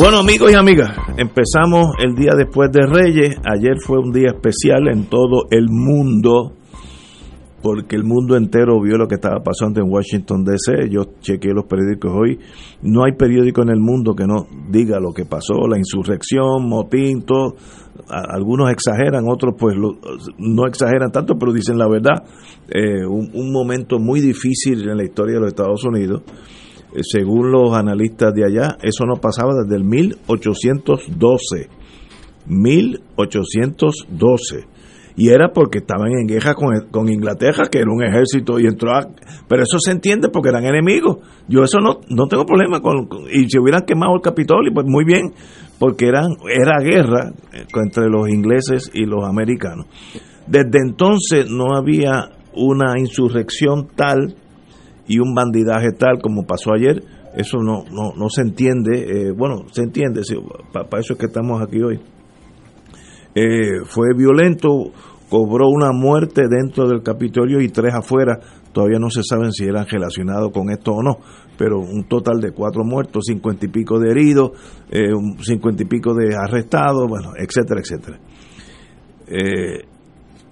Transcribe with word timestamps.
Bueno, 0.00 0.20
amigos 0.20 0.50
y 0.50 0.54
amigas, 0.54 0.96
empezamos 1.18 1.88
el 2.02 2.14
día 2.14 2.30
después 2.34 2.70
de 2.72 2.86
Reyes. 2.86 3.36
Ayer 3.44 3.76
fue 3.84 3.98
un 3.98 4.12
día 4.12 4.28
especial 4.28 4.88
en 4.88 5.04
todo 5.10 5.44
el 5.50 5.66
mundo, 5.68 6.54
porque 7.62 7.96
el 7.96 8.04
mundo 8.04 8.34
entero 8.34 8.80
vio 8.80 8.96
lo 8.96 9.06
que 9.06 9.16
estaba 9.16 9.42
pasando 9.44 9.78
en 9.78 9.92
Washington, 9.92 10.42
D.C. 10.42 10.88
Yo 10.88 11.02
chequeé 11.20 11.52
los 11.52 11.66
periódicos 11.66 12.12
hoy. 12.14 12.38
No 12.80 13.04
hay 13.04 13.12
periódico 13.12 13.60
en 13.60 13.68
el 13.68 13.78
mundo 13.78 14.14
que 14.14 14.24
no 14.24 14.46
diga 14.70 14.98
lo 14.98 15.12
que 15.12 15.26
pasó, 15.26 15.68
la 15.68 15.76
insurrección, 15.76 16.66
motín. 16.66 17.22
Algunos 18.08 18.70
exageran, 18.70 19.24
otros 19.28 19.54
pues 19.58 19.76
no 20.38 20.66
exageran 20.66 21.12
tanto, 21.12 21.34
pero 21.38 21.52
dicen 21.52 21.76
la 21.76 21.90
verdad. 21.90 22.24
Eh, 22.70 23.04
un 23.04 23.52
momento 23.52 23.98
muy 23.98 24.22
difícil 24.22 24.88
en 24.88 24.96
la 24.96 25.04
historia 25.04 25.34
de 25.34 25.40
los 25.40 25.48
Estados 25.48 25.84
Unidos 25.84 26.22
según 27.02 27.52
los 27.52 27.74
analistas 27.74 28.34
de 28.34 28.44
allá, 28.44 28.76
eso 28.82 29.06
no 29.06 29.16
pasaba 29.16 29.54
desde 29.62 29.76
el 29.76 29.84
1812. 29.84 31.68
1812. 32.46 34.66
Y 35.16 35.28
era 35.28 35.52
porque 35.52 35.78
estaban 35.78 36.12
en 36.12 36.26
guerra 36.26 36.54
con, 36.54 37.08
Inglaterra, 37.08 37.64
que 37.70 37.78
era 37.78 37.90
un 37.90 38.02
ejército, 38.02 38.58
y 38.58 38.66
entró 38.66 38.92
a, 38.92 39.06
Pero 39.48 39.62
eso 39.62 39.78
se 39.78 39.90
entiende 39.90 40.30
porque 40.30 40.48
eran 40.48 40.64
enemigos. 40.64 41.18
Yo 41.48 41.62
eso 41.62 41.78
no, 41.80 42.00
no 42.08 42.26
tengo 42.26 42.46
problema 42.46 42.80
con... 42.80 43.08
Y 43.30 43.48
si 43.48 43.58
hubieran 43.58 43.84
quemado 43.84 44.14
el 44.14 44.22
Capitolio, 44.22 44.72
pues 44.72 44.86
muy 44.88 45.04
bien, 45.04 45.34
porque 45.78 46.06
eran, 46.06 46.30
era 46.48 46.78
guerra 46.82 47.32
eh, 47.52 47.66
entre 47.74 48.08
los 48.08 48.28
ingleses 48.28 48.90
y 48.94 49.04
los 49.04 49.28
americanos. 49.28 49.86
Desde 50.46 50.78
entonces 50.82 51.50
no 51.50 51.76
había 51.76 52.30
una 52.54 52.98
insurrección 52.98 53.88
tal 53.94 54.36
y 55.10 55.18
un 55.18 55.34
bandidaje 55.34 55.90
tal 55.90 56.22
como 56.22 56.46
pasó 56.46 56.72
ayer, 56.72 57.02
eso 57.34 57.58
no, 57.58 57.82
no, 57.90 58.14
no 58.16 58.28
se 58.28 58.42
entiende, 58.42 59.00
eh, 59.00 59.32
bueno, 59.36 59.64
se 59.72 59.82
entiende, 59.82 60.22
para 60.72 61.00
eso 61.00 61.14
es 61.14 61.18
que 61.18 61.26
estamos 61.26 61.60
aquí 61.60 61.82
hoy. 61.82 61.98
Eh, 63.34 63.80
fue 63.86 64.14
violento, 64.16 64.68
cobró 65.28 65.66
una 65.68 65.90
muerte 65.90 66.42
dentro 66.48 66.86
del 66.88 67.02
Capitolio 67.02 67.60
y 67.60 67.70
tres 67.70 67.92
afuera, 67.92 68.38
todavía 68.72 69.00
no 69.00 69.10
se 69.10 69.24
saben 69.24 69.50
si 69.50 69.64
eran 69.64 69.84
relacionados 69.84 70.52
con 70.52 70.70
esto 70.70 70.92
o 70.92 71.02
no, 71.02 71.18
pero 71.58 71.80
un 71.80 72.04
total 72.04 72.40
de 72.40 72.52
cuatro 72.52 72.84
muertos, 72.84 73.24
cincuenta 73.26 73.66
y 73.66 73.68
pico 73.68 73.98
de 73.98 74.12
heridos, 74.12 74.52
eh, 74.92 75.10
cincuenta 75.40 75.82
y 75.82 75.86
pico 75.86 76.14
de 76.14 76.36
arrestados, 76.36 77.08
bueno, 77.08 77.32
etcétera, 77.36 77.80
etcétera. 77.80 78.20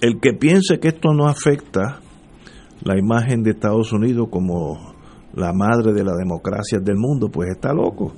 el 0.00 0.19
que 0.20 0.33
piense 0.33 0.81
que 0.81 0.89
esto 0.89 1.12
no 1.15 1.28
afecta 1.28 2.00
la 2.83 2.98
imagen 2.98 3.43
de 3.43 3.51
Estados 3.51 3.93
Unidos 3.93 4.29
como 4.31 4.95
la 5.34 5.53
madre 5.53 5.93
de 5.93 6.05
la 6.05 6.15
democracia 6.17 6.79
del 6.81 6.97
mundo, 6.97 7.29
pues 7.29 7.51
está 7.51 7.73
loco. 7.73 8.15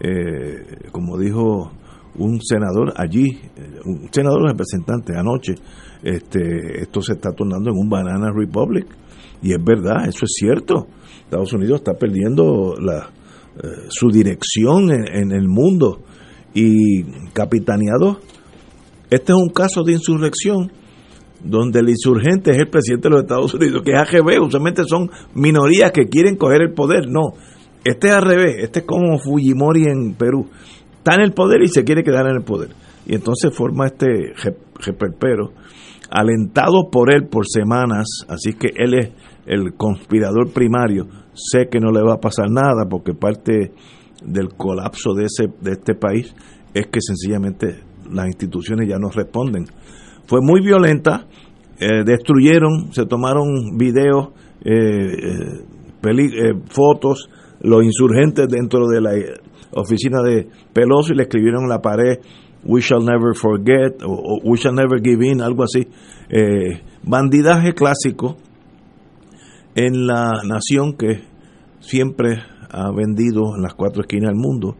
Eh, 0.00 0.88
como 0.92 1.18
dijo 1.18 1.72
un 2.16 2.40
senador 2.40 2.92
allí, 2.96 3.38
un 3.84 4.08
senador 4.10 4.48
representante 4.48 5.16
anoche, 5.16 5.54
este, 6.02 6.82
esto 6.82 7.02
se 7.02 7.12
está 7.12 7.32
tornando 7.32 7.70
en 7.70 7.76
un 7.76 7.88
banana 7.88 8.32
republic. 8.34 8.86
Y 9.42 9.52
es 9.52 9.62
verdad, 9.62 10.06
eso 10.06 10.24
es 10.24 10.32
cierto. 10.34 10.86
Estados 11.24 11.52
Unidos 11.52 11.80
está 11.80 11.94
perdiendo 11.94 12.74
la, 12.80 13.10
eh, 13.56 13.86
su 13.88 14.10
dirección 14.10 14.90
en, 14.90 15.06
en, 15.14 15.32
el 15.32 15.48
mundo 15.48 16.00
y 16.52 17.04
capitaneado. 17.32 18.18
Este 19.08 19.32
es 19.32 19.38
un 19.38 19.50
caso 19.50 19.82
de 19.82 19.92
insurrección 19.92 20.72
donde 21.42 21.80
el 21.80 21.88
insurgente 21.88 22.50
es 22.50 22.58
el 22.58 22.68
presidente 22.68 23.08
de 23.08 23.14
los 23.14 23.22
Estados 23.22 23.54
Unidos, 23.54 23.82
que 23.84 23.92
es 23.92 23.98
AGB, 23.98 24.42
usualmente 24.42 24.82
son 24.86 25.10
minorías 25.34 25.90
que 25.92 26.06
quieren 26.06 26.36
coger 26.36 26.62
el 26.62 26.72
poder. 26.72 27.08
No, 27.08 27.34
este 27.84 28.08
es 28.08 28.12
al 28.12 28.22
revés, 28.22 28.56
este 28.58 28.80
es 28.80 28.84
como 28.84 29.18
Fujimori 29.18 29.84
en 29.84 30.14
Perú. 30.14 30.48
Está 30.98 31.14
en 31.14 31.22
el 31.22 31.32
poder 31.32 31.62
y 31.62 31.68
se 31.68 31.84
quiere 31.84 32.04
quedar 32.04 32.26
en 32.26 32.36
el 32.36 32.42
poder. 32.42 32.70
Y 33.06 33.14
entonces 33.14 33.56
forma 33.56 33.86
este 33.86 34.34
reperpero, 34.74 35.52
alentado 36.10 36.90
por 36.90 37.12
él 37.12 37.26
por 37.28 37.46
semanas, 37.48 38.06
así 38.28 38.52
que 38.52 38.68
él 38.76 38.94
es 38.94 39.10
el 39.46 39.74
conspirador 39.74 40.52
primario. 40.52 41.06
Sé 41.32 41.68
que 41.70 41.80
no 41.80 41.90
le 41.90 42.02
va 42.02 42.14
a 42.14 42.20
pasar 42.20 42.50
nada 42.50 42.86
porque 42.88 43.14
parte 43.14 43.72
del 44.22 44.50
colapso 44.50 45.14
de, 45.14 45.24
ese, 45.24 45.48
de 45.60 45.72
este 45.72 45.94
país 45.94 46.34
es 46.74 46.86
que 46.88 47.00
sencillamente 47.00 47.80
las 48.10 48.26
instituciones 48.26 48.88
ya 48.88 48.98
no 48.98 49.08
responden 49.08 49.64
fue 50.30 50.38
muy 50.40 50.60
violenta, 50.60 51.26
eh, 51.80 52.04
destruyeron, 52.06 52.92
se 52.92 53.04
tomaron 53.04 53.76
videos, 53.76 54.28
eh, 54.64 55.64
eh, 56.04 56.54
fotos, 56.68 57.28
los 57.60 57.82
insurgentes 57.82 58.46
dentro 58.48 58.86
de 58.86 59.00
la 59.00 59.10
oficina 59.72 60.22
de 60.22 60.46
Pelosi 60.72 61.14
le 61.14 61.24
escribieron 61.24 61.64
en 61.64 61.68
la 61.68 61.80
pared 61.80 62.18
We 62.62 62.80
shall 62.80 63.04
never 63.04 63.34
forget 63.34 64.00
o, 64.06 64.38
We 64.44 64.56
shall 64.56 64.76
never 64.76 65.00
give 65.02 65.26
in, 65.26 65.40
algo 65.40 65.64
así. 65.64 65.88
bandidaje 67.02 67.74
clásico 67.74 68.36
en 69.74 70.06
la 70.06 70.42
nación 70.44 70.92
que 70.96 71.24
siempre 71.80 72.38
ha 72.70 72.92
vendido 72.92 73.56
en 73.56 73.62
las 73.62 73.74
cuatro 73.74 74.02
esquinas 74.02 74.30
del 74.30 74.38
mundo 74.38 74.76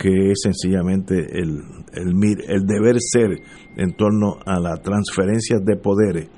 que 0.00 0.30
es 0.30 0.40
sencillamente 0.42 1.14
el, 1.14 1.60
el, 1.92 2.66
deber 2.66 2.96
ser 3.00 3.42
en 3.76 3.92
torno 3.92 4.38
a 4.46 4.58
las 4.58 4.80
transferencias 4.80 5.62
de 5.62 5.76
poderes. 5.76 6.30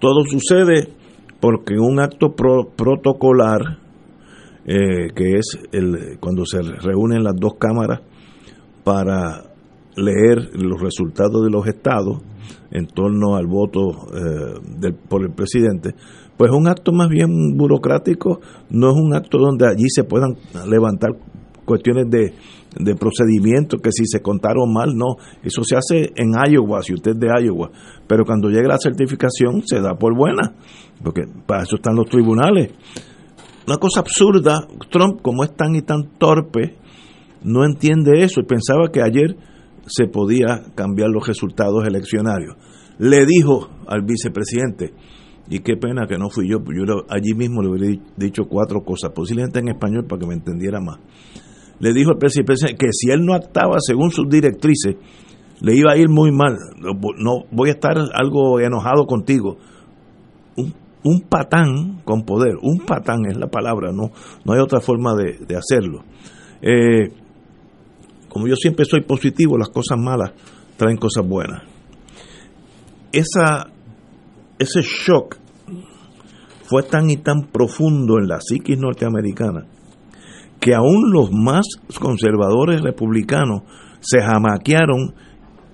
Todo 0.00 0.24
sucede 0.24 0.88
porque 1.38 1.74
un 1.78 2.00
acto 2.00 2.34
protocolar, 2.34 3.80
eh, 4.64 5.08
que 5.14 5.34
es 5.34 5.58
el, 5.72 6.18
cuando 6.20 6.46
se 6.46 6.62
reúnen 6.62 7.22
las 7.22 7.34
dos 7.38 7.56
cámaras 7.58 8.00
para 8.82 9.44
leer 9.96 10.48
los 10.54 10.80
resultados 10.80 11.44
de 11.44 11.50
los 11.50 11.66
estados 11.66 12.22
en 12.70 12.86
torno 12.86 13.36
al 13.36 13.46
voto 13.46 13.90
eh, 14.14 14.92
por 15.06 15.22
el 15.22 15.34
presidente, 15.34 15.94
pues 16.38 16.50
un 16.50 16.66
acto 16.66 16.92
más 16.92 17.10
bien 17.10 17.58
burocrático, 17.58 18.40
no 18.70 18.88
es 18.88 18.96
un 18.96 19.14
acto 19.14 19.36
donde 19.36 19.66
allí 19.68 19.88
se 19.88 20.04
puedan 20.04 20.36
levantar 20.66 21.10
cuestiones 21.66 22.08
de, 22.08 22.32
de 22.78 22.94
procedimiento, 22.94 23.78
que 23.78 23.90
si 23.92 24.06
se 24.06 24.20
contaron 24.20 24.72
mal, 24.72 24.94
no. 24.94 25.16
Eso 25.42 25.62
se 25.64 25.76
hace 25.76 26.12
en 26.16 26.32
Iowa, 26.50 26.82
si 26.82 26.94
usted 26.94 27.12
es 27.12 27.18
de 27.18 27.28
Iowa. 27.44 27.70
Pero 28.06 28.24
cuando 28.24 28.48
llega 28.48 28.68
la 28.68 28.78
certificación, 28.78 29.62
se 29.64 29.80
da 29.80 29.94
por 29.94 30.16
buena, 30.16 30.54
porque 31.02 31.22
para 31.46 31.62
eso 31.62 31.76
están 31.76 31.96
los 31.96 32.08
tribunales. 32.08 32.72
Una 33.66 33.78
cosa 33.78 34.00
absurda, 34.00 34.66
Trump, 34.90 35.20
como 35.22 35.42
es 35.42 35.54
tan 35.54 35.74
y 35.74 35.82
tan 35.82 36.10
torpe, 36.18 36.76
no 37.42 37.64
entiende 37.64 38.22
eso 38.22 38.40
y 38.40 38.44
pensaba 38.44 38.90
que 38.92 39.02
ayer 39.02 39.36
se 39.86 40.06
podía 40.06 40.64
cambiar 40.74 41.10
los 41.10 41.26
resultados 41.26 41.86
eleccionarios. 41.86 42.56
Le 42.98 43.26
dijo 43.26 43.68
al 43.86 44.02
vicepresidente, 44.02 44.94
y 45.48 45.60
qué 45.60 45.76
pena 45.76 46.06
que 46.08 46.18
no 46.18 46.28
fui 46.28 46.48
yo, 46.48 46.58
yo 46.58 47.04
allí 47.08 47.34
mismo 47.34 47.62
le 47.62 47.68
hubiera 47.68 48.02
dicho 48.16 48.44
cuatro 48.48 48.82
cosas, 48.82 49.12
posiblemente 49.14 49.60
en 49.60 49.68
español 49.68 50.04
para 50.08 50.20
que 50.20 50.26
me 50.26 50.34
entendiera 50.34 50.80
más 50.80 50.98
le 51.78 51.92
dijo 51.92 52.10
al 52.10 52.18
presidente 52.18 52.76
que 52.78 52.88
si 52.92 53.10
él 53.10 53.24
no 53.24 53.34
actuaba 53.34 53.76
según 53.80 54.10
sus 54.10 54.28
directrices, 54.28 54.96
le 55.60 55.74
iba 55.74 55.92
a 55.92 55.96
ir 55.96 56.08
muy 56.08 56.32
mal. 56.32 56.56
No 56.78 57.44
voy 57.50 57.68
a 57.68 57.72
estar 57.72 57.96
algo 58.14 58.60
enojado 58.60 59.06
contigo. 59.06 59.58
Un, 61.04 61.20
patán 61.20 62.00
con 62.04 62.24
poder, 62.24 62.54
un 62.60 62.84
patán 62.84 63.26
es 63.26 63.36
la 63.36 63.46
palabra, 63.46 63.92
no, 63.92 64.10
no 64.44 64.52
hay 64.52 64.58
otra 64.58 64.80
forma 64.80 65.14
de, 65.14 65.56
hacerlo. 65.56 66.02
Eh, 66.60 67.12
como 68.28 68.48
yo 68.48 68.56
siempre 68.56 68.84
soy 68.84 69.02
positivo, 69.02 69.56
las 69.56 69.68
cosas 69.68 69.98
malas 69.98 70.32
traen 70.76 70.96
cosas 70.96 71.24
buenas. 71.24 71.62
Esa, 73.12 73.68
ese 74.58 74.80
shock 74.82 75.36
fue 76.64 76.82
tan 76.82 77.08
y 77.08 77.18
tan 77.18 77.42
profundo 77.52 78.18
en 78.18 78.26
la 78.26 78.40
psiquis 78.40 78.76
norteamericana 78.76 79.64
que 80.60 80.74
aún 80.74 81.12
los 81.12 81.30
más 81.32 81.66
conservadores 82.00 82.82
republicanos 82.82 83.62
se 84.00 84.20
jamaquearon 84.20 85.14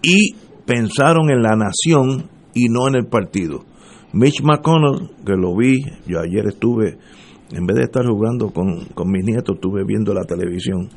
y 0.03 0.35
pensaron 0.67 1.31
en 1.31 1.43
la 1.43 1.57
nación 1.57 2.29
y 2.55 2.69
no 2.69 2.89
en 2.89 2.97
el 2.97 3.07
partido. 3.07 3.65
Mitch 4.13 4.43
McConnell, 4.43 5.11
que 5.25 5.33
lo 5.33 5.57
vi, 5.57 5.79
yo 6.07 6.21
ayer 6.21 6.47
estuve, 6.47 6.99
en 7.51 7.67
vez 7.67 7.77
de 7.77 7.85
estar 7.85 8.05
jugando 8.05 8.51
con, 8.51 9.11
mis 9.11 9.25
nietos, 9.25 9.57
estuve 9.57 9.85
viendo 9.87 10.13
la 10.13 10.25
televisión. 10.25 10.89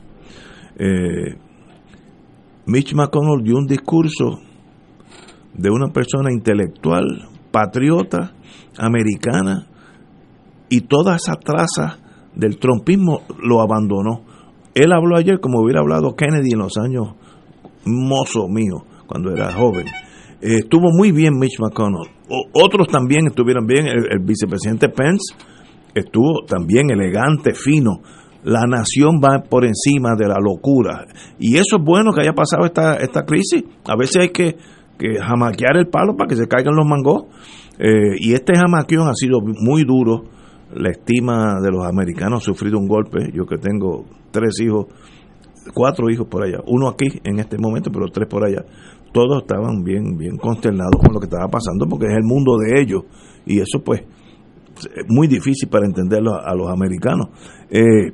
Eh, 0.77 1.37
Mitch 2.65 2.93
McConnell 2.93 3.43
dio 3.43 3.55
un 3.57 3.67
discurso 3.67 4.39
de 5.53 5.69
una 5.69 5.93
persona 5.93 6.31
intelectual, 6.31 7.29
patriota, 7.51 8.33
americana, 8.77 9.67
y 10.69 10.81
toda 10.81 11.15
esa 11.15 11.35
traza 11.35 11.99
del 12.35 12.57
trompismo 12.57 13.21
lo 13.41 13.61
abandonó. 13.61 14.21
Él 14.73 14.91
habló 14.91 15.17
ayer 15.17 15.39
como 15.39 15.61
hubiera 15.61 15.81
hablado 15.81 16.15
Kennedy 16.15 16.51
en 16.53 16.59
los 16.59 16.77
años 16.77 17.15
mozo 17.85 18.47
mío, 18.47 18.83
cuando 19.07 19.31
era 19.31 19.53
joven. 19.53 19.87
Eh, 20.41 20.59
estuvo 20.59 20.89
muy 20.91 21.11
bien 21.11 21.33
Mitch 21.39 21.59
McConnell. 21.59 22.09
otros 22.53 22.87
también 22.87 23.27
estuvieron 23.27 23.65
bien. 23.65 23.87
El, 23.87 24.19
vicepresidente 24.19 24.89
Pence 24.89 25.35
estuvo 25.93 26.45
también 26.47 26.89
elegante, 26.91 27.53
fino. 27.53 28.01
La 28.43 28.65
nación 28.67 29.19
va 29.23 29.43
por 29.43 29.65
encima 29.65 30.15
de 30.15 30.27
la 30.27 30.37
locura. 30.39 31.05
Y 31.39 31.55
eso 31.55 31.77
es 31.77 31.83
bueno 31.83 32.11
que 32.11 32.21
haya 32.21 32.33
pasado 32.33 32.65
esta, 32.65 32.95
esta 32.95 33.23
crisis. 33.25 33.63
A 33.87 33.95
veces 33.95 34.17
hay 34.17 34.29
que, 34.29 34.55
que 34.99 35.19
jamaquear 35.19 35.77
el 35.77 35.87
palo 35.87 36.15
para 36.15 36.27
que 36.27 36.35
se 36.35 36.47
caigan 36.47 36.75
los 36.75 36.85
mangos. 36.85 37.23
Eh, 37.79 38.15
y 38.19 38.33
este 38.33 38.53
jamaquión 38.55 39.07
ha 39.07 39.15
sido 39.15 39.39
muy 39.41 39.83
duro. 39.83 40.25
La 40.75 40.92
estima 40.92 41.60
de 41.62 41.72
los 41.72 41.86
americanos 41.86 42.44
ha 42.44 42.45
sufrido 42.45 42.77
un 42.77 42.88
golpe. 42.88 43.31
Yo 43.33 43.45
que 43.45 43.57
tengo 43.57 44.06
tres 44.31 44.60
hijos, 44.62 44.88
cuatro 45.74 46.10
hijos 46.10 46.27
por 46.27 46.44
allá, 46.44 46.60
uno 46.68 46.89
aquí 46.89 47.07
en 47.24 47.39
este 47.39 47.57
momento, 47.57 47.89
pero 47.92 48.07
tres 48.07 48.27
por 48.27 48.45
allá. 48.45 48.63
Todos 49.13 49.44
estaban 49.44 49.83
bien, 49.83 50.18
bien 50.18 50.38
consternados 50.38 51.01
con 51.01 51.13
lo 51.13 51.19
que 51.19 51.27
estaba 51.27 51.48
pasando 51.48 51.86
porque 51.88 52.07
es 52.07 52.13
el 52.13 52.24
mundo 52.24 52.57
de 52.57 52.81
ellos. 52.81 53.04
Y 53.45 53.60
eso 53.60 53.81
pues 53.83 54.01
es 54.01 55.06
muy 55.07 55.27
difícil 55.27 55.69
para 55.69 55.86
entenderlo 55.86 56.36
a, 56.36 56.54
los 56.54 56.69
americanos. 56.69 57.30
Eh, 57.69 58.12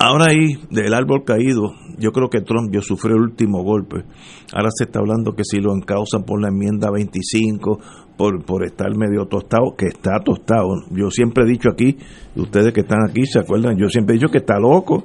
Ahora 0.00 0.26
ahí, 0.26 0.54
del 0.70 0.94
árbol 0.94 1.24
caído, 1.24 1.72
yo 1.98 2.12
creo 2.12 2.30
que 2.30 2.40
Trump 2.40 2.72
yo 2.72 2.80
sufrió 2.82 3.16
el 3.16 3.22
último 3.22 3.64
golpe. 3.64 4.04
Ahora 4.52 4.68
se 4.72 4.84
está 4.84 5.00
hablando 5.00 5.34
que 5.34 5.42
si 5.42 5.58
lo 5.58 5.74
encausan 5.74 6.22
por 6.22 6.40
la 6.40 6.48
enmienda 6.48 6.88
25, 6.88 7.80
por, 8.18 8.44
por 8.44 8.64
estar 8.64 8.94
medio 8.96 9.26
tostado, 9.26 9.74
que 9.78 9.86
está 9.86 10.18
tostado. 10.22 10.74
Yo 10.90 11.08
siempre 11.10 11.44
he 11.44 11.46
dicho 11.46 11.70
aquí, 11.70 11.96
ustedes 12.36 12.74
que 12.74 12.80
están 12.80 13.08
aquí 13.08 13.24
se 13.24 13.38
acuerdan, 13.38 13.78
yo 13.78 13.88
siempre 13.88 14.14
he 14.14 14.18
dicho 14.18 14.30
que 14.30 14.38
está 14.38 14.58
loco. 14.58 15.04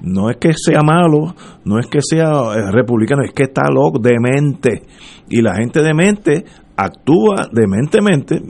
No 0.00 0.30
es 0.30 0.36
que 0.36 0.52
sea 0.54 0.80
malo, 0.82 1.34
no 1.64 1.78
es 1.78 1.86
que 1.86 1.98
sea 2.02 2.30
eh, 2.54 2.70
republicano, 2.70 3.22
es 3.24 3.32
que 3.32 3.44
está 3.44 3.62
loco, 3.70 3.98
demente. 3.98 4.82
Y 5.28 5.40
la 5.40 5.54
gente 5.56 5.82
demente 5.82 6.44
actúa 6.76 7.48
dementemente 7.52 8.40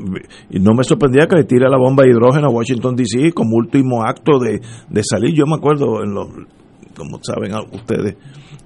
y 0.50 0.60
no 0.60 0.74
me 0.74 0.84
sorprendía 0.84 1.26
que 1.26 1.36
le 1.36 1.44
tire 1.44 1.66
la 1.66 1.78
bomba 1.78 2.04
de 2.04 2.10
hidrógeno 2.10 2.48
a 2.48 2.52
Washington 2.52 2.94
DC 2.94 3.32
como 3.32 3.56
último 3.56 4.02
acto 4.04 4.38
de, 4.38 4.60
salir. 5.02 5.34
Yo 5.34 5.44
me 5.46 5.56
acuerdo, 5.56 6.02
en 6.04 6.12
los, 6.12 6.28
como 6.94 7.18
saben 7.22 7.54
ustedes, 7.72 8.16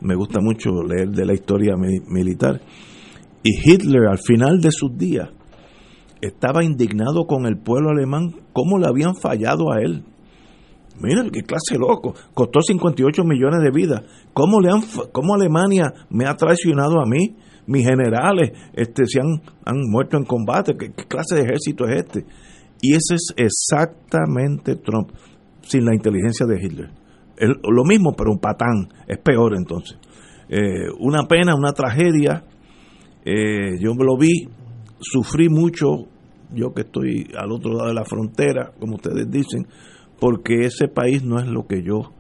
me 0.01 0.17
gusta 0.17 0.41
mucho 0.41 0.83
leer 0.83 1.11
de 1.11 1.25
la 1.25 1.35
historia 1.35 1.75
militar. 1.77 2.61
Y 3.43 3.71
Hitler 3.71 4.09
al 4.09 4.19
final 4.19 4.61
de 4.61 4.71
sus 4.71 4.97
días 4.97 5.31
estaba 6.21 6.65
indignado 6.65 7.27
con 7.27 7.47
el 7.47 7.59
pueblo 7.59 7.91
alemán, 7.91 8.35
cómo 8.53 8.79
le 8.79 8.87
habían 8.87 9.17
fallado 9.17 9.73
a 9.73 9.81
él. 9.81 10.05
Miren, 11.01 11.31
qué 11.31 11.43
clase 11.43 11.77
loco. 11.79 12.15
Costó 12.35 12.61
58 12.61 13.25
millones 13.25 13.61
de 13.63 13.71
vidas. 13.71 14.03
¿Cómo, 14.33 14.61
le 14.61 14.71
han, 14.71 14.83
¿Cómo 15.11 15.35
Alemania 15.35 15.93
me 16.11 16.27
ha 16.27 16.37
traicionado 16.37 17.01
a 17.01 17.07
mí? 17.07 17.37
mis 17.67 17.87
generales 17.87 18.53
este, 18.73 19.07
se 19.07 19.21
han, 19.21 19.41
han 19.65 19.77
muerto 19.89 20.17
en 20.17 20.25
combate, 20.25 20.77
¿Qué, 20.77 20.93
clase 20.93 21.37
de 21.37 21.43
ejército 21.43 21.87
es 21.87 22.05
este? 22.05 22.27
Y 22.81 22.95
ese 22.95 23.15
es 23.15 23.35
exactamente 23.37 24.77
Trump, 24.77 25.11
sin 25.63 25.85
la 25.85 25.95
inteligencia 25.95 26.47
de 26.47 26.57
Hitler. 26.61 26.91
lo 27.39 27.85
mismo, 27.85 28.13
pero 28.17 28.33
un 28.33 28.41
patán, 28.41 28.89
es 29.07 29.19
peor 29.19 29.55
entonces. 29.57 29.97
Eh, 30.49 30.91
una 30.99 31.29
pena, 31.29 31.55
una 31.55 31.73
tragedia, 31.73 32.45
eh, 33.25 33.79
yo 33.81 33.95
me 33.95 34.05
lo 34.05 34.17
vi, 34.17 34.49
sufrí 35.01 35.49
mucho, 35.49 36.07
yo 36.53 36.73
que 36.75 36.83
estoy 36.83 37.29
al 37.37 37.53
otro 37.53 37.73
lado 37.73 37.89
de 37.89 37.95
la 37.95 38.05
frontera, 38.05 38.73
como 38.79 38.97
ustedes 38.97 39.31
dicen, 39.31 39.67
porque 40.21 40.67
ese 40.67 40.89
país 40.89 41.25
no 41.25 41.39
es 41.39 41.47
lo 41.47 41.67
que 41.67 41.83
yo 41.83 42.13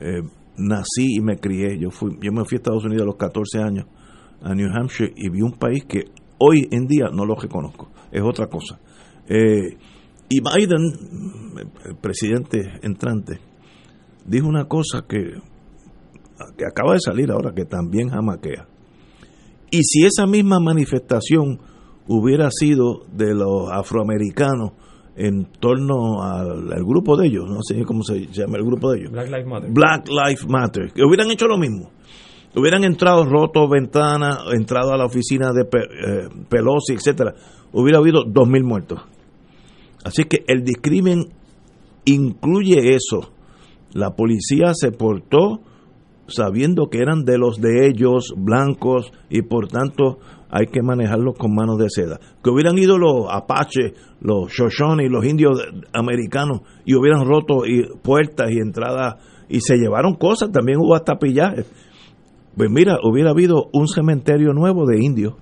eh, 0.00 0.22
nací 0.56 1.16
y 1.16 1.20
me 1.20 1.36
crié. 1.36 1.78
Yo, 1.78 1.90
fui, 1.90 2.16
yo 2.20 2.32
me 2.32 2.44
fui 2.44 2.56
a 2.56 2.58
Estados 2.58 2.84
Unidos 2.84 3.02
a 3.02 3.06
los 3.06 3.16
14 3.16 3.58
años 3.58 3.86
a 4.42 4.54
New 4.54 4.68
Hampshire 4.68 5.12
y 5.16 5.28
vi 5.30 5.42
un 5.42 5.52
país 5.52 5.84
que 5.84 6.04
hoy 6.38 6.68
en 6.70 6.86
día 6.86 7.06
no 7.12 7.24
lo 7.24 7.34
reconozco, 7.34 7.90
es 8.10 8.22
otra 8.22 8.46
cosa. 8.46 8.78
Eh, 9.28 9.76
y 10.28 10.40
Biden, 10.40 10.92
el 11.84 11.96
presidente 11.96 12.58
entrante, 12.82 13.38
dijo 14.26 14.48
una 14.48 14.66
cosa 14.66 15.04
que, 15.08 15.18
que 16.56 16.64
acaba 16.66 16.94
de 16.94 17.00
salir 17.00 17.30
ahora, 17.30 17.52
que 17.54 17.64
también 17.64 18.08
jamaquea. 18.08 18.66
Y 19.72 19.82
si 19.82 20.04
esa 20.04 20.26
misma 20.28 20.60
manifestación 20.60 21.58
hubiera 22.06 22.50
sido 22.52 23.02
de 23.12 23.34
los 23.34 23.72
afroamericanos 23.72 24.72
en 25.16 25.46
torno 25.58 26.22
al, 26.22 26.72
al, 26.72 26.84
grupo 26.84 27.16
de 27.16 27.26
ellos, 27.26 27.48
no 27.48 27.62
sé 27.62 27.84
cómo 27.84 28.04
se 28.04 28.26
llama 28.28 28.58
el 28.58 28.64
grupo 28.64 28.92
de 28.92 29.00
ellos. 29.00 29.12
Black 29.12 29.28
Lives 29.28 29.46
Matter. 29.46 29.70
Black 29.72 30.08
Lives 30.08 30.48
Matter, 30.48 30.92
que 30.92 31.02
hubieran 31.04 31.30
hecho 31.30 31.46
lo 31.46 31.58
mismo 31.58 31.90
hubieran 32.54 32.84
entrado 32.84 33.24
roto 33.24 33.68
ventanas, 33.68 34.40
entrado 34.52 34.92
a 34.92 34.96
la 34.96 35.06
oficina 35.06 35.52
de 35.52 35.62
eh, 35.62 36.28
Pelosi, 36.48 36.94
etcétera, 36.94 37.34
hubiera 37.72 37.98
habido 37.98 38.24
dos 38.24 38.48
mil 38.48 38.64
muertos. 38.64 39.00
Así 40.04 40.24
que 40.24 40.44
el 40.46 40.64
discrimen 40.64 41.28
incluye 42.04 42.94
eso. 42.94 43.32
La 43.92 44.10
policía 44.10 44.72
se 44.74 44.90
portó 44.90 45.60
sabiendo 46.26 46.88
que 46.88 46.98
eran 46.98 47.24
de 47.24 47.38
los 47.38 47.60
de 47.60 47.86
ellos, 47.86 48.32
blancos, 48.36 49.12
y 49.28 49.42
por 49.42 49.68
tanto 49.68 50.18
hay 50.50 50.66
que 50.66 50.82
manejarlos 50.82 51.36
con 51.38 51.54
manos 51.54 51.78
de 51.78 51.88
seda. 51.88 52.20
Que 52.42 52.50
hubieran 52.50 52.78
ido 52.78 52.98
los 52.98 53.26
apaches, 53.30 53.92
los 54.20 54.50
Shoshone 54.52 55.04
y 55.04 55.08
los 55.08 55.24
indios 55.24 55.62
americanos 55.92 56.60
y 56.84 56.94
hubieran 56.94 57.26
roto 57.26 57.62
puertas 58.02 58.50
y 58.50 58.58
entradas 58.58 59.14
y 59.48 59.60
se 59.60 59.76
llevaron 59.76 60.14
cosas, 60.14 60.50
también 60.50 60.78
hubo 60.78 60.94
hasta 60.94 61.18
pillajes. 61.18 61.70
Pues 62.56 62.70
mira, 62.70 62.98
hubiera 63.02 63.30
habido 63.30 63.70
un 63.72 63.88
cementerio 63.88 64.52
nuevo 64.52 64.86
de 64.86 65.02
indios. 65.02 65.34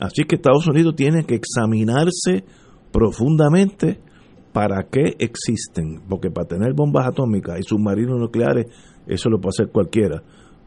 Así 0.00 0.24
que 0.24 0.36
Estados 0.36 0.66
Unidos 0.66 0.94
tiene 0.96 1.24
que 1.24 1.34
examinarse 1.34 2.44
profundamente 2.92 4.00
para 4.52 4.84
qué 4.90 5.16
existen. 5.18 6.00
Porque 6.08 6.30
para 6.30 6.48
tener 6.48 6.72
bombas 6.74 7.06
atómicas 7.06 7.58
y 7.58 7.62
submarinos 7.62 8.18
nucleares, 8.18 8.66
eso 9.08 9.28
lo 9.28 9.38
puede 9.38 9.50
hacer 9.56 9.72
cualquiera. 9.72 10.22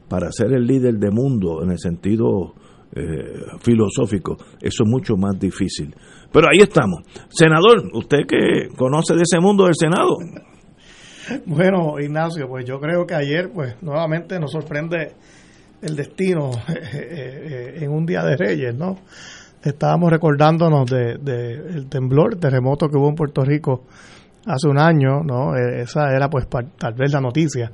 Para 0.10 0.32
ser 0.32 0.52
el 0.54 0.66
líder 0.66 0.96
del 0.96 1.12
mundo 1.12 1.64
en 1.64 1.72
el 1.72 1.80
sentido 1.80 2.54
eh, 2.94 3.44
filosófico, 3.62 4.36
eso 4.60 4.84
es 4.84 4.90
mucho 4.90 5.16
más 5.16 5.40
difícil. 5.40 5.96
Pero 6.32 6.48
ahí 6.50 6.62
estamos. 6.62 7.04
Senador, 7.30 7.90
usted 7.94 8.26
que 8.28 8.68
conoce 8.76 9.16
de 9.16 9.22
ese 9.22 9.40
mundo 9.40 9.66
del 9.66 9.76
Senado. 9.76 10.18
Bueno, 11.46 12.00
Ignacio, 12.00 12.48
pues 12.48 12.66
yo 12.66 12.80
creo 12.80 13.06
que 13.06 13.16
ayer, 13.16 13.52
pues 13.54 13.82
nuevamente 13.82 14.40
nos 14.40 14.52
sorprende 14.52 15.14
el 15.82 15.96
destino 15.96 16.52
eh, 16.68 16.74
eh, 16.94 17.74
en 17.82 17.92
un 17.92 18.06
día 18.06 18.24
de 18.24 18.38
Reyes, 18.38 18.76
¿no? 18.76 18.98
Estábamos 19.64 20.12
recordándonos 20.12 20.90
de, 20.90 21.12
el 21.54 21.88
temblor, 21.88 22.38
terremoto 22.38 22.88
que 22.88 22.98
hubo 22.98 23.10
en 23.10 23.16
Puerto 23.16 23.44
Rico 23.44 23.84
hace 24.46 24.68
un 24.68 24.80
año, 24.80 25.22
¿no? 25.24 25.56
E, 25.56 25.82
esa 25.82 26.12
era 26.16 26.30
pues 26.30 26.48
tal 26.50 26.94
vez 26.94 27.14
la 27.14 27.22
noticia. 27.22 27.72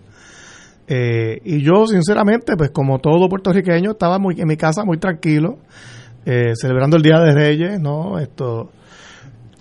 Eh, 0.88 1.41
y 1.44 1.62
yo 1.62 1.86
sinceramente, 1.86 2.56
pues 2.56 2.72
como 2.72 3.00
todo 3.00 3.27
puertorriqueño, 3.27 3.91
estaba 3.91 4.20
muy 4.20 4.39
en 4.39 4.48
mi 4.48 4.56
casa 4.56 4.84
muy 4.86 4.98
tranquilo, 4.98 5.60
celebrando 6.25 6.98
el 6.98 7.03
Día 7.03 7.20
de 7.20 7.34
Reyes, 7.34 7.79
¿no? 7.79 8.20
Esto 8.20 8.70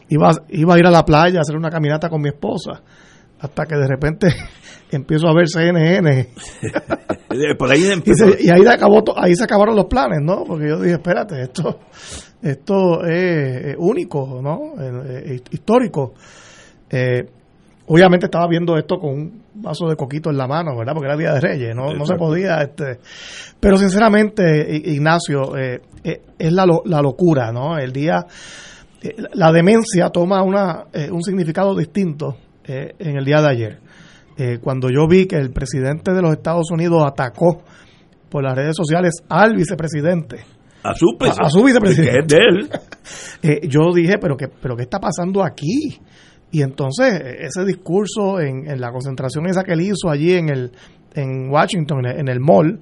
iba, 0.08 0.30
iba 0.48 0.74
a 0.74 0.78
ir 0.78 0.86
a 0.86 0.90
la 0.90 1.04
playa 1.04 1.38
a 1.38 1.42
hacer 1.42 1.56
una 1.56 1.70
caminata 1.70 2.08
con 2.08 2.20
mi 2.20 2.28
esposa, 2.28 2.82
hasta 3.40 3.66
que 3.66 3.76
de 3.76 3.86
repente 3.86 4.28
empiezo 4.90 5.28
a 5.28 5.34
ver 5.34 5.48
CNN. 5.48 6.28
Por 7.58 7.70
ahí 7.70 7.82
y, 8.40 8.50
ahí, 8.50 8.66
acabó 8.66 9.04
ahí 9.16 9.34
se 9.34 9.44
acabaron 9.44 9.76
los 9.76 9.86
planes, 9.86 10.20
¿no? 10.22 10.44
Porque 10.44 10.68
yo 10.68 10.80
dije, 10.80 10.94
espérate, 10.94 11.42
esto, 11.42 11.80
esto 12.40 13.04
es 13.04 13.76
único, 13.78 14.40
¿no? 14.42 14.72
histórico. 15.50 16.14
Eh, 16.88 17.28
obviamente 17.88 18.26
estaba 18.26 18.46
viendo 18.48 18.78
esto 18.78 18.98
con 18.98 19.10
un 19.10 19.42
vaso 19.56 19.88
de 19.88 19.96
coquito 19.96 20.30
en 20.30 20.36
la 20.36 20.46
mano, 20.46 20.76
¿verdad? 20.76 20.92
Porque 20.94 21.08
era 21.08 21.16
Día 21.16 21.32
de 21.32 21.40
Reyes, 21.40 21.74
no, 21.74 21.92
no 21.94 22.04
se 22.04 22.14
podía. 22.16 22.62
este 22.62 22.98
Pero 23.60 23.76
sinceramente, 23.76 24.76
Ignacio, 24.76 25.56
eh, 25.56 25.80
eh, 26.04 26.22
es 26.38 26.52
la, 26.52 26.66
la 26.84 27.00
locura, 27.02 27.52
¿no? 27.52 27.78
El 27.78 27.92
día, 27.92 28.26
la 29.34 29.52
demencia 29.52 30.10
toma 30.10 30.42
una, 30.42 30.84
un 31.12 31.22
significado 31.22 31.74
distinto 31.74 32.36
en 32.64 33.16
el 33.16 33.24
día 33.24 33.40
de 33.40 33.48
ayer. 33.48 33.86
Eh, 34.38 34.58
cuando 34.62 34.90
yo 34.90 35.08
vi 35.08 35.26
que 35.26 35.36
el 35.36 35.50
presidente 35.50 36.12
de 36.12 36.20
los 36.20 36.32
Estados 36.32 36.70
Unidos 36.70 37.02
atacó 37.06 37.62
por 38.28 38.44
las 38.44 38.54
redes 38.54 38.76
sociales 38.76 39.14
al 39.30 39.54
vicepresidente. 39.56 40.44
A 40.82 40.92
su, 40.94 41.06
a, 41.20 41.48
su 41.48 41.64
vicepresidente. 41.64 42.36
Eh, 43.40 43.68
yo 43.68 43.92
dije, 43.94 44.14
pero 44.20 44.36
qué, 44.36 44.48
pero 44.48 44.74
¿qué 44.74 44.82
está 44.82 44.98
pasando 44.98 45.44
aquí? 45.44 46.00
Y 46.50 46.62
entonces 46.62 47.20
ese 47.40 47.64
discurso 47.64 48.40
en, 48.40 48.80
la 48.80 48.90
concentración 48.92 49.46
esa 49.46 49.64
que 49.64 49.72
él 49.72 49.80
hizo 49.82 50.08
allí 50.08 50.32
en, 50.32 50.48
el, 50.48 50.72
en 51.14 51.50
Washington, 51.50 52.06
en 52.06 52.28
el, 52.28 52.40
mall, 52.40 52.80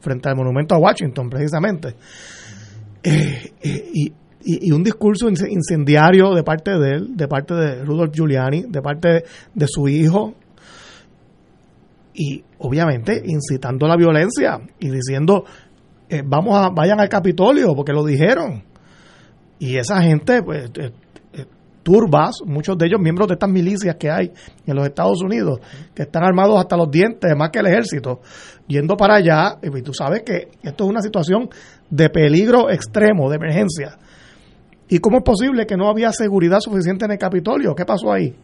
frente 0.00 0.28
al 0.28 0.36
monumento 0.36 0.74
a 0.74 0.78
Washington, 0.78 1.28
precisamente. 1.28 1.94
Eh, 3.02 3.52
eh, 3.62 3.90
y, 3.92 4.12
y, 4.44 4.72
un 4.72 4.82
discurso 4.82 5.28
incendiario 5.28 6.34
de 6.34 6.42
parte 6.42 6.78
de 6.78 6.90
él, 6.90 7.16
de 7.16 7.28
parte 7.28 7.54
de 7.54 7.84
Rudolf 7.84 8.12
Giuliani, 8.12 8.64
de 8.68 8.82
parte 8.82 9.24
de, 9.54 9.66
su 9.68 9.88
hijo, 9.88 10.34
y 12.14 12.42
obviamente 12.58 13.22
incitando 13.24 13.86
la 13.86 13.96
violencia 13.96 14.60
y 14.78 14.90
diciendo 14.90 15.44
eh, 16.08 16.22
vamos 16.24 16.54
a 16.58 16.68
vayan 16.68 17.00
al 17.00 17.08
Capitolio 17.08 17.74
porque 17.74 17.92
lo 17.92 18.04
dijeron 18.04 18.62
y 19.58 19.76
esa 19.76 20.02
gente 20.02 20.42
pues 20.42 20.70
turbas, 21.82 22.36
muchos 22.46 22.78
de 22.78 22.86
ellos 22.86 23.00
miembros 23.00 23.28
de 23.28 23.34
estas 23.34 23.50
milicias 23.50 23.96
que 23.96 24.10
hay 24.10 24.32
en 24.66 24.76
los 24.76 24.86
Estados 24.86 25.22
Unidos, 25.22 25.60
que 25.94 26.02
están 26.02 26.24
armados 26.24 26.58
hasta 26.58 26.76
los 26.76 26.90
dientes, 26.90 27.30
más 27.36 27.50
que 27.50 27.58
el 27.58 27.66
ejército, 27.66 28.20
yendo 28.66 28.96
para 28.96 29.16
allá, 29.16 29.58
y 29.62 29.82
tú 29.82 29.92
sabes 29.92 30.22
que 30.22 30.48
esto 30.62 30.84
es 30.84 30.90
una 30.90 31.02
situación 31.02 31.48
de 31.90 32.08
peligro 32.08 32.70
extremo, 32.70 33.28
de 33.28 33.36
emergencia. 33.36 33.98
¿Y 34.88 34.98
cómo 34.98 35.18
es 35.18 35.24
posible 35.24 35.66
que 35.66 35.76
no 35.76 35.88
había 35.88 36.12
seguridad 36.12 36.60
suficiente 36.60 37.04
en 37.04 37.12
el 37.12 37.18
Capitolio? 37.18 37.74
¿Qué 37.74 37.84
pasó 37.84 38.12
ahí? 38.12 38.34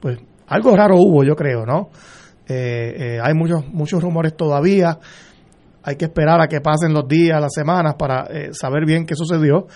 Pues 0.00 0.18
algo 0.46 0.76
raro 0.76 0.96
hubo, 0.96 1.24
yo 1.24 1.34
creo, 1.34 1.64
¿no? 1.64 1.90
Eh, 2.46 3.16
eh, 3.16 3.18
hay 3.22 3.32
muchos, 3.34 3.66
muchos 3.68 4.02
rumores 4.02 4.36
todavía. 4.36 4.98
Hay 5.82 5.96
que 5.96 6.06
esperar 6.06 6.40
a 6.40 6.48
que 6.48 6.60
pasen 6.60 6.92
los 6.92 7.08
días, 7.08 7.40
las 7.40 7.54
semanas 7.54 7.94
para 7.98 8.24
eh, 8.24 8.50
saber 8.52 8.84
bien 8.84 9.06
qué 9.06 9.14
sucedió 9.14 9.66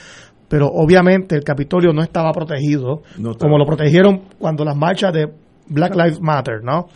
pero 0.48 0.66
obviamente 0.66 1.34
el 1.34 1.42
Capitolio 1.42 1.92
no 1.92 2.02
estaba 2.02 2.32
protegido 2.32 3.02
como 3.38 3.58
lo 3.58 3.64
protegieron 3.64 4.22
cuando 4.38 4.64
las 4.64 4.76
marchas 4.76 5.12
de 5.12 5.28
Black 5.68 5.94
Lives 5.94 6.20
Matter, 6.20 6.62
¿no? 6.62 6.88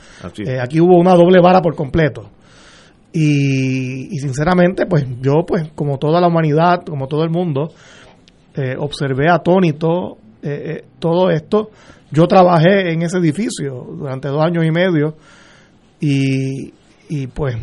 Eh, 0.47 0.61
aquí 0.61 0.81
hubo 0.81 0.99
una 0.99 1.15
doble 1.15 1.41
vara 1.41 1.61
por 1.61 1.75
completo. 1.75 2.31
Y, 3.13 4.11
sinceramente, 4.19 4.87
pues 4.87 5.07
yo, 5.21 5.45
pues 5.47 5.71
como 5.75 5.99
toda 5.99 6.21
la 6.21 6.29
humanidad, 6.29 6.85
como 6.85 7.09
todo 7.09 7.25
el 7.25 7.31
mundo, 7.31 7.73
eh, 8.55 8.75
observé 8.79 9.31
atónito 9.31 10.19
eh, 10.43 10.85
todo 10.99 11.31
esto. 11.31 11.71
Yo 12.11 12.27
trabajé 12.27 12.93
en 12.93 13.03
ese 13.03 13.19
edificio 13.19 13.87
durante 13.97 14.29
dos 14.29 14.43
años 14.43 14.65
y 14.65 14.71
medio 14.71 15.17
y, 16.01 16.73
y 17.09 17.27
pues 17.27 17.57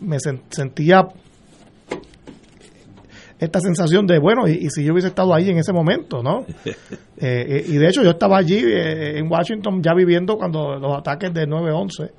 me 0.00 0.16
sentía 0.48 1.02
esta 3.38 3.60
sensación 3.60 4.06
de, 4.06 4.18
bueno, 4.18 4.48
y, 4.48 4.68
si 4.70 4.84
yo 4.84 4.92
hubiese 4.92 5.08
estado 5.08 5.32
ahí 5.34 5.48
en 5.48 5.58
ese 5.58 5.72
momento, 5.72 6.22
¿no? 6.22 6.44
Eh, 7.20 7.44
eh, 7.48 7.64
y 7.66 7.78
de 7.78 7.88
hecho 7.88 8.04
yo 8.04 8.10
estaba 8.10 8.38
allí 8.38 8.58
eh, 8.58 9.18
en 9.18 9.28
Washington 9.28 9.82
ya 9.82 9.92
viviendo 9.92 10.36
cuando 10.36 10.76
los 10.76 10.96
ataques 10.96 11.34
de 11.34 11.48
9-11 11.48 12.12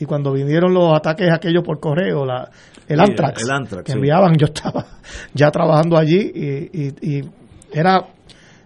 y 0.00 0.04
cuando 0.06 0.32
vinieron 0.32 0.74
los 0.74 0.92
ataques 0.92 1.28
aquellos 1.32 1.62
por 1.62 1.78
correo, 1.78 2.26
la, 2.26 2.50
el, 2.88 2.98
Antrax, 2.98 3.44
que 3.84 3.92
enviaban, 3.92 4.34
yo 4.36 4.46
estaba 4.46 4.86
ya 5.32 5.52
trabajando 5.52 5.96
allí 5.96 6.32
y, 6.34 6.88
y, 7.00 7.30
era, 7.72 8.08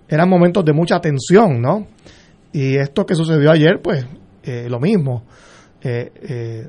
eran 0.09 0.27
momentos 0.31 0.65
de 0.65 0.73
mucha 0.73 1.01
tensión, 1.01 1.61
¿no? 1.61 1.87
Y 2.51 2.77
esto 2.79 3.05
que 3.05 3.15
sucedió 3.15 3.51
ayer, 3.51 3.83
pues 3.83 4.07
lo 4.71 4.81
mismo. 4.81 5.25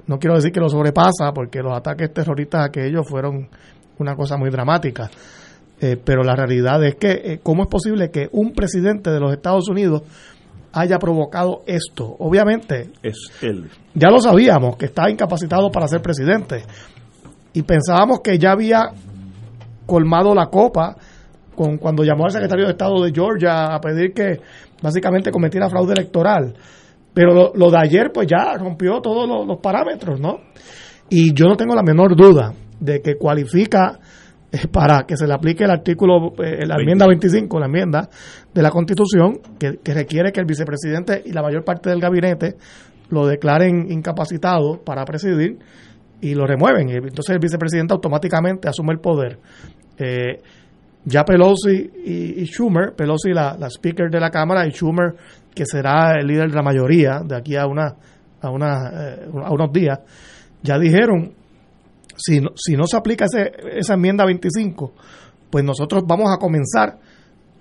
no 0.07 0.19
quiero 0.19 0.35
decir 0.35 0.51
que 0.51 0.59
lo 0.59 0.67
sobrepasa, 0.67 1.31
porque 1.33 1.59
los 1.59 1.71
ataques 1.71 2.13
terroristas 2.13 2.65
aquellos 2.65 3.07
fueron 3.07 3.47
una 3.99 4.15
cosa 4.15 4.37
muy 4.37 4.49
dramática. 4.49 5.09
Eh, 5.81 5.97
pero 6.03 6.23
la 6.23 6.35
realidad 6.35 6.83
es 6.83 6.95
que, 6.95 7.11
eh, 7.11 7.39
¿cómo 7.41 7.63
es 7.63 7.69
posible 7.69 8.09
que 8.11 8.27
un 8.33 8.51
presidente 8.51 9.11
de 9.11 9.19
los 9.19 9.31
Estados 9.31 9.69
Unidos 9.69 10.03
haya 10.73 10.97
provocado 10.99 11.61
esto? 11.65 12.15
Obviamente, 12.19 12.89
es 13.01 13.31
él. 13.41 13.69
Ya 13.93 14.09
lo 14.09 14.19
sabíamos, 14.19 14.75
que 14.75 14.85
está 14.87 15.09
incapacitado 15.09 15.71
para 15.71 15.87
ser 15.87 16.01
presidente. 16.01 16.63
Y 17.53 17.63
pensábamos 17.63 18.19
que 18.21 18.37
ya 18.37 18.51
había 18.51 18.89
colmado 19.85 20.35
la 20.35 20.47
copa 20.47 20.95
con 21.55 21.77
cuando 21.77 22.03
llamó 22.03 22.25
al 22.25 22.31
secretario 22.31 22.65
de 22.65 22.71
Estado 22.71 23.01
de 23.01 23.11
Georgia 23.13 23.73
a 23.73 23.79
pedir 23.79 24.13
que 24.13 24.39
básicamente 24.81 25.31
cometiera 25.31 25.69
fraude 25.69 25.93
electoral. 25.93 26.55
Pero 27.13 27.51
lo, 27.53 27.71
de 27.71 27.77
ayer, 27.77 28.11
pues 28.13 28.27
ya 28.27 28.53
rompió 28.57 29.01
todos 29.01 29.27
los, 29.27 29.47
los 29.47 29.59
parámetros, 29.59 30.19
¿no? 30.19 30.39
Y 31.09 31.33
yo 31.33 31.45
no 31.47 31.55
tengo 31.55 31.73
la 31.73 31.83
menor 31.83 32.15
duda 32.15 32.53
de 32.79 33.01
que 33.01 33.15
cualifica 33.15 33.99
eh, 34.51 34.67
para 34.67 35.05
que 35.05 35.15
se 35.15 35.27
le 35.27 35.33
aplique 35.33 35.63
el 35.63 35.69
artículo, 35.69 36.33
eh, 36.43 36.65
la 36.65 36.77
enmienda 36.79 37.05
25, 37.05 37.59
la 37.59 37.67
enmienda 37.67 38.09
de 38.51 38.61
la 38.63 38.71
Constitución, 38.71 39.39
que, 39.59 39.79
requiere 39.93 40.31
que 40.31 40.39
el 40.39 40.47
vicepresidente 40.47 41.21
y 41.23 41.31
la 41.33 41.43
mayor 41.43 41.63
parte 41.63 41.89
del 41.91 41.99
gabinete 41.99 42.55
lo 43.09 43.27
declaren 43.27 43.91
incapacitado 43.91 44.81
para 44.83 45.05
presidir 45.05 45.59
y 46.21 46.33
lo 46.33 46.47
remueven. 46.47 46.89
Y 46.89 46.93
entonces 46.93 47.29
el 47.29 47.39
vicepresidente 47.39 47.93
automáticamente 47.93 48.67
asume 48.67 48.93
el 48.93 48.99
poder. 48.99 49.37
Eh, 49.97 50.41
ya 51.05 51.23
Pelosi 51.23 51.91
y, 52.05 52.45
Schumer, 52.45 52.93
Pelosi 52.95 53.31
la, 53.31 53.55
la, 53.57 53.69
speaker 53.69 54.09
de 54.09 54.19
la 54.19 54.31
Cámara 54.31 54.65
y 54.67 54.71
Schumer, 54.71 55.13
que 55.53 55.65
será 55.65 56.13
el 56.19 56.25
líder 56.25 56.49
de 56.49 56.55
la 56.55 56.63
mayoría 56.63 57.21
de 57.23 57.35
aquí 57.35 57.55
a, 57.55 57.67
una, 57.67 57.95
a, 58.41 58.49
una, 58.49 58.89
a 59.45 59.51
unos 59.51 59.71
días, 59.71 59.99
ya 60.61 60.77
dijeron 60.77 61.38
si 62.19 62.41
no, 62.41 62.49
si 62.55 62.75
no 62.75 62.85
se 62.85 62.97
aplica 62.97 63.25
ese, 63.25 63.51
esa 63.77 63.93
enmienda 63.93 64.25
25, 64.25 64.93
pues 65.49 65.63
nosotros 65.63 66.03
vamos 66.05 66.29
a 66.31 66.37
comenzar 66.37 66.99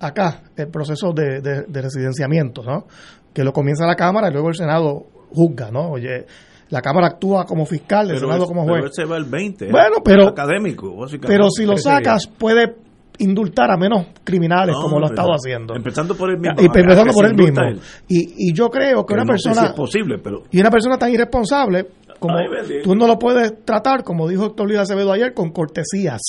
acá 0.00 0.42
el 0.56 0.68
proceso 0.68 1.12
de, 1.12 1.40
de, 1.40 1.82
residenciamiento, 1.82 2.62
¿no? 2.62 2.86
Que 3.32 3.44
lo 3.44 3.52
comienza 3.52 3.86
la 3.86 3.94
Cámara 3.94 4.28
y 4.28 4.32
luego 4.32 4.48
el 4.48 4.54
Senado 4.54 5.06
juzga, 5.30 5.70
¿no? 5.70 5.90
Oye, 5.90 6.26
la 6.70 6.80
Cámara 6.82 7.08
actúa 7.08 7.44
como 7.44 7.64
fiscal, 7.66 8.10
el 8.10 8.18
Senado 8.18 8.46
como 8.46 8.64
juez. 8.64 8.82
Pero 8.82 8.90
ese 8.90 9.04
va 9.04 9.16
el 9.16 9.24
20, 9.24 9.66
¿eh? 9.66 9.68
bueno, 9.70 9.96
pero, 10.04 10.28
académico, 10.28 10.94
Pero 11.26 11.50
si 11.50 11.64
lo 11.64 11.76
sacas, 11.76 12.26
puede 12.26 12.74
indultar 13.20 13.70
a 13.70 13.76
menos 13.76 14.06
criminales 14.22 14.76
como 14.76 14.98
lo 14.98 15.06
ha 15.06 15.10
estado 15.10 15.30
haciendo. 15.32 15.74
Empezando 15.74 16.14
por 16.14 16.30
el 16.30 16.38
mismo. 16.38 16.60
Y 16.60 16.66
empezando 16.66 17.12
por 17.12 17.26
él 17.26 17.34
mismo. 17.34 17.62
Y, 18.08 18.50
y 18.50 18.52
yo 18.52 18.68
creo 18.68 19.04
que, 19.04 19.14
una 19.14 19.24
persona. 19.24 19.74
posible, 19.74 20.18
pero. 20.18 20.42
Y 20.50 20.60
una 20.60 20.70
persona 20.70 20.96
tan 20.98 21.12
irresponsable 21.12 21.86
como 22.18 22.36
tú 22.82 22.94
no 22.94 23.06
lo 23.06 23.18
puedes 23.18 23.64
tratar, 23.64 24.02
como 24.02 24.28
dijo 24.28 24.46
Héctor 24.46 24.66
Luis 24.66 24.78
Acevedo 24.78 25.12
ayer, 25.12 25.34
con 25.34 25.50
cortesías. 25.50 26.20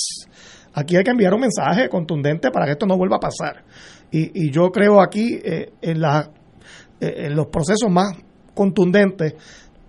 Aquí 0.72 0.96
hay 0.96 1.02
que 1.02 1.10
enviar 1.10 1.34
un 1.34 1.40
mensaje 1.40 1.88
contundente 1.88 2.50
para 2.50 2.66
que 2.66 2.72
esto 2.72 2.86
no 2.86 2.96
vuelva 2.96 3.16
a 3.16 3.20
pasar. 3.20 3.64
Y, 4.10 4.46
y 4.46 4.50
yo 4.50 4.70
creo 4.70 5.00
aquí 5.00 5.40
eh, 5.42 5.72
en, 5.80 6.00
la, 6.00 6.30
eh, 7.00 7.26
en 7.26 7.34
los 7.34 7.46
procesos 7.46 7.90
más 7.90 8.16
contundentes 8.54 9.34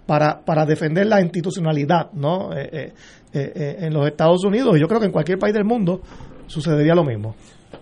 para, 0.06 0.42
para 0.44 0.66
defender 0.66 1.08
la 1.08 1.22
institucionalidad 1.22 2.12
¿no? 2.14 2.50
Eh, 2.56 2.94
en 3.34 3.94
los 3.94 4.08
Estados 4.08 4.44
Unidos. 4.44 4.76
Y 4.76 4.82
yo 4.82 4.88
creo 4.88 5.00
que 5.00 5.06
en 5.06 5.12
cualquier 5.12 5.40
país 5.40 5.54
del 5.54 5.66
mundo 5.66 6.02
sucedería 6.48 6.94
lo 6.94 7.04
mismo. 7.04 7.36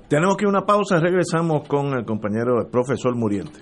Tenemos 0.07 0.38
que 0.38 0.43
ir 0.43 0.47
a 0.47 0.49
una 0.49 0.65
pausa, 0.65 0.99
regresamos 0.99 1.67
con 1.67 1.97
el 1.97 2.05
compañero 2.05 2.59
el 2.61 2.67
profesor 2.67 3.15
Muriente. 3.15 3.61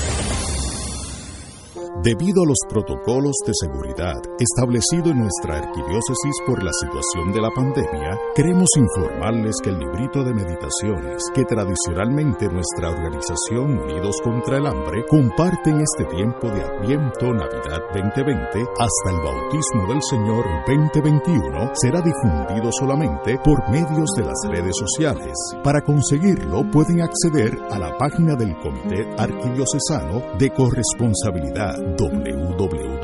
Debido 2.03 2.41
a 2.41 2.47
los 2.47 2.57
protocolos 2.67 3.35
de 3.45 3.53
seguridad 3.53 4.17
establecidos 4.39 5.11
en 5.11 5.19
nuestra 5.19 5.57
arquidiócesis 5.57 6.33
por 6.47 6.63
la 6.63 6.71
situación 6.73 7.31
de 7.31 7.41
la 7.41 7.51
pandemia, 7.51 8.17
queremos 8.33 8.69
informarles 8.75 9.57
que 9.61 9.69
el 9.69 9.77
librito 9.77 10.23
de 10.23 10.33
meditaciones 10.33 11.21
que 11.35 11.45
tradicionalmente 11.45 12.49
nuestra 12.49 12.89
organización 12.89 13.77
Unidos 13.77 14.17
contra 14.23 14.57
el 14.57 14.65
Hambre 14.65 15.05
comparte 15.07 15.69
en 15.69 15.81
este 15.81 16.05
tiempo 16.05 16.49
de 16.49 16.63
Adviento 16.63 17.33
Navidad 17.33 17.85
2020 17.93 18.65
hasta 18.79 19.09
el 19.11 19.21
bautismo 19.21 19.85
del 19.87 20.01
Señor 20.01 20.43
2021 20.65 21.69
será 21.75 22.01
difundido 22.01 22.71
solamente 22.71 23.37
por 23.45 23.69
medios 23.69 24.09
de 24.17 24.25
las 24.25 24.41
redes 24.49 24.73
sociales. 24.75 25.37
Para 25.63 25.81
conseguirlo 25.81 26.63
pueden 26.71 27.01
acceder 27.01 27.59
a 27.69 27.77
la 27.77 27.95
página 27.99 28.33
del 28.33 28.57
Comité 28.57 29.05
Arquidiocesano 29.19 30.35
de 30.39 30.49
Corresponsabilidad 30.49 31.90
www.carcopr.org. 31.97 33.01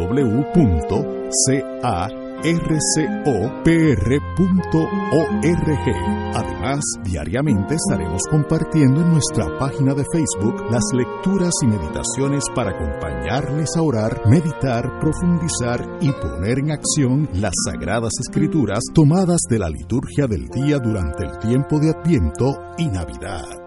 Además, 6.34 6.82
diariamente 7.04 7.76
estaremos 7.76 8.22
compartiendo 8.30 9.02
en 9.02 9.12
nuestra 9.12 9.58
página 9.58 9.94
de 9.94 10.06
Facebook 10.12 10.66
las 10.72 10.84
lecturas 10.94 11.54
y 11.64 11.68
meditaciones 11.68 12.46
para 12.56 12.72
acompañarles 12.72 13.76
a 13.76 13.82
orar, 13.82 14.22
meditar, 14.28 15.00
profundizar 15.00 15.86
y 16.02 16.12
poner 16.12 16.60
en 16.60 16.72
acción 16.72 17.30
las 17.34 17.54
sagradas 17.66 18.14
escrituras 18.20 18.80
tomadas 18.94 19.42
de 19.50 19.60
la 19.60 19.70
liturgia 19.70 20.28
del 20.28 20.48
día 20.50 20.80
durante 20.80 21.26
el 21.26 21.38
tiempo 21.40 21.80
de 21.80 21.90
Adviento 21.90 22.58
y 22.78 22.88
Navidad. 22.88 23.67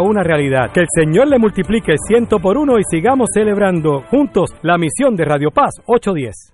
una 0.00 0.22
realidad. 0.22 0.70
Que 0.72 0.80
el 0.80 0.86
Señor 0.88 1.28
le 1.28 1.38
multiplique 1.38 1.94
ciento 2.08 2.38
por 2.38 2.56
uno 2.56 2.78
y 2.78 2.82
sigamos 2.88 3.28
celebrando 3.32 4.02
juntos 4.10 4.50
la 4.62 4.78
misión 4.78 5.16
de 5.16 5.24
Radio 5.24 5.50
Paz 5.50 5.74
810. 5.86 6.53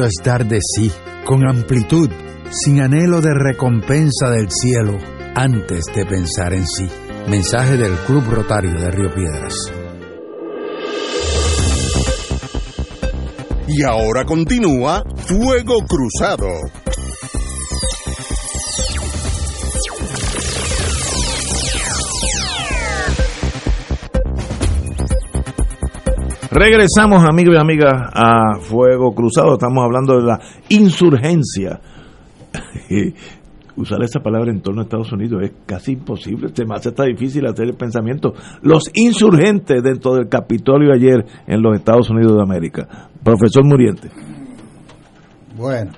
es 0.00 0.14
dar 0.24 0.46
de 0.46 0.58
sí, 0.60 0.90
con 1.24 1.46
amplitud, 1.46 2.08
sin 2.50 2.80
anhelo 2.80 3.20
de 3.20 3.34
recompensa 3.34 4.30
del 4.30 4.50
cielo, 4.50 4.96
antes 5.34 5.84
de 5.94 6.06
pensar 6.06 6.54
en 6.54 6.66
sí. 6.66 6.86
Mensaje 7.28 7.76
del 7.76 7.92
Club 8.06 8.24
Rotario 8.28 8.72
de 8.72 8.90
Río 8.90 9.14
Piedras. 9.14 9.54
Y 13.68 13.82
ahora 13.84 14.24
continúa 14.24 15.04
Fuego 15.26 15.78
Cruzado. 15.86 16.81
Regresamos, 26.52 27.24
amigos 27.24 27.54
y 27.56 27.58
amigas, 27.60 27.92
a 28.12 28.58
Fuego 28.60 29.14
Cruzado. 29.14 29.54
Estamos 29.54 29.82
hablando 29.84 30.16
de 30.20 30.26
la 30.26 30.38
insurgencia. 30.68 31.80
Usar 33.74 34.02
esa 34.02 34.20
palabra 34.20 34.50
en 34.50 34.60
torno 34.60 34.82
a 34.82 34.84
Estados 34.84 35.10
Unidos 35.12 35.42
es 35.44 35.52
casi 35.64 35.92
imposible. 35.92 36.50
Se 36.54 36.66
me 36.66 36.74
hace 36.74 36.90
está 36.90 37.04
difícil 37.04 37.46
hacer 37.46 37.68
el 37.68 37.74
pensamiento. 37.74 38.34
Los 38.60 38.90
insurgentes 38.92 39.82
dentro 39.82 40.14
del 40.14 40.28
Capitolio 40.28 40.92
ayer 40.92 41.24
en 41.46 41.62
los 41.62 41.74
Estados 41.76 42.10
Unidos 42.10 42.36
de 42.36 42.42
América. 42.42 43.08
Profesor 43.24 43.64
Muriente. 43.64 44.10
Bueno, 45.56 45.92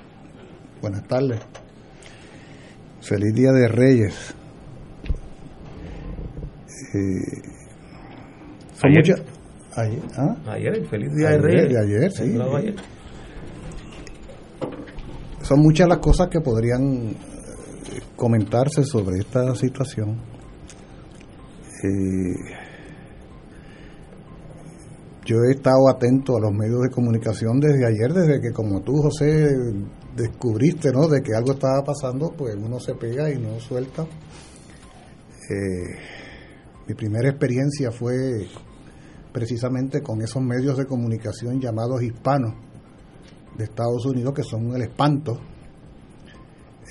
buenas 0.81 1.05
tardes. 1.05 1.41
Feliz 3.01 3.33
Día 3.35 3.51
de 3.51 3.67
Reyes. 3.67 4.33
Eh, 6.93 7.41
son 8.75 8.91
muchas- 8.91 9.21
ayer, 9.75 10.01
¿ah? 10.17 10.35
Ayer, 10.47 10.85
feliz 10.87 11.09
Ayer, 11.25 11.41
de 11.41 11.79
ayer, 11.79 12.11
sí. 12.11 12.37
Son 15.41 15.59
muchas 15.59 15.87
las 15.87 15.99
cosas 15.99 16.27
que 16.29 16.41
podrían 16.41 17.09
eh, 17.09 17.15
comentarse 18.15 18.83
sobre 18.83 19.19
esta 19.19 19.53
situación. 19.55 20.19
Eh, 21.83 22.65
yo 25.25 25.37
he 25.47 25.51
estado 25.51 25.89
atento 25.89 26.37
a 26.37 26.39
los 26.39 26.51
medios 26.51 26.81
de 26.81 26.89
comunicación 26.89 27.59
desde 27.59 27.85
ayer, 27.85 28.13
desde 28.13 28.41
que 28.41 28.51
como 28.51 28.81
tú, 28.81 28.93
José, 29.01 29.49
descubriste, 30.15 30.91
¿no? 30.91 31.07
De 31.07 31.21
que 31.21 31.35
algo 31.35 31.53
estaba 31.53 31.83
pasando, 31.83 32.31
pues 32.35 32.55
uno 32.55 32.79
se 32.79 32.95
pega 32.95 33.31
y 33.31 33.39
no 33.39 33.59
suelta. 33.59 34.03
Eh, 34.03 35.95
mi 36.87 36.93
primera 36.93 37.29
experiencia 37.29 37.91
fue 37.91 38.47
precisamente 39.35 40.01
con 40.01 40.21
esos 40.21 40.41
medios 40.41 40.77
de 40.77 40.85
comunicación 40.85 41.59
llamados 41.59 42.01
hispanos 42.01 42.53
de 43.57 43.65
Estados 43.65 44.05
Unidos 44.05 44.33
que 44.33 44.43
son 44.43 44.73
el 44.73 44.83
espanto. 44.83 45.33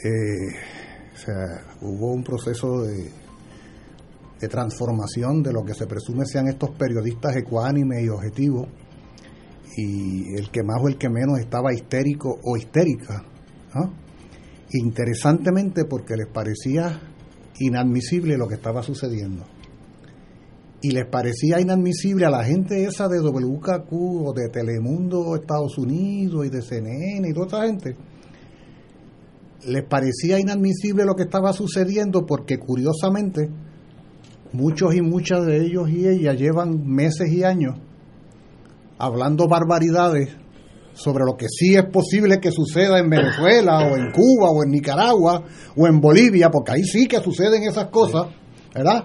Eh, 0.04 0.52
o 1.14 1.16
sea, 1.16 1.76
hubo 1.80 2.12
un 2.12 2.22
proceso 2.22 2.82
de, 2.82 3.10
transformación 4.46 5.42
de 5.42 5.54
lo 5.54 5.64
que 5.64 5.72
se 5.72 5.86
presume 5.86 6.26
sean 6.26 6.48
estos 6.48 6.68
periodistas 6.72 7.34
ecuánimes 7.34 8.04
y 8.04 8.10
objetivos 8.10 8.68
y 9.78 10.34
el 10.36 10.50
que 10.50 10.62
más 10.62 10.82
o 10.82 10.88
el 10.88 10.98
que 10.98 11.08
menos 11.08 11.38
estaba 11.38 11.72
histérico 11.72 12.40
o 12.44 12.58
histérica. 12.58 13.24
Interesantemente 14.70 15.86
porque 15.86 16.14
les 16.14 16.26
parecía 16.26 17.00
inadmisible 17.58 18.36
lo 18.36 18.46
que 18.46 18.56
estaba 18.56 18.82
sucediendo 18.82 19.46
y 20.84 20.90
les 20.90 21.06
parecía 21.06 21.62
inadmisible 21.62 22.26
a 22.26 22.30
la 22.30 22.44
gente 22.44 22.84
esa 22.84 23.08
de 23.08 23.18
WKQ 23.18 23.90
o 23.90 24.34
de 24.34 24.50
Telemundo 24.50 25.34
Estados 25.34 25.78
Unidos 25.78 26.44
y 26.44 26.50
de 26.50 26.60
CNN 26.60 27.26
y 27.26 27.32
toda 27.32 27.46
esa 27.46 27.66
gente, 27.66 27.96
les 29.66 29.82
parecía 29.84 30.38
inadmisible 30.38 31.06
lo 31.06 31.14
que 31.14 31.22
estaba 31.22 31.54
sucediendo 31.54 32.26
porque 32.26 32.58
curiosamente 32.58 33.48
muchos 34.52 34.94
y 34.94 35.00
muchas 35.00 35.46
de 35.46 35.64
ellos 35.64 35.88
y 35.88 36.06
ellas 36.06 36.36
llevan 36.36 36.86
meses 36.86 37.32
y 37.32 37.44
años 37.44 37.76
hablando 38.98 39.48
barbaridades 39.48 40.36
sobre 40.92 41.24
lo 41.24 41.34
que 41.34 41.46
sí 41.48 41.76
es 41.76 41.86
posible 41.86 42.40
que 42.40 42.50
suceda 42.50 42.98
en 42.98 43.08
Venezuela 43.08 43.78
o 43.90 43.96
en 43.96 44.12
Cuba 44.12 44.50
o 44.50 44.62
en 44.62 44.70
Nicaragua 44.70 45.44
o 45.74 45.86
en 45.86 45.98
Bolivia, 45.98 46.50
porque 46.50 46.72
ahí 46.72 46.84
sí 46.84 47.08
que 47.08 47.20
suceden 47.20 47.62
esas 47.62 47.86
cosas, 47.86 48.26
¿verdad? 48.74 49.04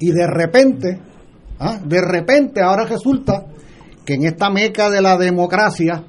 Y 0.00 0.10
de 0.12 0.26
repente, 0.26 0.98
¿ah? 1.58 1.78
de 1.84 2.00
repente 2.00 2.60
ahora 2.62 2.84
resulta 2.84 3.46
que 4.04 4.14
en 4.14 4.24
esta 4.24 4.50
meca 4.50 4.90
de 4.90 5.00
la 5.00 5.16
democracia, 5.16 6.04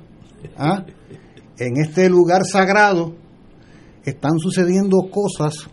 ¿ah? 0.58 0.84
en 1.58 1.78
este 1.78 2.10
lugar 2.10 2.44
sagrado, 2.46 3.14
están 4.04 4.40
sucediendo 4.40 4.98
cosas 5.12 5.68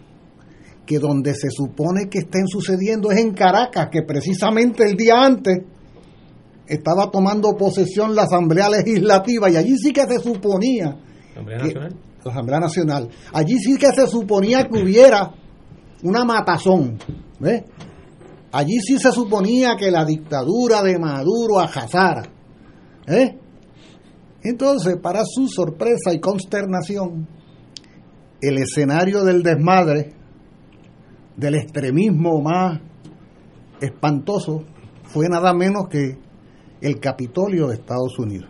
que 0.84 0.98
donde 0.98 1.34
se 1.34 1.48
supone 1.50 2.08
que 2.10 2.18
estén 2.18 2.46
sucediendo 2.48 3.10
es 3.10 3.18
en 3.18 3.32
Caracas, 3.34 3.88
que 3.90 4.02
precisamente 4.02 4.84
el 4.84 4.96
día 4.96 5.22
antes 5.24 5.62
estaba 6.66 7.10
tomando 7.10 7.56
posesión 7.56 8.14
la 8.14 8.22
Asamblea 8.24 8.68
Legislativa 8.68 9.48
y 9.48 9.56
allí 9.56 9.76
sí 9.78 9.92
que 9.92 10.06
se 10.06 10.18
suponía 10.18 10.96
que- 11.62 11.74
la 12.24 12.32
Asamblea 12.32 12.60
Nacional. 12.60 13.08
Allí 13.32 13.58
sí 13.58 13.76
que 13.78 13.92
se 13.92 14.06
suponía 14.06 14.66
que 14.68 14.82
hubiera 14.82 15.30
una 16.02 16.24
matazón. 16.24 16.98
¿ves? 17.38 17.62
Allí 18.52 18.78
sí 18.80 18.98
se 18.98 19.12
suponía 19.12 19.76
que 19.76 19.90
la 19.90 20.04
dictadura 20.04 20.82
de 20.82 20.98
Maduro 20.98 21.60
ajazara. 21.60 22.22
¿eh? 23.06 23.38
Entonces, 24.42 24.96
para 25.02 25.22
su 25.24 25.48
sorpresa 25.48 26.12
y 26.12 26.20
consternación, 26.20 27.28
el 28.40 28.58
escenario 28.58 29.24
del 29.24 29.42
desmadre, 29.42 30.12
del 31.36 31.56
extremismo 31.56 32.40
más 32.40 32.80
espantoso, 33.80 34.64
fue 35.04 35.28
nada 35.28 35.52
menos 35.52 35.88
que 35.88 36.18
el 36.80 37.00
Capitolio 37.00 37.68
de 37.68 37.74
Estados 37.74 38.18
Unidos. 38.18 38.48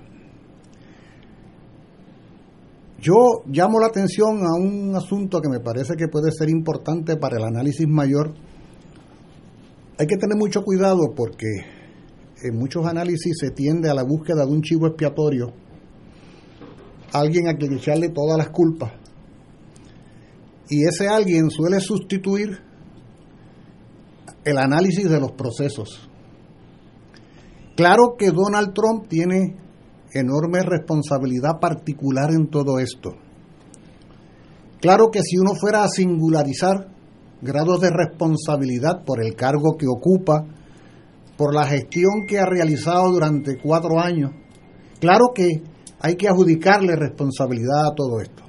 Yo 3.00 3.14
llamo 3.46 3.78
la 3.78 3.86
atención 3.86 4.44
a 4.44 4.54
un 4.54 4.94
asunto 4.96 5.40
que 5.40 5.48
me 5.48 5.60
parece 5.60 5.94
que 5.96 6.08
puede 6.08 6.32
ser 6.32 6.50
importante 6.50 7.16
para 7.16 7.36
el 7.36 7.44
análisis 7.44 7.86
mayor. 7.86 8.34
Hay 9.98 10.06
que 10.06 10.16
tener 10.16 10.36
mucho 10.36 10.62
cuidado 10.62 11.12
porque 11.16 11.46
en 12.42 12.56
muchos 12.56 12.86
análisis 12.86 13.36
se 13.40 13.50
tiende 13.50 13.90
a 13.90 13.94
la 13.94 14.04
búsqueda 14.04 14.46
de 14.46 14.52
un 14.52 14.62
chivo 14.62 14.86
expiatorio, 14.86 15.52
alguien 17.12 17.48
a 17.48 17.56
quien 17.56 17.72
echarle 17.72 18.10
todas 18.10 18.38
las 18.38 18.50
culpas. 18.50 18.92
Y 20.70 20.84
ese 20.86 21.08
alguien 21.08 21.50
suele 21.50 21.80
sustituir 21.80 22.60
el 24.44 24.58
análisis 24.58 25.10
de 25.10 25.18
los 25.18 25.32
procesos. 25.32 26.08
Claro 27.74 28.14
que 28.16 28.30
Donald 28.30 28.74
Trump 28.74 29.08
tiene 29.08 29.56
enorme 30.12 30.62
responsabilidad 30.62 31.58
particular 31.60 32.30
en 32.30 32.48
todo 32.48 32.78
esto. 32.78 33.16
Claro 34.80 35.10
que 35.10 35.22
si 35.22 35.38
uno 35.38 35.54
fuera 35.54 35.82
a 35.82 35.88
singularizar 35.88 36.97
grados 37.40 37.80
de 37.80 37.90
responsabilidad 37.90 39.04
por 39.04 39.22
el 39.22 39.34
cargo 39.34 39.76
que 39.78 39.86
ocupa, 39.86 40.44
por 41.36 41.54
la 41.54 41.66
gestión 41.66 42.26
que 42.26 42.38
ha 42.38 42.46
realizado 42.46 43.12
durante 43.12 43.58
cuatro 43.58 44.00
años. 44.00 44.32
Claro 45.00 45.26
que 45.34 45.62
hay 46.00 46.16
que 46.16 46.28
adjudicarle 46.28 46.96
responsabilidad 46.96 47.86
a 47.92 47.94
todo 47.94 48.20
esto. 48.20 48.42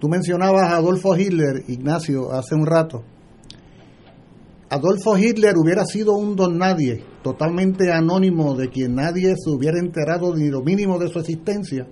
Tú 0.00 0.08
mencionabas 0.08 0.64
a 0.64 0.76
Adolfo 0.76 1.16
Hitler, 1.16 1.64
Ignacio, 1.68 2.32
hace 2.32 2.54
un 2.54 2.66
rato. 2.66 3.04
Adolfo 4.68 5.18
Hitler 5.18 5.54
hubiera 5.56 5.84
sido 5.84 6.12
un 6.12 6.34
don 6.34 6.56
nadie, 6.56 7.04
totalmente 7.22 7.92
anónimo, 7.92 8.54
de 8.54 8.68
quien 8.68 8.94
nadie 8.94 9.34
se 9.36 9.50
hubiera 9.50 9.78
enterado 9.78 10.34
ni 10.34 10.48
lo 10.48 10.62
mínimo 10.62 10.98
de 10.98 11.08
su 11.08 11.18
existencia, 11.18 11.86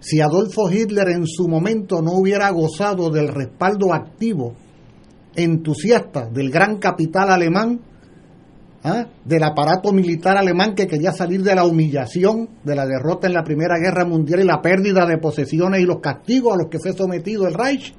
si 0.00 0.20
Adolfo 0.20 0.70
Hitler 0.70 1.10
en 1.10 1.26
su 1.26 1.46
momento 1.46 2.02
no 2.02 2.12
hubiera 2.12 2.50
gozado 2.50 3.10
del 3.10 3.28
respaldo 3.28 3.92
activo, 3.92 4.54
entusiasta 5.34 6.26
del 6.26 6.50
gran 6.50 6.78
capital 6.78 7.30
alemán, 7.30 7.80
¿ah? 8.82 9.06
del 9.24 9.42
aparato 9.42 9.92
militar 9.92 10.36
alemán 10.36 10.74
que 10.74 10.86
quería 10.86 11.12
salir 11.12 11.42
de 11.42 11.54
la 11.54 11.64
humillación, 11.64 12.48
de 12.64 12.74
la 12.74 12.86
derrota 12.86 13.26
en 13.26 13.34
la 13.34 13.44
Primera 13.44 13.78
Guerra 13.78 14.06
Mundial 14.06 14.40
y 14.40 14.44
la 14.44 14.62
pérdida 14.62 15.06
de 15.06 15.18
posesiones 15.18 15.82
y 15.82 15.84
los 15.84 16.00
castigos 16.00 16.54
a 16.54 16.56
los 16.56 16.68
que 16.70 16.78
fue 16.78 16.92
sometido 16.94 17.46
el 17.46 17.54
Reich, 17.54 17.94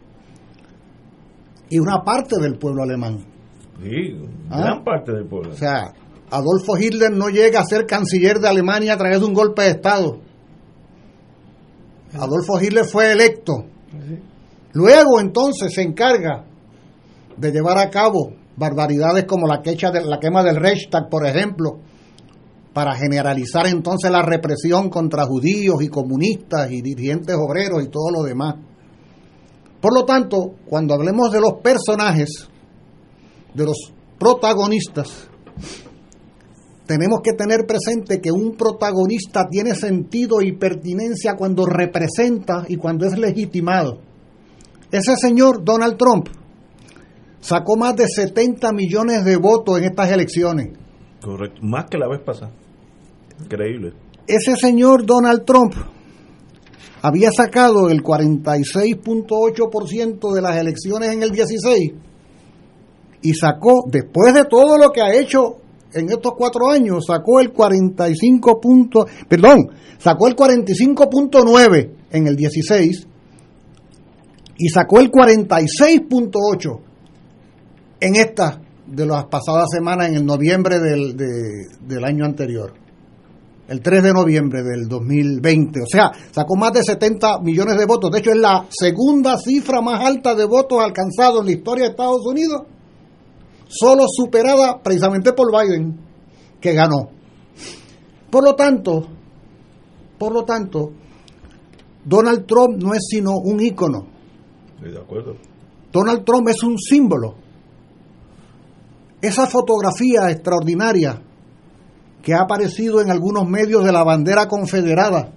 y 1.70 1.80
una 1.80 2.04
parte 2.04 2.38
del 2.40 2.58
pueblo 2.58 2.84
alemán. 2.84 3.20
Sí, 3.82 4.18
¿Ah? 4.50 4.60
gran 4.60 4.84
parte 4.84 5.14
del 5.14 5.26
pueblo. 5.26 5.54
O 5.54 5.56
sea, 5.56 5.94
Adolfo 6.30 6.78
Hitler 6.78 7.12
no 7.12 7.30
llega 7.30 7.62
a 7.62 7.66
ser 7.66 7.86
canciller 7.86 8.40
de 8.40 8.50
Alemania 8.50 8.94
a 8.94 8.98
través 8.98 9.20
de 9.20 9.26
un 9.26 9.34
golpe 9.34 9.62
de 9.64 9.70
Estado. 9.70 10.20
Adolfo 12.14 12.60
Hitler 12.60 12.86
fue 12.86 13.12
electo. 13.12 13.66
Luego 14.74 15.20
entonces 15.20 15.74
se 15.74 15.82
encarga 15.82 16.46
de 17.38 17.52
llevar 17.52 17.78
a 17.78 17.90
cabo 17.90 18.34
barbaridades 18.56 19.26
como 19.26 19.48
la, 19.48 19.62
de, 19.62 20.06
la 20.06 20.20
quema 20.20 20.44
del 20.44 20.58
Reichstag, 20.58 21.10
por 21.10 21.26
ejemplo, 21.26 21.80
para 22.74 22.96
generalizar 22.96 23.68
entonces 23.68 24.12
la 24.12 24.22
represión 24.22 24.90
contra 24.90 25.26
judíos 25.26 25.82
y 25.82 25.88
comunistas 25.88 26.72
y 26.72 26.82
dirigentes 26.82 27.36
obreros 27.36 27.84
y 27.84 27.88
todo 27.88 28.12
lo 28.12 28.24
demás. 28.24 28.56
Por 29.82 29.94
lo 29.94 30.06
tanto, 30.06 30.54
cuando 30.68 30.94
hablemos 30.94 31.32
de 31.32 31.42
los 31.42 31.54
personajes, 31.62 32.48
de 33.54 33.66
los 33.66 33.92
protagonistas, 34.20 35.28
tenemos 36.92 37.22
que 37.24 37.32
tener 37.32 37.66
presente 37.66 38.20
que 38.20 38.34
un 38.34 38.58
protagonista 38.58 39.48
tiene 39.50 39.76
sentido 39.76 40.42
y 40.42 40.52
pertinencia 40.52 41.38
cuando 41.38 41.66
representa 41.66 42.66
y 42.68 42.76
cuando 42.76 43.06
es 43.06 43.18
legitimado. 43.18 44.00
Ese 44.92 45.16
señor 45.16 45.64
Donald 45.64 45.96
Trump 45.96 46.28
sacó 47.40 47.78
más 47.78 47.96
de 47.96 48.10
70 48.10 48.74
millones 48.74 49.24
de 49.24 49.38
votos 49.38 49.78
en 49.78 49.86
estas 49.86 50.12
elecciones. 50.12 50.78
Correcto, 51.22 51.62
más 51.62 51.86
que 51.90 51.98
la 51.98 52.10
vez 52.10 52.20
pasada. 52.20 52.52
Increíble. 53.42 53.94
Ese 54.28 54.58
señor 54.58 55.06
Donald 55.06 55.46
Trump 55.46 55.74
había 57.02 57.32
sacado 57.32 57.90
el 57.90 58.04
46.8% 58.04 60.34
de 60.34 60.42
las 60.42 60.58
elecciones 60.58 61.14
en 61.14 61.24
el 61.24 61.32
16 61.32 61.94
y 63.22 63.34
sacó, 63.34 63.86
después 63.88 64.34
de 64.34 64.44
todo 64.44 64.78
lo 64.78 64.90
que 64.90 65.02
ha 65.02 65.14
hecho 65.14 65.61
en 65.94 66.10
estos 66.10 66.34
cuatro 66.38 66.70
años, 66.70 67.06
sacó 67.06 67.40
el 67.40 67.52
45 67.52 68.60
punto, 68.60 69.06
perdón, 69.28 69.70
sacó 69.98 70.28
el 70.28 70.36
45.9 70.36 71.92
en 72.12 72.28
el 72.28 72.36
16 72.36 73.08
y 74.58 74.70
sacó 74.70 75.00
el 75.00 75.12
46.8 75.12 76.80
en 78.02 78.16
esta 78.16 78.62
de 78.88 79.06
las 79.06 79.26
pasadas 79.26 79.70
semanas 79.72 80.10
en 80.10 80.16
el 80.16 80.26
noviembre 80.26 80.80
del, 80.80 81.16
del 81.16 82.04
año 82.04 82.26
anterior 82.26 82.74
el 83.72 83.82
3 83.82 84.04
de 84.04 84.14
noviembre 84.14 84.64
del 84.64 84.90
2020. 84.90 85.82
O 85.82 85.86
sea, 85.90 86.12
sacó 86.32 86.58
más 86.58 86.74
de 86.74 86.84
70 86.84 87.40
millones 87.40 87.78
de 87.78 87.86
votos. 87.86 88.12
De 88.12 88.20
hecho, 88.20 88.32
es 88.32 88.38
la 88.38 88.66
segunda 88.70 89.38
cifra 89.38 89.80
más 89.82 90.06
alta 90.06 90.36
de 90.36 90.44
votos 90.44 90.80
alcanzado 90.82 91.40
en 91.40 91.46
la 91.46 91.52
historia 91.54 91.86
de 91.86 91.92
Estados 91.92 92.26
Unidos 92.26 92.64
solo 93.72 94.04
superada 94.08 94.82
precisamente 94.84 95.34
por 95.34 95.48
Biden, 95.52 95.98
que 96.60 96.74
ganó. 96.74 97.10
Por 98.30 98.44
lo 98.44 98.56
tanto, 98.56 99.08
por 100.18 100.34
lo 100.34 100.44
tanto, 100.44 100.92
Donald 102.04 102.46
Trump 102.46 102.82
no 102.82 102.94
es 102.94 103.08
sino 103.10 103.38
un 103.38 103.62
ícono. 103.62 104.08
de 104.82 105.00
acuerdo. 105.00 105.36
Donald 105.92 106.24
Trump 106.24 106.50
es 106.50 106.64
un 106.64 106.78
símbolo. 106.78 107.36
Esa 109.22 109.48
fotografía 109.48 110.30
extraordinaria 110.32 111.22
que 112.22 112.34
ha 112.34 112.42
aparecido 112.42 113.02
en 113.02 113.10
algunos 113.10 113.48
medios 113.48 113.84
de 113.84 113.92
la 113.92 114.04
bandera 114.04 114.48
confederada, 114.48 115.32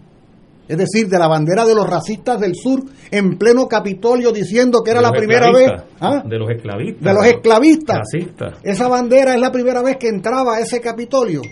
es 0.67 0.79
decir, 0.79 1.09
de 1.09 1.19
la 1.19 1.29
bandera 1.29 1.67
de 1.67 1.75
los 1.75 1.89
racistas 1.89 2.41
del 2.41 2.55
sur 2.55 2.83
en 3.11 3.37
pleno 3.37 3.69
Capitolio 3.69 4.33
diciendo 4.33 4.81
que 4.83 4.93
era 4.93 5.01
la 5.01 5.11
primera 5.11 5.53
vez. 5.53 5.71
¿ah? 6.01 6.23
De 6.25 6.39
los 6.39 6.51
esclavistas. 6.51 7.05
De 7.05 7.13
los 7.13 7.27
esclavistas. 7.27 7.99
Racistas. 7.99 8.59
Esa 8.63 8.89
bandera 8.89 9.35
es 9.35 9.41
la 9.41 9.53
primera 9.53 9.83
vez 9.83 9.99
que 9.99 10.09
entraba 10.09 10.57
a 10.57 10.61
ese 10.61 10.81
Capitolio. 10.81 11.43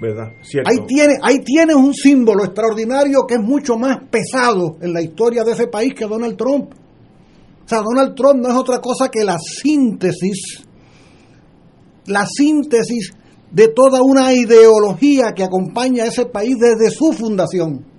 ¿Verdad? 0.00 0.32
Ahí 0.64 0.86
tiene, 0.86 1.14
ahí 1.22 1.38
tiene 1.40 1.74
un 1.74 1.94
símbolo 1.94 2.44
extraordinario 2.44 3.26
que 3.26 3.34
es 3.34 3.40
mucho 3.40 3.76
más 3.76 3.98
pesado 4.10 4.76
en 4.80 4.92
la 4.92 5.00
historia 5.00 5.42
de 5.42 5.52
ese 5.52 5.68
país 5.68 5.94
que 5.94 6.06
Donald 6.06 6.36
Trump. 6.36 6.72
O 7.64 7.68
sea, 7.68 7.80
Donald 7.80 8.14
Trump 8.14 8.42
no 8.42 8.48
es 8.48 8.54
otra 8.54 8.80
cosa 8.80 9.10
que 9.10 9.24
la 9.24 9.38
síntesis, 9.38 10.62
la 12.06 12.26
síntesis 12.26 13.12
de 13.50 13.68
toda 13.68 14.02
una 14.02 14.32
ideología 14.34 15.32
que 15.34 15.42
acompaña 15.42 16.04
a 16.04 16.06
ese 16.08 16.26
país 16.26 16.56
desde 16.58 16.90
su 16.90 17.12
fundación. 17.12 17.95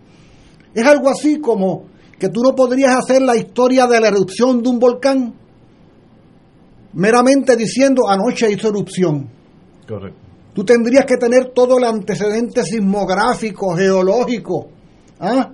Es 0.77 0.85
algo 0.85 1.09
así 1.09 1.39
como 1.39 1.85
que 2.19 2.29
tú 2.29 2.43
no 2.43 2.53
podrías 2.53 2.95
hacer 2.95 3.23
la 3.23 3.35
historia 3.35 3.87
de 3.87 3.99
la 3.99 4.09
erupción 4.09 4.61
de 4.61 4.69
un 4.69 4.77
volcán 4.77 5.33
meramente 6.93 7.55
diciendo 7.55 8.07
anoche 8.07 8.51
hizo 8.51 8.67
erupción. 8.67 9.27
Correcto. 9.87 10.19
Tú 10.53 10.63
tendrías 10.63 11.05
que 11.05 11.17
tener 11.17 11.51
todo 11.51 11.79
el 11.79 11.83
antecedente 11.83 12.63
sismográfico, 12.63 13.75
geológico, 13.75 14.67
¿ah? 15.19 15.49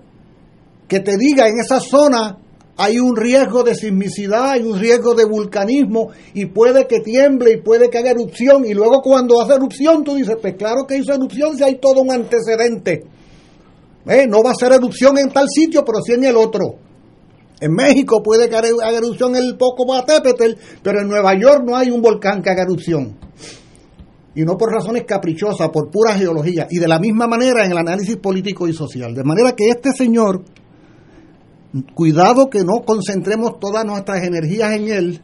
que 0.89 0.99
te 0.99 1.15
diga 1.15 1.47
en 1.47 1.57
esa 1.57 1.79
zona 1.79 2.39
hay 2.75 2.99
un 2.99 3.15
riesgo 3.15 3.63
de 3.63 3.75
sismicidad, 3.75 4.51
hay 4.51 4.63
un 4.63 4.77
riesgo 4.77 5.15
de 5.15 5.23
vulcanismo 5.23 6.09
y 6.33 6.47
puede 6.47 6.85
que 6.85 6.99
tiemble 6.99 7.53
y 7.53 7.61
puede 7.61 7.89
que 7.89 7.99
haga 7.99 8.11
erupción 8.11 8.65
y 8.65 8.73
luego 8.73 9.01
cuando 9.01 9.39
hace 9.39 9.53
erupción 9.53 10.03
tú 10.03 10.15
dices, 10.15 10.35
pues 10.41 10.55
claro 10.55 10.85
que 10.85 10.97
hizo 10.97 11.13
erupción 11.13 11.55
si 11.55 11.63
hay 11.63 11.75
todo 11.75 12.01
un 12.01 12.11
antecedente. 12.11 13.05
Eh, 14.05 14.27
no 14.27 14.43
va 14.43 14.51
a 14.51 14.55
ser 14.55 14.73
erupción 14.73 15.17
en 15.17 15.29
tal 15.29 15.47
sitio, 15.49 15.83
pero 15.85 15.99
sí 16.01 16.13
en 16.13 16.25
el 16.25 16.35
otro. 16.35 16.75
En 17.59 17.71
México 17.71 18.21
puede 18.21 18.49
que 18.49 18.57
haga 18.57 18.97
erupción 18.97 19.35
el 19.35 19.55
Popocatépetl, 19.57 20.59
pero 20.81 20.99
en 20.99 21.07
Nueva 21.07 21.33
York 21.39 21.63
no 21.65 21.77
hay 21.77 21.89
un 21.89 22.01
volcán 22.01 22.41
que 22.41 22.49
haga 22.49 22.63
erupción. 22.63 23.17
Y 24.35 24.41
no 24.43 24.57
por 24.57 24.71
razones 24.71 25.03
caprichosas, 25.07 25.69
por 25.69 25.89
pura 25.89 26.15
geología. 26.15 26.67
Y 26.69 26.79
de 26.79 26.87
la 26.87 26.99
misma 26.99 27.27
manera 27.27 27.63
en 27.63 27.71
el 27.71 27.77
análisis 27.77 28.17
político 28.17 28.67
y 28.67 28.73
social. 28.73 29.13
De 29.13 29.23
manera 29.23 29.53
que 29.53 29.69
este 29.69 29.91
señor, 29.91 30.43
cuidado 31.93 32.49
que 32.49 32.63
no 32.63 32.83
concentremos 32.85 33.59
todas 33.59 33.85
nuestras 33.85 34.23
energías 34.23 34.73
en 34.73 34.89
él, 34.89 35.21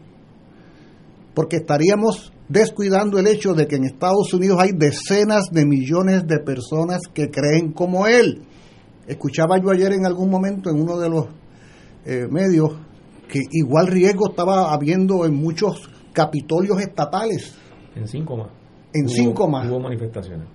porque 1.33 1.57
estaríamos 1.57 2.31
descuidando 2.47 3.19
el 3.19 3.27
hecho 3.27 3.53
de 3.53 3.67
que 3.67 3.75
en 3.75 3.85
Estados 3.85 4.33
Unidos 4.33 4.59
hay 4.59 4.71
decenas 4.73 5.45
de 5.51 5.65
millones 5.65 6.25
de 6.27 6.39
personas 6.39 7.01
que 7.13 7.29
creen 7.29 7.73
como 7.73 8.07
él. 8.07 8.43
Escuchaba 9.09 9.57
yo 9.57 9.71
ayer 9.71 9.91
en 9.93 10.05
algún 10.05 10.29
momento 10.29 10.69
en 10.69 10.79
uno 10.79 10.99
de 10.99 11.09
los 11.09 11.25
eh, 12.05 12.27
medios 12.29 12.73
que 13.27 13.39
igual 13.51 13.87
riesgo 13.87 14.29
estaba 14.29 14.71
habiendo 14.71 15.25
en 15.25 15.33
muchos 15.33 15.89
capitolios 16.13 16.79
estatales. 16.79 17.55
En 17.95 18.07
cinco 18.07 18.37
más. 18.37 18.49
En 18.93 19.09
cinco 19.09 19.47
más. 19.47 19.67
Hubo 19.67 19.79
manifestaciones. 19.79 20.47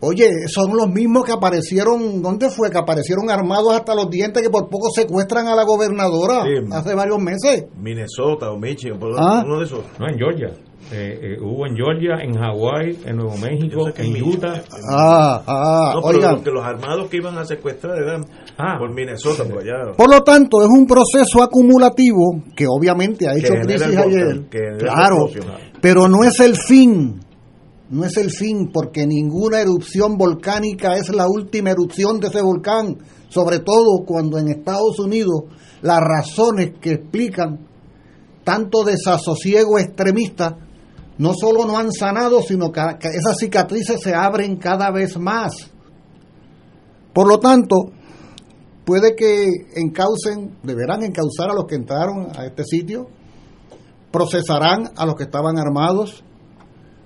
Oye, 0.00 0.48
son 0.48 0.74
los 0.74 0.88
mismos 0.88 1.24
que 1.24 1.32
aparecieron, 1.32 2.22
¿dónde 2.22 2.48
fue? 2.48 2.70
Que 2.70 2.78
aparecieron 2.78 3.30
armados 3.30 3.74
hasta 3.74 3.94
los 3.94 4.08
dientes 4.08 4.42
que 4.42 4.50
por 4.50 4.70
poco 4.70 4.88
secuestran 4.94 5.46
a 5.46 5.54
la 5.54 5.64
gobernadora 5.64 6.44
hace 6.72 6.94
varios 6.94 7.18
meses. 7.18 7.66
Minnesota 7.78 8.52
o 8.52 8.58
Michigan, 8.58 8.98
¿Ah? 9.18 9.42
uno 9.44 9.58
de 9.58 9.64
esos. 9.66 9.84
No, 9.98 10.08
en 10.08 10.18
Georgia. 10.18 10.50
Eh, 10.92 11.18
eh, 11.20 11.36
hubo 11.40 11.66
en 11.66 11.74
Georgia, 11.74 12.22
en 12.22 12.34
Hawái, 12.34 13.00
en 13.06 13.16
Nuevo 13.16 13.36
México, 13.38 13.88
en 13.96 14.22
Utah. 14.22 14.62
Ah, 14.88 15.42
ah, 15.44 15.92
no, 15.94 16.00
oigan. 16.00 16.40
los 16.44 16.64
armados 16.64 17.08
que 17.08 17.16
iban 17.16 17.36
a 17.36 17.44
secuestrar 17.44 17.98
eran 17.98 18.24
ah, 18.56 18.76
por 18.78 18.94
Minnesota, 18.94 19.44
por 19.44 19.62
allá. 19.62 19.92
Por 19.96 20.08
lo 20.08 20.22
tanto, 20.22 20.62
es 20.62 20.68
un 20.68 20.86
proceso 20.86 21.42
acumulativo 21.42 22.40
que 22.54 22.66
obviamente 22.68 23.26
ha 23.28 23.34
hecho 23.36 23.54
crisis 23.64 23.96
ayer. 23.96 24.46
claro, 24.78 25.28
pero 25.80 26.08
no 26.08 26.22
es 26.22 26.38
el 26.38 26.56
fin. 26.56 27.20
No 27.88 28.04
es 28.04 28.16
el 28.16 28.30
fin, 28.30 28.70
porque 28.72 29.06
ninguna 29.06 29.60
erupción 29.60 30.16
volcánica 30.16 30.96
es 30.96 31.08
la 31.08 31.28
última 31.28 31.70
erupción 31.70 32.20
de 32.20 32.28
ese 32.28 32.42
volcán, 32.42 32.96
sobre 33.28 33.58
todo 33.58 34.04
cuando 34.04 34.38
en 34.38 34.48
Estados 34.48 34.98
Unidos 35.00 35.44
las 35.82 36.00
razones 36.00 36.74
que 36.80 36.92
explican 36.92 37.66
tanto 38.44 38.84
desasosiego 38.84 39.78
extremista 39.78 40.65
no 41.18 41.32
solo 41.34 41.64
no 41.64 41.78
han 41.78 41.92
sanado, 41.92 42.42
sino 42.42 42.70
que 42.70 42.80
esas 42.80 43.38
cicatrices 43.38 44.00
se 44.02 44.14
abren 44.14 44.56
cada 44.56 44.90
vez 44.90 45.18
más. 45.18 45.52
Por 47.12 47.26
lo 47.26 47.38
tanto, 47.38 47.90
puede 48.84 49.14
que 49.16 49.46
encaucen, 49.76 50.58
deberán 50.62 51.02
encauzar 51.02 51.50
a 51.50 51.54
los 51.54 51.64
que 51.66 51.76
entraron 51.76 52.28
a 52.36 52.44
este 52.44 52.64
sitio, 52.64 53.08
procesarán 54.10 54.90
a 54.96 55.06
los 55.06 55.14
que 55.16 55.24
estaban 55.24 55.58
armados, 55.58 56.22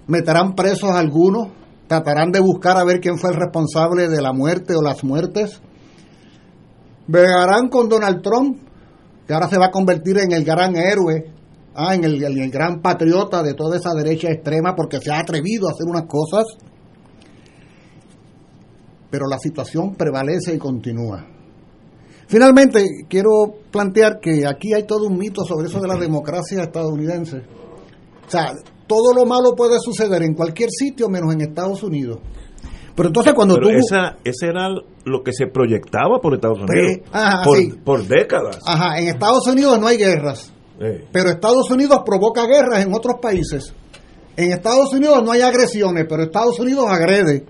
meterán 0.08 0.54
presos 0.54 0.90
a 0.90 0.98
algunos, 0.98 1.48
tratarán 1.86 2.32
de 2.32 2.40
buscar 2.40 2.76
a 2.76 2.84
ver 2.84 3.00
quién 3.00 3.18
fue 3.18 3.30
el 3.30 3.36
responsable 3.36 4.08
de 4.08 4.20
la 4.20 4.32
muerte 4.32 4.74
o 4.74 4.82
las 4.82 5.04
muertes, 5.04 5.60
vegarán 7.06 7.68
con 7.68 7.88
Donald 7.88 8.22
Trump, 8.22 8.58
que 9.26 9.34
ahora 9.34 9.48
se 9.48 9.58
va 9.58 9.66
a 9.66 9.70
convertir 9.70 10.18
en 10.18 10.32
el 10.32 10.44
gran 10.44 10.76
héroe 10.76 11.32
ah, 11.74 11.94
en, 11.94 12.04
el, 12.04 12.22
el 12.22 12.50
gran 12.50 12.80
patriota 12.80 13.42
de 13.42 13.54
toda 13.54 13.76
esa 13.76 13.92
derecha 13.94 14.28
extrema 14.30 14.74
porque 14.74 15.00
se 15.00 15.10
ha 15.10 15.20
atrevido 15.20 15.68
a 15.68 15.72
hacer 15.72 15.86
unas 15.88 16.06
cosas, 16.06 16.46
pero 19.10 19.26
la 19.28 19.38
situación 19.38 19.94
prevalece 19.94 20.54
y 20.54 20.58
continúa. 20.58 21.26
Finalmente, 22.30 22.86
quiero 23.08 23.30
plantear 23.72 24.20
que 24.20 24.46
aquí 24.46 24.72
hay 24.72 24.84
todo 24.84 25.06
un 25.06 25.18
mito 25.18 25.44
sobre 25.44 25.66
eso 25.66 25.80
de 25.80 25.88
la 25.88 25.96
democracia 25.96 26.62
estadounidense. 26.62 27.38
O 27.38 28.30
sea, 28.30 28.52
todo 28.86 29.12
lo 29.16 29.26
malo 29.26 29.56
puede 29.56 29.80
suceder 29.80 30.22
en 30.22 30.34
cualquier 30.34 30.70
sitio 30.70 31.08
menos 31.08 31.34
en 31.34 31.40
Estados 31.40 31.82
Unidos. 31.82 32.20
Pero 32.94 33.08
entonces 33.08 33.34
cuando 33.34 33.56
tú... 33.56 33.68
Esa, 33.68 34.18
ese 34.22 34.46
era 34.46 34.68
lo 35.04 35.22
que 35.24 35.32
se 35.32 35.48
proyectaba 35.48 36.20
por 36.20 36.34
Estados 36.34 36.58
Unidos. 36.58 37.00
por, 37.44 37.82
por, 37.82 38.06
décadas. 38.06 38.60
Ajá, 38.64 39.00
en 39.00 39.08
Estados 39.08 39.46
Unidos 39.48 39.80
no 39.80 39.88
hay 39.88 39.96
guerras. 39.96 40.52
Pero 41.12 41.30
Estados 41.30 41.70
Unidos 41.70 42.00
provoca 42.06 42.46
guerras 42.46 42.84
en 42.84 42.94
otros 42.94 43.16
países. 43.20 43.74
En 44.36 44.52
Estados 44.52 44.92
Unidos 44.94 45.22
no 45.22 45.32
hay 45.32 45.42
agresiones, 45.42 46.06
pero 46.08 46.22
Estados 46.22 46.58
Unidos 46.58 46.86
agrede. 46.88 47.44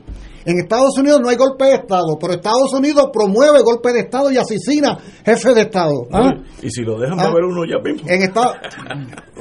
En 0.45 0.59
Estados 0.59 0.97
Unidos 0.99 1.21
no 1.21 1.29
hay 1.29 1.37
golpe 1.37 1.65
de 1.67 1.75
Estado, 1.75 2.19
pero 2.19 2.33
Estados 2.33 2.73
Unidos 2.73 3.11
promueve 3.13 3.61
golpe 3.63 3.93
de 3.93 4.01
Estado 4.01 4.33
y 4.33 4.39
asesina 4.39 4.99
jefe 5.25 5.55
de 5.55 5.61
Estado. 5.61 6.09
¿Ah? 6.11 6.33
Y 6.63 6.71
si 6.71 6.83
lo 6.83 6.99
dejan 6.99 7.21
¿Ah? 7.21 7.31
ver 7.33 7.45
uno 7.45 7.63
ya 7.65 7.79
mismo. 7.79 8.09
En 8.09 8.23
Estados... 8.23 8.57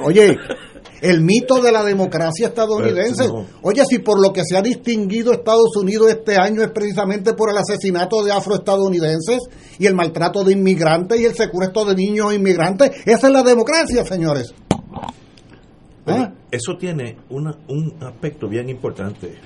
Oye, 0.04 0.36
el 1.00 1.22
mito 1.22 1.60
de 1.60 1.72
la 1.72 1.82
democracia 1.82 2.48
estadounidense. 2.48 3.28
Oye, 3.62 3.82
si 3.88 3.98
por 4.00 4.20
lo 4.20 4.32
que 4.32 4.42
se 4.44 4.56
ha 4.56 4.62
distinguido 4.62 5.32
Estados 5.32 5.76
Unidos 5.76 6.10
este 6.10 6.36
año 6.36 6.62
es 6.62 6.70
precisamente 6.70 7.34
por 7.34 7.50
el 7.50 7.58
asesinato 7.58 8.22
de 8.22 8.32
afroestadounidenses 8.32 9.38
y 9.78 9.86
el 9.86 9.94
maltrato 9.94 10.44
de 10.44 10.52
inmigrantes 10.52 11.20
y 11.20 11.24
el 11.24 11.34
secuestro 11.34 11.84
de 11.84 11.94
niños 11.94 12.34
inmigrantes, 12.34 12.90
esa 13.06 13.26
es 13.26 13.32
la 13.32 13.42
democracia, 13.42 14.04
señores. 14.04 14.54
¿Ah? 16.06 16.32
Eso 16.50 16.76
tiene 16.76 17.16
una, 17.28 17.56
un 17.68 17.94
aspecto 18.02 18.48
bien 18.48 18.68
importante, 18.68 19.38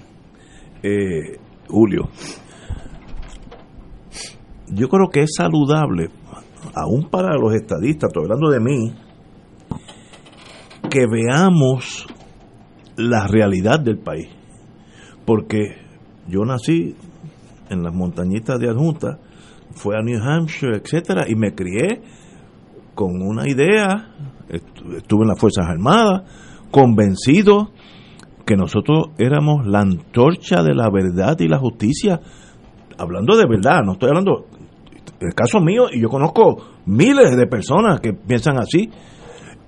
eh, 0.83 1.39
Julio. 1.69 2.09
Yo 4.69 4.89
creo 4.89 5.09
que 5.13 5.21
es 5.23 5.31
saludable, 5.37 6.09
aún 6.75 7.11
para 7.11 7.37
los 7.37 7.55
estadistas, 7.55 8.09
estoy 8.09 8.25
hablando 8.25 8.51
de 8.51 8.61
mí, 8.61 8.95
que 10.95 11.09
veamos 11.09 12.07
la 12.97 13.27
realidad 13.27 13.81
del 13.81 13.99
país. 13.99 14.29
Porque 15.27 15.77
yo 16.29 16.45
nací 16.45 16.95
en 17.69 17.83
las 17.83 17.93
montañitas 17.93 18.61
de 18.61 18.71
Adjunta, 18.71 19.19
fui 19.73 19.97
a 19.97 20.03
New 20.05 20.23
Hampshire, 20.23 20.77
etcétera, 20.77 21.25
y 21.27 21.35
me 21.35 21.53
crié 21.53 22.01
con 22.95 23.23
una 23.23 23.49
idea, 23.49 24.15
estuve 24.49 25.23
en 25.23 25.29
las 25.31 25.41
Fuerzas 25.41 25.67
Armadas, 25.67 26.31
convencido 26.71 27.73
que 28.47 28.55
nosotros 28.55 29.09
éramos 29.19 29.67
la 29.67 29.81
antorcha 29.81 30.63
de 30.63 30.77
la 30.77 30.91
verdad 30.91 31.37
y 31.41 31.49
la 31.49 31.59
justicia, 31.59 32.21
hablando 32.99 33.37
de 33.37 33.47
verdad, 33.49 33.81
no 33.85 33.95
estoy 33.95 34.11
hablando, 34.11 34.47
el 35.19 35.35
caso 35.35 35.59
mío, 35.59 35.87
y 35.93 36.01
yo 36.01 36.09
conozco 36.09 36.59
miles 36.87 37.37
de 37.37 37.49
personas 37.49 37.99
que 37.99 38.13
piensan 38.13 38.59
así, 38.61 38.91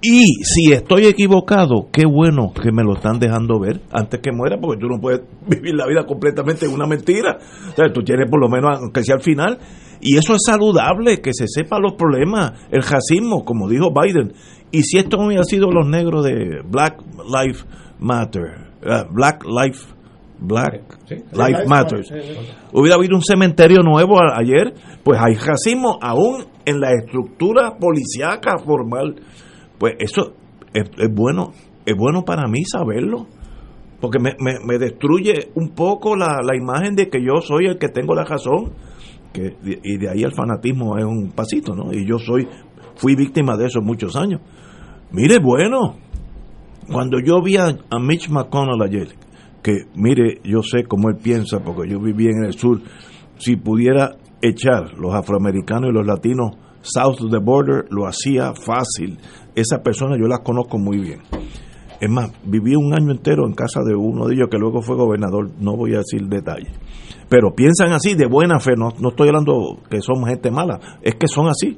y 0.03 0.45
si 0.45 0.73
estoy 0.73 1.07
equivocado, 1.07 1.89
qué 1.91 2.05
bueno 2.07 2.53
que 2.53 2.71
me 2.71 2.85
lo 2.85 2.95
están 2.95 3.19
dejando 3.19 3.59
ver 3.59 3.81
antes 3.93 4.21
que 4.21 4.31
muera, 4.31 4.59
porque 4.61 4.79
tú 4.81 4.89
no 4.89 5.01
puedes 5.01 5.23
vivir 5.49 5.75
la 5.75 5.87
vida 5.87 6.05
completamente 6.05 6.67
en 6.67 6.73
una 6.73 6.87
mentira. 6.87 7.39
O 7.73 7.75
sea, 7.75 7.93
tú 7.93 8.03
tienes 8.03 8.31
por 8.31 8.41
lo 8.41 8.49
menos, 8.49 8.79
aunque 8.79 9.03
sea 9.03 9.17
al 9.17 9.23
final. 9.23 9.59
Y 10.01 10.19
eso 10.19 10.35
es 10.35 10.43
saludable, 10.45 11.21
que 11.23 11.31
se 11.33 11.47
sepa 11.49 11.79
los 11.81 11.95
problemas, 11.95 12.53
el 12.71 12.83
racismo, 12.83 13.45
como 13.45 13.69
dijo 13.69 13.91
Biden. 13.91 14.35
Y 14.71 14.83
si 14.83 14.99
esto 14.99 15.19
hubiera 15.19 15.43
sido 15.45 15.71
los 15.71 15.89
negros 15.89 16.25
de 16.25 16.61
Black 16.69 17.03
Life 17.25 17.65
Matter, 17.99 18.69
uh, 18.83 19.13
Black 19.13 19.45
Life 19.45 19.97
Black 20.39 20.83
Life 21.33 21.65
Matters. 21.67 22.13
Hubiera 22.73 22.97
habido 22.97 23.17
un 23.17 23.23
cementerio 23.23 23.83
nuevo 23.83 24.19
ayer, 24.21 24.75
pues 25.03 25.19
hay 25.19 25.35
racismo 25.35 25.99
aún 26.03 26.45
en 26.67 26.79
la 26.79 26.93
estructura 26.93 27.79
policíaca 27.79 28.59
formal 28.59 29.17
pues 29.79 29.95
eso 29.99 30.35
es, 30.73 30.91
bueno 31.15 31.53
es 31.85 31.97
bueno 31.97 32.25
para 32.25 32.49
mí 32.49 32.65
saberlo 32.65 33.27
porque 34.01 34.19
me, 34.19 34.35
me, 34.39 34.79
destruye 34.79 35.51
un 35.55 35.71
poco 35.71 36.17
la, 36.17 36.41
la, 36.43 36.55
imagen 36.55 36.95
de 36.97 37.09
que 37.09 37.19
yo 37.23 37.41
soy 37.41 37.67
el 37.67 37.79
que 37.79 37.89
tengo 37.89 38.15
la 38.15 38.25
razón 38.25 38.73
que 39.33 39.57
y 39.63 39.97
de 39.97 40.11
ahí 40.11 40.23
el 40.23 40.35
fanatismo 40.35 40.99
es 40.99 41.05
un 41.05 41.33
pasito 41.33 41.75
no 41.75 41.93
y 41.93 42.07
yo 42.07 42.19
soy 42.19 42.47
fui 42.97 43.15
víctima 43.15 43.57
de 43.57 43.67
eso 43.67 43.81
muchos 43.81 44.17
años. 44.17 44.41
Mire 45.13 45.39
bueno 45.39 45.97
cuando 46.91 47.19
yo 47.21 47.43
vi 47.43 47.57
a, 47.57 47.67
a 47.67 47.99
Mitch 47.99 48.29
McConnell 48.29 48.83
ayer 48.83 49.09
que 49.63 49.87
mire 49.95 50.41
yo 50.45 50.63
sé 50.63 50.85
cómo 50.85 51.09
él 51.09 51.17
piensa 51.17 51.61
porque 51.61 51.91
yo 51.91 52.01
viví 52.01 52.27
en 52.27 52.45
el 52.45 52.53
sur 52.53 52.81
si 53.39 53.57
pudiera 53.57 54.17
echar 54.43 54.95
los 54.99 55.15
afroamericanos 55.15 55.91
y 55.91 55.93
los 55.93 56.07
latinos 56.07 56.57
south 56.83 57.21
of 57.21 57.31
the 57.31 57.39
border 57.39 57.87
lo 57.91 58.07
hacía 58.07 58.53
fácil 58.55 59.19
esa 59.57 59.83
persona 59.83 60.17
yo 60.17 60.29
las 60.29 60.41
conozco 60.41 60.79
muy 60.79 60.99
bien. 60.99 61.21
Es 61.99 62.11
más, 62.11 62.31
viví 62.45 62.77
un 62.77 62.93
año 62.93 63.11
entero 63.11 63.47
en 63.47 63.55
casa 63.55 63.81
de 63.83 63.97
uno 63.97 64.27
de 64.27 64.35
ellos 64.35 64.49
que 64.51 64.59
luego 64.59 64.83
fue 64.83 64.97
gobernador, 64.97 65.51
no 65.59 65.77
voy 65.77 65.95
a 65.95 65.99
decir 65.99 66.23
detalles. 66.29 66.73
Pero 67.29 67.55
piensan 67.55 67.93
así, 67.93 68.15
de 68.15 68.27
buena 68.27 68.61
fe, 68.61 68.75
no, 68.77 68.91
no 69.01 69.09
estoy 69.09 69.29
hablando 69.29 69.79
que 69.91 70.01
somos 70.03 70.29
gente 70.29 70.51
mala, 70.51 70.79
es 71.03 71.15
que 71.15 71.27
son 71.27 71.49
así. 71.49 71.77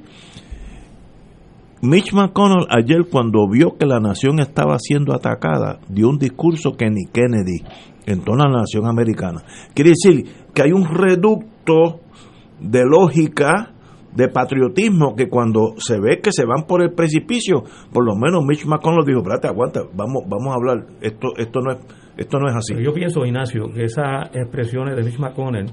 Mitch 1.80 2.12
McConnell 2.12 2.66
ayer 2.70 3.06
cuando 3.08 3.48
vio 3.48 3.76
que 3.78 3.86
la 3.86 4.00
nación 4.00 4.40
estaba 4.40 4.76
siendo 4.80 5.14
atacada, 5.14 5.78
dio 5.88 6.08
un 6.08 6.18
discurso 6.18 6.72
que 6.72 6.90
ni 6.90 7.06
Kennedy 7.06 7.62
en 8.04 8.22
toda 8.22 8.48
la 8.48 8.58
nación 8.58 8.86
americana. 8.86 9.44
Quiere 9.74 9.90
decir 9.90 10.24
que 10.52 10.62
hay 10.62 10.72
un 10.72 10.84
reducto 10.84 12.00
de 12.58 12.82
lógica 12.84 13.74
de 14.18 14.28
patriotismo 14.28 15.14
que 15.14 15.28
cuando 15.28 15.74
se 15.78 16.00
ve 16.00 16.20
que 16.20 16.32
se 16.32 16.44
van 16.44 16.64
por 16.66 16.82
el 16.82 16.92
precipicio, 16.92 17.62
por 17.92 18.04
lo 18.04 18.16
menos 18.16 18.44
Mitch 18.44 18.66
McConnell 18.66 19.06
dijo, 19.06 19.20
espérate, 19.20 19.46
aguanta, 19.46 19.82
vamos, 19.94 20.24
vamos 20.26 20.48
a 20.48 20.54
hablar, 20.54 20.86
esto, 21.00 21.28
esto 21.36 21.60
no 21.60 21.70
es, 21.70 21.78
esto 22.16 22.40
no 22.40 22.48
es 22.48 22.56
así. 22.56 22.74
yo 22.82 22.92
pienso, 22.92 23.24
Ignacio, 23.24 23.72
que 23.72 23.84
esas 23.84 24.34
expresiones 24.34 24.96
de 24.96 25.04
Mitch 25.04 25.20
McConnell 25.20 25.66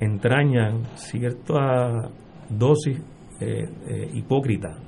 entrañan 0.00 0.84
cierta 0.94 2.08
dosis 2.48 2.98
eh, 3.38 3.68
eh, 3.86 4.10
hipócrita, 4.14 4.78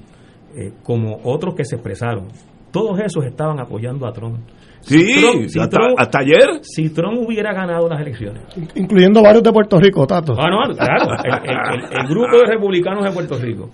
eh, 0.54 0.72
como 0.82 1.18
otros 1.24 1.54
que 1.54 1.66
se 1.66 1.76
expresaron. 1.76 2.28
Todos 2.72 2.98
esos 3.00 3.26
estaban 3.26 3.60
apoyando 3.60 4.06
a 4.06 4.12
Trump. 4.12 4.38
Sí, 4.86 5.58
hasta, 5.58 6.18
ayer. 6.20 6.60
Si 6.62 6.90
Trump 6.90 7.18
hubiera 7.26 7.52
ganado 7.52 7.88
las 7.88 8.00
elecciones. 8.00 8.42
Incluyendo 8.76 9.20
varios 9.20 9.42
de 9.42 9.52
Puerto 9.52 9.80
Rico, 9.80 10.06
Tato. 10.06 10.34
Ah, 10.38 10.48
no, 10.48 10.74
claro. 10.74 11.08
El, 11.90 12.08
grupo 12.08 12.38
de 12.38 12.46
republicanos 12.46 13.04
de 13.04 13.10
Puerto 13.10 13.36
Rico. 13.36 13.70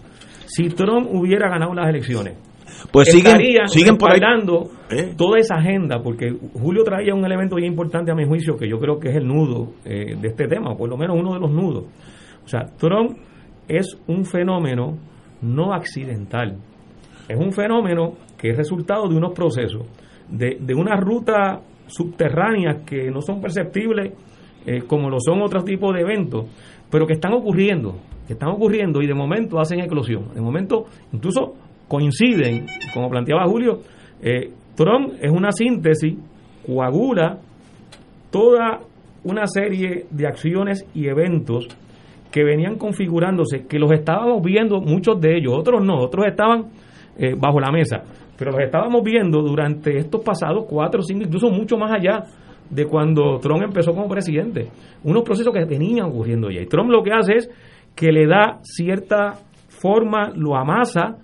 Si 0.46 0.68
Trump 0.70 1.08
hubiera 1.10 1.50
ganado 1.50 1.74
las 1.74 1.88
elecciones, 1.88 2.38
pues 2.90 3.10
siguen, 3.10 3.38
siguen 3.68 3.96
por 3.98 4.10
¿Eh? 4.14 5.14
toda 5.16 5.38
esa 5.38 5.56
agenda, 5.56 6.02
porque 6.02 6.34
Julio 6.54 6.82
traía 6.82 7.14
un 7.14 7.24
elemento 7.24 7.56
bien 7.56 7.72
importante 7.72 8.10
a 8.10 8.14
mi 8.14 8.24
juicio, 8.24 8.56
que 8.56 8.68
yo 8.68 8.78
creo 8.78 8.98
que 8.98 9.10
es 9.10 9.16
el 9.16 9.26
nudo 9.26 9.74
eh, 9.84 10.16
de 10.18 10.28
este 10.28 10.46
tema, 10.48 10.72
o 10.72 10.76
por 10.76 10.88
lo 10.88 10.96
menos 10.96 11.16
uno 11.18 11.34
de 11.34 11.40
los 11.40 11.50
nudos. 11.50 11.84
O 12.44 12.48
sea, 12.48 12.64
Trump 12.78 13.18
es 13.68 13.98
un 14.06 14.24
fenómeno 14.24 14.98
no 15.42 15.74
accidental. 15.74 16.56
Es 17.28 17.38
un 17.38 17.52
fenómeno 17.52 18.14
que 18.38 18.50
es 18.50 18.56
resultado 18.56 19.08
de 19.08 19.14
unos 19.14 19.32
procesos 19.32 19.86
de, 20.32 20.58
de 20.60 20.74
una 20.74 20.96
ruta 20.96 21.60
subterránea 21.86 22.80
que 22.84 23.10
no 23.10 23.20
son 23.20 23.40
perceptibles 23.40 24.12
eh, 24.64 24.82
como 24.86 25.10
lo 25.10 25.18
son 25.20 25.42
otros 25.42 25.64
tipos 25.64 25.92
de 25.94 26.02
eventos, 26.02 26.46
pero 26.90 27.06
que 27.06 27.14
están 27.14 27.32
ocurriendo, 27.32 27.96
que 28.26 28.34
están 28.34 28.50
ocurriendo 28.50 29.02
y 29.02 29.06
de 29.06 29.14
momento 29.14 29.60
hacen 29.60 29.80
eclosión. 29.80 30.32
De 30.34 30.40
momento 30.40 30.86
incluso 31.12 31.54
coinciden, 31.88 32.66
como 32.94 33.10
planteaba 33.10 33.46
Julio, 33.46 33.80
eh, 34.22 34.50
Trump 34.76 35.14
es 35.20 35.30
una 35.30 35.50
síntesis, 35.52 36.16
coagula 36.64 37.38
toda 38.30 38.80
una 39.24 39.46
serie 39.46 40.06
de 40.10 40.26
acciones 40.26 40.86
y 40.94 41.08
eventos 41.08 41.68
que 42.30 42.44
venían 42.44 42.78
configurándose, 42.78 43.66
que 43.66 43.78
los 43.78 43.92
estábamos 43.92 44.42
viendo, 44.42 44.80
muchos 44.80 45.20
de 45.20 45.36
ellos, 45.36 45.52
otros 45.54 45.84
no, 45.84 45.98
otros 45.98 46.26
estaban 46.26 46.66
eh, 47.18 47.34
bajo 47.36 47.60
la 47.60 47.70
mesa 47.70 48.04
pero 48.42 48.56
los 48.56 48.60
estábamos 48.60 49.04
viendo 49.04 49.40
durante 49.40 49.98
estos 49.98 50.20
pasados 50.20 50.64
cuatro, 50.68 51.00
cinco, 51.00 51.22
incluso 51.22 51.48
mucho 51.48 51.76
más 51.76 51.92
allá 51.92 52.24
de 52.68 52.86
cuando 52.86 53.38
Trump 53.38 53.62
empezó 53.62 53.92
como 53.92 54.08
presidente. 54.08 54.68
Unos 55.04 55.22
procesos 55.22 55.54
que 55.54 55.64
venían 55.64 56.06
ocurriendo 56.06 56.50
ya. 56.50 56.60
Y 56.60 56.66
Trump 56.66 56.90
lo 56.90 57.04
que 57.04 57.12
hace 57.12 57.34
es 57.36 57.50
que 57.94 58.10
le 58.10 58.26
da 58.26 58.58
cierta 58.62 59.34
forma, 59.68 60.32
lo 60.34 60.56
amasa 60.56 61.18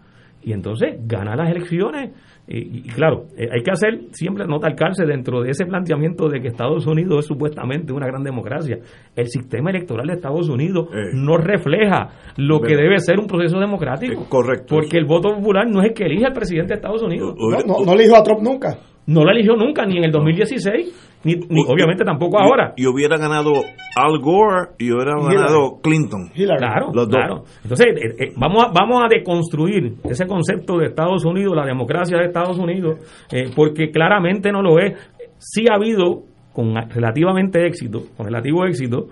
y 0.45 0.53
entonces 0.53 1.01
gana 1.09 1.35
las 1.35 1.51
elecciones. 1.51 2.13
Y, 2.51 2.83
claro, 2.89 3.25
eh, 3.37 3.47
hay 3.53 3.63
que 3.63 3.71
hacer 3.71 4.01
siempre 4.13 4.47
no 4.47 4.59
talcarse 4.59 5.05
dentro 5.05 5.43
de 5.43 5.51
ese 5.51 5.67
planteamiento 5.67 6.29
de 6.29 6.41
que 6.41 6.49
Estados 6.49 6.87
Unidos 6.87 7.19
es 7.21 7.27
supuestamente 7.27 7.93
una 7.93 8.07
gran 8.07 8.23
democracia. 8.23 8.79
El 9.15 9.27
sistema 9.29 9.69
electoral 9.71 10.07
de 10.07 10.15
Estados 10.15 10.49
Unidos 10.49 10.89
Eh. 10.95 11.11
no 11.13 11.37
refleja 11.37 12.09
lo 12.39 12.61
que 12.61 12.75
debe 12.75 12.99
ser 13.01 13.19
un 13.19 13.27
proceso 13.27 13.59
democrático. 13.59 14.23
Eh, 14.23 14.27
correcto. 14.29 14.67
Porque 14.77 14.97
el 14.97 15.05
voto 15.05 15.35
popular 15.35 15.67
no 15.69 15.81
es 15.83 15.89
el 15.89 15.95
que 15.95 16.05
elige 16.05 16.25
al 16.25 16.33
presidente 16.33 16.69
de 16.69 16.75
Estados 16.77 17.03
Unidos. 17.03 17.35
No, 17.39 17.59
no, 17.67 17.85
no 17.85 17.93
elijo 17.93 18.17
a 18.17 18.23
Trump 18.23 18.41
nunca. 18.43 18.79
No 19.09 19.25
lo 19.25 19.31
eligió 19.31 19.57
nunca, 19.57 19.87
ni 19.87 19.97
en 19.97 20.05
el 20.05 20.13
2016, 20.13 21.21
ni, 21.25 21.35
ni 21.35 21.65
obviamente 21.67 22.05
tampoco 22.05 22.39
ahora. 22.39 22.75
Y, 22.77 22.83
y 22.83 22.87
hubiera 22.87 23.17
ganado 23.17 23.53
Al 23.97 24.19
Gore 24.21 24.73
y 24.79 24.93
hubiera 24.93 25.15
ganado 25.15 25.81
Clinton. 25.83 26.31
Hillary. 26.35 26.59
Claro, 26.59 26.87
Los 26.93 27.09
dos. 27.09 27.17
claro. 27.17 27.45
Entonces, 27.63 27.87
eh, 27.87 28.25
eh, 28.25 28.33
vamos, 28.37 28.65
a, 28.65 28.69
vamos 28.69 29.03
a 29.03 29.09
deconstruir 29.09 29.95
ese 30.05 30.27
concepto 30.27 30.77
de 30.77 30.89
Estados 30.89 31.25
Unidos, 31.25 31.57
la 31.57 31.65
democracia 31.65 32.19
de 32.19 32.27
Estados 32.27 32.59
Unidos, 32.59 32.99
eh, 33.33 33.51
porque 33.57 33.91
claramente 33.91 34.53
no 34.53 34.61
lo 34.61 34.79
es. 34.79 34.93
Sí 35.39 35.65
ha 35.71 35.77
habido, 35.77 36.25
con 36.53 36.75
relativamente 36.75 37.67
éxito, 37.67 38.03
con 38.15 38.27
relativo 38.27 38.67
éxito, 38.67 39.07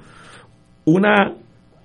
una 0.85 1.33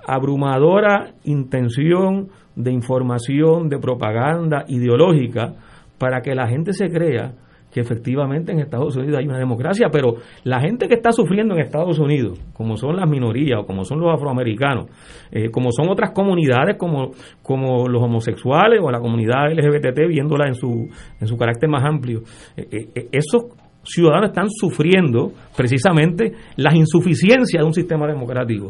abrumadora 0.05 1.13
intención 1.23 2.27
de 2.57 2.73
información, 2.73 3.69
de 3.69 3.79
propaganda 3.79 4.65
ideológica 4.67 5.53
para 5.97 6.19
que 6.19 6.35
la 6.35 6.47
gente 6.47 6.73
se 6.73 6.89
crea 6.89 7.31
que 7.71 7.79
efectivamente 7.79 8.51
en 8.51 8.59
Estados 8.59 8.95
Unidos 8.97 9.19
hay 9.19 9.25
una 9.25 9.37
democracia, 9.37 9.87
pero 9.91 10.15
la 10.43 10.59
gente 10.59 10.87
que 10.87 10.95
está 10.95 11.11
sufriendo 11.11 11.55
en 11.55 11.61
Estados 11.61 11.99
Unidos, 11.99 12.39
como 12.53 12.75
son 12.75 12.97
las 12.97 13.09
minorías 13.09 13.59
o 13.61 13.65
como 13.65 13.85
son 13.85 13.99
los 13.99 14.13
afroamericanos, 14.13 14.87
eh, 15.31 15.49
como 15.49 15.71
son 15.71 15.89
otras 15.89 16.11
comunidades 16.11 16.77
como, 16.77 17.11
como 17.41 17.87
los 17.87 18.03
homosexuales 18.03 18.79
o 18.83 18.91
la 18.91 18.99
comunidad 18.99 19.51
LGBT, 19.51 20.07
viéndola 20.07 20.47
en 20.47 20.55
su, 20.55 20.89
en 21.19 21.27
su 21.27 21.37
carácter 21.37 21.69
más 21.69 21.83
amplio, 21.83 22.21
eh, 22.57 22.67
eh, 22.71 23.07
esos 23.11 23.45
ciudadanos 23.83 24.29
están 24.29 24.49
sufriendo 24.49 25.31
precisamente 25.55 26.33
las 26.57 26.75
insuficiencias 26.75 27.61
de 27.61 27.65
un 27.65 27.73
sistema 27.73 28.05
democrático. 28.07 28.69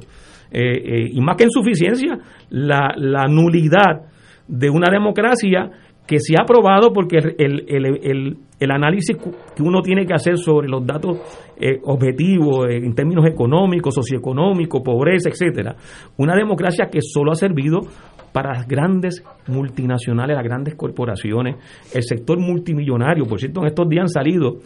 Y 0.53 1.21
más 1.21 1.37
que 1.37 1.45
insuficiencia, 1.45 2.17
la, 2.49 2.93
la 2.97 3.25
nulidad 3.27 4.01
de 4.49 4.69
una 4.69 4.91
democracia 4.91 5.69
que 6.11 6.19
se 6.19 6.35
ha 6.37 6.43
aprobado 6.43 6.91
porque 6.91 7.17
el, 7.37 8.37
análisis 8.69 9.17
que 9.17 9.63
uno 9.63 9.81
tiene 9.81 10.05
que 10.05 10.13
hacer 10.13 10.37
sobre 10.37 10.67
los 10.67 10.85
datos 10.85 11.17
eh, 11.59 11.79
objetivos 11.83 12.67
eh, 12.69 12.77
en 12.77 12.93
términos 12.93 13.25
económicos, 13.25 13.95
socioeconómicos, 13.95 14.81
pobreza, 14.83 15.29
etcétera, 15.29 15.75
una 16.17 16.35
democracia 16.35 16.89
que 16.91 16.99
solo 17.01 17.31
ha 17.31 17.35
servido 17.35 17.79
para 18.31 18.53
las 18.53 18.67
grandes 18.67 19.23
multinacionales, 19.47 20.35
las 20.35 20.45
grandes 20.45 20.75
corporaciones, 20.75 21.55
el 21.93 22.03
sector 22.03 22.39
multimillonario. 22.39 23.25
Por 23.25 23.39
cierto, 23.39 23.61
en 23.61 23.67
estos 23.67 23.89
días 23.89 24.03
han 24.03 24.09
salido 24.09 24.57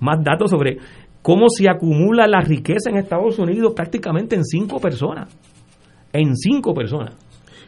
más 0.00 0.22
datos 0.24 0.50
sobre 0.50 0.78
cómo 1.22 1.48
se 1.48 1.68
acumula 1.68 2.26
la 2.26 2.40
riqueza 2.40 2.90
en 2.90 2.96
Estados 2.96 3.38
Unidos 3.38 3.72
prácticamente 3.74 4.36
en 4.36 4.44
cinco 4.44 4.80
personas. 4.80 5.34
En 6.12 6.36
cinco 6.36 6.74
personas. 6.74 7.16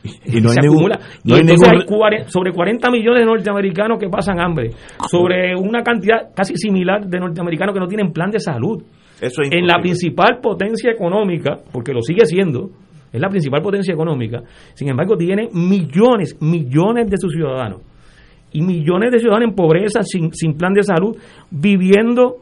Y 0.27 0.41
no 0.41 0.49
hay 0.51 0.55
se 0.55 0.61
ningún- 0.61 0.77
acumula. 0.93 1.01
no 1.25 1.35
y 1.35 1.35
hay 1.35 1.41
entonces 1.41 1.69
ningún- 1.69 1.81
hay 1.83 1.87
cuare- 1.87 2.29
sobre 2.29 2.53
40 2.53 2.91
millones 2.91 3.21
de 3.21 3.27
norteamericanos 3.27 3.99
que 3.99 4.09
pasan 4.09 4.41
hambre, 4.41 4.71
sobre 5.11 5.55
una 5.57 5.83
cantidad 5.83 6.31
casi 6.35 6.55
similar 6.57 7.07
de 7.07 7.19
norteamericanos 7.21 7.75
que 7.75 7.81
no 7.81 7.87
tienen 7.89 8.13
plan 8.13 8.31
de 8.31 8.41
salud. 8.41 8.83
Eso 9.21 9.43
es 9.43 9.51
En 9.53 9.67
la 9.67 9.79
principal 9.81 10.41
potencia 10.43 10.91
económica, 10.91 11.57
porque 11.73 11.93
lo 11.93 12.03
sigue 12.03 12.27
siendo, 12.27 12.71
es 13.13 13.21
la 13.21 13.29
principal 13.31 13.63
potencia 13.63 13.95
económica, 13.95 14.43
sin 14.75 14.89
embargo 14.91 15.17
tiene 15.17 15.49
millones, 15.53 16.37
millones 16.41 17.09
de 17.09 17.17
sus 17.17 17.33
ciudadanos 17.33 17.81
y 18.53 18.61
millones 18.63 19.11
de 19.13 19.19
ciudadanos 19.21 19.49
en 19.51 19.55
pobreza, 19.55 20.03
sin, 20.03 20.33
sin 20.35 20.55
plan 20.57 20.73
de 20.75 20.83
salud, 20.83 21.17
viviendo 21.51 22.37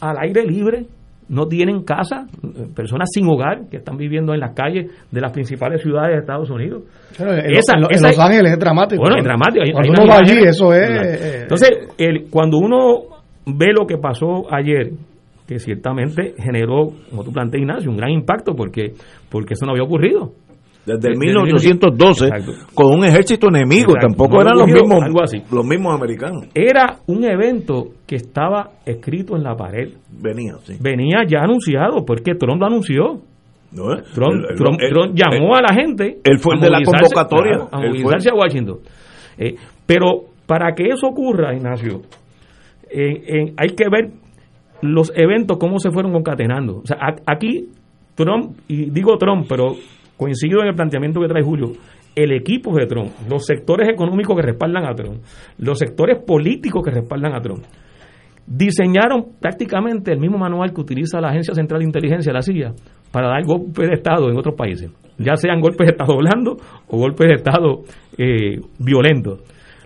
al 0.00 0.16
aire 0.20 0.44
libre, 0.46 0.86
no 1.28 1.46
tienen 1.46 1.82
casa, 1.84 2.26
personas 2.74 3.08
sin 3.12 3.26
hogar 3.28 3.68
que 3.70 3.78
están 3.78 3.96
viviendo 3.96 4.34
en 4.34 4.40
las 4.40 4.52
calles 4.54 4.90
de 5.10 5.20
las 5.20 5.32
principales 5.32 5.80
ciudades 5.82 6.14
de 6.14 6.20
Estados 6.20 6.50
Unidos. 6.50 6.82
Pero 7.16 7.32
en, 7.32 7.56
Esa- 7.56 7.76
en- 7.76 7.84
en 7.84 7.90
esa- 7.92 8.08
Los 8.08 8.18
Ángeles 8.18 8.52
es 8.52 8.58
dramático. 8.58 9.00
Bueno, 9.00 9.16
es 9.18 9.24
dramático. 9.24 9.62
hay- 9.64 9.72
Cuando 9.72 9.92
hay 9.92 9.94
uno 9.96 10.04
unas 10.04 10.16
va 10.16 10.20
allí, 10.20 10.48
eso 10.48 10.74
es. 10.74 10.90
Eh, 10.90 11.38
Entonces, 11.42 11.70
el, 11.98 12.24
cuando 12.30 12.58
uno 12.58 13.02
ve 13.46 13.72
lo 13.78 13.86
que 13.86 13.96
pasó 13.98 14.52
ayer, 14.54 14.90
que 15.46 15.58
ciertamente 15.58 16.34
generó, 16.38 16.90
como 17.10 17.24
tú 17.24 17.32
planteas, 17.32 17.60
Ignacio, 17.62 17.90
un 17.90 17.96
gran 17.96 18.10
impacto 18.10 18.54
porque, 18.54 18.92
porque 19.30 19.54
eso 19.54 19.66
no 19.66 19.72
había 19.72 19.82
ocurrido. 19.84 20.32
Desde 20.84 21.08
el 21.10 21.14
Desde 21.14 21.26
1912, 21.26 22.26
Exacto. 22.26 22.52
con 22.74 22.98
un 22.98 23.04
ejército 23.04 23.48
enemigo, 23.48 23.92
Exacto. 23.94 24.06
tampoco 24.08 24.34
No 24.36 24.40
eran 24.42 24.58
los 24.58 24.66
mismos, 24.66 25.02
algo 25.02 25.22
así. 25.22 25.42
los 25.52 25.64
mismos 25.64 25.94
americanos. 25.94 26.46
Era 26.54 26.96
un 27.06 27.24
evento 27.24 27.84
que 28.06 28.16
estaba 28.16 28.70
escrito 28.84 29.36
en 29.36 29.44
la 29.44 29.54
pared. 29.54 29.90
Venían, 30.10 30.56
sí. 30.64 30.74
Venía 30.80 31.18
ya 31.28 31.40
anunciado, 31.44 32.04
porque 32.04 32.34
Trump 32.34 32.60
lo 32.60 32.66
anunció. 32.66 33.20
Trump, 33.74 34.34
El- 34.34 34.50
el- 34.50 34.56
Trump- 34.56 34.80
el- 34.80 34.90
Trump 34.90 35.14
llamó 35.14 35.54
a 35.54 35.62
la 35.62 35.74
gente. 35.74 36.18
él 36.24 36.38
fue 36.40 36.54
a 36.54 36.56
el 36.56 36.62
de 36.62 36.70
la 36.70 36.82
convocatoria. 36.84 37.52
claro, 37.52 37.68
a 37.72 37.78
movilizarse 37.80 38.28
a 38.30 38.34
Washington. 38.34 38.78
Eh, 39.38 39.54
pero 39.86 40.24
para 40.46 40.74
que 40.74 40.88
eso 40.88 41.06
ocurra, 41.06 41.54
Ignacio, 41.54 42.02
eh, 42.90 43.22
eh, 43.26 43.52
hay 43.56 43.68
que 43.76 43.84
ver 43.88 44.10
los 44.82 45.12
eventos, 45.16 45.56
cómo 45.58 45.78
se 45.78 45.90
fueron 45.90 46.12
concatenando. 46.12 46.78
O 46.78 46.86
sea, 46.86 46.98
a- 47.00 47.32
aquí 47.32 47.68
Trump, 48.14 48.56
y 48.68 48.90
digo 48.90 49.16
Trump, 49.16 49.46
pero 49.48 49.74
coincido 50.22 50.60
en 50.62 50.68
el 50.68 50.74
planteamiento 50.74 51.20
que 51.20 51.26
trae 51.26 51.42
Julio, 51.42 51.72
el 52.14 52.32
equipo 52.32 52.72
de 52.76 52.86
Trump, 52.86 53.10
los 53.28 53.44
sectores 53.44 53.88
económicos 53.88 54.36
que 54.36 54.42
respaldan 54.42 54.84
a 54.84 54.94
Trump, 54.94 55.20
los 55.58 55.78
sectores 55.78 56.22
políticos 56.24 56.82
que 56.84 56.92
respaldan 56.92 57.34
a 57.34 57.40
Trump, 57.40 57.64
diseñaron 58.46 59.32
prácticamente 59.40 60.12
el 60.12 60.20
mismo 60.20 60.38
manual 60.38 60.72
que 60.72 60.80
utiliza 60.80 61.20
la 61.20 61.30
Agencia 61.30 61.54
Central 61.54 61.80
de 61.80 61.86
Inteligencia, 61.86 62.32
la 62.32 62.42
CIA, 62.42 62.72
para 63.10 63.28
dar 63.28 63.42
golpes 63.44 63.88
de 63.88 63.94
Estado 63.94 64.30
en 64.30 64.38
otros 64.38 64.54
países, 64.54 64.92
ya 65.18 65.34
sean 65.34 65.60
golpes 65.60 65.86
de 65.86 65.92
Estado 65.92 66.16
blandos 66.16 66.56
o 66.86 66.98
golpes 66.98 67.28
de 67.28 67.34
Estado 67.34 67.82
eh, 68.16 68.60
violentos. 68.78 69.40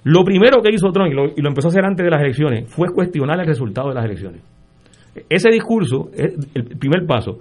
Lo 0.04 0.22
primero 0.22 0.60
que 0.62 0.70
hizo 0.72 0.90
Trump, 0.92 1.10
y 1.10 1.14
lo, 1.14 1.24
y 1.34 1.40
lo 1.40 1.48
empezó 1.48 1.68
a 1.68 1.70
hacer 1.70 1.84
antes 1.84 2.04
de 2.04 2.10
las 2.10 2.20
elecciones, 2.20 2.68
fue 2.68 2.88
cuestionar 2.94 3.40
el 3.40 3.46
resultado 3.46 3.88
de 3.88 3.94
las 3.94 4.04
elecciones. 4.04 4.42
Ese 5.30 5.48
discurso 5.50 6.10
el 6.14 6.78
primer 6.78 7.06
paso. 7.06 7.38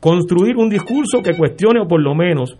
Construir 0.00 0.56
un 0.56 0.68
discurso 0.68 1.20
que 1.22 1.36
cuestione 1.36 1.80
o 1.80 1.88
por 1.88 2.00
lo 2.00 2.14
menos 2.14 2.56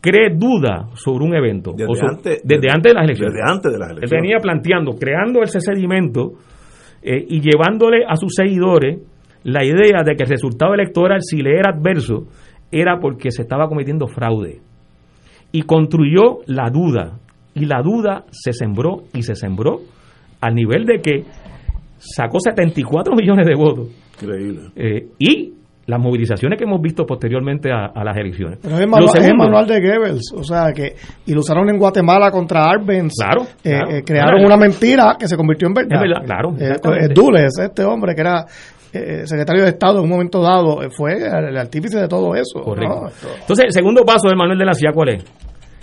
cree 0.00 0.30
duda 0.36 0.88
sobre 0.94 1.24
un 1.24 1.34
evento. 1.34 1.72
Desde 1.76 1.90
o 1.90 2.08
antes- 2.08 2.40
desde 2.44 2.68
antes 2.70 2.90
de 2.90 2.94
las 2.94 3.04
elecciones. 3.04 3.34
Desde 3.34 3.50
antes 3.52 3.72
de 3.72 3.78
las 3.78 3.90
Él 3.90 3.96
elecciones. 3.98 4.22
venía 4.22 4.36
planteando, 4.40 4.92
creando 4.98 5.42
ese 5.42 5.60
sedimento 5.60 6.32
eh, 7.02 7.24
y 7.28 7.40
llevándole 7.40 8.04
a 8.06 8.16
sus 8.16 8.34
seguidores 8.34 8.98
la 9.44 9.64
idea 9.64 10.02
de 10.04 10.14
que 10.16 10.24
el 10.24 10.28
resultado 10.28 10.74
electoral, 10.74 11.20
si 11.22 11.38
le 11.40 11.58
era 11.58 11.70
adverso, 11.70 12.26
era 12.70 12.98
porque 13.00 13.30
se 13.30 13.42
estaba 13.42 13.68
cometiendo 13.68 14.06
fraude. 14.08 14.60
Y 15.52 15.62
construyó 15.62 16.38
la 16.46 16.68
duda. 16.70 17.18
Y 17.54 17.64
la 17.64 17.80
duda 17.80 18.24
se 18.30 18.52
sembró 18.52 19.04
y 19.14 19.22
se 19.22 19.34
sembró 19.34 19.80
al 20.40 20.54
nivel 20.54 20.84
de 20.84 20.98
que 21.00 21.24
sacó 21.98 22.38
74 22.40 23.14
millones 23.14 23.46
de 23.46 23.54
votos. 23.54 23.88
Increíble. 24.20 24.60
Eh, 24.76 25.06
y 25.18 25.54
las 25.86 26.00
movilizaciones 26.00 26.58
que 26.58 26.64
hemos 26.64 26.80
visto 26.80 27.06
posteriormente 27.06 27.70
a, 27.72 27.86
a 27.94 28.02
las 28.04 28.16
elecciones. 28.16 28.58
Pero 28.62 28.74
es 28.78 28.86
manual, 28.88 29.04
es 29.04 29.14
el 29.14 29.22
segundo- 29.22 29.44
manual 29.44 29.66
de 29.68 29.80
Goebbels, 29.80 30.32
o 30.36 30.42
sea, 30.42 30.72
que 30.72 30.94
y 31.26 31.32
lo 31.32 31.40
usaron 31.40 31.68
en 31.70 31.78
Guatemala 31.78 32.30
contra 32.30 32.64
Arbenz. 32.64 33.14
Claro, 33.18 33.42
Eh, 33.42 33.70
claro. 33.70 33.90
eh, 33.90 34.02
crearon 34.04 34.30
Claro. 34.40 34.46
una 34.46 34.56
mentira 34.56 35.16
que 35.18 35.28
se 35.28 35.36
convirtió 35.36 35.68
en 35.68 35.74
verdad. 35.74 35.94
Es 35.94 36.00
verdad, 36.10 36.24
claro, 36.26 36.48
Eh, 36.58 36.64
exactamente. 36.66 37.04
eh, 37.06 37.14
Dulles, 37.14 37.58
este 37.58 37.84
hombre 37.84 38.14
que 38.14 38.20
era 38.20 38.44
eh, 38.92 39.26
secretario 39.26 39.62
de 39.62 39.68
Estado 39.70 39.98
en 39.98 40.04
un 40.04 40.10
momento 40.10 40.40
dado, 40.40 40.78
fue 40.90 41.16
el 41.18 41.56
artífice 41.58 41.98
de 42.00 42.08
todo 42.08 42.34
eso. 42.34 42.60
Correcto. 42.62 43.08
Entonces, 43.40 43.66
el 43.66 43.72
segundo 43.72 44.04
paso 44.04 44.26
del 44.28 44.36
manual 44.38 44.56
de 44.58 44.64
la 44.64 44.72
CIA, 44.74 44.90
¿cuál 44.94 45.10
es? 45.10 45.24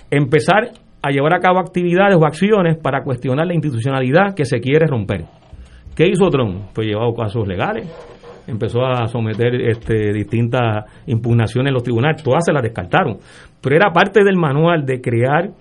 Empezar 0.10 0.70
a 1.02 1.10
llevar 1.12 1.34
a 1.36 1.40
cabo 1.40 1.60
actividades 1.60 2.16
o 2.16 2.26
acciones 2.26 2.78
para 2.78 3.04
cuestionar 3.04 3.46
la 3.46 3.54
institucionalidad 3.54 4.34
que 4.36 4.46
se 4.46 4.60
quiere 4.60 4.88
romper. 4.88 5.26
¿Qué 5.96 6.08
hizo 6.08 6.28
Trump? 6.30 6.70
Pues 6.74 6.88
llevado 6.88 7.14
casos 7.14 7.48
legales, 7.48 7.86
empezó 8.48 8.86
a 8.86 9.08
someter 9.08 9.56
este, 9.56 10.14
distintas 10.14 10.86
impugnaciones 11.08 11.70
en 11.70 11.74
los 11.74 11.84
tribunales, 11.84 12.24
todas 12.24 12.44
se 12.46 12.54
las 12.54 12.64
descartaron, 12.64 13.18
pero 13.62 13.76
era 13.76 13.92
parte 13.92 14.24
del 14.24 14.36
manual 14.36 14.86
de 14.86 15.02
crear 15.02 15.52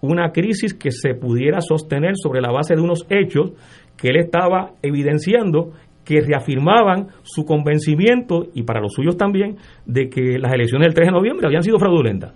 una 0.00 0.30
crisis 0.30 0.74
que 0.74 0.90
se 0.90 1.14
pudiera 1.14 1.60
sostener 1.60 2.12
sobre 2.14 2.40
la 2.40 2.52
base 2.52 2.74
de 2.74 2.80
unos 2.80 3.04
hechos 3.10 3.52
que 3.96 4.08
él 4.10 4.16
estaba 4.16 4.72
evidenciando 4.82 5.72
que 6.04 6.22
reafirmaban 6.22 7.08
su 7.22 7.44
convencimiento, 7.44 8.46
y 8.54 8.62
para 8.62 8.80
los 8.80 8.94
suyos 8.94 9.18
también, 9.18 9.58
de 9.84 10.08
que 10.08 10.38
las 10.38 10.54
elecciones 10.54 10.86
del 10.86 10.94
3 10.94 11.08
de 11.08 11.12
noviembre 11.12 11.46
habían 11.46 11.62
sido 11.62 11.78
fraudulentas. 11.78 12.32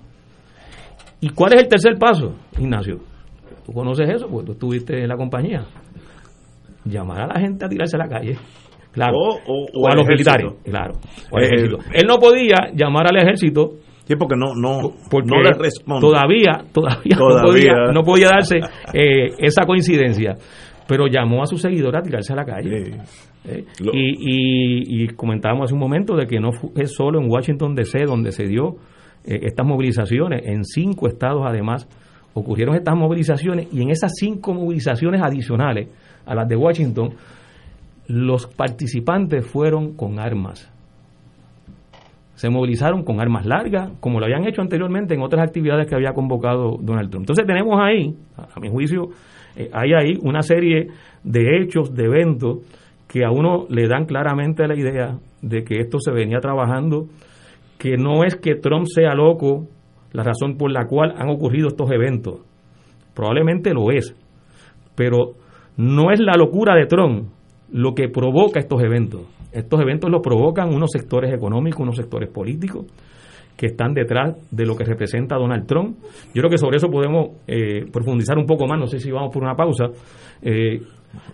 ¿Y 1.22 1.30
cuál 1.30 1.54
es 1.54 1.62
el 1.62 1.68
tercer 1.68 1.96
paso, 1.98 2.34
Ignacio? 2.58 2.98
Tú 3.64 3.72
conoces 3.72 4.10
eso, 4.10 4.28
porque 4.28 4.46
tú 4.46 4.52
estuviste 4.52 5.00
en 5.00 5.08
la 5.08 5.16
compañía. 5.16 5.64
llamar 6.84 7.22
a 7.22 7.26
la 7.28 7.40
gente 7.40 7.64
a 7.64 7.68
tirarse 7.68 7.96
a 7.96 8.00
la 8.00 8.08
calle. 8.08 8.36
Claro. 8.92 9.16
O, 9.46 9.88
a 9.88 9.94
los 9.94 10.06
militares, 10.06 10.52
claro. 10.64 10.94
Eh, 11.40 11.68
Él 11.94 12.06
no 12.06 12.18
podía 12.18 12.70
llamar 12.74 13.06
al 13.08 13.16
ejército 13.16 13.72
Sí, 14.04 14.16
porque 14.16 14.34
no, 14.36 14.54
no, 14.54 14.90
porque 15.08 15.30
no 15.30 15.40
le 15.40 15.52
responde. 15.52 16.00
Todavía, 16.00 16.64
todavía, 16.72 17.16
No, 17.92 18.02
podía, 18.02 18.28
darse 18.28 18.58
eh, 18.92 19.28
esa 19.38 19.64
coincidencia. 19.64 20.36
Pero 20.88 21.06
llamó 21.06 21.42
a 21.42 21.46
su 21.46 21.56
seguidor 21.56 21.96
a 21.96 22.02
tirarse 22.02 22.32
a 22.32 22.36
la 22.36 22.44
calle. 22.44 22.98
Eh, 23.44 23.64
y, 23.92 25.04
y, 25.04 25.06
comentábamos 25.08 25.66
hace 25.66 25.74
un 25.74 25.80
momento 25.80 26.16
de 26.16 26.26
que 26.26 26.40
no 26.40 26.50
es 26.76 26.92
solo 26.92 27.20
en 27.20 27.30
Washington 27.30 27.74
DC 27.74 28.04
donde 28.04 28.32
se 28.32 28.44
dio 28.44 28.76
eh, 29.24 29.38
estas 29.42 29.66
movilizaciones, 29.66 30.42
en 30.44 30.64
cinco 30.64 31.06
estados 31.06 31.42
además 31.46 31.88
ocurrieron 32.34 32.74
estas 32.74 32.96
movilizaciones 32.96 33.68
y 33.72 33.82
en 33.82 33.90
esas 33.90 34.12
cinco 34.16 34.52
movilizaciones 34.52 35.22
adicionales 35.22 35.88
a 36.26 36.34
las 36.34 36.48
de 36.48 36.56
Washington, 36.56 37.14
los 38.06 38.46
participantes 38.46 39.46
fueron 39.46 39.94
con 39.94 40.18
armas 40.18 40.72
se 42.42 42.50
movilizaron 42.50 43.04
con 43.04 43.20
armas 43.20 43.46
largas, 43.46 43.92
como 44.00 44.18
lo 44.18 44.26
habían 44.26 44.44
hecho 44.48 44.62
anteriormente 44.62 45.14
en 45.14 45.22
otras 45.22 45.46
actividades 45.46 45.86
que 45.86 45.94
había 45.94 46.12
convocado 46.12 46.76
Donald 46.80 47.08
Trump. 47.08 47.22
Entonces 47.22 47.46
tenemos 47.46 47.78
ahí, 47.80 48.16
a 48.36 48.58
mi 48.58 48.68
juicio, 48.68 49.10
eh, 49.54 49.70
hay 49.72 49.92
ahí 49.92 50.18
una 50.22 50.42
serie 50.42 50.88
de 51.22 51.60
hechos, 51.60 51.94
de 51.94 52.04
eventos, 52.04 52.58
que 53.06 53.24
a 53.24 53.30
uno 53.30 53.66
le 53.68 53.86
dan 53.86 54.06
claramente 54.06 54.66
la 54.66 54.74
idea 54.74 55.18
de 55.40 55.62
que 55.62 55.78
esto 55.78 55.98
se 56.00 56.10
venía 56.10 56.40
trabajando, 56.40 57.06
que 57.78 57.96
no 57.96 58.24
es 58.24 58.34
que 58.34 58.56
Trump 58.56 58.86
sea 58.92 59.14
loco 59.14 59.68
la 60.10 60.24
razón 60.24 60.56
por 60.56 60.72
la 60.72 60.86
cual 60.88 61.14
han 61.16 61.28
ocurrido 61.28 61.68
estos 61.68 61.92
eventos. 61.92 62.40
Probablemente 63.14 63.72
lo 63.72 63.92
es, 63.92 64.16
pero 64.96 65.34
no 65.76 66.10
es 66.10 66.18
la 66.18 66.32
locura 66.36 66.74
de 66.74 66.86
Trump 66.86 67.28
lo 67.72 67.94
que 67.94 68.08
provoca 68.08 68.60
estos 68.60 68.82
eventos. 68.82 69.22
Estos 69.50 69.80
eventos 69.80 70.10
los 70.10 70.22
provocan 70.22 70.74
unos 70.74 70.90
sectores 70.90 71.32
económicos, 71.32 71.80
unos 71.80 71.96
sectores 71.96 72.30
políticos 72.30 72.86
que 73.56 73.66
están 73.66 73.92
detrás 73.92 74.36
de 74.50 74.64
lo 74.64 74.74
que 74.74 74.84
representa 74.84 75.36
Donald 75.36 75.66
Trump. 75.66 75.96
Yo 76.34 76.40
creo 76.40 76.50
que 76.50 76.58
sobre 76.58 76.76
eso 76.76 76.88
podemos 76.88 77.36
eh, 77.46 77.84
profundizar 77.92 78.38
un 78.38 78.46
poco 78.46 78.66
más. 78.66 78.78
No 78.78 78.86
sé 78.86 78.98
si 78.98 79.10
vamos 79.10 79.32
por 79.32 79.42
una 79.42 79.54
pausa. 79.54 79.86
Eh, 80.42 80.80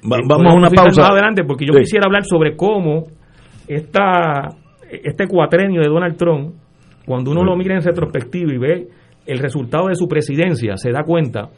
vamos 0.03 0.53
a 0.53 0.57
una 0.57 0.69
pausa. 0.71 1.03
Más 1.03 1.11
adelante, 1.11 1.45
porque 1.45 1.65
yo 1.65 1.75
quisiera 1.75 2.07
hablar 2.07 2.25
sobre 2.25 2.57
cómo 2.57 3.05
esta, 3.67 4.49
este 4.91 5.27
cuatrenio 5.27 5.81
de 5.81 5.89
Donald 5.89 6.17
Trump, 6.17 6.55
cuando 7.07 7.31
uno 7.31 7.45
lo 7.45 7.57
mira 7.57 7.77
en 7.77 7.83
retrospectiva 7.83 8.53
y 8.53 8.59
ve 8.59 8.89
el 9.27 9.39
resultado 9.39 9.89
de 9.89 9.95
su 9.95 10.09
presidencia, 10.09 10.77
se 10.77 10.91
da 10.91 11.05
cuenta 11.05 11.51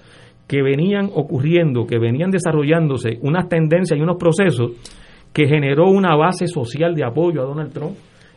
que 0.50 0.62
venían 0.62 1.10
ocurriendo, 1.14 1.86
que 1.86 2.00
venían 2.00 2.32
desarrollándose 2.32 3.20
unas 3.22 3.48
tendencias 3.48 3.96
y 3.96 4.02
unos 4.02 4.16
procesos 4.16 4.72
que 5.32 5.46
generó 5.46 5.84
una 5.84 6.16
base 6.16 6.48
social 6.48 6.92
de 6.96 7.04
apoyo 7.04 7.40
a 7.40 7.44
Donald 7.44 7.72
Trump 7.72 7.94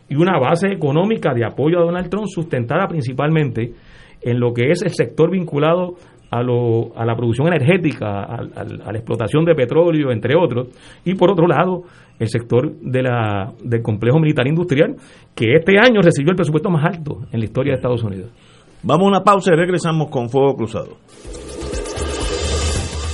y 0.08 0.14
una 0.14 0.38
base 0.38 0.68
económica 0.68 1.34
de 1.34 1.44
apoyo 1.44 1.80
a 1.80 1.82
Donald 1.82 2.08
Trump 2.08 2.26
sustentada 2.28 2.86
principalmente 2.86 3.72
en 4.22 4.38
lo 4.38 4.54
que 4.54 4.70
es 4.70 4.82
el 4.82 4.90
sector 4.90 5.28
vinculado 5.28 5.94
a, 6.30 6.40
lo, 6.40 6.96
a 6.96 7.04
la 7.04 7.16
producción 7.16 7.48
energética, 7.48 8.22
a, 8.22 8.44
la 8.44 8.96
explotación 8.96 9.44
de 9.44 9.56
petróleo, 9.56 10.12
entre 10.12 10.36
otros, 10.38 10.68
y 11.04 11.16
por 11.16 11.32
otro 11.32 11.48
lado, 11.48 11.82
el 12.16 12.28
sector 12.28 12.76
de 12.76 13.02
la, 13.02 13.52
del 13.60 13.82
complejo 13.82 14.20
militar 14.20 14.46
industrial, 14.46 14.94
que 15.34 15.54
este 15.54 15.72
año 15.80 16.00
recibió 16.00 16.30
el 16.30 16.36
presupuesto 16.36 16.70
más 16.70 16.84
alto 16.84 17.26
en 17.32 17.40
la 17.40 17.44
historia 17.44 17.72
de 17.72 17.78
Estados 17.78 18.04
Unidos. 18.04 18.30
Vamos 18.84 19.06
a 19.06 19.08
una 19.08 19.24
pausa 19.24 19.52
y 19.52 19.56
regresamos 19.56 20.10
con 20.10 20.28
Fuego 20.28 20.54
Cruzado. 20.54 20.96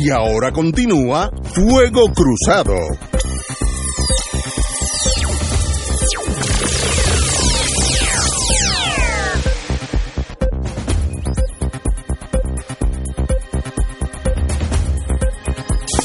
Y 0.00 0.10
ahora 0.10 0.52
continúa 0.52 1.28
Fuego 1.42 2.12
Cruzado. 2.14 2.74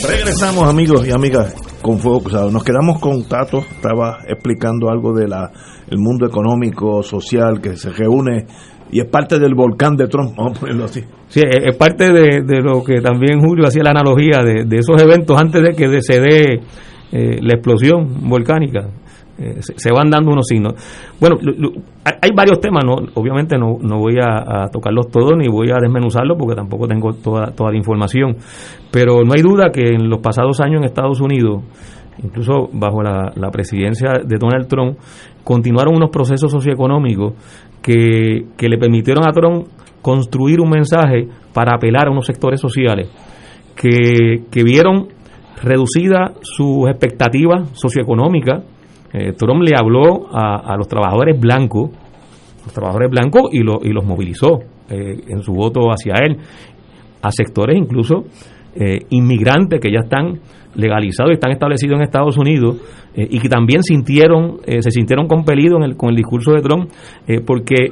Regresamos 0.07 0.67
amigos 0.67 1.07
y 1.07 1.11
amigas 1.11 1.53
con 1.83 1.99
Fuego 1.99 2.21
Cruzado. 2.21 2.49
Nos 2.49 2.63
quedamos 2.63 2.99
con 2.99 3.27
Tato, 3.27 3.59
estaba 3.59 4.21
explicando 4.27 4.89
algo 4.89 5.13
de 5.13 5.27
la 5.27 5.51
el 5.87 5.99
mundo 5.99 6.25
económico, 6.25 7.03
social 7.03 7.61
que 7.61 7.75
se 7.75 7.91
reúne 7.91 8.47
y 8.93 8.99
es 8.99 9.07
parte 9.07 9.39
del 9.39 9.55
volcán 9.55 9.95
de 9.95 10.07
Trump, 10.07 10.35
vamos 10.37 10.57
a 10.57 10.59
ponerlo 10.59 10.85
así. 10.85 11.01
Sí, 11.27 11.41
es 11.43 11.75
parte 11.75 12.13
de, 12.13 12.61
lo 12.61 12.83
que 12.83 13.01
también 13.01 13.41
Julio 13.41 13.65
hacía 13.65 13.81
la 13.81 13.89
analogía 13.89 14.43
de, 14.43 14.77
esos 14.77 15.01
eventos 15.01 15.35
antes 15.39 15.63
de 15.63 15.73
que 15.75 15.99
se 16.01 16.21
dé 16.21 16.61
eh, 17.11 17.39
la 17.41 17.55
explosión 17.55 18.29
volcánica. 18.29 18.87
eh, 19.39 19.57
se, 19.61 19.91
van 19.91 20.11
dando 20.11 20.31
unos 20.31 20.45
signos. 20.47 20.75
Bueno, 21.19 21.37
hay 22.05 22.29
varios 22.35 22.59
temas, 22.59 22.83
no, 22.85 22.97
obviamente 23.15 23.57
no, 23.57 23.77
no 23.81 23.97
voy 23.97 24.17
a, 24.21 24.67
tocarlos 24.71 25.07
todos 25.09 25.33
ni 25.35 25.47
voy 25.47 25.71
a 25.71 25.79
desmenuzarlos 25.81 26.37
porque 26.37 26.55
tampoco 26.55 26.87
tengo 26.87 27.13
toda, 27.13 27.47
toda 27.47 27.71
la 27.71 27.77
información, 27.77 28.37
pero 28.91 29.23
no 29.23 29.33
hay 29.33 29.41
duda 29.41 29.71
que 29.73 29.95
en 29.95 30.07
los 30.07 30.19
pasados 30.19 30.59
años 30.59 30.81
en 30.81 30.83
Estados 30.83 31.19
Unidos, 31.19 31.63
incluso 32.23 32.69
bajo 32.73 33.01
la, 33.01 33.49
presidencia 33.51 34.11
de 34.23 34.37
Donald 34.37 34.67
Trump, 34.67 34.99
continuaron 35.43 35.95
unos 35.95 36.11
procesos 36.11 36.51
socioeconómicos 36.51 37.33
que, 37.83 38.45
que 38.57 38.69
le 38.69 38.79
permitieron 38.79 39.27
a 39.27 39.31
Trump 39.31 39.67
construir 40.01 40.59
un 40.59 40.69
mensaje 40.69 41.27
para 41.53 41.75
apelar 41.75 42.07
a 42.07 42.11
unos 42.11 42.25
sectores 42.25 42.59
sociales 42.59 43.09
que, 43.75 44.45
que 44.49 44.63
vieron 44.63 45.09
reducida 45.61 46.33
sus 46.41 46.89
expectativas 46.89 47.69
socioeconómicas 47.73 48.63
eh, 49.13 49.33
Trump 49.33 49.61
le 49.61 49.75
habló 49.77 50.27
a, 50.33 50.75
los 50.75 50.87
trabajadores 50.87 51.39
blancos, 51.39 51.91
los 52.63 52.73
trabajadores 52.73 53.11
blancos 53.11 53.43
y, 53.51 53.59
y 53.59 53.93
los 53.93 54.03
movilizó 54.03 54.61
eh, 54.89 55.21
en 55.27 55.43
su 55.43 55.53
voto 55.53 55.89
hacia 55.89 56.15
él, 56.25 56.37
a 57.21 57.31
sectores 57.31 57.77
incluso 57.77 58.23
eh, 58.75 59.01
inmigrantes 59.11 59.79
que 59.79 59.91
ya 59.91 59.99
están 59.99 60.39
legalizados 60.75 61.31
y 61.31 61.33
están 61.33 61.51
establecidos 61.51 61.97
en 61.97 62.03
Estados 62.03 62.37
Unidos 62.37 62.77
y 63.15 63.39
que 63.39 63.49
también 63.49 63.83
sintieron 63.83 64.59
se 64.65 64.89
sintieron 64.91 65.27
compelidos 65.27 65.79
con 65.97 66.09
el 66.09 66.15
discurso 66.15 66.51
de 66.51 66.61
Trump 66.61 66.89
porque 67.45 67.89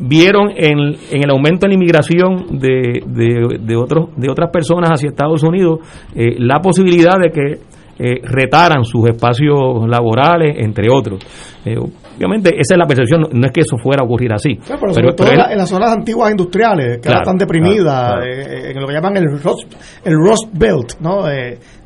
vieron 0.00 0.50
en, 0.56 0.96
en, 1.10 1.22
el 1.22 1.30
aumento 1.30 1.66
en 1.66 1.70
la 1.70 1.74
inmigración 1.74 2.58
de, 2.58 3.02
de, 3.06 3.58
de, 3.60 3.76
otros, 3.76 4.10
de 4.16 4.30
otras 4.30 4.50
personas 4.50 4.90
hacia 4.90 5.08
Estados 5.08 5.42
Unidos 5.44 5.80
la 6.14 6.60
posibilidad 6.60 7.14
de 7.16 7.30
que 7.30 7.70
eh, 8.02 8.18
retaran 8.22 8.82
sus 8.82 9.10
espacios 9.10 9.86
laborales, 9.86 10.56
entre 10.58 10.86
otros. 10.90 11.20
Eh, 11.66 11.76
obviamente, 11.76 12.48
esa 12.48 12.72
es 12.72 12.78
la 12.78 12.86
percepción, 12.86 13.28
no 13.30 13.46
es 13.46 13.52
que 13.52 13.60
eso 13.60 13.76
fuera 13.76 14.00
a 14.00 14.06
ocurrir 14.06 14.32
así. 14.32 14.58
pero, 14.66 14.94
sobre 14.94 15.12
todo 15.12 15.30
en, 15.30 15.58
las 15.58 15.68
zonas 15.68 15.90
antiguas 15.90 16.30
industriales, 16.30 16.98
que 17.02 17.12
están 17.12 17.36
deprimidas, 17.36 18.24
eh, 18.24 18.70
en 18.70 18.80
lo 18.80 18.86
que 18.86 18.94
llaman 18.94 19.18
el 19.18 19.26
Rust, 19.38 19.74
el 20.02 20.14
Rust 20.14 20.48
Belt, 20.50 20.98
¿no? 21.00 21.26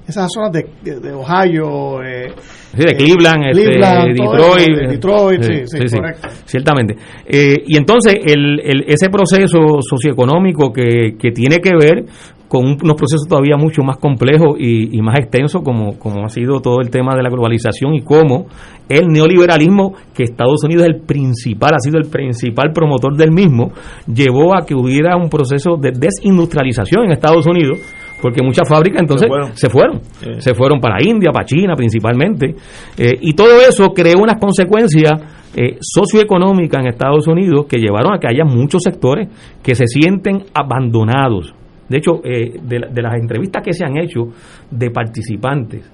Esas 0.07 0.31
zonas 0.33 0.53
de, 0.53 0.67
de, 0.83 1.13
Ohio, 1.13 1.99
de 2.01 2.97
Cleveland, 2.97 3.45
este, 3.51 3.71
Detroit, 4.13 4.91
Detroit, 4.91 5.43
sí, 5.43 5.89
sí, 5.89 5.97
correcto. 5.97 6.29
ciertamente. 6.45 6.97
y 7.27 7.77
entonces 7.77 8.17
el, 8.25 8.61
el, 8.61 8.85
ese 8.87 9.09
proceso 9.09 9.79
socioeconómico 9.81 10.73
que, 10.73 11.17
que 11.19 11.31
tiene 11.31 11.61
que 11.61 11.71
ver 11.75 12.05
con 12.55 12.67
unos 12.67 12.97
procesos 12.97 13.27
todavía 13.29 13.57
mucho 13.57 13.83
más 13.83 13.97
complejos 13.97 14.57
y, 14.61 15.01
más 15.03 15.19
extensos 15.19 15.61
como, 15.63 15.99
como 15.99 16.25
ha 16.25 16.29
sido 16.29 16.61
todo 16.61 16.81
el 16.81 16.89
tema 16.89 17.17
de 17.17 17.23
la 17.25 17.29
globalización 17.29 17.95
y 17.95 18.03
cómo 18.03 18.47
el 18.89 19.09
neoliberalismo, 19.09 19.95
que 20.15 20.23
Estados 20.23 20.63
Unidos 20.63 20.85
es 20.85 20.95
el 20.95 21.01
principal, 21.01 21.75
ha 21.75 21.81
sido 21.81 21.99
el 21.99 22.09
principal 22.09 22.71
promotor 22.73 23.17
del 23.17 23.33
mismo, 23.33 23.73
llevó 24.07 24.57
a 24.57 24.65
que 24.65 24.75
hubiera 24.75 25.17
un 25.17 25.31
proceso 25.31 25.77
de 25.81 25.93
desindustrialización 25.99 27.07
en 27.07 27.13
Estados 27.13 27.45
Unidos, 27.45 27.81
porque 28.25 28.43
muchas 28.43 28.67
fábricas 28.67 29.03
entonces 29.03 29.29
se 29.53 29.69
fueron, 29.69 30.01
se 30.39 30.55
fueron, 30.55 30.81
para 30.81 30.97
India, 31.05 31.31
para 31.31 31.45
China 31.45 31.75
principalmente, 31.77 32.55
eh, 32.97 33.19
y 33.21 33.35
todo 33.35 33.61
eso 33.69 33.93
creó 33.93 34.23
unas 34.23 34.41
consecuencias 34.41 35.13
eh, 35.55 35.77
socioeconómicas 35.79 36.81
en 36.81 36.89
Estados 36.89 37.29
Unidos 37.29 37.67
que 37.69 37.77
llevaron 37.77 38.15
a 38.15 38.19
que 38.19 38.27
haya 38.27 38.47
muchos 38.47 38.83
sectores 38.83 39.29
que 39.63 39.75
se 39.75 39.87
sienten 39.87 40.45
abandonados. 40.55 41.55
De 41.87 41.99
hecho, 41.99 42.23
eh, 42.25 42.59
de, 42.63 43.03
las 43.03 43.15
entrevistas 43.21 43.63
que 43.63 43.75
se 43.75 43.85
han 43.85 43.99
hecho 43.99 44.29
de 44.71 44.91
participantes 44.91 45.85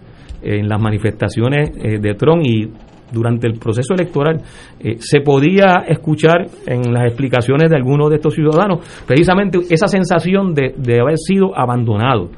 en 0.41 0.69
las 0.69 0.81
manifestaciones 0.81 1.71
eh, 1.83 1.99
de 2.01 2.15
Trump 2.15 2.43
y 2.45 2.71
durante 3.13 3.47
el 3.47 3.59
proceso 3.59 3.95
electoral, 3.95 4.41
eh, 4.81 4.97
se 4.99 5.21
podía 5.21 5.85
escuchar 5.89 6.47
en 6.67 6.93
las 6.93 7.07
explicaciones 7.07 7.71
de 7.71 7.77
algunos 7.77 8.11
de 8.11 8.17
estos 8.17 8.35
ciudadanos 8.35 8.81
precisamente 9.07 9.59
esa 9.71 9.87
sensación 9.87 10.55
de, 10.55 10.75
de 10.77 11.01
haber 11.01 11.17
sido 11.19 11.57
abandonado. 11.57 12.31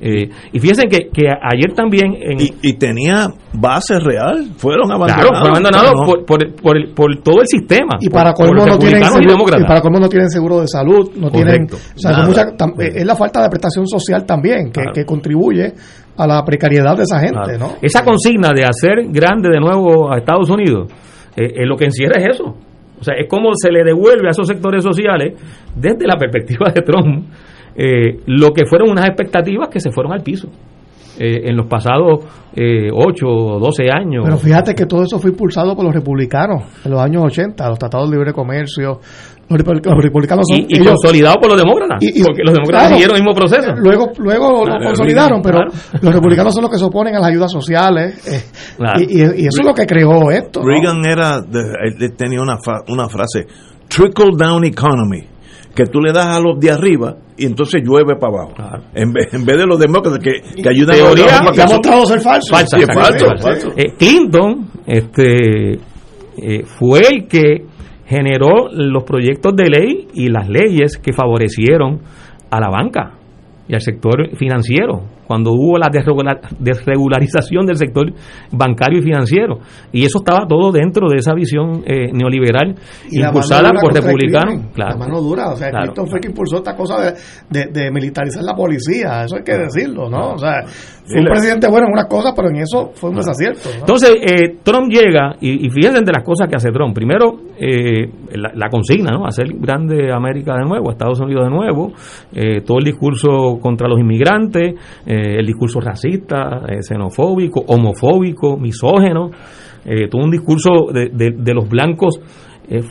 Eh, 0.00 0.28
y 0.52 0.58
fíjense 0.58 0.88
que, 0.88 1.08
que 1.08 1.26
ayer 1.28 1.72
también... 1.74 2.14
y, 2.38 2.72
tenía 2.74 3.28
base 3.52 3.98
real, 3.98 4.50
fueron 4.56 4.92
abandonados. 4.92 5.30
Claro, 5.30 5.46
abandonados 5.48 5.92
por, 6.04 6.24
por, 6.26 6.94
por, 6.94 7.22
todo 7.22 7.40
el 7.40 7.46
sistema. 7.46 7.96
Y 8.00 8.10
para 8.10 8.32
colmo 8.32 8.66
no 8.66 8.78
tienen 8.78 9.02
seguro, 9.04 9.58
y 9.58 9.64
para 9.64 9.80
no 9.80 10.08
tienen 10.08 10.28
seguro 10.28 10.60
de 10.60 10.68
salud, 10.68 11.10
no 11.16 11.30
tienen... 11.30 11.66
es 12.78 13.06
la 13.06 13.16
falta 13.16 13.42
de 13.42 13.48
prestación 13.48 13.86
social 13.86 14.24
también 14.26 14.70
que, 14.70 14.82
que 14.92 15.04
contribuye 15.04 15.72
a 16.16 16.26
la 16.26 16.44
precariedad 16.44 16.96
de 16.96 17.02
esa 17.02 17.20
gente, 17.20 17.58
¿no? 17.58 17.74
Esa 17.82 18.02
consigna 18.04 18.52
de 18.52 18.64
hacer 18.64 19.06
grande 19.10 19.50
de 19.50 19.60
nuevo 19.60 20.12
a 20.12 20.18
Estados 20.18 20.48
Unidos, 20.50 20.90
eh, 21.36 21.66
lo 21.66 21.76
que 21.76 21.86
encierra 21.86 22.18
es 22.18 22.36
eso. 22.36 22.54
O 22.98 23.04
sea, 23.04 23.14
es 23.14 23.28
como 23.28 23.50
se 23.54 23.70
le 23.70 23.84
devuelve 23.84 24.28
a 24.28 24.30
esos 24.30 24.46
sectores 24.46 24.82
sociales 24.82 25.34
desde 25.74 26.06
la 26.06 26.16
perspectiva 26.18 26.70
de 26.74 26.80
Trump 26.80 27.26
eh, 27.76 28.20
lo 28.26 28.52
que 28.52 28.66
fueron 28.66 28.90
unas 28.90 29.06
expectativas 29.06 29.68
que 29.68 29.80
se 29.80 29.90
fueron 29.90 30.12
al 30.12 30.22
piso. 30.22 30.48
Eh, 31.18 31.48
en 31.48 31.56
los 31.56 31.66
pasados 31.66 32.26
eh, 32.54 32.90
8 32.92 33.26
o 33.26 33.58
12 33.58 33.84
años. 33.90 34.22
Pero 34.22 34.36
fíjate 34.36 34.74
que 34.74 34.84
todo 34.84 35.02
eso 35.02 35.18
fue 35.18 35.30
impulsado 35.30 35.74
por 35.74 35.82
los 35.86 35.94
republicanos 35.94 36.64
en 36.84 36.90
los 36.90 37.00
años 37.00 37.24
80, 37.24 37.66
los 37.70 37.78
tratados 37.78 38.10
de 38.10 38.16
libre 38.16 38.34
comercio. 38.34 39.00
Los, 39.48 40.02
republicanos 40.02 40.44
son. 40.46 40.66
Y, 40.68 40.78
consolidado 40.84 41.36
por 41.36 41.48
los 41.48 41.56
demócratas, 41.56 42.00
porque 42.02 42.42
los 42.44 42.52
demócratas 42.52 42.88
siguieron 42.90 43.16
el 43.16 43.22
mismo 43.22 43.34
proceso. 43.34 43.72
Luego, 43.76 44.10
luego 44.18 44.66
lo 44.66 44.74
consolidaron, 44.84 45.40
pero 45.40 45.60
los 46.02 46.14
republicanos 46.14 46.52
son 46.52 46.62
los 46.64 46.70
que 46.70 46.78
se 46.78 46.84
oponen 46.84 47.14
a 47.14 47.20
las 47.20 47.30
ayudas 47.30 47.52
sociales. 47.52 48.26
Eh, 48.26 48.42
y, 49.08 49.46
eso 49.46 49.60
es 49.60 49.64
lo 49.64 49.72
que 49.72 49.86
creó 49.86 50.30
esto. 50.30 50.62
Reagan 50.62 51.02
era, 51.06 51.40
tenía 52.14 52.42
una, 52.42 52.58
una 52.88 53.08
frase: 53.08 53.46
trickle 53.88 54.32
down 54.36 54.64
economy 54.64 55.35
que 55.76 55.84
tú 55.84 56.00
le 56.00 56.12
das 56.12 56.26
a 56.26 56.40
los 56.40 56.58
de 56.58 56.70
arriba 56.70 57.16
y 57.36 57.46
entonces 57.46 57.82
llueve 57.84 58.16
para 58.18 58.32
abajo. 58.32 58.82
En, 58.94 59.12
vez, 59.12 59.32
en 59.32 59.44
vez 59.44 59.58
de 59.58 59.66
los 59.66 59.78
demócratas 59.78 60.18
que, 60.18 60.62
que 60.62 60.68
ayudan 60.68 60.96
a 60.98 61.42
los 61.44 61.52
que 61.52 61.62
ha 61.62 61.66
mostrado 61.66 62.06
ser 62.06 62.20
falso. 62.20 62.54
falso, 62.54 63.72
eh, 63.76 63.92
Clinton 63.98 64.68
este, 64.86 65.72
eh, 65.74 66.64
fue 66.64 67.00
el 67.00 67.28
que 67.28 67.66
generó 68.06 68.68
los 68.72 69.04
proyectos 69.04 69.54
de 69.54 69.68
ley 69.68 70.08
y 70.14 70.28
las 70.28 70.48
leyes 70.48 70.96
que 70.96 71.12
favorecieron 71.12 72.00
a 72.50 72.60
la 72.60 72.68
banca 72.70 73.12
y 73.68 73.74
al 73.74 73.80
sector 73.80 74.36
financiero 74.36 75.15
cuando 75.26 75.52
hubo 75.52 75.78
la 75.78 75.90
desregularización 76.58 77.66
del 77.66 77.76
sector 77.76 78.12
bancario 78.52 79.00
y 79.00 79.02
financiero. 79.02 79.58
Y 79.92 80.04
eso 80.04 80.18
estaba 80.18 80.46
todo 80.46 80.72
dentro 80.72 81.08
de 81.08 81.16
esa 81.16 81.34
visión 81.34 81.82
eh, 81.86 82.12
neoliberal 82.12 82.74
impulsada 83.10 83.72
por 83.80 83.92
republicanos. 83.92 84.66
La 84.76 84.96
mano 84.96 85.20
dura, 85.20 85.50
o 85.50 85.56
sea, 85.56 85.68
esto 85.84 86.06
fue 86.06 86.20
que 86.20 86.28
impulsó 86.28 86.58
esta 86.58 86.74
cosa 86.74 87.12
de, 87.50 87.66
de, 87.66 87.90
militarizar 87.90 88.42
la 88.42 88.54
policía, 88.54 89.24
eso 89.24 89.36
hay 89.36 89.42
que 89.42 89.56
decirlo, 89.56 90.08
¿no? 90.08 90.32
O 90.34 90.38
sea, 90.38 90.64
fue 91.04 91.20
un 91.20 91.26
presidente 91.26 91.68
bueno 91.68 91.86
en 91.86 91.92
unas 91.92 92.06
cosas, 92.06 92.32
pero 92.34 92.48
en 92.48 92.56
eso 92.56 92.90
fue 92.94 93.10
un 93.10 93.16
desacierto. 93.16 93.68
Entonces, 93.78 94.10
eh, 94.22 94.58
Trump 94.62 94.90
llega, 94.90 95.36
y, 95.40 95.68
fíjense 95.70 96.00
de 96.04 96.12
las 96.12 96.24
cosas 96.24 96.48
que 96.48 96.56
hace 96.56 96.70
Trump. 96.70 96.94
Primero, 96.94 97.38
eh, 97.58 98.10
la, 98.34 98.68
consigna, 98.68 99.12
¿no? 99.12 99.26
Hacer 99.26 99.46
grande 99.58 100.12
América 100.12 100.54
de 100.54 100.64
nuevo, 100.68 100.90
Estados 100.90 101.20
Unidos 101.20 101.44
de 101.44 101.50
nuevo, 101.50 101.92
todo 102.64 102.78
el 102.78 102.84
discurso 102.84 103.58
contra 103.60 103.88
los 103.88 103.98
inmigrantes, 103.98 104.74
eh, 105.06 105.15
el 105.16 105.46
discurso 105.46 105.80
racista, 105.80 106.62
eh, 106.68 106.82
xenofóbico, 106.82 107.60
homofóbico, 107.66 108.56
misógeno, 108.56 109.30
eh, 109.84 110.08
todo 110.08 110.22
un 110.24 110.30
discurso 110.30 110.70
de, 110.92 111.10
de, 111.10 111.54
los 111.54 111.68
blancos 111.68 112.20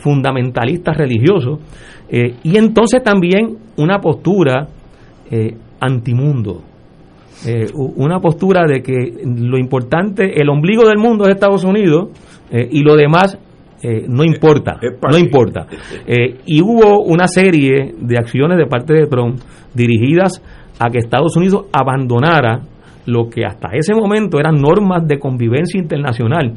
fundamentalistas 0.02 0.96
religiosos, 0.96 1.60
y 2.08 2.56
entonces 2.56 3.02
también 3.02 3.58
una 3.76 3.98
postura 3.98 4.68
antimundo. 5.80 6.62
una 7.74 8.18
postura 8.18 8.62
de 8.66 8.80
que 8.80 8.94
lo 9.22 9.58
importante, 9.58 10.40
el 10.40 10.48
ombligo 10.48 10.88
del 10.88 10.96
mundo 10.96 11.24
es 11.24 11.34
Estados 11.34 11.64
Unidos 11.64 12.08
y 12.50 12.82
lo 12.82 12.96
demás 12.96 13.38
no 14.08 14.24
importa, 14.24 14.80
no 15.10 15.18
importa. 15.18 15.66
y 16.46 16.62
hubo 16.62 17.02
una 17.02 17.28
serie 17.28 17.92
de 18.00 18.16
acciones 18.16 18.56
de 18.56 18.64
parte 18.64 18.94
de 18.94 19.06
Trump 19.08 19.38
dirigidas 19.74 20.42
a 20.78 20.90
que 20.90 20.98
Estados 20.98 21.36
Unidos 21.36 21.66
abandonara 21.72 22.60
lo 23.06 23.28
que 23.30 23.44
hasta 23.44 23.68
ese 23.72 23.94
momento 23.94 24.38
eran 24.38 24.56
normas 24.56 25.06
de 25.06 25.18
convivencia 25.18 25.80
internacional, 25.80 26.52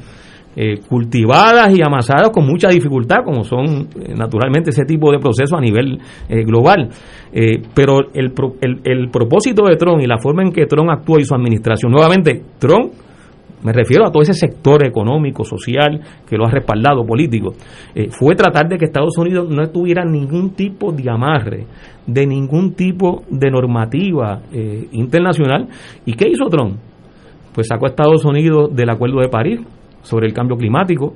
eh, 0.56 0.80
cultivadas 0.90 1.72
y 1.78 1.82
amasadas 1.82 2.32
con 2.32 2.46
mucha 2.46 2.70
dificultad, 2.70 3.18
como 3.24 3.44
son 3.44 3.88
eh, 3.96 4.14
naturalmente 4.18 4.72
ese 4.72 4.84
tipo 4.84 5.12
de 5.12 5.20
procesos 5.20 5.58
a 5.58 5.62
nivel 5.62 6.00
eh, 6.28 6.44
global. 6.44 6.90
pero 7.74 8.00
el, 8.14 8.34
el, 8.62 8.82
el 8.84 9.10
propósito 9.10 9.64
de 9.66 9.76
Trump 9.76 10.02
y 10.02 10.08
la 10.08 10.18
forma 10.18 10.42
en 10.42 10.52
que 10.52 10.66
Trump 10.66 10.90
actúa 10.90 11.20
y 11.22 11.24
su 11.24 11.36
administración, 11.36 11.92
nuevamente, 11.92 12.42
Trump 12.58 12.92
me 13.64 13.74
refiero 13.74 14.08
a 14.08 14.12
todo 14.12 14.22
ese 14.24 14.34
sector 14.34 14.86
económico, 14.86 15.44
social, 15.44 16.00
que 16.28 16.38
lo 16.38 16.46
ha 16.46 16.52
respaldado, 16.52 17.06
político, 17.06 17.54
eh, 17.94 18.08
fue 18.10 18.36
tratar 18.36 18.68
de 18.70 18.78
que 18.78 18.86
Estados 18.86 19.18
Unidos 19.18 19.50
no 19.50 19.68
tuviera 19.70 20.06
ningún 20.06 20.52
tipo 20.52 20.92
de 20.92 21.10
amarre, 21.10 21.66
de 22.08 22.26
ningún 22.26 22.74
tipo 22.74 23.24
de 23.30 23.52
normativa 23.52 24.42
eh, 24.54 24.88
internacional. 24.94 25.68
¿Y 26.06 26.14
qué 26.14 26.30
hizo 26.30 26.46
Trump? 26.46 26.78
Pues 27.54 27.68
sacó 27.68 27.86
a 27.88 27.90
Estados 27.90 28.24
Unidos 28.26 28.74
del 28.76 28.90
Acuerdo 28.90 29.20
de 29.20 29.28
París, 29.30 29.60
sobre 30.02 30.28
el 30.28 30.34
cambio 30.34 30.56
climático, 30.56 31.14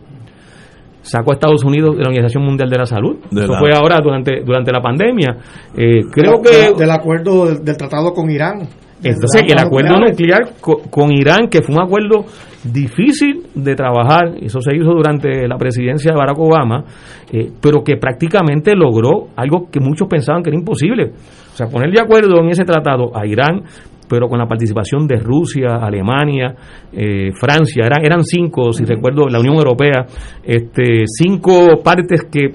sacó 1.02 1.32
a 1.32 1.34
Estados 1.36 1.64
Unidos 1.64 1.96
de 1.96 2.04
la 2.04 2.10
Organización 2.10 2.44
Mundial 2.44 2.70
de 2.70 2.78
la 2.78 2.86
Salud. 2.86 3.18
De 3.32 3.44
Eso 3.44 3.54
la- 3.54 3.60
fue 3.60 3.70
ahora 3.74 3.98
durante, 4.04 4.42
durante 4.46 4.72
la 4.72 4.82
pandemia. 4.82 5.38
Eh, 5.78 6.02
creo 6.12 6.34
la- 6.34 6.42
que 6.42 6.74
del 6.78 6.92
acuerdo 6.92 7.46
del, 7.46 7.64
del 7.64 7.78
tratado 7.78 8.14
con 8.14 8.30
Irán. 8.30 8.68
Entonces, 9.04 9.44
el 9.48 9.60
acuerdo 9.60 9.98
nuclear. 9.98 10.42
nuclear 10.42 10.62
co- 10.62 10.82
con, 10.90 11.12
Irán, 11.12 11.48
que 11.50 11.62
fue 11.62 11.76
un 11.76 11.82
acuerdo 11.82 12.26
difícil 12.64 13.44
de 13.56 13.76
trabajar, 13.76 14.36
eso 14.42 14.62
se 14.62 14.76
hizo 14.76 14.92
durante 14.92 15.48
la 15.48 15.58
presidencia 15.58 16.12
de 16.12 16.18
Barack 16.18 16.40
Obama, 16.40 16.84
eh, 17.32 17.52
pero 17.62 17.84
que 17.84 17.98
prácticamente 17.98 18.76
logró 18.76 19.28
algo 19.36 19.70
que 19.70 19.80
muchos 19.80 20.08
pensaban 20.08 20.42
que 20.44 20.50
era 20.50 20.58
imposible. 20.58 21.12
O 21.54 21.56
sea, 21.56 21.68
poner 21.68 21.92
de 21.92 22.00
acuerdo 22.02 22.40
en 22.40 22.50
ese 22.50 22.64
tratado 22.64 23.12
a 23.16 23.26
Irán, 23.28 23.64
pero 24.10 24.28
con 24.28 24.38
la 24.40 24.46
participación 24.46 25.08
de 25.08 25.16
Rusia, 25.18 25.78
Alemania, 25.82 26.56
eh, 26.92 27.32
Francia, 27.34 27.86
eran, 27.86 28.06
eran 28.06 28.24
cinco, 28.24 28.72
si 28.72 28.86
recuerdo, 28.86 29.28
la 29.28 29.40
Unión 29.40 29.56
Europea, 29.56 30.06
este, 30.44 31.04
cinco 31.08 31.82
partes 31.84 32.24
que 32.32 32.52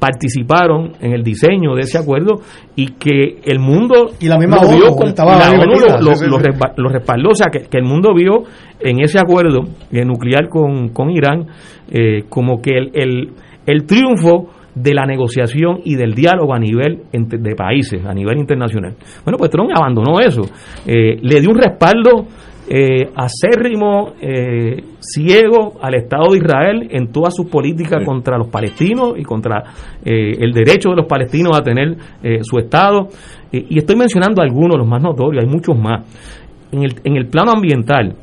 participaron 0.00 0.92
en 1.00 1.12
el 1.12 1.22
diseño 1.22 1.74
de 1.74 1.82
ese 1.82 1.98
acuerdo 1.98 2.40
y 2.74 2.92
que 2.94 3.38
el 3.44 3.58
mundo 3.60 4.10
Y 4.18 4.26
la 4.26 4.38
misma 4.38 4.56
lo 4.62 4.68
vio 4.76 4.96
con- 4.96 5.08
estaba 5.08 5.36
la 5.38 5.50
ONU 5.50 5.74
lo, 6.76 6.88
respaldó, 6.88 7.28
o 7.30 7.34
sea 7.34 7.46
que, 7.52 7.68
que 7.68 7.78
el 7.78 7.84
mundo 7.84 8.12
vio 8.14 8.42
en 8.80 9.00
ese 9.00 9.18
acuerdo 9.20 9.60
eh, 9.92 10.04
nuclear 10.04 10.48
con, 10.48 10.88
con 10.88 11.10
Irán 11.10 11.46
eh, 11.90 12.24
como 12.28 12.60
que 12.60 12.70
el, 12.78 12.90
el, 12.94 13.28
el 13.66 13.84
triunfo 13.86 14.48
de 14.74 14.94
la 14.94 15.04
negociación 15.04 15.80
y 15.84 15.96
del 15.96 16.14
diálogo 16.14 16.54
a 16.54 16.58
nivel 16.58 17.02
entre- 17.12 17.38
de 17.38 17.54
países, 17.54 18.04
a 18.06 18.14
nivel 18.14 18.38
internacional. 18.38 18.94
Bueno, 19.24 19.36
pues 19.36 19.50
Trump 19.50 19.70
abandonó 19.74 20.20
eso, 20.20 20.42
eh, 20.86 21.16
le 21.20 21.40
dio 21.40 21.50
un 21.50 21.58
respaldo 21.58 22.26
eh, 22.72 23.10
acérrimo, 23.16 24.12
eh, 24.22 24.76
ciego 25.00 25.80
al 25.82 25.96
Estado 25.96 26.30
de 26.30 26.38
Israel 26.38 26.88
en 26.92 27.10
todas 27.10 27.34
sus 27.34 27.46
políticas 27.46 28.04
contra 28.04 28.38
los 28.38 28.46
palestinos 28.46 29.14
y 29.18 29.24
contra 29.24 29.64
eh, 30.04 30.36
el 30.38 30.52
derecho 30.52 30.90
de 30.90 30.96
los 30.96 31.06
palestinos 31.06 31.58
a 31.58 31.62
tener 31.62 31.96
eh, 32.22 32.38
su 32.42 32.58
Estado. 32.58 33.08
Y 33.50 33.76
estoy 33.76 33.96
mencionando 33.96 34.40
algunos, 34.40 34.78
los 34.78 34.86
más 34.86 35.02
notorios, 35.02 35.42
hay 35.42 35.50
muchos 35.50 35.76
más. 35.76 36.06
En 36.70 36.84
el, 36.84 36.94
en 37.02 37.16
el 37.16 37.26
plano 37.26 37.50
ambiental, 37.50 38.14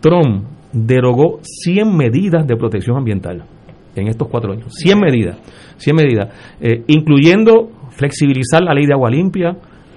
Trump 0.00 0.46
derogó 0.72 1.40
100 1.42 1.94
medidas 1.94 2.46
de 2.46 2.56
protección 2.56 2.96
ambiental 2.96 3.44
en 3.94 4.08
estos 4.08 4.26
cuatro 4.28 4.54
años. 4.54 4.68
100 4.70 4.98
medidas, 4.98 5.36
100 5.76 5.94
medidas, 5.94 6.28
incluyendo 6.86 7.68
flexibilizar 7.90 8.62
la 8.62 8.72
ley 8.72 8.86
de 8.86 8.94
agua 8.94 9.10
limpia, 9.10 9.54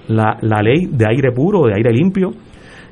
la, 0.08 0.36
la 0.42 0.60
ley 0.60 0.84
de 0.90 1.06
aire 1.08 1.32
puro, 1.32 1.62
de 1.66 1.72
aire 1.74 1.90
limpio, 1.90 2.32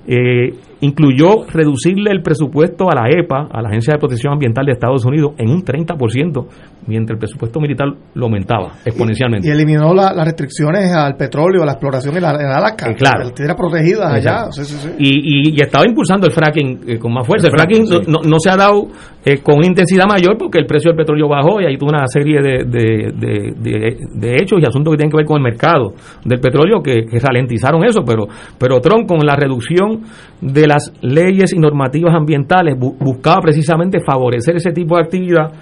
eh, 0.07 0.55
incluyó 0.83 1.45
reducirle 1.51 2.11
el 2.11 2.23
presupuesto 2.23 2.91
a 2.91 2.95
la 2.95 3.09
EPA, 3.09 3.49
a 3.51 3.63
la 3.63 3.69
Agencia 3.71 3.95
de 3.95 3.99
Protección 3.99 4.33
Ambiental 4.35 4.67
de 4.67 4.73
Estados 4.73 5.05
Unidos, 5.05 5.33
en 5.39 5.49
un 5.51 5.63
30%, 5.65 6.47
mientras 6.87 7.15
el 7.17 7.19
presupuesto 7.19 7.61
militar 7.61 7.89
lo 8.15 8.27
aumentaba 8.27 8.73
exponencialmente. 8.85 9.49
Y 9.49 9.51
eliminó 9.51 9.95
la- 9.95 10.13
las 10.13 10.25
restricciones 10.27 10.93
al 10.93 11.17
petróleo, 11.17 11.63
a 11.63 11.67
la 11.67 11.73
exploración 11.73 12.17
en, 12.17 12.23
la- 12.23 12.33
en 12.33 12.47
Alaska. 12.47 12.91
Eh, 12.91 12.95
claro. 12.95 13.21
Las 13.25 13.35
tierras 13.35 13.57
protegidas 13.57 14.13
allá. 14.13 14.51
Sí, 14.51 14.65
sí, 14.65 14.77
sí. 14.77 14.89
Y, 14.99 15.51
y- 15.51 15.57
y 15.57 15.63
estaba 15.63 15.87
impulsando 15.87 16.27
el 16.27 16.33
fracking 16.33 16.81
eh, 16.87 16.99
con 16.99 17.13
más 17.15 17.27
fuerza. 17.27 17.47
El, 17.47 17.53
El 17.55 17.59
fracking, 17.59 17.85
no, 18.29 18.37
se 18.39 18.51
ha 18.51 18.57
dado 18.57 18.89
eh, 19.25 19.39
con 19.39 19.65
intensidad 19.65 20.07
mayor 20.09 20.37
porque 20.37 20.59
el 20.59 20.67
precio 20.67 20.91
del 20.91 20.97
petróleo 20.97 21.29
bajó 21.29 21.61
y 21.61 21.67
hay 21.67 21.77
toda 21.79 21.99
una 21.99 22.07
serie 22.09 22.41
de, 22.43 22.65
de- 22.65 23.13
de- 23.17 23.53
de- 23.57 23.97
de 24.15 24.35
hechos 24.35 24.59
y 24.61 24.67
asuntos 24.67 24.93
que 24.93 24.97
tienen 24.97 25.11
que 25.13 25.17
ver 25.19 25.27
con 25.27 25.37
el 25.37 25.45
mercado 25.45 25.95
del 26.25 26.41
petróleo 26.41 26.83
que, 26.83 27.07
que 27.07 27.21
ralentizaron 27.21 27.85
eso. 27.85 28.03
Pero, 28.05 28.27
pero 28.59 28.81
Trump, 28.81 29.07
con 29.07 29.25
la 29.25 29.37
reducción 29.37 30.01
de 30.41 30.67
las 30.73 30.93
leyes 31.03 31.53
y 31.53 31.59
normativas 31.59 32.15
ambientales, 32.15 32.77
bu- 32.79 32.97
buscaba 32.99 33.41
precisamente 33.43 33.99
favorecer 34.01 34.57
ese 34.57 34.73
tipo 34.73 34.97
de 34.97 35.03
actividad 35.03 35.53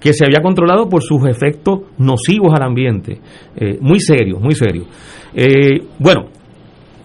que 0.00 0.12
se 0.12 0.24
había 0.24 0.40
controlado 0.42 0.88
por 0.88 1.02
sus 1.02 1.24
efectos 1.26 1.80
nocivos 1.98 2.52
al 2.54 2.62
ambiente. 2.62 3.18
Eh, 3.56 3.78
muy 3.80 4.00
serios, 4.00 4.40
muy 4.40 4.54
serios. 4.54 4.86
Eh, 5.34 5.80
bueno, 5.98 6.26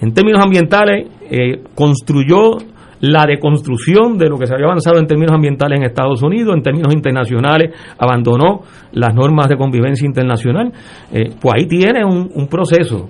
en 0.01 0.13
términos 0.13 0.41
ambientales, 0.43 1.07
eh, 1.29 1.61
construyó 1.75 2.57
la 3.01 3.25
deconstrucción 3.25 4.17
de 4.17 4.29
lo 4.29 4.37
que 4.37 4.45
se 4.47 4.53
había 4.53 4.65
avanzado 4.65 4.99
en 4.99 5.07
términos 5.07 5.33
ambientales 5.33 5.79
en 5.79 5.85
Estados 5.85 6.21
Unidos, 6.21 6.53
en 6.55 6.61
términos 6.61 6.93
internacionales, 6.93 7.73
abandonó 7.97 8.61
las 8.93 9.13
normas 9.15 9.47
de 9.49 9.55
convivencia 9.57 10.05
internacional. 10.05 10.71
Pues 11.09 11.53
ahí 11.55 11.65
tiene 11.65 12.05
un, 12.05 12.47
proceso 12.47 13.09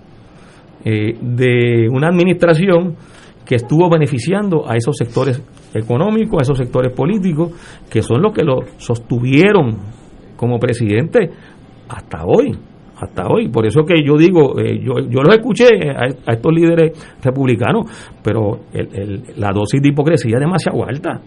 de 0.83 1.89
una 1.91 2.07
administración 2.07 2.95
que 3.45 3.55
estuvo 3.55 3.89
beneficiando 3.89 4.69
a 4.69 4.75
esos 4.75 4.95
sectores 4.97 5.41
económicos, 5.73 6.39
a 6.39 6.43
esos 6.43 6.57
sectores 6.57 6.93
políticos, 6.93 7.51
que 7.89 8.01
son 8.01 8.21
los 8.21 8.33
que 8.33 8.43
lo 8.43 8.61
sostuvieron 8.77 9.77
como 10.35 10.59
presidente 10.59 11.29
hasta 11.89 12.23
hoy, 12.25 12.55
hasta 12.97 13.27
hoy. 13.27 13.49
Por 13.49 13.65
eso 13.65 13.83
que 13.83 14.03
yo 14.05 14.17
digo, 14.17 14.59
eh, 14.59 14.79
yo, 14.79 14.99
yo 15.09 15.21
los 15.21 15.35
escuché 15.35 15.67
a, 15.89 16.33
estos 16.33 16.53
líderes 16.53 17.17
republicanos, 17.21 17.85
pero 18.23 18.61
la 19.37 19.51
dosis 19.51 19.81
de 19.81 19.89
hipocresía 19.89 20.35
es 20.35 20.41
demasiado 20.41 20.85
alta. 20.85 21.21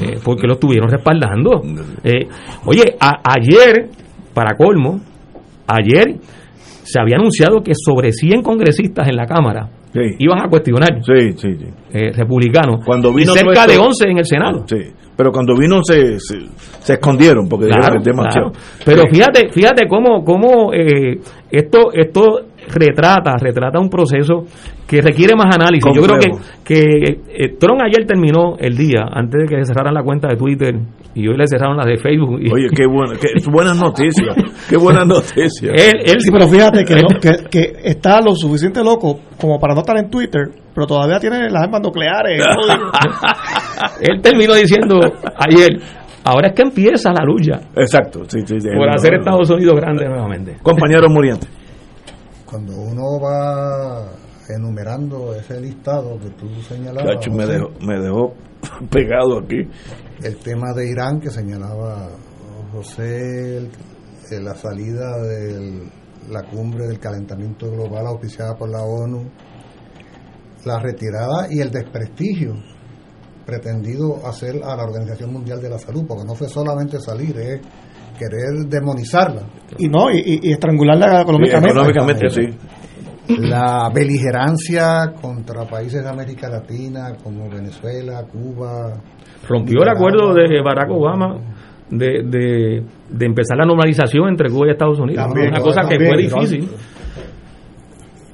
eh, 0.00 0.18
porque 0.22 0.46
lo 0.46 0.54
estuvieron 0.54 0.90
respaldando. 0.90 1.62
Eh, 2.02 2.26
oye, 2.66 2.96
ayer, 3.00 3.88
para 4.34 4.56
colmo, 4.56 5.00
ayer 5.66 6.16
se 6.82 7.00
había 7.00 7.16
anunciado 7.16 7.62
que 7.62 7.72
sobre 7.74 8.12
100 8.12 8.42
congresistas 8.42 9.08
en 9.08 9.16
la 9.16 9.26
Cámara 9.26 9.68
Sí. 9.96 10.16
iban 10.18 10.40
a 10.40 10.48
cuestionar 10.48 10.90
Sí, 11.04 11.32
sí, 11.36 11.54
sí. 11.58 11.66
eh, 11.92 12.12
republicanos 12.12 12.84
Cuando 12.84 13.10
y 13.10 13.16
vino 13.16 13.32
cerca 13.32 13.52
todo 13.52 13.62
esto- 13.64 13.72
de 13.72 13.78
11 13.78 14.08
en 14.08 14.18
el 14.18 14.24
Senado. 14.24 14.64
Sí. 14.68 14.76
Pero 15.16 15.32
cuando 15.32 15.56
vino 15.56 15.82
se, 15.82 16.18
se, 16.20 16.40
se 16.80 16.92
escondieron 16.92 17.48
porque 17.48 17.66
Claro, 17.68 17.98
dijeron 18.00 18.02
que 18.02 18.10
claro. 18.34 18.52
Pero 18.84 19.02
fíjate, 19.10 19.48
fíjate 19.50 19.88
cómo, 19.88 20.22
cómo 20.24 20.74
eh, 20.74 21.18
esto, 21.50 21.90
esto 21.94 22.40
retrata, 22.68 23.34
retrata 23.40 23.78
un 23.78 23.88
proceso 23.88 24.44
que 24.86 25.00
requiere 25.00 25.34
más 25.36 25.54
análisis. 25.54 25.90
Yo 25.94 26.02
creo 26.02 26.18
que, 26.18 26.30
que 26.64 26.82
eh, 27.28 27.56
Trump 27.58 27.80
ayer 27.82 28.06
terminó 28.06 28.56
el 28.58 28.76
día 28.76 29.04
antes 29.10 29.42
de 29.42 29.46
que 29.48 29.62
se 29.64 29.72
cerraran 29.72 29.94
la 29.94 30.02
cuenta 30.02 30.28
de 30.28 30.36
Twitter 30.36 30.74
y 31.14 31.26
hoy 31.28 31.36
le 31.36 31.46
cerraron 31.46 31.76
la 31.76 31.84
de 31.84 31.96
Facebook. 31.96 32.40
Y- 32.42 32.52
Oye, 32.52 32.68
qué 32.74 32.86
buena, 32.86 33.14
qué 33.18 33.28
buenas 33.50 33.78
noticias. 33.80 34.36
Qué 34.68 34.76
buenas 34.76 35.06
noticias. 35.08 35.72
él, 35.74 36.00
él- 36.04 36.20
Sí, 36.20 36.30
pero 36.30 36.46
fíjate 36.48 36.84
que, 36.84 36.94
no- 36.94 37.08
que, 37.20 37.48
que 37.50 37.72
está 37.84 38.20
lo 38.20 38.34
suficiente 38.34 38.82
loco 38.84 39.20
como 39.40 39.58
para 39.58 39.74
no 39.74 39.80
estar 39.80 39.96
en 39.98 40.10
Twitter, 40.10 40.42
pero 40.74 40.86
todavía 40.86 41.18
tiene 41.18 41.48
las 41.50 41.62
armas 41.64 41.80
nucleares. 41.82 42.42
él 44.00 44.20
terminó 44.22 44.54
diciendo 44.54 44.98
ayer, 45.38 45.80
ahora 46.24 46.48
es 46.48 46.54
que 46.54 46.62
empieza 46.62 47.10
la 47.12 47.24
lucha 47.24 47.60
Exacto, 47.76 48.22
sí, 48.28 48.40
sí, 48.44 48.60
sí. 48.60 48.68
por 48.76 48.88
hacer 48.90 49.14
Estados 49.14 49.48
Unidos 49.50 49.74
grande 49.76 50.06
nuevamente. 50.08 50.56
Compañero 50.62 51.08
Muriente. 51.08 51.46
Cuando 52.56 52.74
uno 52.80 53.20
va 53.20 54.12
enumerando 54.48 55.34
ese 55.34 55.60
listado 55.60 56.18
que 56.18 56.30
tú 56.30 56.48
señalabas, 56.62 57.16
Chacho, 57.16 57.30
me 57.30 57.44
dejó, 57.44 57.68
me 57.82 57.98
dejó 58.00 58.32
pegado 58.90 59.40
aquí. 59.40 59.68
el 60.22 60.36
tema 60.38 60.72
de 60.72 60.88
Irán 60.90 61.20
que 61.20 61.28
señalaba 61.28 62.08
José, 62.72 63.58
el- 63.58 63.66
eh, 64.30 64.40
la 64.40 64.54
salida 64.54 65.18
de 65.18 65.82
la 66.30 66.44
cumbre 66.44 66.86
del 66.86 66.98
calentamiento 66.98 67.70
global 67.70 68.06
auspiciada 68.06 68.54
por 68.56 68.70
la 68.70 68.80
ONU, 68.82 69.24
la 70.64 70.78
retirada 70.78 71.48
y 71.50 71.60
el 71.60 71.70
desprestigio 71.70 72.54
pretendido 73.44 74.26
hacer 74.26 74.62
a 74.64 74.74
la 74.76 74.84
Organización 74.84 75.30
Mundial 75.30 75.60
de 75.60 75.68
la 75.68 75.78
Salud, 75.78 76.06
porque 76.08 76.24
no 76.26 76.34
fue 76.34 76.48
solamente 76.48 76.98
salir, 77.00 77.36
es 77.38 77.60
querer 78.16 78.68
demonizarla. 78.68 79.42
y 79.78 79.88
no, 79.88 80.10
y, 80.10 80.50
estrangularla 80.52 81.22
económicamente. 81.22 81.70
económicamente, 81.70 82.28
sí. 82.30 82.48
La 83.40 83.90
beligerancia 83.92 85.12
contra 85.20 85.64
países 85.64 86.02
de 86.02 86.08
América 86.08 86.48
Latina 86.48 87.16
como 87.22 87.48
Venezuela, 87.50 88.24
Cuba, 88.30 88.94
rompió 89.48 89.82
el 89.82 89.88
acuerdo 89.88 90.32
de 90.32 90.62
Barack 90.62 90.90
Obama 90.90 91.38
de, 91.90 92.22
de, 92.24 92.84
de 93.10 93.26
empezar 93.26 93.56
la 93.58 93.64
normalización 93.64 94.28
entre 94.28 94.48
Cuba 94.50 94.68
y 94.68 94.70
Estados 94.70 94.98
Unidos. 95.00 95.24
También, 95.26 95.48
una 95.48 95.60
cosa 95.60 95.82
que 95.88 95.96
fue 95.96 96.16
difícil. 96.16 96.68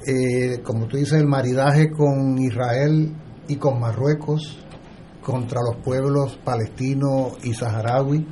eh, 0.07 0.61
como 0.63 0.87
tú 0.87 0.97
dices, 0.97 1.19
el 1.19 1.27
maridaje 1.27 1.89
con 1.91 2.37
Israel 2.39 3.11
y 3.47 3.55
con 3.55 3.79
Marruecos 3.79 4.59
contra 5.23 5.59
los 5.65 5.83
pueblos 5.83 6.37
palestino 6.43 7.29
y 7.43 7.53
saharaui, 7.53 8.25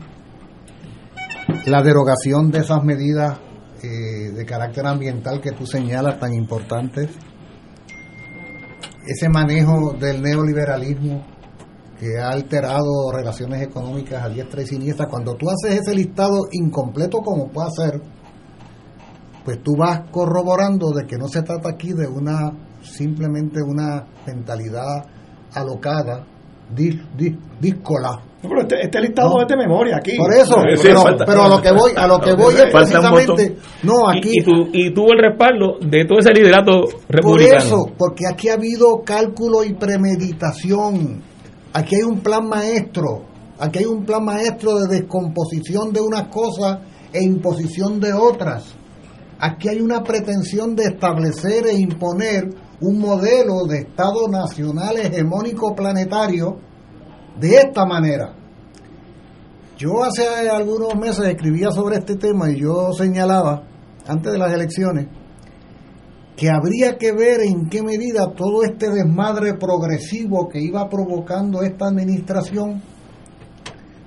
la 1.65 1.81
derogación 1.81 2.51
de 2.51 2.59
esas 2.59 2.83
medidas 2.83 3.39
eh, 3.83 4.31
de 4.31 4.45
carácter 4.45 4.85
ambiental 4.85 5.41
que 5.41 5.51
tú 5.51 5.65
señalas 5.65 6.19
tan 6.19 6.33
importantes, 6.33 7.09
ese 9.05 9.29
manejo 9.29 9.93
del 9.99 10.21
neoliberalismo 10.21 11.25
que 11.99 12.19
ha 12.19 12.29
alterado 12.29 13.11
relaciones 13.13 13.61
económicas 13.61 14.23
a 14.23 14.29
diestra 14.29 14.61
y 14.61 14.65
siniestra, 14.65 15.07
cuando 15.07 15.35
tú 15.35 15.47
haces 15.49 15.79
ese 15.81 15.95
listado 15.95 16.47
incompleto 16.51 17.19
como 17.19 17.49
puede 17.49 17.69
ser, 17.71 18.01
pues 19.45 19.61
tú 19.63 19.75
vas 19.77 20.09
corroborando 20.11 20.91
de 20.91 21.05
que 21.05 21.17
no 21.17 21.27
se 21.27 21.41
trata 21.43 21.69
aquí 21.69 21.93
de 21.93 22.07
una 22.07 22.51
simplemente 22.81 23.61
una 23.61 24.05
mentalidad 24.25 25.05
alocada 25.53 26.25
díscola. 27.59 28.30
Pero 28.49 28.61
este, 28.61 28.81
este 28.81 29.01
listado 29.01 29.41
es 29.41 29.47
de 29.47 29.55
memoria 29.55 29.97
aquí. 29.97 30.17
Por 30.17 30.33
eso, 30.33 30.55
pero, 31.25 31.43
a 31.43 31.49
lo 31.49 31.61
que 31.61 31.71
voy, 31.71 31.91
a 31.95 32.07
lo 32.07 32.19
que 32.19 32.33
voy 32.33 32.55
es 32.55 32.71
precisamente, 32.71 33.57
no 33.83 34.09
aquí. 34.09 34.31
Y, 34.33 34.87
y, 34.87 34.93
tuvo 34.93 35.13
el 35.13 35.19
respaldo 35.19 35.77
de 35.79 36.05
todo 36.05 36.19
ese 36.19 36.31
liderato 36.31 36.85
republicano. 37.07 37.59
Por 37.59 37.65
eso, 37.65 37.77
porque 37.97 38.23
aquí 38.31 38.49
ha 38.49 38.53
habido 38.53 39.03
cálculo 39.05 39.63
y 39.63 39.73
premeditación. 39.73 41.21
Aquí 41.73 41.95
hay 41.95 42.03
un 42.03 42.19
plan 42.21 42.47
maestro. 42.47 43.25
Aquí 43.59 43.79
hay 43.79 43.85
un 43.85 44.05
plan 44.05 44.25
maestro 44.25 44.79
de 44.79 44.87
descomposición 44.87 45.93
de 45.93 46.01
unas 46.01 46.27
cosas 46.29 46.79
e 47.13 47.23
imposición 47.23 47.99
de 47.99 48.11
otras. 48.11 48.75
Aquí 49.39 49.69
hay 49.69 49.81
una 49.81 50.01
pretensión 50.01 50.75
de 50.75 50.85
establecer 50.85 51.67
e 51.67 51.75
imponer 51.75 52.49
un 52.81 52.99
modelo 52.99 53.65
de 53.67 53.81
Estado 53.81 54.27
nacional 54.27 54.97
hegemónico 54.97 55.75
planetario 55.75 56.57
de 57.39 57.55
esta 57.55 57.85
manera. 57.85 58.33
Yo 59.77 60.03
hace 60.03 60.23
algunos 60.49 60.95
meses 60.95 61.25
escribía 61.25 61.71
sobre 61.71 61.97
este 61.97 62.15
tema 62.15 62.51
y 62.51 62.59
yo 62.59 62.93
señalaba, 62.93 63.63
antes 64.07 64.31
de 64.31 64.37
las 64.37 64.53
elecciones, 64.53 65.07
que 66.35 66.49
habría 66.49 66.97
que 66.97 67.11
ver 67.11 67.41
en 67.41 67.69
qué 67.69 67.81
medida 67.83 68.31
todo 68.35 68.63
este 68.63 68.89
desmadre 68.89 69.55
progresivo 69.55 70.49
que 70.49 70.61
iba 70.61 70.87
provocando 70.89 71.61
esta 71.61 71.87
administración, 71.87 72.81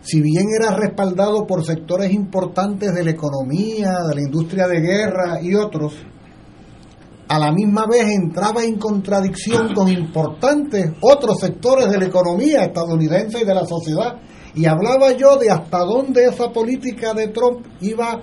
si 0.03 0.21
bien 0.21 0.47
era 0.61 0.77
respaldado 0.77 1.47
por 1.47 1.65
sectores 1.65 2.13
importantes 2.13 2.95
de 2.95 3.05
la 3.05 3.11
economía, 3.11 3.91
de 4.09 4.15
la 4.15 4.21
industria 4.21 4.69
de 4.69 4.81
guerra 4.81 5.41
y 5.43 5.55
otros, 5.55 5.95
a 7.29 7.39
la 7.39 7.53
misma 7.53 7.87
vez 7.87 8.07
entraba 8.11 8.65
en 8.65 8.79
contradicción 8.79 9.73
con 9.75 9.89
importantes 9.89 10.93
otros 11.01 11.41
sectores 11.41 11.91
de 11.91 11.99
la 11.99 12.07
economía 12.07 12.65
estadounidense 12.65 13.41
y 13.41 13.45
de 13.45 13.55
la 13.55 13.67
sociedad. 13.67 14.21
Y 14.55 14.67
hablaba 14.67 15.13
yo 15.13 15.37
de 15.37 15.51
hasta 15.51 15.79
dónde 15.79 16.27
esa 16.27 16.53
política 16.53 17.15
de 17.15 17.29
Trump 17.29 17.67
iba 17.81 18.23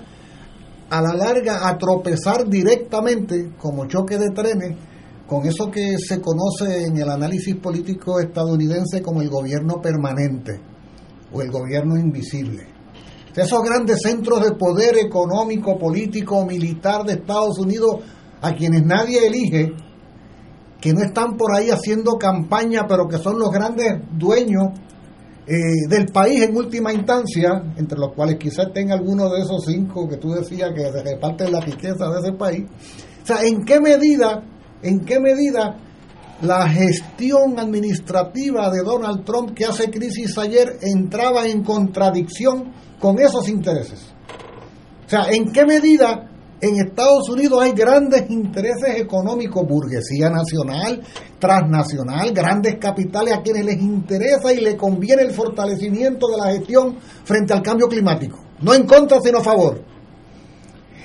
a 0.89 1.01
la 1.01 1.13
larga 1.13 1.67
a 1.67 1.77
tropezar 1.77 2.47
directamente 2.47 3.53
como 3.57 3.87
choque 3.87 4.17
de 4.17 4.29
trenes 4.29 4.77
con 5.25 5.45
eso 5.45 5.71
que 5.71 5.97
se 5.97 6.19
conoce 6.19 6.85
en 6.85 6.97
el 6.97 7.09
análisis 7.09 7.55
político 7.55 8.19
estadounidense 8.19 9.01
como 9.01 9.21
el 9.21 9.29
gobierno 9.29 9.81
permanente 9.81 10.59
o 11.31 11.41
el 11.41 11.49
gobierno 11.49 11.97
invisible. 11.97 12.67
Esos 13.33 13.61
grandes 13.63 14.01
centros 14.01 14.43
de 14.43 14.51
poder 14.51 14.97
económico, 14.97 15.77
político, 15.79 16.45
militar 16.45 17.05
de 17.05 17.13
Estados 17.13 17.57
Unidos 17.59 18.01
a 18.41 18.53
quienes 18.53 18.83
nadie 18.85 19.27
elige, 19.27 19.73
que 20.81 20.93
no 20.93 21.01
están 21.01 21.37
por 21.37 21.55
ahí 21.55 21.69
haciendo 21.69 22.17
campaña, 22.17 22.87
pero 22.87 23.07
que 23.07 23.19
son 23.19 23.39
los 23.39 23.51
grandes 23.51 24.01
dueños 24.17 24.69
eh, 25.45 25.87
del 25.87 26.07
país 26.07 26.41
en 26.41 26.55
última 26.55 26.91
instancia, 26.91 27.61
entre 27.77 27.99
los 27.99 28.13
cuales 28.13 28.37
quizás 28.37 28.73
tenga 28.73 28.95
alguno 28.95 29.29
de 29.29 29.41
esos 29.41 29.63
cinco 29.65 30.07
que 30.07 30.17
tú 30.17 30.31
decías 30.31 30.71
que 30.73 30.81
se 30.81 31.03
reparten 31.03 31.51
la 31.51 31.59
riqueza 31.59 32.09
de 32.09 32.19
ese 32.19 32.33
país. 32.33 32.63
O 33.21 33.25
sea, 33.25 33.43
¿en 33.43 33.63
qué 33.63 33.79
medida, 33.79 34.43
en 34.81 35.01
qué 35.01 35.19
medida 35.19 35.77
la 36.41 36.67
gestión 36.67 37.59
administrativa 37.59 38.71
de 38.71 38.83
Donald 38.83 39.23
Trump 39.23 39.53
que 39.53 39.65
hace 39.65 39.91
crisis 39.91 40.35
ayer 40.39 40.77
entraba 40.81 41.47
en 41.47 41.63
contradicción 41.63 42.71
con 42.99 43.19
esos 43.19 43.47
intereses? 43.49 43.99
O 45.05 45.09
sea, 45.09 45.25
¿en 45.31 45.51
qué 45.51 45.65
medida 45.65 46.30
en 46.61 46.75
Estados 46.75 47.27
Unidos 47.29 47.61
hay 47.61 47.71
grandes 47.71 48.29
intereses 48.29 48.97
económicos, 48.97 49.67
burguesía 49.67 50.29
nacional, 50.29 51.01
transnacional, 51.39 52.31
grandes 52.31 52.75
capitales 52.77 53.33
a 53.33 53.41
quienes 53.41 53.65
les 53.65 53.81
interesa 53.81 54.53
y 54.53 54.61
les 54.61 54.75
conviene 54.75 55.23
el 55.23 55.31
fortalecimiento 55.31 56.27
de 56.27 56.37
la 56.37 56.51
gestión 56.53 56.97
frente 57.23 57.53
al 57.53 57.63
cambio 57.63 57.87
climático. 57.87 58.39
No 58.61 58.75
en 58.75 58.85
contra, 58.85 59.19
sino 59.21 59.39
a 59.39 59.43
favor. 59.43 59.83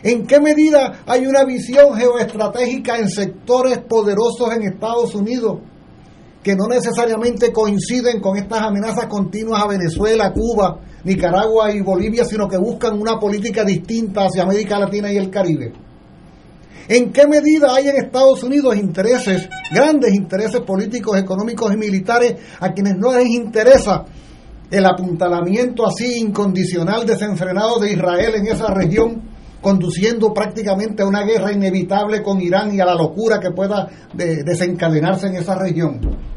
¿En 0.02 0.26
qué 0.26 0.38
medida 0.40 1.00
hay 1.06 1.26
una 1.26 1.44
visión 1.44 1.94
geoestratégica 1.94 2.98
en 2.98 3.08
sectores 3.08 3.78
poderosos 3.78 4.54
en 4.54 4.62
Estados 4.62 5.14
Unidos 5.14 5.60
que 6.46 6.54
no 6.54 6.68
necesariamente 6.68 7.52
coinciden 7.52 8.20
con 8.20 8.36
estas 8.36 8.60
amenazas 8.60 9.06
continuas 9.06 9.64
a 9.64 9.66
Venezuela, 9.66 10.32
Cuba, 10.32 10.78
Nicaragua 11.02 11.72
y 11.72 11.80
Bolivia, 11.80 12.24
sino 12.24 12.46
que 12.46 12.56
buscan 12.56 13.00
una 13.00 13.18
política 13.18 13.64
distinta 13.64 14.26
hacia 14.26 14.44
América 14.44 14.78
Latina 14.78 15.12
y 15.12 15.16
el 15.16 15.28
Caribe. 15.28 15.72
¿En 16.86 17.12
qué 17.12 17.26
medida 17.26 17.74
hay 17.74 17.88
en 17.88 17.96
Estados 17.96 18.44
Unidos 18.44 18.76
intereses, 18.76 19.48
grandes 19.74 20.14
intereses 20.14 20.60
políticos, 20.60 21.18
económicos 21.18 21.74
y 21.74 21.76
militares 21.78 22.36
a 22.60 22.72
quienes 22.72 22.94
no 22.96 23.12
les 23.12 23.26
interesa 23.26 24.04
el 24.70 24.86
apuntalamiento 24.86 25.84
así 25.84 26.20
incondicional, 26.20 27.04
desenfrenado 27.04 27.80
de 27.80 27.90
Israel 27.90 28.36
en 28.36 28.46
esa 28.46 28.72
región, 28.72 29.20
conduciendo 29.60 30.32
prácticamente 30.32 31.02
a 31.02 31.06
una 31.06 31.24
guerra 31.24 31.50
inevitable 31.50 32.22
con 32.22 32.40
Irán 32.40 32.72
y 32.72 32.78
a 32.78 32.84
la 32.84 32.94
locura 32.94 33.40
que 33.40 33.50
pueda 33.50 33.88
desencadenarse 34.14 35.26
en 35.26 35.34
esa 35.34 35.56
región? 35.56 36.35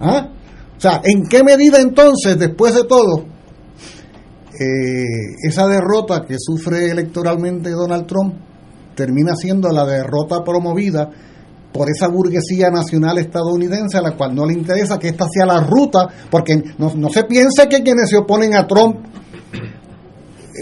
¿Ah? 0.00 0.28
O 0.76 0.80
sea, 0.80 1.00
¿en 1.02 1.26
qué 1.26 1.42
medida 1.42 1.80
entonces, 1.80 2.38
después 2.38 2.74
de 2.74 2.84
todo, 2.84 3.24
eh, 4.60 5.34
esa 5.42 5.66
derrota 5.66 6.24
que 6.26 6.36
sufre 6.38 6.90
electoralmente 6.90 7.70
Donald 7.70 8.06
Trump 8.06 8.34
termina 8.94 9.34
siendo 9.36 9.70
la 9.70 9.84
derrota 9.84 10.42
promovida 10.44 11.10
por 11.72 11.88
esa 11.90 12.08
burguesía 12.08 12.70
nacional 12.70 13.18
estadounidense 13.18 13.98
a 13.98 14.02
la 14.02 14.16
cual 14.16 14.34
no 14.34 14.46
le 14.46 14.54
interesa 14.54 14.98
que 14.98 15.08
esta 15.08 15.26
sea 15.32 15.46
la 15.46 15.60
ruta, 15.60 16.08
porque 16.30 16.62
no, 16.78 17.08
se 17.08 17.24
piense 17.24 17.68
que 17.68 17.82
quienes 17.82 18.10
se 18.10 18.16
oponen 18.16 18.54
a 18.54 18.66
Trump 18.66 18.96
eh, 19.52 19.58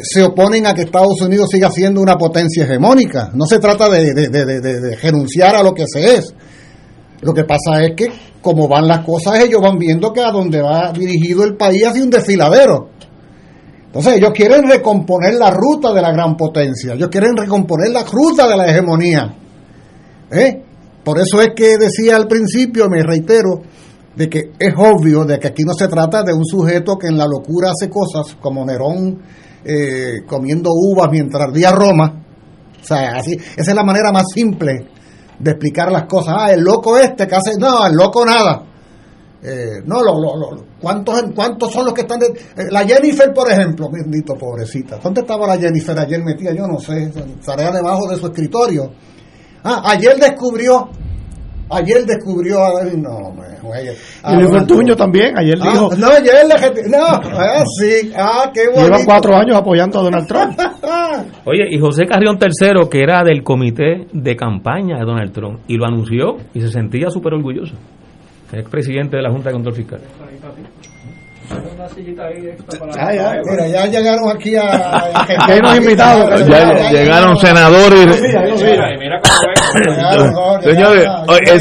se 0.02 0.22
oponen 0.22 0.66
a 0.66 0.74
que 0.74 0.82
Estados 0.82 1.20
Unidos 1.22 1.48
siga 1.50 1.70
siendo 1.70 2.00
una 2.00 2.18
potencia 2.18 2.64
hegemónica. 2.64 3.30
No 3.34 3.46
se 3.46 3.58
trata 3.58 3.88
de, 3.88 4.12
de, 4.12 4.28
de, 4.28 4.60
de 4.60 4.96
renunciar 4.96 5.56
a 5.56 5.62
lo 5.62 5.72
que 5.72 5.84
se 5.86 6.16
es. 6.16 6.34
Lo 7.22 7.32
que 7.32 7.44
pasa 7.44 7.82
es 7.82 7.94
que, 7.96 8.08
como 8.42 8.68
van 8.68 8.86
las 8.86 9.04
cosas, 9.04 9.40
ellos 9.40 9.60
van 9.60 9.78
viendo 9.78 10.12
que 10.12 10.20
a 10.20 10.30
donde 10.30 10.60
va 10.60 10.92
dirigido 10.92 11.44
el 11.44 11.56
país 11.56 11.86
hace 11.86 12.02
un 12.02 12.10
desfiladero. 12.10 12.90
Entonces 13.86 14.18
ellos 14.18 14.30
quieren 14.34 14.68
recomponer 14.68 15.34
la 15.34 15.50
ruta 15.50 15.92
de 15.92 16.02
la 16.02 16.12
gran 16.12 16.36
potencia, 16.36 16.92
ellos 16.92 17.08
quieren 17.08 17.36
recomponer 17.36 17.90
la 17.90 18.04
ruta 18.04 18.46
de 18.46 18.56
la 18.56 18.66
hegemonía. 18.66 19.34
¿Eh? 20.30 20.62
Por 21.02 21.18
eso 21.18 21.40
es 21.40 21.50
que 21.56 21.78
decía 21.78 22.16
al 22.16 22.26
principio, 22.26 22.90
me 22.90 23.02
reitero, 23.02 23.62
de 24.14 24.28
que 24.28 24.52
es 24.58 24.74
obvio 24.76 25.24
de 25.24 25.38
que 25.38 25.48
aquí 25.48 25.62
no 25.64 25.72
se 25.74 25.88
trata 25.88 26.22
de 26.22 26.32
un 26.32 26.44
sujeto 26.44 26.98
que 26.98 27.06
en 27.06 27.18
la 27.18 27.26
locura 27.26 27.70
hace 27.70 27.90
cosas 27.90 28.34
como 28.40 28.64
Nerón 28.64 29.18
eh, 29.64 30.22
comiendo 30.26 30.70
uvas 30.72 31.08
mientras 31.10 31.44
ardía 31.44 31.70
Roma. 31.70 32.22
O 32.82 32.84
sea, 32.84 33.16
así, 33.16 33.32
esa 33.34 33.70
es 33.70 33.74
la 33.74 33.82
manera 33.82 34.12
más 34.12 34.24
simple 34.32 34.95
de 35.38 35.50
explicar 35.50 35.90
las 35.90 36.04
cosas. 36.04 36.34
Ah, 36.38 36.52
el 36.52 36.60
loco 36.60 36.98
este 36.98 37.26
que 37.26 37.34
hace, 37.34 37.56
no, 37.58 37.86
el 37.86 37.94
loco 37.94 38.24
nada. 38.24 38.62
Eh, 39.42 39.82
no, 39.84 40.02
lo, 40.02 40.18
lo, 40.18 40.64
¿cuántos, 40.80 41.22
¿cuántos 41.34 41.72
son 41.72 41.84
los 41.84 41.94
que 41.94 42.00
están? 42.00 42.18
De, 42.18 42.26
eh, 42.26 42.66
la 42.70 42.84
Jennifer, 42.84 43.32
por 43.32 43.50
ejemplo, 43.50 43.88
bendito, 43.90 44.34
pobrecita. 44.34 44.98
¿Dónde 44.98 45.20
estaba 45.20 45.46
la 45.46 45.58
Jennifer 45.58 45.96
ayer 45.98 46.22
metida? 46.24 46.52
Yo 46.52 46.66
no 46.66 46.80
sé, 46.80 47.12
estaría 47.38 47.70
debajo 47.70 48.08
de 48.08 48.16
su 48.16 48.26
escritorio. 48.26 48.90
Ah, 49.62 49.82
ayer 49.84 50.16
descubrió, 50.18 50.88
ayer 51.70 52.04
descubrió, 52.04 52.64
a, 52.64 52.84
no, 52.84 53.32
me 53.32 53.56
juegue. 53.60 53.92
y 54.24 54.34
Luis 54.36 54.50
Fortuño 54.50 54.96
también, 54.96 55.36
ayer 55.38 55.56
ah, 55.60 55.70
dijo. 55.70 55.90
No, 55.96 56.08
ayer 56.08 56.34
le, 56.46 56.88
no, 56.88 57.06
ah, 57.06 57.64
sí, 57.78 58.12
ah, 58.16 58.50
qué 58.52 58.68
bueno. 58.68 58.84
Llevan 58.84 59.04
cuatro 59.04 59.36
años 59.36 59.56
apoyando 59.56 60.00
a 60.00 60.02
Donald 60.02 60.26
Trump. 60.26 60.58
Oye, 61.44 61.68
y 61.70 61.78
José 61.78 62.06
Carrión 62.06 62.38
III, 62.40 62.88
que 62.90 63.02
era 63.02 63.22
del 63.22 63.42
comité 63.42 64.06
de 64.12 64.36
campaña 64.36 64.98
de 64.98 65.04
Donald 65.04 65.32
Trump, 65.32 65.60
y 65.66 65.76
lo 65.76 65.86
anunció 65.86 66.36
y 66.54 66.60
se 66.60 66.70
sentía 66.70 67.10
súper 67.10 67.34
orgulloso 67.34 67.74
ex 68.52 68.68
presidente 68.68 69.16
de 69.16 69.22
la 69.22 69.30
Junta 69.30 69.48
de 69.48 69.54
Control 69.54 69.74
Fiscal. 69.74 70.00
Ya, 72.96 73.14
ya, 73.14 73.40
mira, 73.44 73.66
ya 73.68 73.86
llegaron 73.86 74.30
aquí 74.30 74.56
a. 74.56 75.26
ya 75.48 75.60
nos 75.60 75.76
invitados. 75.76 76.46
Ya, 76.48 76.90
llegaron 76.90 77.36
senadores. 77.38 78.16
Señores, 80.62 81.06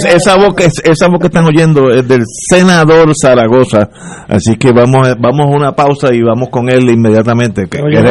esa 0.05 0.35
voz, 0.35 0.55
que, 0.55 0.65
esa 0.83 1.07
voz 1.07 1.19
que 1.19 1.27
están 1.27 1.45
oyendo 1.45 1.89
es 1.91 2.07
del 2.07 2.23
senador 2.49 3.11
Zaragoza. 3.19 3.89
Así 4.27 4.57
que 4.57 4.71
vamos, 4.71 5.07
vamos 5.19 5.45
a 5.45 5.55
una 5.55 5.71
pausa 5.73 6.13
y 6.13 6.21
vamos 6.21 6.49
con 6.49 6.69
él 6.69 6.89
inmediatamente. 6.89 7.67
Que, 7.67 7.79
que 7.79 8.01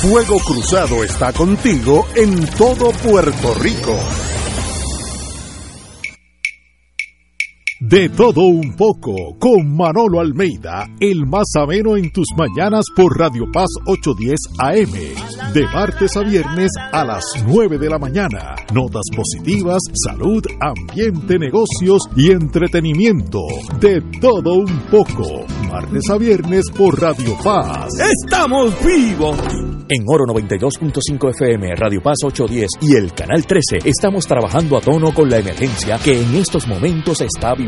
Fuego 0.00 0.38
Cruzado 0.38 1.02
está 1.02 1.32
contigo 1.32 2.06
en 2.14 2.46
todo 2.56 2.92
Puerto 2.92 3.54
Rico. 3.60 3.98
De 7.80 8.08
todo 8.08 8.40
un 8.40 8.74
poco, 8.74 9.14
con 9.38 9.76
Manolo 9.76 10.18
Almeida, 10.18 10.88
el 10.98 11.26
más 11.26 11.46
ameno 11.54 11.96
en 11.96 12.10
tus 12.10 12.26
mañanas 12.36 12.84
por 12.96 13.16
Radio 13.16 13.44
Paz 13.52 13.68
810 13.86 14.36
AM. 14.58 15.52
De 15.54 15.62
martes 15.72 16.16
a 16.16 16.22
viernes 16.22 16.72
a 16.90 17.04
las 17.04 17.22
9 17.46 17.78
de 17.78 17.88
la 17.88 18.00
mañana. 18.00 18.56
Notas 18.74 19.04
positivas, 19.14 19.80
salud, 19.94 20.42
ambiente, 20.60 21.38
negocios 21.38 22.02
y 22.16 22.32
entretenimiento. 22.32 23.38
De 23.78 24.02
todo 24.20 24.54
un 24.54 24.80
poco. 24.90 25.46
Martes 25.70 26.10
a 26.10 26.18
viernes 26.18 26.64
por 26.76 27.00
Radio 27.00 27.36
Paz. 27.44 27.90
¡Estamos 28.24 28.74
vivos! 28.84 29.38
En 29.90 30.04
Oro 30.06 30.26
92.5 30.26 31.30
FM, 31.30 31.74
Radio 31.76 32.02
Paz 32.02 32.16
810 32.22 32.68
y 32.82 32.94
el 32.94 33.14
Canal 33.14 33.46
13 33.46 33.88
estamos 33.88 34.26
trabajando 34.26 34.76
a 34.76 34.82
tono 34.82 35.14
con 35.14 35.30
la 35.30 35.38
emergencia 35.38 35.98
que 36.04 36.20
en 36.20 36.34
estos 36.34 36.66
momentos 36.66 37.22
está 37.22 37.54
viviendo 37.54 37.67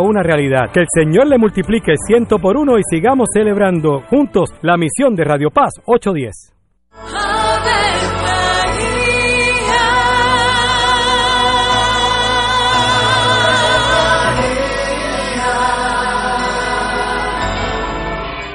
una 0.00 0.22
realidad. 0.22 0.70
Que 0.72 0.80
el 0.80 0.86
Señor 0.92 1.26
le 1.26 1.38
multiplique 1.38 1.94
ciento 2.06 2.38
por 2.38 2.56
uno 2.56 2.78
y 2.78 2.82
sigamos 2.88 3.28
celebrando 3.32 4.00
juntos 4.08 4.50
la 4.62 4.76
misión 4.76 5.14
de 5.14 5.24
Radio 5.24 5.50
Paz 5.50 5.72
810. 5.84 6.52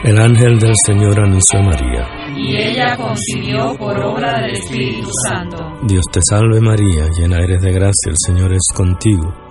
El 0.08 0.18
ángel 0.22 0.58
del 0.58 0.74
Señor 0.86 1.20
anunció 1.20 1.60
a 1.60 1.64
María. 1.64 2.08
Y 2.34 2.56
ella 2.56 2.96
concibió 2.96 3.76
por 3.78 4.00
obra 4.00 4.40
del 4.40 4.52
Espíritu 4.52 5.10
Santo. 5.28 5.58
Dios 5.84 6.06
te 6.14 6.22
salve 6.22 6.62
María, 6.62 7.10
llena 7.10 7.40
eres 7.40 7.62
de 7.62 7.74
gracia, 7.74 8.12
el 8.12 8.16
Señor 8.16 8.54
es 8.54 8.68
contigo. 8.74 9.47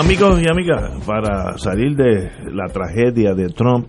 Amigos 0.00 0.40
y 0.42 0.50
amigas, 0.50 1.04
para 1.06 1.58
salir 1.58 1.94
de 1.94 2.30
la 2.54 2.68
tragedia 2.72 3.34
de 3.34 3.48
Trump 3.48 3.86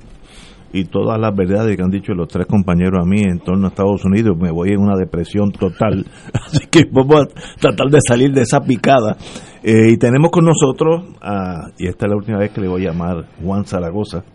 y 0.74 0.84
todas 0.84 1.18
las 1.18 1.34
verdades 1.34 1.78
que 1.78 1.82
han 1.82 1.89
dicho 1.89 2.12
los 2.14 2.28
tres 2.28 2.47
compañeros 2.47 2.99
a 3.01 3.07
mí 3.07 3.22
en 3.22 3.39
torno 3.39 3.68
a 3.68 3.70
Estados 3.70 4.03
Unidos, 4.03 4.36
me 4.38 4.51
voy 4.51 4.72
en 4.72 4.82
una 4.82 4.97
depresión 4.97 5.53
total. 5.53 6.05
Así 6.34 6.68
que 6.68 6.84
vamos 6.91 7.16
a 7.16 7.59
tratar 7.62 7.88
de 7.88 7.99
salir 8.05 8.34
de 8.34 8.41
esa 8.41 8.59
picada. 8.59 9.16
Eh, 9.64 9.91
y 9.93 9.97
tenemos 9.97 10.32
con 10.32 10.43
nosotros, 10.43 11.16
a, 11.22 11.70
y 11.78 11.88
esta 11.88 12.07
es 12.07 12.09
la 12.09 12.18
última 12.18 12.39
vez 12.39 12.51
que 12.51 12.59
le 12.59 12.68
voy 12.68 12.86
a 12.86 12.91
llamar 12.91 13.30
Juan 13.41 13.64
Zaragoza, 13.64 14.26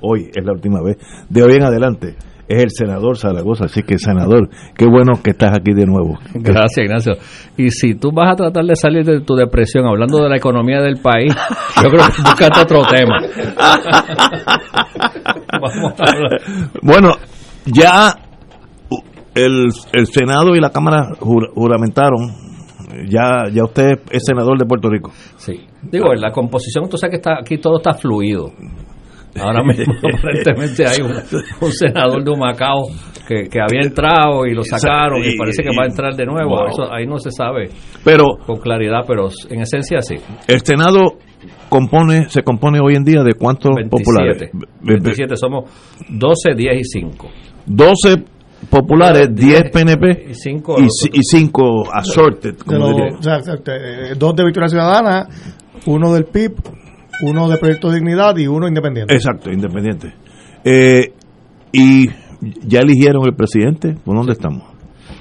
hoy 0.00 0.30
es 0.34 0.42
la 0.42 0.52
última 0.52 0.80
vez, 0.82 0.96
de 1.28 1.42
hoy 1.42 1.56
en 1.56 1.62
adelante. 1.62 2.16
Es 2.48 2.62
el 2.62 2.70
senador 2.70 3.18
Zaragoza, 3.18 3.66
así 3.66 3.82
que 3.82 3.98
senador, 3.98 4.48
qué 4.74 4.86
bueno 4.86 5.20
que 5.22 5.32
estás 5.32 5.50
aquí 5.50 5.74
de 5.74 5.84
nuevo. 5.84 6.18
Gracias, 6.34 6.78
Ignacio. 6.78 7.12
Y 7.58 7.70
si 7.70 7.94
tú 7.94 8.10
vas 8.10 8.32
a 8.32 8.36
tratar 8.36 8.64
de 8.64 8.74
salir 8.74 9.04
de 9.04 9.20
tu 9.20 9.34
depresión 9.34 9.84
hablando 9.86 10.22
de 10.22 10.30
la 10.30 10.36
economía 10.36 10.80
del 10.80 10.96
país, 10.96 11.34
yo 11.82 11.90
creo 11.90 12.06
que 12.06 12.22
búscate 12.22 12.60
otro 12.60 12.82
tema. 12.90 13.18
Vamos 15.60 15.92
a 15.98 16.04
hablar. 16.10 16.40
Bueno, 16.82 17.12
ya 17.66 18.14
el, 19.34 19.68
el 19.92 20.06
Senado 20.06 20.54
y 20.56 20.60
la 20.60 20.70
Cámara 20.70 21.10
jur, 21.20 21.50
juramentaron 21.54 22.32
Ya, 23.08 23.44
ya 23.52 23.64
usted 23.64 24.00
es 24.10 24.22
senador 24.24 24.58
de 24.58 24.64
Puerto 24.64 24.88
Rico. 24.88 25.10
Sí. 25.36 25.66
Digo, 25.82 26.12
en 26.14 26.20
la 26.20 26.32
composición, 26.32 26.88
tú 26.88 26.96
sabes 26.96 27.12
que 27.12 27.16
está, 27.16 27.38
aquí 27.40 27.58
todo 27.58 27.76
está 27.76 27.92
fluido. 27.92 28.52
Ahora 29.40 29.62
mismo, 29.62 29.94
aparentemente, 30.18 30.86
hay 30.86 31.00
un, 31.02 31.12
un 31.60 31.72
senador 31.72 32.24
de 32.24 32.30
Humacao 32.30 32.82
que, 33.26 33.48
que 33.48 33.60
había 33.60 33.82
entrado 33.86 34.46
y 34.46 34.54
lo 34.54 34.64
sacaron 34.64 35.22
y 35.24 35.36
parece 35.36 35.62
que 35.62 35.68
va 35.76 35.84
a 35.84 35.86
entrar 35.86 36.14
de 36.16 36.24
nuevo. 36.26 36.50
Wow. 36.56 36.66
Eso, 36.68 36.92
ahí 36.92 37.06
no 37.06 37.18
se 37.18 37.30
sabe 37.30 37.68
Pero 38.04 38.24
con 38.46 38.56
claridad, 38.58 39.00
pero 39.06 39.28
en 39.50 39.60
esencia 39.60 40.00
sí. 40.02 40.16
el 40.46 40.60
Senado 40.64 41.18
compone, 41.68 42.28
se 42.30 42.42
compone 42.42 42.80
hoy 42.80 42.94
en 42.96 43.04
día 43.04 43.22
de 43.22 43.34
cuántos 43.34 43.72
populares. 43.90 44.38
27. 44.50 44.50
27 44.82 45.36
somos 45.36 45.70
12, 46.08 46.54
10 46.56 46.80
y 46.80 46.84
5. 46.84 47.28
12 47.66 48.16
populares, 48.70 49.28
10 49.34 49.70
PNP 49.70 50.26
y 50.30 50.34
5 50.34 50.76
y, 50.80 50.82
ci- 50.84 51.10
y 51.12 51.20
cinco 51.22 51.84
assorted, 51.92 52.54
De 52.56 52.64
como 52.64 52.78
los- 52.88 52.96
diría. 52.96 53.18
o 53.18 53.22
sea, 53.22 53.36
eh, 53.66 54.14
dos 54.18 54.34
de 54.34 54.44
Victoria 54.44 54.68
Ciudadana, 54.68 55.28
uno 55.86 56.12
del 56.14 56.24
PIB, 56.24 56.54
uno 57.22 57.48
de 57.48 57.56
Proyecto 57.58 57.90
Dignidad 57.90 58.36
y 58.36 58.46
uno 58.46 58.68
independiente. 58.68 59.14
Exacto, 59.14 59.50
independiente. 59.50 60.14
Eh, 60.64 61.12
y 61.72 62.08
ya 62.64 62.80
eligieron 62.80 63.24
el 63.26 63.34
presidente. 63.34 63.96
¿Por 64.04 64.16
dónde 64.16 64.32
estamos? 64.32 64.62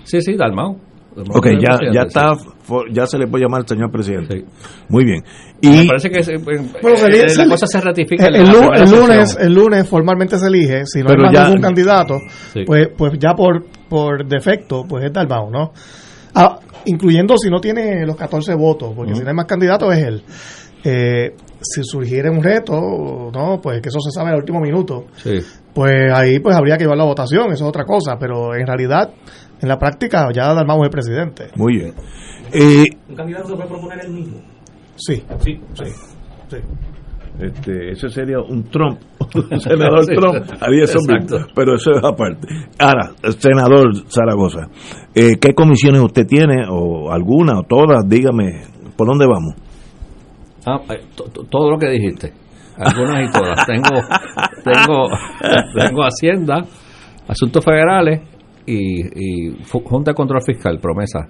Sí, 0.04 0.22
sí, 0.22 0.36
Dalmau. 0.36 0.78
Dalmau 1.16 1.38
Ok, 1.38 1.48
ya, 1.60 1.78
ya 1.92 2.02
sí. 2.04 2.08
está, 2.08 2.36
for- 2.36 2.92
ya 2.94 3.06
se 3.08 3.18
le 3.18 3.28
puede 3.28 3.44
llamar 3.46 3.62
al 3.62 3.68
señor 3.68 3.90
presidente. 3.92 4.40
Sí. 4.40 4.46
Muy 4.90 5.04
bien. 5.04 5.24
Me 5.64 5.84
Y 5.84 5.88
parece 5.88 6.10
que 6.12 6.22
se- 6.24 6.36
eh, 6.36 6.38
Bueno, 6.82 6.98
se- 6.98 7.08
eh, 7.08 7.30
se- 7.30 7.38
la 7.44 7.50
cosa 7.50 7.66
se 7.66 7.82
ratifica 7.82 8.28
el, 8.28 8.46
sesión. 8.46 8.92
lunes, 8.92 9.38
el 9.42 9.54
lunes 9.54 9.90
formalmente 9.90 10.38
se 10.38 10.46
elige, 10.48 10.86
si 10.86 11.00
no 11.00 11.08
Pero 11.08 11.22
hay 11.22 11.26
más 11.26 11.34
ya- 11.34 11.44
ningún 11.46 11.62
candidato, 11.62 12.20
Sí. 12.54 12.62
pues, 12.66 12.90
pues 12.96 13.14
ya 13.20 13.34
por, 13.34 13.66
por 13.90 14.28
defecto, 14.28 14.84
pues 14.88 15.06
es 15.06 15.12
Dalmau, 15.14 15.50
¿no? 15.50 15.72
Ah, 16.36 16.60
incluyendo 16.86 17.36
si 17.38 17.50
no 17.50 17.60
tiene 17.60 18.06
los 18.06 18.16
14 18.16 18.54
votos, 18.54 18.94
porque 18.96 19.16
si 19.16 19.22
no 19.24 19.30
hay 19.30 19.36
más 19.36 19.46
candidatos 19.48 19.92
es 19.96 20.04
él. 20.06 20.24
Eh, 20.84 21.36
si 21.60 21.82
surgiera 21.84 22.32
un 22.32 22.42
reto, 22.44 23.32
no, 23.34 23.60
pues 23.62 23.82
que 23.82 23.90
eso 23.90 24.00
se 24.00 24.12
sabe 24.12 24.30
al 24.30 24.38
último 24.38 24.60
minuto, 24.62 25.06
Sí. 25.16 25.40
pues 25.74 26.12
ahí 26.14 26.40
pues 26.40 26.56
habría 26.56 26.78
que 26.78 26.84
llevar 26.84 26.98
la 27.00 27.04
votación, 27.06 27.46
eso 27.52 27.64
es 27.66 27.70
otra 27.70 27.84
cosa, 27.84 28.16
pero 28.20 28.54
en 28.56 28.66
realidad, 28.68 29.10
en 29.60 29.68
la 29.68 29.78
práctica 29.78 30.30
ya 30.34 30.54
Dalmau 30.54 30.80
es 30.82 30.86
el 30.86 30.92
presidente. 30.92 31.48
muy 31.56 31.78
bien. 31.78 31.94
Eh, 32.54 32.86
Un 33.10 33.16
candidato 33.16 33.48
se 33.50 33.56
puede 33.56 33.70
proponer 33.70 34.00
él 34.06 34.12
mismo. 34.14 34.38
Sí, 34.96 35.24
Sí, 35.44 35.60
sí, 35.74 35.84
sí. 36.50 36.58
este, 37.40 37.92
ese 37.92 38.10
sería 38.10 38.40
un 38.40 38.64
Trump, 38.66 39.00
un 39.52 39.60
senador 39.60 40.06
Sí, 40.06 40.16
Trump, 40.16 40.46
haría 40.62 40.84
eso 40.86 41.00
pero 41.56 41.76
eso 41.76 41.92
es 41.92 42.04
aparte. 42.04 42.48
Ahora, 42.80 43.12
senador 43.38 43.94
Zaragoza, 44.10 44.68
eh, 45.14 45.38
¿qué 45.42 45.54
comisiones 45.54 46.02
usted 46.02 46.26
tiene, 46.26 46.66
o 46.70 47.12
alguna, 47.12 47.60
o 47.60 47.64
todas? 47.64 48.08
Dígame, 48.08 48.62
¿por 48.96 49.08
dónde 49.08 49.26
vamos? 49.28 49.56
Ah, 50.68 50.82
eh, 50.94 51.00
to- 51.16 51.24
to- 51.32 51.44
todo 51.50 51.72
lo 51.72 51.78
que 51.78 51.90
dijiste. 51.90 52.34
Algunas 52.78 53.28
y 53.28 53.32
todas. 53.32 53.66
Tengo, 53.66 54.02
tengo, 54.64 55.08
tengo 55.76 56.04
Hacienda, 56.04 56.64
Asuntos 57.28 57.64
Federales 57.66 58.22
y, 58.66 59.50
Junta 59.72 60.12
de 60.12 60.16
Control 60.16 60.42
Fiscal, 60.46 60.78
promesa. 60.80 61.28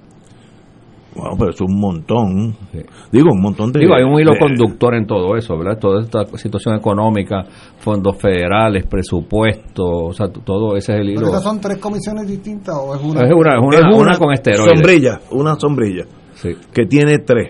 Bueno, 1.15 1.35
pero 1.39 1.49
es 1.51 1.61
un 1.61 1.79
montón. 1.79 2.53
Sí. 2.71 2.79
Digo, 3.11 3.29
un 3.31 3.41
montón 3.41 3.71
de... 3.71 3.79
Digo, 3.79 3.95
hay 3.95 4.03
un 4.03 4.19
hilo 4.19 4.33
de- 4.33 4.39
conductor 4.39 4.93
en 4.93 5.07
todo 5.07 5.35
eso, 5.35 5.57
¿verdad? 5.57 5.79
Toda 5.79 6.01
esta 6.01 6.25
situación 6.37 6.75
económica, 6.75 7.43
fondos 7.79 8.17
federales, 8.17 8.85
presupuestos, 8.85 9.85
o 9.85 10.13
sea, 10.13 10.27
todo 10.27 10.75
ese 10.75 10.93
es 10.93 10.99
el 10.99 11.07
¿Pero 11.07 11.19
hilo. 11.21 11.29
esas 11.29 11.43
son 11.43 11.59
tres 11.61 11.77
comisiones 11.77 12.27
distintas 12.27 12.75
o 12.75 12.93
es 12.93 13.01
una? 13.01 13.21
Es 13.25 13.33
una, 13.33 13.55
es 13.55 13.61
una, 13.63 13.77
es 13.89 13.95
una 13.97 14.17
con 14.17 14.31
esteroides. 14.33 14.73
sombrilla, 14.79 15.19
una 15.31 15.55
sombrilla 15.55 16.03
Sí. 16.35 16.49
que 16.71 16.85
tiene 16.85 17.17
tres. 17.19 17.49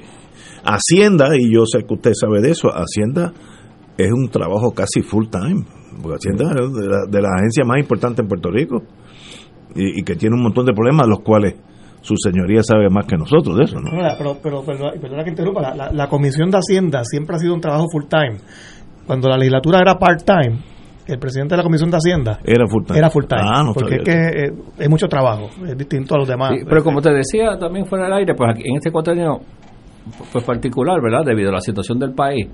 Hacienda, 0.70 1.30
y 1.38 1.54
yo 1.54 1.66
sé 1.66 1.80
que 1.88 1.94
usted 1.94 2.12
sabe 2.14 2.42
de 2.42 2.52
eso, 2.52 2.70
Hacienda 2.70 3.32
es 3.98 4.12
un 4.12 4.30
trabajo 4.30 4.72
casi 4.74 5.02
full 5.02 5.28
time, 5.30 5.64
porque 6.02 6.18
Hacienda 6.18 6.52
es 6.52 6.74
de 6.74 6.88
la, 6.88 6.98
de 7.10 7.22
la 7.22 7.30
agencia 7.38 7.64
más 7.66 7.80
importante 7.80 8.22
en 8.22 8.28
Puerto 8.28 8.52
Rico 8.52 8.84
y, 9.76 10.00
y 10.02 10.04
que 10.04 10.16
tiene 10.16 10.36
un 10.36 10.44
montón 10.44 10.66
de 10.66 10.74
problemas, 10.74 11.08
los 11.08 11.20
cuales 11.22 11.56
su 12.02 12.16
señoría 12.18 12.62
sabe 12.64 12.90
más 12.90 13.06
que 13.06 13.18
nosotros 13.18 13.58
de 13.58 13.64
eso, 13.64 13.80
¿no? 13.80 13.90
Pero, 14.18 14.38
pero, 14.44 14.64
perdona, 14.64 14.92
perdona 15.02 15.24
que 15.24 15.30
interrumpa, 15.32 15.62
la, 15.62 15.76
la- 15.76 15.92
la 15.92 16.08
Comisión 16.10 16.52
de 16.52 16.58
Hacienda 16.58 17.02
siempre 17.04 17.36
ha 17.36 17.40
sido 17.40 17.54
un 17.54 17.62
trabajo 17.62 17.86
full 17.92 18.04
time. 18.10 18.38
Cuando 19.06 19.30
la 19.30 19.38
legislatura 19.38 19.80
era 19.80 19.96
part 19.98 20.22
time, 20.24 20.60
el 21.08 21.18
presidente 21.20 21.54
de 21.54 21.58
la 21.58 21.64
Comisión 21.64 21.90
de 21.90 21.96
Hacienda 21.98 22.40
Era 22.44 22.68
full 22.68 22.84
time. 22.86 23.00
era 23.00 23.10
full 23.10 23.24
time. 23.26 23.42
Ah, 23.44 23.64
no 23.64 23.74
porque 23.74 23.96
es 23.96 24.04
que 24.04 24.12
eh, 24.46 24.52
es 24.78 24.90
mucho 24.90 25.08
trabajo, 25.08 25.50
es 25.66 25.78
distinto 25.78 26.16
a 26.16 26.18
los 26.20 26.28
demás. 26.28 26.52
Sí, 26.58 26.66
pero 26.70 26.84
como 26.84 27.02
te 27.02 27.12
decía 27.14 27.58
también 27.58 27.86
fuera 27.86 28.06
del 28.06 28.14
aire, 28.14 28.36
pues 28.36 28.50
aquí, 28.54 28.64
en 28.70 28.76
este 28.76 28.92
cuatrienio 28.92 29.40
pues 30.32 30.44
particular, 30.44 31.02
¿verdad? 31.02 31.24
Debido 31.26 31.50
a 31.50 31.54
la 31.54 31.62
situación 31.62 32.00
del 32.00 32.14
país, 32.14 32.48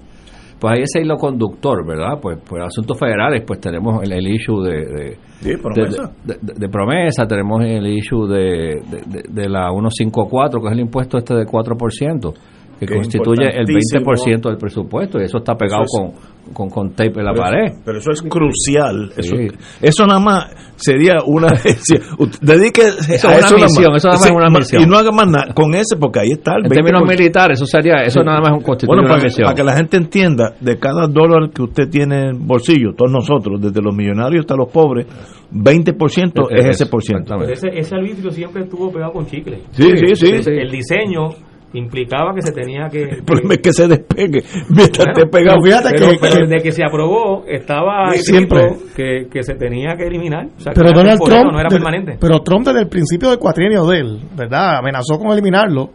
pues 0.59 0.73
hay 0.77 0.83
ese 0.83 1.01
hilo 1.01 1.17
conductor, 1.17 1.85
¿verdad? 1.85 2.19
Pues, 2.21 2.37
pues 2.47 2.63
asuntos 2.63 2.97
federales, 2.97 3.43
pues 3.45 3.59
tenemos 3.59 4.01
el, 4.03 4.13
el 4.13 4.27
issue 4.27 4.61
de, 4.63 4.71
de, 4.85 5.17
Sí, 5.41 5.51
promesa. 5.61 6.11
de- 6.23 6.37
de- 6.41 6.53
de 6.59 6.69
promesa, 6.69 7.25
tenemos 7.27 7.63
el 7.65 7.85
issue 7.87 8.27
de, 8.27 8.81
de, 9.29 9.49
la 9.49 9.69
154, 9.71 10.61
que 10.61 10.67
es 10.67 10.73
el 10.73 10.79
impuesto 10.79 11.17
este 11.17 11.33
de 11.35 11.45
4%, 11.45 12.33
que 12.79 12.85
Que 12.85 12.95
constituye 12.95 13.43
el 13.45 13.69
importantísimo. 13.69 14.11
20% 14.41 14.49
del 14.49 14.57
presupuesto, 14.57 15.19
y 15.19 15.25
eso 15.25 15.37
está 15.39 15.55
pegado 15.55 15.83
Eso 15.83 15.97
con, 16.13 16.32
con, 16.51 16.69
con 16.69 16.91
tape 16.91 17.19
en 17.19 17.25
la 17.25 17.31
Pero 17.31 17.43
pared. 17.43 17.71
Pero 17.85 17.97
eso 17.99 18.11
es 18.11 18.21
crucial. 18.21 19.11
Eso, 19.15 19.35
Sí. 19.35 19.47
eso 19.81 20.05
nada 20.05 20.19
más 20.19 20.47
sería 20.75 21.13
una. 21.25 21.47
si 21.55 21.95
Dedique 22.41 22.81
Eso 23.09 23.29
a 23.29 23.35
es 23.37 23.51
una 23.51 23.63
misión, 23.65 23.91
más. 23.93 23.97
eso 24.03 24.07
nada 24.09 24.19
más 24.19 24.25
es 24.25 24.31
una 24.31 24.49
misión. 24.49 24.83
Y 24.83 24.85
no 24.85 24.97
haga 24.97 25.11
más 25.11 25.27
nada 25.27 25.53
con 25.53 25.73
ese, 25.75 25.95
porque 25.99 26.19
ahí 26.19 26.31
está 26.31 26.55
el 26.57 26.65
En 26.65 26.69
términos 26.71 27.01
20%. 27.03 27.07
militares, 27.07 27.59
eso 27.59 27.65
sería, 27.65 28.01
eso 28.03 28.19
Sí. 28.19 28.25
nada 28.25 28.39
más 28.41 28.51
es 28.51 28.57
un 28.57 28.87
Bueno, 28.87 29.01
una 29.03 29.11
para, 29.11 29.23
misión. 29.23 29.45
para 29.45 29.55
que 29.55 29.63
la 29.63 29.75
gente 29.75 29.97
entienda, 29.97 30.53
de 30.59 30.77
cada 30.79 31.07
dólar 31.07 31.49
que 31.51 31.61
usted 31.63 31.89
tiene 31.89 32.29
en 32.29 32.45
bolsillo, 32.47 32.93
todos 32.97 33.11
nosotros, 33.11 33.61
desde 33.61 33.81
los 33.81 33.95
millonarios 33.95 34.41
hasta 34.41 34.55
los 34.55 34.69
pobres, 34.71 35.07
20% 35.51 36.47
es, 36.51 36.65
ese 36.65 36.85
por 36.87 37.01
ciento. 37.03 37.35
Pero 37.39 37.51
ese, 37.53 37.67
ese 37.73 37.95
arbitrio 37.95 38.31
siempre 38.31 38.63
estuvo 38.63 38.91
pegado 38.91 39.13
con 39.13 39.25
chicle. 39.25 39.61
Sí, 39.71 39.89
sí, 39.95 40.15
sí. 40.15 40.49
El 40.49 40.69
diseño 40.71 41.29
implicaba 41.73 42.33
que 42.35 42.41
se 42.41 42.51
tenía 42.51 42.87
que... 42.89 43.03
El 43.03 43.23
problema 43.23 43.55
es 43.55 43.59
que 43.61 43.73
se 43.73 43.87
despegue 43.87 44.43
mientras 44.69 45.05
Bueno, 45.07 45.11
esté 45.13 45.25
pegado. 45.27 45.57
pero 45.61 45.63
fíjate 45.63 45.89
pero, 45.95 46.09
que- 46.11 46.17
pero 46.21 46.33
que- 46.35 46.41
desde 46.47 46.63
que 46.63 46.71
se 46.71 46.83
aprobó 46.85 47.43
estaba 47.47 48.11
siempre. 48.13 48.67
que, 48.95 49.27
que 49.31 49.43
se 49.43 49.55
tenía 49.55 49.95
que 49.95 50.03
eliminar. 50.07 50.45
O 50.55 50.59
sea, 50.59 50.73
que 50.73 50.79
Pero 50.79 50.89
era 50.91 50.97
Donald 50.99 51.21
Trump, 51.25 51.51
no 51.51 51.59
era 51.59 51.69
de- 51.69 51.75
permanente. 51.75 52.17
pero 52.19 52.39
Trump 52.41 52.65
desde 52.67 52.81
el 52.81 52.87
principio 52.87 53.29
del 53.29 53.39
cuatrienio 53.39 53.85
de 53.87 53.97
él, 53.99 54.19
¿verdad? 54.37 54.77
Amenazó 54.77 55.17
con 55.17 55.31
eliminarlo 55.31 55.89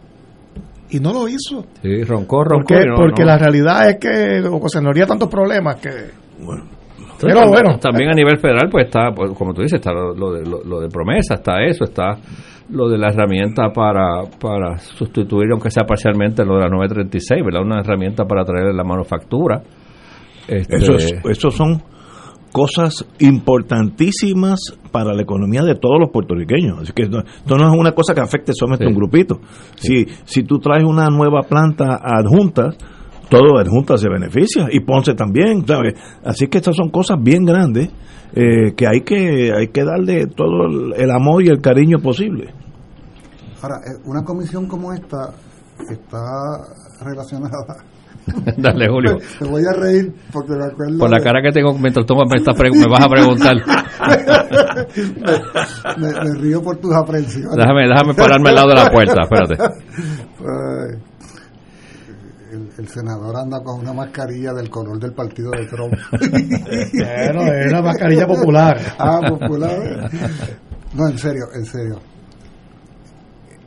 y 0.89 0.99
no 0.99 1.13
lo 1.13 1.27
hizo. 1.27 1.65
Sí, 1.81 2.03
roncó, 2.03 2.43
roncó. 2.43 2.65
Porque, 2.67 2.85
no- 2.85 2.95
no. 3.07 3.25
la 3.25 3.37
realidad 3.37 3.89
es 3.89 3.97
que 3.99 4.41
ocasionaría 4.47 5.05
tantos 5.05 5.29
problemas 5.29 5.77
que... 5.77 5.89
Bueno, 6.43 6.63
Pero 7.21 7.35
también, 7.41 7.51
bueno. 7.63 7.79
también 7.79 8.09
a 8.09 8.13
nivel 8.13 8.37
federal, 8.39 8.69
pues 8.71 8.85
está, 8.87 9.11
pues, 9.15 9.31
como 9.37 9.53
tú 9.53 9.61
dices, 9.61 9.79
está 9.79 9.91
lo, 9.93 10.13
lo 10.15 10.31
de, 10.33 10.45
lo, 10.49 10.63
lo 10.63 10.79
de 10.81 10.87
promesa, 10.89 11.35
está 11.35 11.63
eso, 11.63 11.83
está 11.85 12.17
lo 12.71 12.87
de 12.89 12.97
la 12.97 13.09
herramienta 13.09 13.71
para, 13.73 14.23
para 14.39 14.77
sustituir, 14.79 15.49
aunque 15.51 15.71
sea 15.71 15.85
parcialmente, 15.85 16.45
lo 16.45 16.55
de 16.55 16.61
la 16.61 16.69
936, 16.69 17.43
¿verdad? 17.43 17.61
Una 17.63 17.79
herramienta 17.81 18.25
para 18.25 18.43
traer 18.45 18.73
la 18.75 18.83
manufactura. 18.83 19.61
Este, 20.47 20.77
Eso, 20.77 20.93
es- 20.95 21.13
eso 21.25 21.49
son 21.51 21.81
cosas 22.51 23.05
importantísimas 23.19 24.59
para 24.91 25.13
la 25.13 25.21
economía 25.21 25.61
de 25.63 25.75
todos 25.75 25.99
los 25.99 26.09
puertorriqueños. 26.11 26.79
Así 26.81 26.93
que 26.93 27.07
no- 27.07 27.19
esto 27.19 27.55
no 27.57 27.71
es 27.71 27.79
una 27.79 27.91
cosa 27.91 28.13
que 28.13 28.21
afecte 28.21 28.53
solamente 28.53 28.85
a 28.85 28.87
un 28.87 28.93
Sí. 28.93 28.99
grupito. 28.99 29.39
Si, 29.75 30.05
si 30.25 30.43
tú 30.43 30.59
traes 30.59 30.83
una 30.83 31.07
nueva 31.07 31.41
planta 31.47 31.99
adjunta, 32.01 32.71
todo 33.29 33.57
adjunta 33.59 33.97
se 33.97 34.09
beneficia 34.09 34.67
y 34.71 34.79
Ponce 34.81 35.13
también, 35.13 35.65
¿sabes? 35.65 35.93
Así 36.23 36.47
que 36.47 36.57
estas 36.57 36.75
son 36.75 36.89
cosas 36.89 37.17
bien 37.21 37.45
grandes 37.45 37.89
eh, 38.33 38.73
que 38.75 38.87
hay 38.87 39.01
que 39.01 39.51
hay 39.53 39.67
que 39.69 39.83
darle 39.83 40.27
todo 40.27 40.65
el, 40.67 40.93
el 40.95 41.11
amor 41.11 41.43
y 41.43 41.47
el 41.47 41.61
cariño 41.61 41.99
posible. 41.99 42.53
Ahora, 43.61 43.77
eh, 43.77 44.01
una 44.05 44.23
comisión 44.23 44.67
como 44.67 44.93
esta 44.93 45.33
está 45.89 46.21
relacionada. 47.03 47.83
Dale, 48.57 48.87
Julio. 48.87 49.17
Me 49.41 49.47
voy 49.47 49.63
a 49.65 49.73
reír 49.73 50.13
porque 50.31 50.53
me 50.53 50.65
acuerdo. 50.65 50.99
Por 50.99 51.09
la 51.09 51.17
de- 51.17 51.23
cara 51.23 51.41
que 51.41 51.51
tengo 51.51 51.73
mientras 51.77 52.05
tú 52.05 52.15
me, 52.15 52.37
estás 52.37 52.55
me 52.59 52.87
vas 52.87 53.03
a 53.03 53.09
preguntar. 53.09 53.55
me, 55.97 56.07
me 56.07 56.39
río 56.39 56.61
por 56.61 56.77
tus 56.77 56.93
aprensiones. 56.93 57.55
Déjame, 57.55 57.87
déjame 57.87 58.13
pararme 58.13 58.49
al 58.49 58.55
lado 58.55 58.69
de 58.69 58.75
la 58.75 58.91
puerta, 58.91 59.21
espérate. 59.23 59.57
El, 62.79 62.87
senador 62.87 63.35
anda 63.35 63.61
con 63.61 63.79
una 63.81 63.93
mascarilla 63.93 64.53
del 64.53 64.69
color 64.69 64.99
del 64.99 65.13
partido 65.13 65.51
de 65.51 65.65
Trump. 65.65 65.93
Bueno, 66.11 67.53
es 67.53 67.71
una 67.71 67.81
mascarilla 67.81 68.25
popular. 68.25 68.77
ah, 68.97 69.19
popular. 69.27 70.09
No, 70.93 71.07
en 71.09 71.17
serio, 71.17 71.45
en 71.53 71.65
serio. 71.65 71.99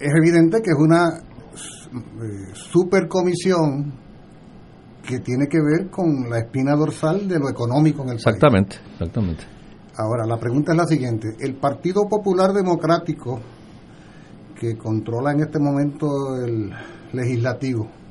Es 0.00 0.10
evidente 0.16 0.60
que 0.62 0.70
es 0.70 0.78
una 0.78 1.08
eh, 1.10 2.50
supercomisión 2.54 3.92
que 5.06 5.18
tiene 5.20 5.46
que 5.46 5.58
ver 5.58 5.90
con 5.90 6.28
la 6.30 6.38
espina 6.38 6.74
dorsal 6.74 7.28
de 7.28 7.38
lo 7.38 7.48
económico 7.48 8.02
en 8.02 8.10
el 8.10 8.14
país. 8.14 8.26
Exactamente, 8.26 8.76
exactamente. 8.92 9.44
Ahora, 9.96 10.26
la 10.26 10.38
pregunta 10.38 10.72
es 10.72 10.78
la 10.78 10.86
siguiente. 10.86 11.28
El 11.38 11.56
Partido 11.56 12.08
Popular 12.08 12.52
Democrático, 12.52 13.40
que 14.58 14.76
controla 14.76 15.32
en 15.32 15.40
este 15.40 15.58
momento 15.58 16.06
el 16.44 16.72
legislativo 17.12 18.01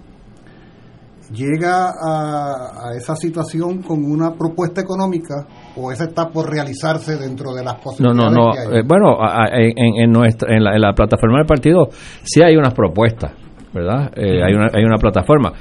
llega 1.33 1.89
a, 1.89 2.95
esa 2.95 3.15
situación 3.15 3.81
con 3.81 4.03
una 4.03 4.33
propuesta 4.33 4.81
económica 4.81 5.47
o 5.75 5.91
esa 5.91 6.05
está 6.05 6.29
por 6.29 6.49
realizarse 6.49 7.17
dentro 7.17 7.53
de 7.53 7.63
las 7.63 7.75
posibilidades 7.75 8.17
no. 8.17 8.29
no 8.29 8.51
no 8.51 8.77
eh, 8.77 8.83
bueno 8.85 9.17
en, 9.51 10.03
en, 10.03 10.11
nuestra 10.11 10.55
en 10.55 10.63
la, 10.63 10.93
plataforma 10.93 11.37
del 11.37 11.47
partido 11.47 11.87
sí 12.23 12.41
hay 12.41 12.55
unas 12.55 12.73
propuestas 12.73 13.33
verdad 13.73 14.11
eh, 14.15 14.43
hay 14.43 14.53
una 14.53 14.67
hay 14.73 14.83
una 14.83 14.97
plataforma. 14.97 15.53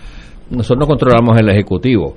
Nosotros 0.51 0.81
no 0.81 0.87
controlamos 0.87 1.39
el 1.39 1.49
ejecutivo 1.49 2.16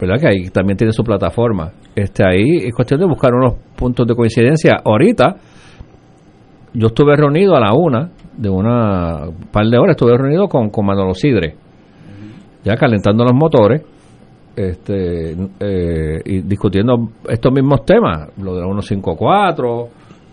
verdad 0.00 0.16
que 0.18 0.26
ahí 0.26 0.48
también 0.48 0.78
tiene 0.78 0.92
su 0.92 1.04
plataforma. 1.04 1.72
Este 1.94 2.24
ahí 2.26 2.66
es 2.66 2.74
cuestión 2.74 3.00
de 3.00 3.06
buscar 3.06 3.34
unos 3.34 3.54
puntos 3.76 4.06
de 4.06 4.14
coincidencia. 4.14 4.80
Ahorita 4.82 5.36
yo 6.72 6.86
estuve 6.86 7.14
reunido 7.16 7.54
a 7.54 7.60
la 7.60 7.74
una 7.74 8.10
de 8.36 8.48
una 8.48 9.26
par 9.52 9.66
de 9.66 9.76
horas 9.76 9.94
estuve 9.94 10.16
reunido 10.16 10.48
con, 10.48 10.70
con 10.70 10.86
Manolo 10.86 11.14
Sidre 11.14 11.54
ya 12.64 12.76
calentando 12.76 13.24
los 13.24 13.34
motores 13.34 13.82
este 14.56 15.32
eh, 15.60 16.20
y 16.24 16.42
discutiendo 16.42 17.10
estos 17.28 17.52
mismos 17.52 17.84
temas, 17.84 18.30
lo 18.38 18.54
de 18.54 18.60
la 18.60 18.66
154, 18.66 19.88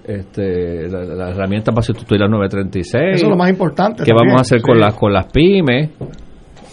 este, 0.06 0.90
la, 0.90 1.30
herramienta 1.30 1.72
para 1.72 1.84
sustituir 1.84 2.22
la 2.22 2.28
936. 2.28 3.16
Eso 3.16 3.26
es 3.26 3.30
lo 3.30 3.38
más 3.38 3.50
importante. 3.50 4.04
¿Qué 4.04 4.14
vamos 4.14 4.36
a 4.38 4.42
hacer 4.42 4.62
con 4.62 4.80
las 4.80 4.96
con 4.96 5.14
las 5.14 5.32
pymes? 5.32 5.92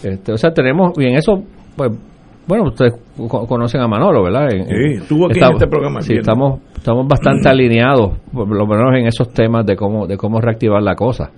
Este, 0.02 0.32
o 0.32 0.36
sea, 0.36 0.52
tenemos, 0.52 0.98
y 0.98 1.06
en 1.06 1.16
eso, 1.16 1.42
pues, 1.76 1.90
bueno, 2.46 2.64
ustedes 2.64 2.92
conocen 3.16 3.80
a 3.80 3.88
Manolo, 3.88 4.22
¿verdad? 4.22 4.48
sí, 4.50 4.58
estuvo 5.00 5.26
aquí 5.26 5.38
en 5.38 5.52
este 5.52 5.66
programa. 5.66 6.02
Sí, 6.02 6.14
estamos, 6.14 6.60
estamos 6.74 7.06
bastante 7.08 7.48
alineados, 7.48 8.18
por 8.32 8.48
lo 8.48 8.66
menos 8.66 8.94
en 8.98 9.06
esos 9.06 9.32
temas 9.32 9.64
de 9.64 9.76
cómo, 9.76 10.06
de 10.06 10.16
cómo 10.16 10.40
reactivar 10.40 10.82
la 10.82 10.94
cosa. 10.94 11.30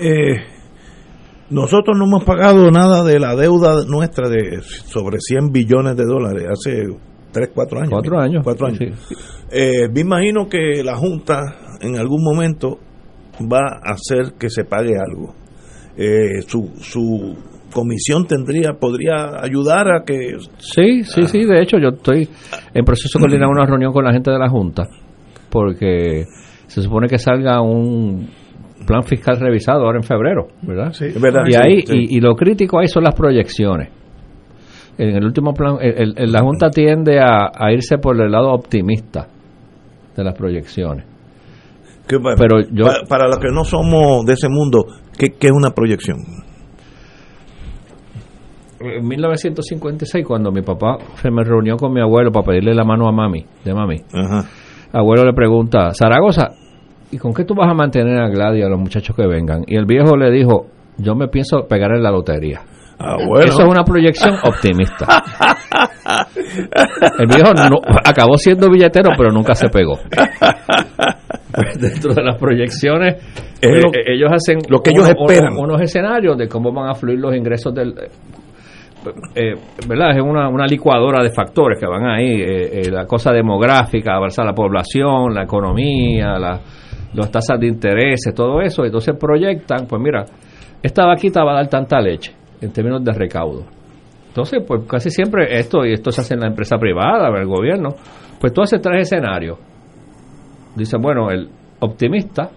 Eh, 0.00 0.36
nosotros 1.52 1.96
no 1.98 2.06
hemos 2.06 2.24
pagado 2.24 2.70
nada 2.70 3.04
de 3.04 3.18
la 3.18 3.36
deuda 3.36 3.84
nuestra 3.86 4.28
de 4.28 4.62
sobre 4.62 5.18
100 5.20 5.52
billones 5.52 5.96
de 5.96 6.04
dólares 6.04 6.44
hace 6.50 6.86
3, 7.32 7.50
4 7.54 7.78
años. 7.78 7.90
4 7.90 8.20
años. 8.20 8.42
Cuatro 8.42 8.66
años. 8.66 8.80
Eh, 9.50 9.88
me 9.92 10.00
imagino 10.00 10.48
que 10.48 10.82
la 10.82 10.96
Junta 10.96 11.40
en 11.80 11.96
algún 11.96 12.24
momento 12.24 12.78
va 13.40 13.80
a 13.82 13.92
hacer 13.92 14.34
que 14.38 14.48
se 14.48 14.64
pague 14.64 14.94
algo. 14.96 15.34
Eh, 15.96 16.40
su, 16.46 16.70
su 16.80 17.36
comisión 17.72 18.26
tendría 18.26 18.74
podría 18.74 19.42
ayudar 19.42 19.92
a 19.92 20.04
que 20.04 20.36
sí 20.58 21.04
sí 21.04 21.22
sí 21.26 21.44
de 21.44 21.62
hecho 21.62 21.78
yo 21.78 21.88
estoy 21.88 22.28
en 22.74 22.84
proceso 22.84 23.18
de 23.18 23.22
coordinar 23.22 23.48
una 23.48 23.64
reunión 23.64 23.92
con 23.92 24.04
la 24.04 24.12
gente 24.12 24.30
de 24.30 24.38
la 24.38 24.48
junta 24.48 24.88
porque 25.50 26.26
se 26.66 26.82
supone 26.82 27.08
que 27.08 27.18
salga 27.18 27.62
un 27.62 28.28
plan 28.86 29.02
fiscal 29.02 29.38
revisado 29.40 29.84
ahora 29.84 29.98
en 29.98 30.04
febrero, 30.04 30.48
¿verdad? 30.62 30.92
Sí, 30.92 31.06
verdad. 31.20 31.42
Y 31.46 31.54
ahí 31.54 31.84
Y, 31.88 32.20
lo 32.20 32.34
crítico 32.34 32.78
ahí 32.78 32.88
son 32.88 33.04
las 33.04 33.14
proyecciones. 33.14 33.90
En 34.98 35.16
el 35.16 35.24
último 35.24 35.54
plan, 35.54 35.78
la 35.80 36.40
Junta 36.40 36.70
tiende 36.70 37.18
a, 37.18 37.50
irse 37.72 37.98
por 37.98 38.20
el 38.20 38.30
lado 38.30 38.52
optimista 38.52 39.26
de 40.16 40.24
las 40.24 40.34
proyecciones. 40.34 41.06
Pero 42.06 42.60
yo, 42.70 42.86
para, 43.08 43.26
los 43.26 43.38
que 43.38 43.48
no 43.50 43.64
somos 43.64 44.24
de 44.26 44.34
ese 44.34 44.48
mundo, 44.48 44.84
¿qué, 45.16 45.34
es 45.40 45.52
una 45.52 45.70
proyección? 45.70 46.18
En 48.80 49.06
1956, 49.06 50.26
cuando 50.26 50.50
mi 50.50 50.62
papá 50.62 50.98
se 51.14 51.30
me 51.30 51.42
reunió 51.44 51.76
con 51.76 51.92
mi 51.92 52.00
abuelo 52.00 52.30
para 52.32 52.46
pedirle 52.46 52.74
la 52.74 52.84
mano 52.84 53.08
a 53.08 53.12
mami, 53.12 53.46
de 53.64 53.72
mami, 53.72 54.02
abuelo 54.92 55.24
le 55.24 55.32
pregunta, 55.32 55.92
Zaragoza, 55.94 56.48
¿y 57.12 57.18
con 57.18 57.32
qué 57.34 57.44
tú 57.44 57.54
vas 57.54 57.70
a 57.70 57.74
mantener 57.74 58.18
a 58.18 58.28
Gladys 58.28 58.64
a 58.64 58.68
los 58.68 58.80
muchachos 58.80 59.14
que 59.14 59.26
vengan? 59.26 59.62
Y 59.66 59.76
el 59.76 59.84
viejo 59.84 60.16
le 60.16 60.30
dijo, 60.30 60.66
yo 60.96 61.14
me 61.14 61.28
pienso 61.28 61.68
pegar 61.68 61.92
en 61.94 62.02
la 62.02 62.10
lotería. 62.10 62.62
Ah, 62.98 63.16
bueno. 63.16 63.44
Eso 63.44 63.62
es 63.62 63.68
una 63.68 63.84
proyección 63.84 64.34
optimista. 64.42 65.22
El 67.18 67.26
viejo 67.26 67.52
no, 67.54 67.78
acabó 68.04 68.36
siendo 68.36 68.70
billetero, 68.70 69.10
pero 69.16 69.30
nunca 69.30 69.54
se 69.54 69.68
pegó. 69.68 69.98
Pues 71.54 71.78
dentro 71.78 72.14
de 72.14 72.22
las 72.22 72.38
proyecciones, 72.38 73.22
eh, 73.60 73.82
ellos 74.06 74.30
hacen 74.32 74.58
lo 74.68 74.80
que 74.80 74.90
ellos 74.90 75.06
esperan. 75.06 75.54
unos 75.54 75.80
escenarios 75.82 76.38
de 76.38 76.48
cómo 76.48 76.72
van 76.72 76.88
a 76.88 76.94
fluir 76.94 77.18
los 77.18 77.34
ingresos 77.36 77.74
del, 77.74 77.94
eh, 79.34 79.54
¿verdad? 79.86 80.16
Es 80.16 80.22
una, 80.22 80.48
una, 80.48 80.66
licuadora 80.66 81.22
de 81.22 81.30
factores 81.30 81.78
que 81.78 81.86
van 81.86 82.06
ahí, 82.06 82.40
eh, 82.40 82.90
la 82.90 83.06
cosa 83.06 83.32
demográfica, 83.32 84.14
avanzar 84.14 84.46
la 84.46 84.54
población, 84.54 85.34
la 85.34 85.42
economía, 85.42 86.38
la, 86.38 86.60
las 87.14 87.30
tasas 87.30 87.60
de 87.60 87.66
intereses, 87.66 88.34
todo 88.34 88.60
eso, 88.60 88.84
entonces 88.84 89.14
proyectan, 89.18 89.86
pues 89.86 90.00
mira, 90.00 90.24
esta 90.82 91.06
vaquita 91.06 91.44
va 91.44 91.52
a 91.52 91.56
dar 91.56 91.68
tanta 91.68 92.00
leche 92.00 92.32
en 92.60 92.72
términos 92.72 93.04
de 93.04 93.12
recaudo. 93.12 93.64
Entonces, 94.28 94.62
pues 94.66 94.82
casi 94.88 95.10
siempre 95.10 95.58
esto, 95.58 95.84
y 95.84 95.92
esto 95.92 96.10
se 96.10 96.22
hace 96.22 96.34
en 96.34 96.40
la 96.40 96.46
empresa 96.46 96.78
privada, 96.78 97.28
en 97.28 97.36
el 97.36 97.46
gobierno, 97.46 97.90
pues 98.40 98.52
tú 98.52 98.62
haces 98.62 98.80
tres 98.80 99.02
escenarios. 99.02 99.58
Dice, 100.74 100.96
bueno, 100.98 101.30
el 101.30 101.50
optimista, 101.80 102.50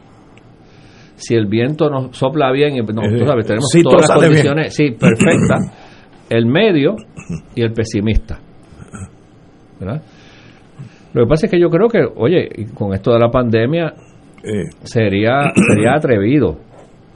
si 1.15 1.35
el 1.35 1.47
viento 1.47 1.89
nos 1.89 2.15
sopla 2.15 2.51
bien, 2.51 2.77
y 2.77 2.79
no, 2.79 3.01
tú 3.01 3.25
sabes, 3.25 3.45
tenemos 3.45 3.69
todas 3.83 4.09
las 4.09 4.17
condiciones, 4.17 4.73
sí, 4.73 4.91
perfectas, 4.91 6.25
el 6.29 6.45
medio 6.45 6.95
y 7.53 7.61
el 7.61 7.73
pesimista. 7.73 8.39
¿verdad? 9.79 10.01
Lo 11.13 11.23
que 11.23 11.29
pasa 11.29 11.45
es 11.47 11.51
que 11.51 11.59
yo 11.59 11.69
creo 11.69 11.87
que, 11.87 11.99
oye, 12.15 12.67
con 12.73 12.93
esto 12.93 13.11
de 13.11 13.19
la 13.19 13.29
pandemia, 13.29 13.93
eh, 14.45 14.69
sería 14.83 15.51
sería 15.67 15.93
atrevido 15.95 16.57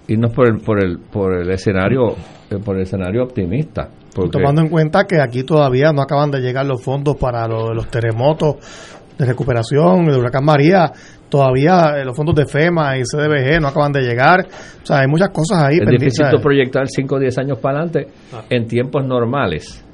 irnos 0.07 0.33
por 0.33 0.47
el 0.47 0.59
por 0.59 0.83
el 0.83 0.99
por 0.99 1.33
el 1.33 1.49
escenario 1.51 2.15
por 2.65 2.75
el 2.75 2.81
escenario 2.81 3.23
optimista 3.23 3.89
tomando 4.31 4.61
en 4.61 4.69
cuenta 4.69 5.05
que 5.05 5.21
aquí 5.21 5.43
todavía 5.43 5.91
no 5.93 6.01
acaban 6.01 6.31
de 6.31 6.39
llegar 6.39 6.65
los 6.65 6.83
fondos 6.83 7.15
para 7.17 7.47
los 7.47 7.87
terremotos 7.89 8.55
de 9.17 9.25
recuperación 9.25 10.05
de 10.05 10.17
huracán 10.17 10.43
María 10.43 10.91
todavía 11.29 11.97
eh, 11.97 12.03
los 12.03 12.17
fondos 12.17 12.35
de 12.35 12.45
FEMA 12.45 12.97
y 12.97 13.01
CDBG 13.01 13.61
no 13.61 13.67
acaban 13.67 13.91
de 13.91 14.01
llegar. 14.01 14.39
O 14.81 14.85
sea 14.85 14.99
hay 14.99 15.07
muchas 15.07 15.29
cosas 15.29 15.63
ahí 15.63 15.77
es 15.79 15.87
difícil 15.87 16.25
proyectar 16.41 16.87
5 16.87 17.15
o 17.15 17.19
10 17.19 17.37
años 17.37 17.59
para 17.59 17.81
adelante 17.81 18.07
ah. 18.33 18.41
en 18.49 18.65
tiempos 18.67 19.05
normales. 19.05 19.85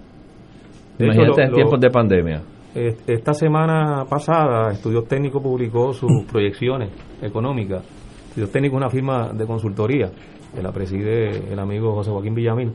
Imagínate 0.97 1.43
en 1.43 1.51
tiempos 1.51 1.79
de 1.81 1.89
pandemia 1.89 2.41
esta 2.75 3.33
semana 3.33 4.03
pasada, 4.03 4.73
Estudios 4.73 5.07
Técnicos 5.07 5.41
publicó 5.41 5.93
sus 5.93 6.25
proyecciones 6.29 6.89
económicas. 7.21 7.85
Estudios 8.27 8.51
Técnicos 8.51 8.75
es 8.75 8.81
una 8.81 8.89
firma 8.89 9.31
de 9.31 9.45
consultoría 9.45 10.11
que 10.53 10.61
la 10.61 10.73
preside 10.73 11.53
el 11.53 11.57
amigo 11.57 11.93
José 11.93 12.11
Joaquín 12.11 12.35
Villamil. 12.35 12.73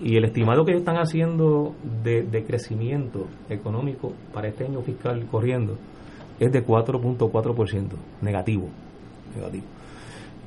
Y 0.00 0.16
el 0.16 0.24
estimado 0.24 0.64
que 0.64 0.74
están 0.74 0.96
haciendo 0.96 1.74
de, 2.04 2.44
crecimiento 2.46 3.26
económico 3.48 4.12
para 4.32 4.46
este 4.46 4.64
año 4.64 4.80
fiscal 4.80 5.26
corriendo 5.28 5.76
es 6.38 6.52
de 6.52 6.64
4.4%, 6.64 7.88
negativo. 8.22 8.68
negativo. 9.34 9.64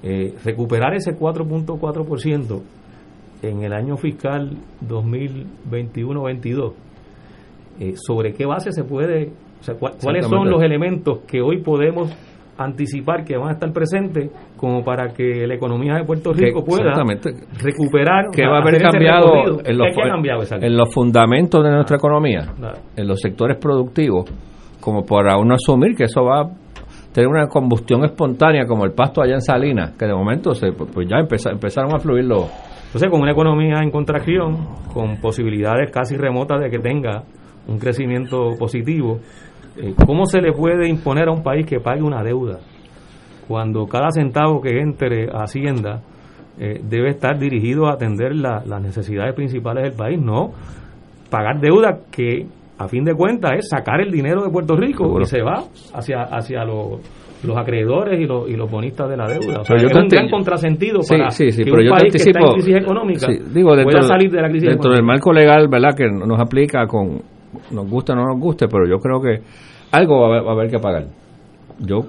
Eh, 0.03 0.35
recuperar 0.43 0.95
ese 0.95 1.17
4.4% 1.17 2.61
en 3.41 3.63
el 3.63 3.73
año 3.73 3.97
fiscal 3.97 4.57
2021-22 4.87 6.73
eh, 7.79 7.93
sobre 7.95 8.33
qué 8.33 8.45
base 8.45 8.71
se 8.71 8.83
puede, 8.83 9.31
o 9.59 9.63
sea, 9.63 9.75
cuáles 9.75 10.27
son 10.27 10.49
los 10.49 10.61
elementos 10.61 11.19
que 11.27 11.41
hoy 11.41 11.61
podemos 11.61 12.15
anticipar 12.57 13.23
que 13.23 13.35
van 13.35 13.49
a 13.49 13.51
estar 13.53 13.71
presentes 13.71 14.31
como 14.57 14.83
para 14.83 15.11
que 15.13 15.47
la 15.47 15.55
economía 15.55 15.95
de 15.95 16.03
Puerto 16.03 16.33
Rico 16.33 16.63
pueda 16.63 16.93
recuperar 17.59 18.25
que 18.31 18.45
va 18.45 18.57
a 18.57 18.61
haber 18.61 18.81
cambiado, 18.81 19.59
en 19.65 19.77
los, 19.77 19.87
en 20.51 20.77
los, 20.77 20.93
fundamentos 20.93 21.63
de 21.63 21.71
nuestra 21.71 21.97
economía 21.97 22.53
en 22.95 23.07
los 23.07 23.19
sectores 23.19 23.57
productivos 23.57 24.29
como 24.79 25.03
para 25.03 25.37
uno 25.37 25.55
asumir 25.55 25.95
que 25.95 26.03
eso 26.03 26.23
va 26.23 26.41
a 26.41 26.49
tener 27.11 27.27
una 27.27 27.47
combustión 27.47 28.05
espontánea 28.05 28.65
como 28.65 28.85
el 28.85 28.91
pasto 28.91 29.21
allá 29.21 29.33
en 29.33 29.41
Salinas 29.41 29.95
que 29.97 30.05
de 30.05 30.13
momento 30.13 30.53
se 30.53 30.71
pues, 30.73 30.91
pues 30.93 31.07
ya 31.07 31.17
empezaron 31.17 31.95
a 31.95 31.99
fluir 31.99 32.25
los 32.25 32.51
entonces 32.85 33.09
con 33.09 33.21
una 33.21 33.31
economía 33.31 33.79
en 33.81 33.89
contracción 33.89 34.67
con 34.93 35.17
posibilidades 35.17 35.89
casi 35.91 36.15
remotas 36.15 36.61
de 36.61 36.69
que 36.69 36.77
tenga 36.77 37.23
un 37.67 37.79
crecimiento 37.79 38.51
positivo, 38.57 39.19
eh, 39.77 39.93
¿cómo 40.05 40.25
se 40.25 40.41
le 40.41 40.51
puede 40.51 40.87
imponer 40.87 41.27
a 41.27 41.31
un 41.31 41.43
país 41.43 41.65
que 41.65 41.79
pague 41.79 42.01
una 42.01 42.23
deuda 42.23 42.59
cuando 43.47 43.85
cada 43.87 44.11
centavo 44.11 44.61
que 44.61 44.79
entre 44.79 45.29
a 45.29 45.43
Hacienda 45.43 46.01
eh, 46.59 46.79
debe 46.83 47.09
estar 47.09 47.37
dirigido 47.37 47.87
a 47.87 47.93
atender 47.93 48.35
las 48.35 48.81
necesidades 48.81 49.33
principales 49.33 49.83
del 49.83 49.93
país? 49.93 50.19
No, 50.19 50.51
pagar 51.29 51.59
deuda 51.59 51.99
que 52.11 52.45
a 52.77 52.87
fin 52.87 53.03
de 53.03 53.13
cuentas 53.13 53.51
es 53.57 53.69
sacar 53.69 54.01
el 54.01 54.11
dinero 54.11 54.43
de 54.43 54.49
Puerto 54.49 54.75
Rico 54.75 55.19
y 55.19 55.25
se 55.25 55.41
va 55.41 55.63
hacia, 55.93 56.23
hacia 56.23 56.63
los 56.65 56.99
los 57.43 57.57
acreedores 57.57 58.19
y 58.19 58.25
los, 58.25 58.49
y 58.49 58.55
los 58.55 58.69
bonistas 58.69 59.09
de 59.09 59.17
la 59.17 59.27
deuda. 59.27 59.61
O 59.61 59.63
sea, 59.65 59.75
es 59.75 59.83
un 59.83 60.07
gran 60.07 60.29
contrasentido 60.29 61.01
para 61.07 61.27
que 61.29 61.71
un 61.71 61.89
país 61.89 62.11
que 62.13 62.29
está 62.29 62.39
en 62.39 62.53
crisis 62.53 62.75
económica 62.75 63.27
pueda 63.83 64.01
salir 64.03 64.31
de 64.31 64.41
la 64.41 64.49
crisis 64.49 64.69
dentro 64.69 64.91
del 64.91 65.03
marco 65.03 65.33
legal 65.33 65.67
verdad 65.67 65.95
que 65.95 66.07
nos 66.09 66.39
aplica 66.39 66.87
con 66.87 67.21
nos 67.71 67.89
guste 67.89 68.13
o 68.13 68.15
no 68.15 68.25
nos 68.25 68.39
guste, 68.39 68.67
pero 68.67 68.87
yo 68.87 68.97
creo 68.97 69.21
que 69.21 69.41
algo 69.91 70.29
va 70.29 70.37
a 70.37 70.51
haber, 70.51 70.69
que 70.69 70.79
pagar. 70.79 71.07
Yo 71.79 72.01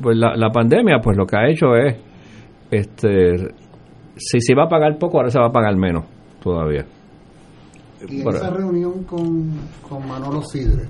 pues 0.00 0.16
la, 0.16 0.36
la 0.36 0.50
pandemia, 0.50 0.98
pues 1.02 1.16
lo 1.16 1.26
que 1.26 1.36
ha 1.36 1.48
hecho 1.48 1.74
es, 1.76 1.96
este, 2.70 3.36
si 4.16 4.40
se 4.40 4.54
va 4.54 4.64
a 4.64 4.68
pagar 4.68 4.98
poco, 4.98 5.18
ahora 5.18 5.30
se 5.30 5.38
va 5.38 5.46
a 5.46 5.52
pagar 5.52 5.76
menos 5.76 6.04
todavía. 6.42 6.84
Y 8.08 8.20
en 8.20 8.28
esa 8.28 8.50
reunión 8.50 9.04
con, 9.04 9.50
con 9.88 10.06
Manolo 10.08 10.42
Sidre, 10.42 10.88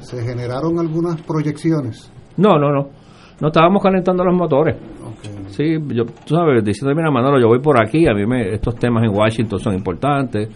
¿se 0.00 0.22
generaron 0.22 0.78
algunas 0.78 1.20
proyecciones? 1.22 2.10
No, 2.36 2.58
no, 2.58 2.70
no. 2.70 2.88
No 3.40 3.48
estábamos 3.48 3.82
calentando 3.82 4.24
los 4.24 4.34
motores. 4.34 4.76
Sí, 5.48 5.76
yo, 5.88 6.04
tú 6.04 6.34
sabes, 6.34 6.62
diciendo, 6.64 6.94
mira, 6.94 7.10
Manolo, 7.10 7.40
yo 7.40 7.48
voy 7.48 7.60
por 7.60 7.80
aquí, 7.82 8.06
a 8.06 8.14
mí 8.14 8.26
me, 8.26 8.54
estos 8.54 8.76
temas 8.76 9.02
en 9.04 9.10
Washington 9.10 9.58
son 9.58 9.74
importantes, 9.74 10.48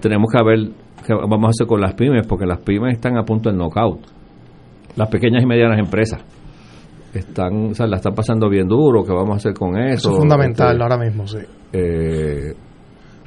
tenemos 0.00 0.28
que 0.32 0.42
ver 0.42 0.70
qué 1.06 1.14
vamos 1.14 1.46
a 1.46 1.50
hacer 1.50 1.66
con 1.66 1.80
las 1.80 1.94
pymes, 1.94 2.26
porque 2.26 2.46
las 2.46 2.58
pymes 2.60 2.94
están 2.94 3.16
a 3.16 3.24
punto 3.24 3.48
del 3.50 3.58
knockout. 3.58 4.00
Las 4.96 5.08
pequeñas 5.08 5.42
y 5.42 5.46
medianas 5.46 5.78
empresas 5.78 6.22
están, 7.14 7.70
o 7.70 7.74
sea, 7.74 7.86
la 7.86 7.96
están 7.96 8.14
pasando 8.14 8.48
bien 8.48 8.68
duro, 8.68 9.04
¿qué 9.04 9.12
vamos 9.12 9.34
a 9.34 9.36
hacer 9.36 9.54
con 9.54 9.76
eso? 9.78 10.08
Eso 10.08 10.10
es 10.12 10.18
fundamental 10.18 10.72
Este, 10.72 10.82
ahora 10.82 10.96
mismo, 10.98 11.26
sí. 11.26 11.38
eh, 11.72 12.54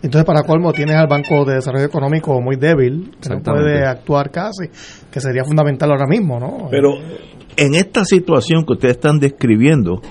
Entonces, 0.02 0.26
para 0.26 0.44
colmo, 0.44 0.72
tienes 0.74 0.96
al 0.96 1.08
Banco 1.08 1.46
de 1.46 1.56
Desarrollo 1.56 1.86
Económico 1.86 2.40
muy 2.42 2.56
débil, 2.58 3.12
que 3.22 3.30
no 3.30 3.42
puede 3.42 3.86
actuar 3.86 4.32
casi, 4.32 4.68
que 5.12 5.20
sería 5.20 5.44
fundamental 5.44 5.92
ahora 5.92 6.08
mismo, 6.08 6.40
¿no? 6.40 6.68
Pero 6.70 6.92
en 7.58 7.76
esta 7.76 8.04
situación 8.06 8.66
que 8.66 8.74
ustedes 8.74 8.96
están 8.96 9.20
describiendo, 9.20 10.02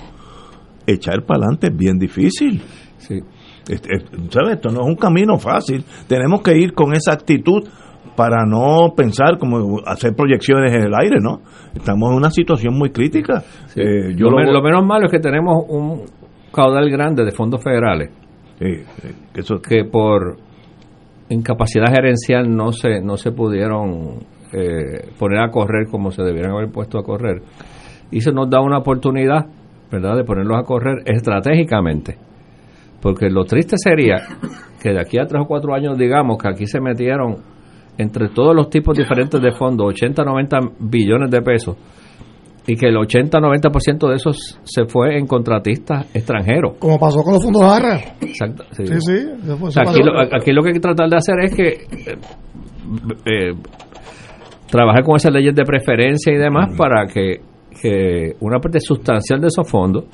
echar 0.87 1.23
para 1.25 1.41
adelante 1.45 1.67
es 1.67 1.77
bien 1.77 1.97
difícil. 1.97 2.61
Sí. 2.97 3.19
Este, 3.69 3.89
este, 3.95 4.17
¿sabes? 4.29 4.55
Esto 4.55 4.69
no 4.69 4.81
es 4.81 4.87
un 4.87 4.95
camino 4.95 5.37
fácil. 5.37 5.83
Tenemos 6.07 6.41
que 6.41 6.57
ir 6.57 6.73
con 6.73 6.93
esa 6.93 7.13
actitud 7.13 7.63
para 8.15 8.45
no 8.45 8.93
pensar 8.95 9.37
como 9.39 9.79
hacer 9.85 10.13
proyecciones 10.15 10.73
en 10.75 10.83
el 10.83 10.93
aire, 10.93 11.17
¿no? 11.21 11.39
Estamos 11.73 12.11
en 12.11 12.17
una 12.17 12.29
situación 12.29 12.75
muy 12.77 12.91
crítica. 12.91 13.41
Eh, 13.75 14.13
yo 14.15 14.25
lo, 14.25 14.31
lo, 14.31 14.37
men- 14.37 14.53
lo 14.53 14.61
menos 14.61 14.85
malo 14.85 15.05
es 15.05 15.11
que 15.11 15.19
tenemos 15.19 15.63
un 15.69 16.03
caudal 16.53 16.89
grande 16.89 17.23
de 17.25 17.31
fondos 17.31 17.63
federales 17.63 18.11
que 19.61 19.83
por 19.85 20.37
incapacidad 21.29 21.87
gerencial 21.91 22.55
no 22.55 22.71
se 22.71 23.01
no 23.01 23.17
se 23.17 23.31
pudieron 23.31 24.19
eh, 24.53 25.09
poner 25.17 25.39
a 25.39 25.49
correr 25.49 25.87
como 25.89 26.11
se 26.11 26.21
debieran 26.21 26.51
haber 26.51 26.69
puesto 26.71 26.99
a 26.99 27.03
correr 27.03 27.41
y 28.11 28.19
eso 28.19 28.31
nos 28.31 28.49
da 28.49 28.61
una 28.61 28.77
oportunidad 28.77 29.47
verdad 29.91 30.15
de 30.15 30.23
ponerlos 30.23 30.57
a 30.59 30.63
correr 30.63 30.97
estratégicamente 31.05 32.17
porque 33.03 33.29
lo 33.29 33.43
triste 33.43 33.75
sería 33.77 34.15
que 34.81 34.93
de 34.93 35.01
aquí 35.01 35.19
a 35.19 35.25
tres 35.25 35.41
o 35.43 35.45
cuatro 35.45 35.75
años 35.75 35.97
digamos 35.97 36.37
que 36.37 36.47
aquí 36.47 36.65
se 36.65 36.79
metieron 36.79 37.35
entre 37.97 38.29
todos 38.29 38.55
los 38.55 38.69
tipos 38.69 38.97
diferentes 38.97 39.41
de 39.41 39.51
fondos 39.51 39.87
80 39.93 40.23
90 40.23 40.59
billones 40.79 41.29
de 41.29 41.41
pesos 41.41 41.75
y 42.65 42.77
que 42.77 42.87
el 42.87 42.95
80-90% 42.95 44.07
de 44.07 44.15
esos 44.15 44.57
se 44.63 44.85
fue 44.85 45.17
en 45.17 45.27
contratistas 45.27 46.07
extranjeros. 46.15 46.77
Como 46.79 46.97
pasó 46.97 47.21
con 47.21 47.33
los 47.33 47.43
fondos 47.43 47.61
ARRA. 47.61 47.99
Exacto. 48.21 48.63
Sí, 48.71 48.87
Sí, 48.87 49.01
sí. 49.01 49.49
O 49.61 49.69
sea, 49.69 49.83
aquí, 49.85 50.01
lo, 50.01 50.17
aquí 50.17 50.53
lo 50.53 50.63
que 50.63 50.69
hay 50.69 50.73
que 50.75 50.79
tratar 50.79 51.09
de 51.09 51.17
hacer 51.17 51.35
es 51.41 51.53
que 51.53 51.67
eh, 51.67 52.17
eh, 53.25 53.53
trabajar 54.71 55.03
con 55.03 55.17
esas 55.17 55.33
leyes 55.33 55.53
de 55.53 55.65
preferencia 55.65 56.33
y 56.33 56.37
demás 56.37 56.73
para 56.77 57.05
que, 57.05 57.41
que 57.81 58.37
una 58.39 58.59
parte 58.59 58.79
sustancial 58.79 59.41
de 59.41 59.47
esos 59.47 59.69
fondos 59.69 60.05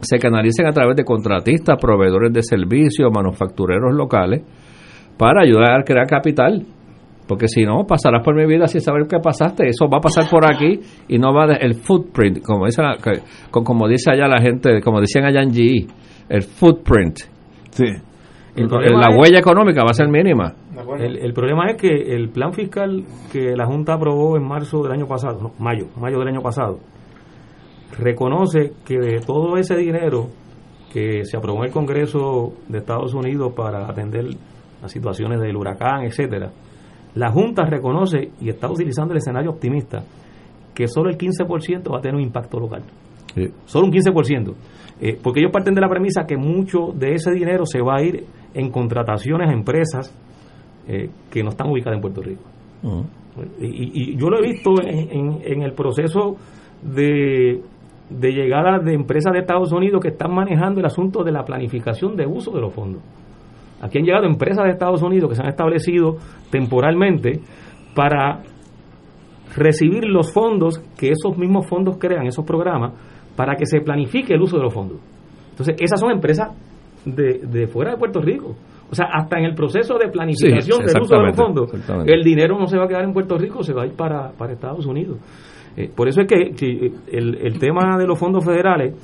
se 0.00 0.18
canalicen 0.18 0.66
a 0.66 0.72
través 0.72 0.96
de 0.96 1.04
contratistas, 1.04 1.78
proveedores 1.80 2.32
de 2.32 2.42
servicios, 2.42 3.10
manufactureros 3.12 3.94
locales, 3.94 4.42
para 5.18 5.42
ayudar 5.42 5.80
a 5.80 5.84
crear 5.84 6.06
capital. 6.06 6.62
Porque 7.26 7.48
si 7.48 7.64
no, 7.64 7.86
pasarás 7.86 8.22
por 8.22 8.34
mi 8.36 8.44
vida 8.46 8.66
sin 8.66 8.82
saber 8.82 9.06
qué 9.08 9.18
pasaste. 9.18 9.66
Eso 9.68 9.88
va 9.88 9.96
a 9.96 10.00
pasar 10.00 10.28
por 10.30 10.44
aquí 10.44 10.78
y 11.08 11.18
no 11.18 11.32
va 11.32 11.44
a 11.46 11.54
el 11.54 11.74
footprint, 11.74 12.42
como 12.44 12.66
dice, 12.66 12.82
la- 12.82 12.98
que- 13.02 13.22
como 13.50 13.88
dice 13.88 14.10
allá 14.12 14.28
la 14.28 14.42
gente, 14.42 14.80
como 14.82 15.00
decían 15.00 15.24
allá 15.24 15.40
en 15.42 15.50
GE, 15.54 15.86
el 16.28 16.42
footprint. 16.42 17.16
Sí. 17.70 17.86
El 18.56 18.68
problema 18.68 19.00
la 19.00 19.08
es- 19.14 19.16
huella 19.18 19.38
económica 19.38 19.80
va 19.82 19.90
a 19.92 19.94
ser 19.94 20.08
mínima. 20.08 20.52
El, 20.98 21.16
el 21.16 21.32
problema 21.32 21.70
es 21.70 21.80
que 21.80 21.88
el 22.14 22.28
plan 22.28 22.52
fiscal 22.52 23.02
que 23.32 23.56
la 23.56 23.64
Junta 23.66 23.94
aprobó 23.94 24.36
en 24.36 24.46
marzo 24.46 24.82
del 24.82 24.92
año 24.92 25.06
pasado, 25.06 25.40
no, 25.40 25.52
mayo, 25.58 25.86
mayo 25.98 26.18
del 26.18 26.28
año 26.28 26.42
pasado, 26.42 26.78
reconoce 27.92 28.72
que 28.84 28.98
de 28.98 29.20
todo 29.20 29.56
ese 29.56 29.76
dinero 29.76 30.28
que 30.92 31.24
se 31.24 31.36
aprobó 31.36 31.60
en 31.60 31.66
el 31.66 31.72
Congreso 31.72 32.52
de 32.68 32.78
Estados 32.78 33.14
Unidos 33.14 33.52
para 33.54 33.88
atender 33.88 34.26
las 34.82 34.92
situaciones 34.92 35.40
del 35.40 35.56
huracán, 35.56 36.04
etcétera, 36.04 36.50
la 37.14 37.30
Junta 37.30 37.64
reconoce 37.64 38.30
y 38.40 38.48
está 38.48 38.70
utilizando 38.70 39.12
el 39.12 39.18
escenario 39.18 39.50
optimista 39.50 40.02
que 40.74 40.88
solo 40.88 41.10
el 41.10 41.16
15% 41.16 41.92
va 41.92 41.98
a 41.98 42.00
tener 42.00 42.16
un 42.16 42.22
impacto 42.22 42.58
local. 42.58 42.82
Solo 43.64 43.86
un 43.86 43.92
15%. 43.92 44.54
Eh, 45.00 45.18
porque 45.22 45.40
ellos 45.40 45.52
parten 45.52 45.74
de 45.74 45.80
la 45.80 45.88
premisa 45.88 46.24
que 46.26 46.36
mucho 46.36 46.92
de 46.94 47.14
ese 47.14 47.32
dinero 47.32 47.64
se 47.66 47.80
va 47.80 47.96
a 47.96 48.02
ir 48.02 48.24
en 48.54 48.70
contrataciones 48.70 49.48
a 49.48 49.52
empresas 49.52 50.12
eh, 50.86 51.08
que 51.30 51.42
no 51.42 51.50
están 51.50 51.68
ubicadas 51.70 51.96
en 51.96 52.00
Puerto 52.00 52.22
Rico. 52.22 52.42
Y, 53.60 53.66
y- 53.66 53.90
y 54.12 54.16
yo 54.16 54.28
lo 54.28 54.38
he 54.38 54.42
visto 54.52 54.70
en, 54.82 55.10
en- 55.10 55.38
en 55.44 55.62
el 55.62 55.72
proceso 55.72 56.36
de, 56.82 57.60
de 58.18 58.32
llegada 58.32 58.78
de 58.78 58.94
empresas 58.94 59.32
de 59.32 59.40
Estados 59.40 59.72
Unidos 59.72 60.00
que 60.00 60.08
están 60.08 60.32
manejando 60.32 60.80
el 60.80 60.86
asunto 60.86 61.22
de 61.22 61.32
la 61.32 61.44
planificación 61.44 62.16
de 62.16 62.26
uso 62.26 62.52
de 62.52 62.60
los 62.60 62.72
fondos. 62.72 63.02
Aquí 63.80 63.98
han 63.98 64.04
llegado 64.04 64.26
empresas 64.26 64.64
de 64.64 64.70
Estados 64.70 65.02
Unidos 65.02 65.28
que 65.28 65.36
se 65.36 65.42
han 65.42 65.48
establecido 65.48 66.16
temporalmente 66.50 67.40
para 67.94 68.40
recibir 69.56 70.04
los 70.04 70.32
fondos 70.32 70.78
que 70.98 71.10
esos 71.10 71.36
mismos 71.36 71.66
fondos 71.66 71.96
crean, 71.98 72.26
esos 72.26 72.44
programas, 72.44 72.92
para 73.36 73.56
que 73.56 73.66
se 73.66 73.80
planifique 73.80 74.34
el 74.34 74.42
uso 74.42 74.56
de 74.56 74.62
los 74.62 74.72
fondos. 74.72 74.98
Entonces, 75.50 75.76
esas 75.78 76.00
son 76.00 76.10
empresas 76.10 76.50
de, 77.04 77.40
de 77.46 77.66
fuera 77.66 77.92
de 77.92 77.96
Puerto 77.98 78.20
Rico. 78.20 78.54
O 78.90 78.94
sea, 78.94 79.06
hasta 79.12 79.38
en 79.38 79.46
el 79.46 79.54
proceso 79.54 79.98
de 79.98 80.08
planificación 80.08 80.80
Sí, 80.80 80.86
del 80.86 81.02
uso 81.02 81.16
de 81.16 81.22
los 81.22 81.36
fondos, 81.36 81.72
el 82.06 82.22
dinero 82.22 82.58
no 82.58 82.66
se 82.66 82.76
va 82.76 82.84
a 82.84 82.88
quedar 82.88 83.04
en 83.04 83.12
Puerto 83.12 83.36
Rico, 83.36 83.62
se 83.62 83.72
va 83.72 83.82
a 83.82 83.86
ir 83.86 83.94
para, 83.94 84.30
para 84.32 84.52
Estados 84.52 84.86
Unidos. 84.86 85.18
Eh, 85.76 85.90
por 85.94 86.08
eso 86.08 86.20
es 86.22 86.28
que, 86.28 86.50
que 86.54 86.92
el, 87.12 87.34
el 87.36 87.58
tema 87.58 87.96
de 87.98 88.06
los 88.06 88.18
fondos 88.18 88.44
federales, 88.44 88.94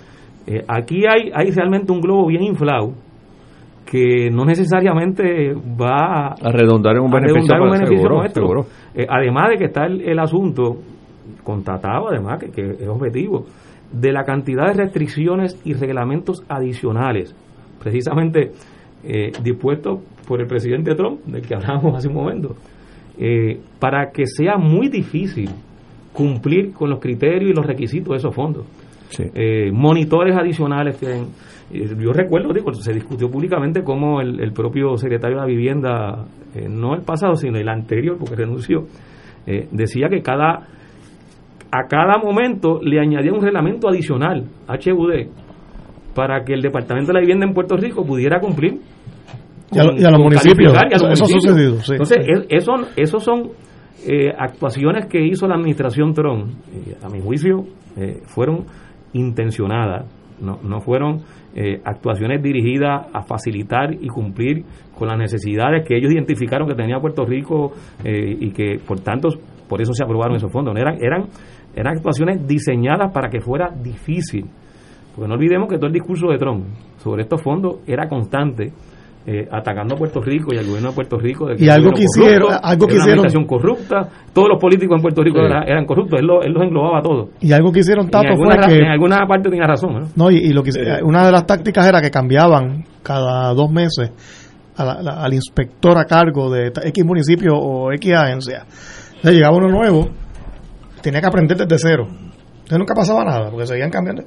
eh, 0.47 0.62
aquí 0.68 1.02
hay, 1.06 1.30
hay 1.34 1.51
realmente 1.51 1.92
un 1.92 2.01
globo 2.01 2.26
bien 2.28 2.42
inflado 2.44 2.92
que 3.86 4.30
no 4.30 4.44
necesariamente 4.44 5.52
va 5.55 6.28
A 6.40 6.52
redundar 6.52 6.94
en 6.97 7.02
un 7.02 7.10
beneficio, 7.10 7.42
un 7.42 7.48
para- 7.48 7.64
beneficio 7.72 7.97
seguro, 7.98 8.16
nuestro. 8.18 8.42
seguro. 8.42 8.66
Eh, 8.94 9.06
además 9.09 9.51
de 9.51 9.56
que 9.59 9.64
está 9.64 9.86
el, 9.86 10.01
el 10.02 10.18
asunto 10.18 10.76
constatado, 11.42 12.09
además, 12.09 12.38
que, 12.38 12.51
que 12.51 12.70
es 12.82 12.88
objetivo, 12.88 13.47
de 13.92 14.12
la 14.12 14.22
cantidad 14.22 14.68
de 14.68 14.74
restricciones 14.84 15.60
y 15.64 15.72
reglamentos 15.72 16.44
adicionales, 16.48 17.34
precisamente 17.82 18.52
eh, 19.02 19.32
dispuestos 19.42 20.01
por 20.28 20.40
el 20.40 20.47
presidente 20.47 20.94
Trump, 20.94 21.22
del 21.24 21.42
que 21.42 21.55
hablábamos 21.56 21.97
hace 21.97 22.06
un 22.09 22.14
momento, 22.14 22.55
eh, 23.18 23.59
para 23.80 24.10
que 24.12 24.26
sea 24.26 24.56
muy 24.56 24.88
difícil 24.88 25.51
cumplir 26.12 26.73
con 26.73 26.91
los 26.91 26.99
criterios 27.01 27.51
y 27.51 27.55
los 27.55 27.65
requisitos 27.66 28.11
de 28.11 28.16
esos 28.16 28.35
fondos. 28.35 28.66
Eh, 29.19 29.70
monitores 29.73 30.37
adicionales 30.37 30.97
que 30.97 31.07
eh, 31.12 31.97
yo 31.99 32.12
recuerdo 32.12 32.53
digo, 32.53 32.73
se 32.74 32.93
discutió 32.93 33.28
públicamente 33.28 33.82
cómo 33.82 34.20
el, 34.20 34.41
el 34.41 34.53
propio 34.53 34.97
secretario 34.97 35.37
de 35.37 35.41
la 35.43 35.47
vivienda 35.49 36.27
eh, 36.55 36.69
no 36.69 36.95
el 36.95 37.03
pasado 37.03 37.35
sino 37.35 37.59
el 37.59 37.69
anterior 37.69 38.16
porque 38.19 38.37
renunció 38.37 38.85
eh, 39.49 39.66
decía 39.73 40.09
que 40.09 40.23
cada 40.23 40.69
a 41.73 41.89
cada 41.89 42.19
momento 42.23 42.78
le 42.82 43.01
añadía 43.01 43.32
un 43.32 43.41
reglamento 43.43 43.89
adicional 43.89 44.45
HUD 44.69 45.27
para 46.15 46.45
que 46.45 46.53
el 46.55 46.62
departamento 46.62 47.09
de 47.09 47.15
la 47.15 47.20
vivienda 47.20 47.47
en 47.47 47.53
Puerto 47.53 47.77
Rico 47.77 48.05
pudiera 48.05 48.39
cumplir 48.39 48.78
Y 49.73 49.78
a 49.81 49.85
lo- 49.85 49.97
y 49.99 50.05
a 50.05 50.11
los 50.12 50.20
municipios. 50.20 50.73
calificar 50.73 50.87
y 50.89 50.95
a 50.95 51.09
los 51.09 51.20
Eso- 51.20 51.24
ha 51.24 51.41
sucedido, 51.41 51.81
sí. 51.81 51.93
entonces 51.93 52.19
Sí. 52.24 52.32
es- 52.32 52.47
eso, 52.62 52.73
esos 52.97 53.24
son 53.24 53.43
eh, 54.06 54.32
actuaciones 54.36 55.06
que 55.06 55.20
hizo 55.24 55.46
la 55.46 55.56
administración 55.56 56.12
Trump, 56.14 56.50
eh, 56.72 56.96
a 57.02 57.08
mi 57.08 57.20
juicio, 57.20 57.64
eh, 57.96 58.20
fueron 58.24 58.64
intencionadas, 59.12 60.06
no, 60.40 60.58
no 60.62 60.80
fueron 60.80 61.20
eh, 61.54 61.80
actuaciones 61.84 62.42
dirigidas 62.42 63.06
a 63.12 63.22
facilitar 63.22 63.92
y 63.92 64.06
cumplir 64.08 64.64
con 64.96 65.08
las 65.08 65.18
necesidades 65.18 65.86
que 65.86 65.96
ellos 65.96 66.12
identificaron 66.12 66.66
que 66.68 66.74
tenía 66.74 66.98
Puerto 66.98 67.24
Rico 67.24 67.72
y 68.04 68.50
que 68.52 68.78
por 68.86 69.00
tanto 69.00 69.28
por 69.68 69.80
eso 69.82 69.92
se 69.92 70.02
aprobaron 70.02 70.36
esos 70.36 70.52
fondos. 70.52 70.74
No, 70.74 70.80
Eran, 70.80 70.98
eran, 71.02 71.28
eran 71.74 71.96
actuaciones 71.96 72.46
diseñadas 72.46 73.12
para 73.12 73.28
que 73.30 73.40
fuera 73.40 73.70
difícil. 73.70 74.46
Porque 75.14 75.28
no 75.28 75.34
olvidemos 75.34 75.68
que 75.68 75.76
todo 75.76 75.86
el 75.86 75.92
discurso 75.92 76.28
de 76.28 76.38
Trump 76.38 76.64
sobre 76.98 77.22
estos 77.22 77.42
fondos 77.42 77.80
era 77.86 78.08
constante, 78.08 78.72
eh, 79.26 79.47
atacando 79.52 79.94
a 79.94 79.98
Puerto 79.98 80.20
Rico 80.22 80.55
y 80.55 80.59
al 80.59 80.64
gobierno 80.66 80.88
de 80.90 80.94
Puerto 80.94 81.18
Rico. 81.18 81.47
De 81.47 81.55
Y 81.59 81.64
era 81.64 81.74
un 81.74 81.80
algo 81.80 81.92
que 81.92 82.02
hicieron- 82.05 82.48
corrupto, 82.48 82.66
algo 82.66 82.86
que 82.86 82.94
una 82.94 83.02
hicieron- 83.02 83.18
administración 83.26 83.44
corrupta, 83.47 84.09
todos 84.32 84.48
los 84.48 84.60
políticos 84.60 84.97
en 84.97 85.02
Puerto 85.02 85.22
Rico 85.22 85.38
Sí. 85.40 85.44
era- 85.47 85.62
eran 85.64 85.84
corruptos, 85.84 86.20
él, 86.20 86.26
lo- 86.26 86.42
él 86.42 86.52
los 86.52 86.62
englobaba 86.62 86.98
a 86.98 87.02
todos. 87.02 87.28
Y 87.40 87.52
algo 87.52 87.70
que 87.70 87.80
hicieron 87.80 88.06
en, 88.06 88.10
Tato 88.10 88.28
alguna, 88.28 88.56
fue 88.62 88.72
que... 88.72 88.78
en 88.78 88.86
alguna 88.90 89.26
parte 89.26 89.51
tenía 89.51 89.66
razón. 89.66 89.92
¿no? 89.92 90.09
No, 90.16 90.30
y, 90.30 90.36
y 90.38 90.52
lo 90.52 90.62
que 90.62 90.70
una 91.02 91.26
de 91.26 91.32
las 91.32 91.47
tácticas 91.47 91.86
era 91.86 92.01
que 92.01 92.10
cambiaban 92.10 92.84
cada 93.02 93.52
dos 93.52 93.70
meses 93.70 94.10
a 94.76 94.84
la- 94.84 95.02
la- 95.02 95.22
al 95.22 95.34
inspector 95.34 95.98
a 95.98 96.05
cargo 96.06 96.51
de 96.51 96.68
X 96.84 97.05
municipio 97.05 97.55
o 97.55 97.92
X 97.92 98.14
agencia. 98.14 98.64
Entonces 99.16 99.34
llegaba 99.34 99.56
uno 99.59 99.68
nuevo, 99.68 100.09
tenía 101.02 101.20
que 101.20 101.26
aprender 101.26 101.56
desde 101.59 101.76
cero. 101.78 102.06
Entonces 102.09 102.78
nunca 102.78 102.94
pasaba 102.94 103.24
nada, 103.24 103.51
porque 103.51 103.66
seguían 103.66 103.90
cambiando. 103.90 104.22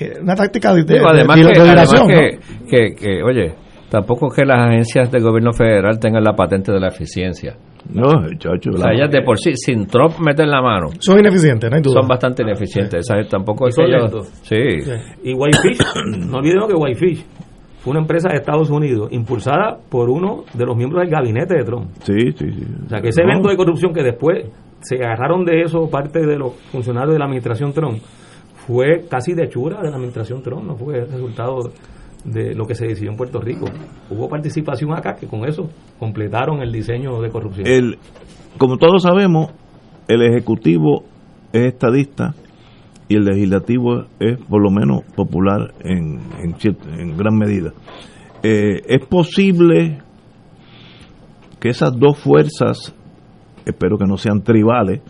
Eh, 0.00 0.14
una 0.22 0.34
táctica 0.34 0.72
de, 0.74 0.84
de, 0.84 0.94
Digo, 0.94 1.08
además, 1.08 1.36
de- 1.36 1.42
que, 1.42 1.48
de 1.48 1.60
además 1.60 1.90
dilación, 1.90 2.08
¿no? 2.08 2.14
que, 2.14 2.38
que- 2.70 2.94
que, 2.96 3.22
oye, 3.22 3.54
tampoco 3.94 4.26
es 4.28 4.34
que 4.34 4.44
las 4.44 4.68
agencias 4.68 5.10
del 5.10 5.22
gobierno 5.22 5.52
federal 5.52 5.98
tengan 6.00 6.24
la 6.24 6.32
patente 6.34 6.72
de 6.72 6.80
la 6.80 6.88
eficiencia. 6.88 7.54
No, 7.92 8.06
chacho. 8.38 8.70
O 8.72 8.76
sea, 8.78 8.92
ellas 8.92 9.10
de 9.10 9.22
por 9.22 9.38
sí, 9.38 9.52
sin 9.54 9.86
Trump 9.86 10.18
meter 10.18 10.48
la 10.48 10.60
mano, 10.62 10.88
Son 10.98 11.18
ineficientes, 11.18 11.70
no 11.70 11.76
hay 11.76 11.82
duda. 11.82 12.00
son 12.00 12.08
bastante 12.08 12.42
ineficientes. 12.42 13.00
Esa 13.00 13.14
gente 13.16 13.30
tampoco 13.30 13.68
es 13.68 13.76
que 13.76 13.84
ellos-. 13.84 14.26
Sí. 14.42 14.56
Y 15.22 15.34
Whitefish, 15.34 15.78
no 16.28 16.38
olvidemos 16.38 16.68
que 16.68 16.74
Whitefish 16.74 17.24
fue 17.80 17.90
una 17.92 18.00
empresa 18.00 18.30
de 18.30 18.36
Estados 18.36 18.70
Unidos 18.70 19.08
impulsada 19.12 19.76
por 19.90 20.08
uno 20.10 20.44
de 20.54 20.64
los 20.64 20.76
miembros 20.76 21.02
del 21.02 21.10
gabinete 21.10 21.56
de 21.58 21.64
Trump. 21.64 21.90
Sí, 22.00 22.32
sí, 22.32 22.50
sí. 22.50 22.64
O 22.86 22.88
sea, 22.88 23.00
que 23.00 23.08
ese 23.10 23.22
No. 23.22 23.30
evento 23.30 23.48
de 23.50 23.56
corrupción 23.56 23.92
que 23.92 24.02
después 24.02 24.46
se 24.80 24.96
agarraron 24.96 25.44
de 25.44 25.62
eso 25.62 25.88
parte 25.90 26.26
de 26.26 26.36
los 26.38 26.54
funcionarios 26.72 27.12
de 27.12 27.18
la 27.18 27.26
administración 27.26 27.72
Trump 27.72 27.98
fue 28.66 29.04
casi 29.10 29.34
de 29.34 29.44
hechura 29.44 29.82
de 29.82 29.90
la 29.90 29.96
administración 29.96 30.42
Trump, 30.42 30.64
no 30.64 30.74
fue 30.76 30.98
el 31.00 31.06
resultado 31.10 31.58
de 32.24 32.54
lo 32.54 32.66
que 32.66 32.74
se 32.74 32.86
decidió 32.86 33.10
en 33.10 33.16
Puerto 33.16 33.40
Rico. 33.40 33.66
Hubo 34.10 34.28
participación 34.28 34.92
acá 34.92 35.14
que 35.14 35.26
con 35.26 35.46
eso 35.46 35.70
completaron 35.98 36.62
el 36.62 36.72
diseño 36.72 37.20
de 37.20 37.30
corrupción. 37.30 37.66
El, 37.66 37.98
como 38.58 38.76
todos 38.76 39.02
sabemos, 39.02 39.52
el 40.08 40.22
Ejecutivo 40.22 41.04
es 41.52 41.66
estadista 41.66 42.34
y 43.08 43.16
el 43.16 43.24
Legislativo 43.24 44.04
es 44.18 44.38
por 44.48 44.62
lo 44.62 44.70
menos 44.70 45.02
popular 45.14 45.74
en, 45.80 46.20
en, 46.42 46.56
en 46.98 47.16
gran 47.16 47.36
medida. 47.36 47.72
Eh, 48.42 48.82
es 48.86 49.06
posible 49.06 49.98
que 51.60 51.68
esas 51.68 51.98
dos 51.98 52.18
fuerzas, 52.18 52.94
espero 53.64 53.96
que 53.96 54.06
no 54.06 54.16
sean 54.16 54.42
tribales, 54.42 55.00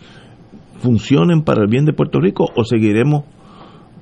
funcionen 0.79 1.41
para 1.43 1.63
el 1.63 1.67
bien 1.67 1.85
de 1.85 1.93
Puerto 1.93 2.19
Rico 2.19 2.45
o 2.55 2.63
seguiremos 2.63 3.23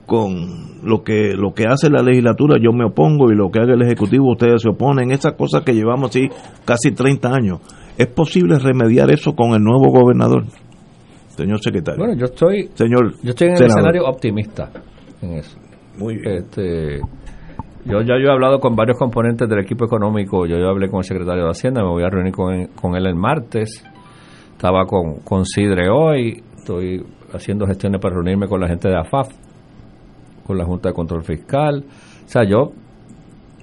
con 0.06 0.82
lo 0.84 1.02
que 1.04 1.34
lo 1.36 1.54
que 1.54 1.64
hace 1.68 1.90
la 1.90 2.02
legislatura 2.04 2.58
yo 2.62 2.72
me 2.74 2.86
opongo 2.86 3.32
y 3.32 3.36
lo 3.36 3.50
que 3.50 3.60
haga 3.60 3.74
el 3.74 3.82
ejecutivo 3.82 4.32
ustedes 4.32 4.62
se 4.62 4.70
oponen 4.70 5.12
esas 5.12 5.34
cosas 5.34 5.62
que 5.64 5.74
llevamos 5.74 6.10
así 6.10 6.28
casi 6.66 6.92
30 6.92 7.30
años 7.34 7.60
es 7.98 8.08
posible 8.08 8.60
remediar 8.60 9.10
eso 9.12 9.34
con 9.34 9.52
el 9.54 9.62
nuevo 9.64 9.92
gobernador 9.92 10.44
señor 11.30 11.60
secretario 11.62 12.00
Bueno, 12.06 12.20
yo 12.20 12.26
estoy, 12.26 12.70
señor 12.74 13.14
yo 13.24 13.30
estoy 13.30 13.48
en 13.48 13.54
el 13.56 13.64
escenario 13.66 14.04
optimista 14.06 14.70
en 15.22 15.34
eso. 15.38 15.58
muy 15.98 16.18
bien 16.18 16.36
Este, 16.38 17.00
yo 17.86 18.00
ya 18.02 18.16
yo 18.20 18.28
he 18.30 18.32
hablado 18.32 18.60
con 18.60 18.76
varios 18.76 18.98
componentes 18.98 19.48
del 19.50 19.60
equipo 19.60 19.84
económico. 19.86 20.46
Yo, 20.46 20.58
yo 20.58 20.70
hablé 20.70 20.88
con 20.90 21.00
el 21.00 21.04
secretario 21.04 21.44
de 21.44 21.50
Hacienda, 21.50 21.82
me 21.82 21.90
voy 21.90 22.04
a 22.04 22.10
reunir 22.10 22.32
con, 22.34 22.54
él- 22.54 22.70
con 22.82 22.96
él 22.96 23.06
el 23.08 23.16
martes. 23.16 23.84
Estaba 24.54 24.86
con, 24.86 25.16
con 25.26 25.44
Sidre 25.46 25.90
hoy. 25.90 26.42
Estoy 26.58 27.04
haciendo 27.34 27.66
gestiones 27.68 28.00
para 28.00 28.16
reunirme 28.16 28.48
con 28.48 28.62
la 28.62 28.70
gente 28.70 28.88
de 28.88 28.96
AFAF, 28.98 29.28
con 30.46 30.58
la 30.58 30.66
Junta 30.66 30.90
de 30.90 30.96
Control 30.96 31.24
Fiscal. 31.24 31.84
O 32.26 32.28
sea, 32.28 32.44
yo, 32.44 32.72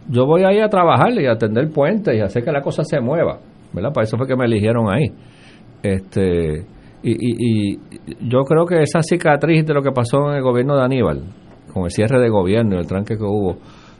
yo 0.08 0.26
voy 0.26 0.42
ahí 0.44 0.60
a 0.60 0.68
trabajar 0.68 1.12
y 1.12 1.26
a 1.26 1.32
atender 1.32 1.70
puentes 1.70 2.14
y 2.14 2.20
hacer 2.20 2.44
que 2.44 2.52
la 2.52 2.62
cosa 2.62 2.82
se 2.84 3.00
mueva. 3.00 3.38
¿verdad? 3.72 3.92
Para 3.92 4.04
eso 4.04 4.16
fue 4.16 4.26
que 4.26 4.36
me 4.36 4.46
eligieron 4.46 4.92
ahí. 4.92 5.06
Este, 5.82 6.66
y, 7.02 7.12
y, 7.12 7.72
y 7.74 7.78
yo 8.28 8.40
creo 8.44 8.66
que 8.66 8.82
esa 8.82 9.02
cicatriz 9.02 9.64
de 9.64 9.74
lo 9.74 9.82
que 9.82 9.92
pasó 9.92 10.30
en 10.30 10.36
el 10.36 10.42
gobierno 10.42 10.76
de 10.76 10.82
Aníbal, 10.82 11.22
con 11.72 11.84
el 11.84 11.90
cierre 11.90 12.20
de 12.20 12.28
gobierno 12.28 12.76
y 12.76 12.78
el 12.80 12.86
tranque 12.86 13.16
que 13.16 13.22
hubo, 13.24 13.56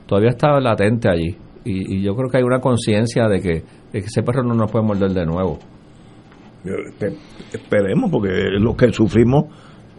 todavía 0.07 0.31
estaba 0.31 0.61
latente 0.61 1.09
allí. 1.09 1.37
Y, 1.65 2.03
yo 2.03 2.15
creo 2.17 2.29
que 2.31 2.39
hay 2.39 2.43
una 2.43 2.59
conciencia 2.61 3.29
de 3.29 3.41
que, 3.41 3.49
de 3.93 4.01
que 4.01 4.07
ese 4.07 4.23
perro 4.23 4.43
no 4.43 4.55
nos 4.55 4.71
puede 4.73 4.85
morder 4.85 5.11
de 5.13 5.25
nuevo. 5.27 5.59
Espe- 6.65 7.17
esperemos 7.53 8.11
porque 8.11 8.29
lo 8.59 8.75
que 8.77 8.93
sufrimos 8.93 9.45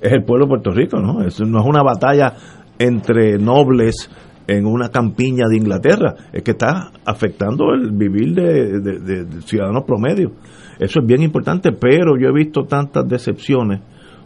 es 0.01 0.11
el 0.11 0.23
pueblo 0.23 0.45
de 0.45 0.49
Puerto 0.49 0.71
Rico 0.71 0.99
no 0.99 1.23
Eso 1.25 1.43
no 1.45 1.59
es 1.59 1.65
una 1.65 1.81
batalla 1.81 2.33
entre 2.81 3.37
nobles 3.37 4.09
en 4.47 4.65
una 4.65 4.89
campiña 4.89 5.47
de 5.47 5.57
Inglaterra 5.57 6.15
es 6.33 6.43
que 6.43 6.51
está 6.51 6.91
afectando 7.05 7.73
el 7.73 7.91
vivir 7.91 8.33
de, 8.33 8.79
de- 8.81 8.99
de- 8.99 9.23
de 9.25 9.41
ciudadanos 9.43 9.83
promedio 9.85 10.31
eso 10.79 10.99
es 10.99 11.05
bien 11.05 11.21
importante 11.21 11.71
pero 11.71 12.17
yo 12.19 12.29
he 12.29 12.33
visto 12.33 12.63
tantas 12.63 13.07
decepciones 13.07 13.81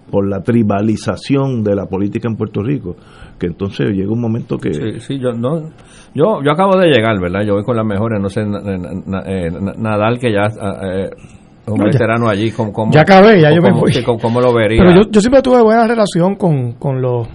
por 0.10 0.28
la 0.28 0.42
tribalización 0.42 1.64
de 1.64 1.76
la 1.76 1.86
política 1.88 2.28
en 2.30 2.36
Puerto 2.38 2.62
Rico 2.62 2.96
que 3.40 3.48
entonces 3.48 3.90
llega 3.90 4.12
un 4.12 4.22
momento 4.22 4.58
que 4.58 4.74
Sí, 4.74 5.00
sí, 5.00 5.20
yo 5.20 5.32
no, 5.32 5.72
yo, 6.14 6.42
yo 6.44 6.52
acabo 6.52 6.78
de 6.80 6.88
llegar, 6.88 7.20
¿verdad? 7.20 7.42
Yo 7.46 7.54
voy 7.56 7.64
con 7.64 7.76
las 7.76 7.86
mejores, 7.86 8.22
no 8.22 8.30
sé, 8.30 8.46
na- 8.46 8.62
na- 8.62 8.78
na- 9.06 9.24
eh, 9.26 9.52
na- 9.52 9.74
Nadal 9.78 10.18
que 10.20 10.32
ya 10.32 10.44
eh, 10.46 11.10
es 11.12 11.68
un 11.68 11.78
No, 11.80 11.86
ya- 11.86 11.92
veterano 11.92 12.30
allí, 12.30 12.52
¿cómo, 12.52 12.72
cómo- 12.72 12.94
ya 12.94 13.02
acabé, 13.02 13.42
ya 13.42 13.50
yo 13.50 13.62
me 13.62 13.72
cómo- 13.72 14.20
cómo 14.22 14.40
lo 14.40 14.54
vería? 14.54 14.82
Pero 14.82 15.04
yo, 15.04 15.10
yo 15.12 15.20
siempre 15.20 15.42
tuve 15.42 15.62
buena 15.62 15.86
relación 15.88 16.36
con, 16.36 16.74
con 16.74 17.02
los 17.02 17.28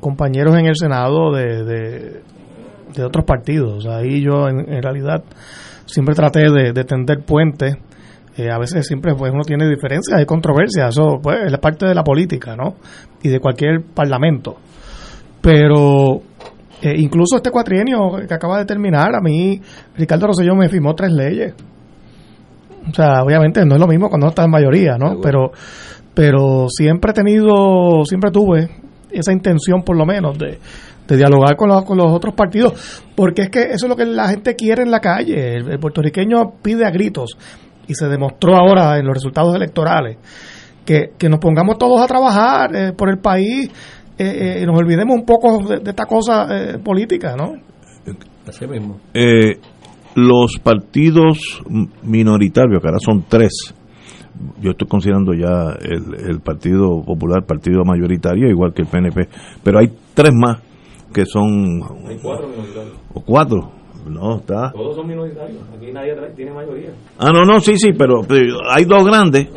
compañeros 0.00 0.56
en 0.58 0.66
el 0.66 0.76
Senado 0.76 1.32
de, 1.32 1.64
de, 1.64 2.22
de 2.94 3.04
otros 3.04 3.24
partidos. 3.24 3.86
Ahí 3.86 4.22
yo, 4.22 4.48
en, 4.48 4.72
en 4.72 4.82
realidad, 4.82 5.22
siempre 5.86 6.14
traté 6.14 6.50
de, 6.50 6.72
de 6.72 6.84
tender 6.84 7.24
puentes. 7.24 7.76
Eh, 8.36 8.50
a 8.52 8.58
veces 8.58 8.86
siempre 8.86 9.16
pues 9.16 9.32
uno 9.32 9.42
tiene 9.42 9.68
diferencias, 9.68 10.16
hay 10.16 10.24
controversias, 10.24 10.90
eso 10.90 11.18
pues 11.20 11.38
es 11.46 11.50
la 11.50 11.58
parte 11.58 11.86
de 11.86 11.94
la 11.94 12.04
política, 12.04 12.54
¿no? 12.54 12.76
Y 13.20 13.30
de 13.30 13.40
cualquier 13.40 13.82
parlamento. 13.82 14.58
Pero 15.40 16.20
eh, 16.80 16.94
incluso 16.96 17.36
este 17.36 17.50
cuatrienio 17.50 18.12
que 18.28 18.32
acaba 18.32 18.58
de 18.58 18.64
terminar, 18.64 19.16
a 19.16 19.20
mí 19.20 19.60
Ricardo 19.96 20.28
Rosselló 20.28 20.54
me 20.54 20.68
firmó 20.68 20.94
tres 20.94 21.10
leyes. 21.10 21.52
O 22.88 22.94
sea, 22.94 23.24
obviamente 23.24 23.66
no 23.66 23.74
es 23.74 23.80
lo 23.80 23.88
mismo 23.88 24.08
cuando 24.08 24.26
no 24.26 24.30
está 24.30 24.44
en 24.44 24.52
mayoría, 24.52 24.96
¿no? 24.96 25.20
Pero, 25.20 25.50
pero 26.14 26.68
siempre 26.68 27.10
he 27.10 27.14
tenido, 27.14 28.04
siempre 28.04 28.30
tuve 28.30 28.70
esa 29.10 29.32
intención 29.32 29.82
por 29.82 29.96
lo 29.96 30.04
menos 30.04 30.38
de, 30.38 30.58
de 31.06 31.16
dialogar 31.16 31.56
con 31.56 31.68
los, 31.68 31.84
con 31.84 31.96
los 31.98 32.12
otros 32.12 32.34
partidos, 32.34 33.02
porque 33.16 33.42
es 33.42 33.50
que 33.50 33.62
eso 33.62 33.86
es 33.86 33.88
lo 33.88 33.96
que 33.96 34.04
la 34.04 34.28
gente 34.28 34.54
quiere 34.54 34.82
en 34.82 34.90
la 34.90 35.00
calle. 35.00 35.56
El, 35.56 35.70
el 35.70 35.78
puertorriqueño 35.78 36.60
pide 36.62 36.86
a 36.86 36.90
gritos 36.90 37.36
y 37.86 37.94
se 37.94 38.06
demostró 38.06 38.54
ahora 38.56 38.98
en 38.98 39.06
los 39.06 39.14
resultados 39.14 39.54
electorales 39.54 40.18
que, 40.84 41.12
que 41.18 41.28
nos 41.28 41.38
pongamos 41.38 41.78
todos 41.78 42.00
a 42.00 42.06
trabajar 42.06 42.74
eh, 42.74 42.92
por 42.92 43.10
el 43.10 43.18
país 43.18 43.70
eh, 44.18 44.24
eh, 44.24 44.60
y 44.62 44.66
nos 44.66 44.78
olvidemos 44.78 45.16
un 45.16 45.24
poco 45.24 45.62
de, 45.66 45.78
de 45.78 45.90
esta 45.90 46.06
cosa 46.06 46.46
eh, 46.50 46.78
política, 46.78 47.34
¿no? 47.36 47.52
Así 48.46 48.66
mismo. 48.66 48.98
Eh, 49.14 49.58
los 50.14 50.58
partidos 50.62 51.62
minoritarios, 52.02 52.80
que 52.80 52.88
ahora 52.88 52.98
son 52.98 53.24
tres, 53.28 53.74
yo 54.60 54.70
estoy 54.72 54.88
considerando 54.88 55.32
ya 55.34 55.72
el, 55.80 56.14
el 56.30 56.40
Partido 56.40 57.02
Popular 57.04 57.44
partido 57.44 57.84
mayoritario, 57.84 58.48
igual 58.48 58.72
que 58.72 58.82
el 58.82 58.88
PNP, 58.88 59.28
pero 59.62 59.78
hay 59.78 59.88
tres 60.14 60.32
más 60.34 60.60
que 61.12 61.24
son... 61.24 61.80
Hay 62.08 62.18
cuatro 62.22 62.48
minoritarios. 62.48 62.94
¿O 63.14 63.20
cuatro? 63.22 63.72
No, 64.08 64.36
está... 64.36 64.70
Todos 64.72 64.96
son 64.96 65.06
minoritarios. 65.06 65.60
Aquí 65.76 65.92
nadie 65.92 66.14
tiene 66.36 66.52
mayoría. 66.52 66.90
Ah, 67.18 67.30
no, 67.32 67.44
no, 67.44 67.60
sí, 67.60 67.76
sí, 67.76 67.90
pero, 67.98 68.20
pero 68.26 68.58
hay 68.70 68.84
dos 68.84 69.04
grandes, 69.04 69.48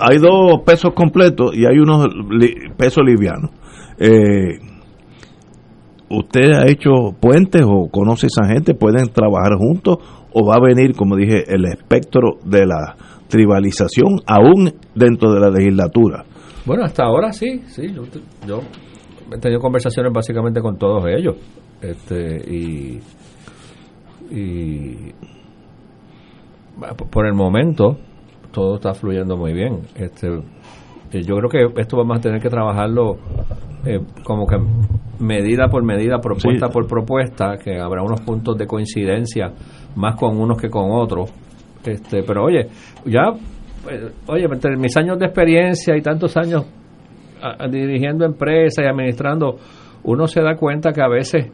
hay 0.00 0.18
dos 0.18 0.60
pesos 0.64 0.92
completos 0.94 1.54
y 1.56 1.64
hay 1.66 1.78
unos 1.78 2.06
li- 2.30 2.54
pesos 2.76 3.02
livianos. 3.04 3.50
Eh, 3.98 4.58
¿Usted 6.10 6.52
ha 6.52 6.70
hecho 6.70 6.90
puentes 7.18 7.62
o 7.64 7.88
conoce 7.90 8.26
a 8.26 8.28
esa 8.28 8.52
gente? 8.52 8.74
¿Pueden 8.74 9.08
trabajar 9.08 9.54
juntos? 9.56 9.96
¿O 10.34 10.46
va 10.46 10.56
a 10.56 10.60
venir, 10.60 10.94
como 10.94 11.16
dije, 11.16 11.44
el 11.52 11.64
espectro 11.64 12.38
de 12.44 12.66
la 12.66 12.96
tribalización 13.36 14.20
aún 14.26 14.70
dentro 14.94 15.32
de 15.32 15.40
la 15.40 15.48
legislatura? 15.48 16.22
Bueno, 16.66 16.84
hasta 16.84 17.04
ahora 17.04 17.32
sí, 17.32 17.62
sí. 17.66 17.90
Yo, 17.94 18.02
yo 18.46 18.60
he 19.34 19.38
tenido 19.38 19.58
conversaciones 19.58 20.12
básicamente 20.12 20.60
con 20.60 20.76
todos 20.76 21.02
ellos. 21.08 21.36
Este, 21.80 22.36
y, 22.54 23.00
y 24.30 25.12
por- 27.10 27.26
el 27.26 27.32
momento 27.34 27.96
todo 28.52 28.74
está 28.76 28.92
fluyendo 28.92 29.36
muy 29.38 29.54
bien. 29.54 29.80
Este, 29.96 30.28
yo 31.24 31.36
creo 31.36 31.48
que 31.50 31.80
esto 31.80 31.96
vamos 31.96 32.18
a 32.18 32.20
tener 32.20 32.40
que 32.40 32.50
trabajarlo 32.50 33.16
eh, 33.86 33.98
como 34.24 34.46
que 34.46 34.56
medida 35.18 35.68
por 35.68 35.82
medida, 35.84 36.18
propuesta 36.20 36.66
Sí. 36.66 36.72
por 36.72 36.86
propuesta, 36.86 37.56
que 37.56 37.80
habrá 37.80 38.02
unos 38.02 38.20
puntos 38.20 38.56
de 38.58 38.66
coincidencia 38.66 39.52
más 39.96 40.16
con 40.16 40.38
unos 40.38 40.60
que 40.60 40.68
con 40.68 40.90
otros. 40.92 41.32
Este, 41.84 42.22
pero 42.22 42.44
oye, 42.44 42.66
ya, 43.06 43.22
eh, 43.90 44.10
oye, 44.28 44.44
entre 44.44 44.76
mis 44.76 44.96
años 44.96 45.18
de 45.18 45.26
experiencia 45.26 45.96
y 45.96 46.00
tantos 46.02 46.36
años 46.36 46.64
dirigiendo 47.70 48.24
empresas 48.24 48.84
y 48.84 48.88
administrando, 48.88 49.56
uno 50.04 50.26
se 50.28 50.40
da 50.42 50.54
cuenta 50.54 50.92
que 50.92 51.02
a 51.02 51.08
veces, 51.08 51.50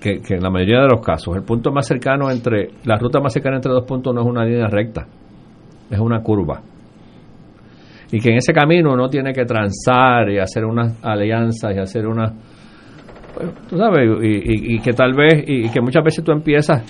que, 0.00 0.20
que 0.20 0.34
en 0.34 0.42
la 0.42 0.50
mayoría 0.50 0.82
de 0.82 0.88
los 0.88 1.00
casos, 1.04 1.34
el 1.36 1.42
punto 1.42 1.72
más 1.72 1.86
cercano 1.86 2.30
entre, 2.30 2.70
la 2.84 2.96
ruta 2.96 3.18
más 3.20 3.32
cercana 3.32 3.56
entre 3.56 3.72
dos 3.72 3.84
puntos 3.84 4.14
no 4.14 4.20
es 4.20 4.26
una 4.26 4.44
línea 4.44 4.68
recta, 4.68 5.06
es 5.90 5.98
una 5.98 6.20
curva. 6.22 6.60
Y 8.12 8.20
que 8.20 8.30
en 8.30 8.36
ese 8.36 8.52
camino 8.52 8.92
uno 8.92 9.08
tiene 9.08 9.32
que 9.32 9.44
transar 9.44 10.28
y 10.30 10.38
hacer 10.38 10.64
unas 10.64 11.02
alianzas 11.02 11.74
y 11.74 11.78
hacer 11.80 12.06
unas, 12.06 12.32
bueno, 13.34 13.52
tú 13.68 13.76
sabes, 13.78 14.08
y, 14.22 14.28
y- 14.28 14.74
y 14.76 14.78
que 14.80 14.92
tal 14.92 15.12
vez, 15.14 15.42
y, 15.48 15.66
y 15.66 15.68
que 15.70 15.80
muchas 15.80 16.04
veces 16.04 16.22
tú 16.22 16.30
empiezas 16.30 16.82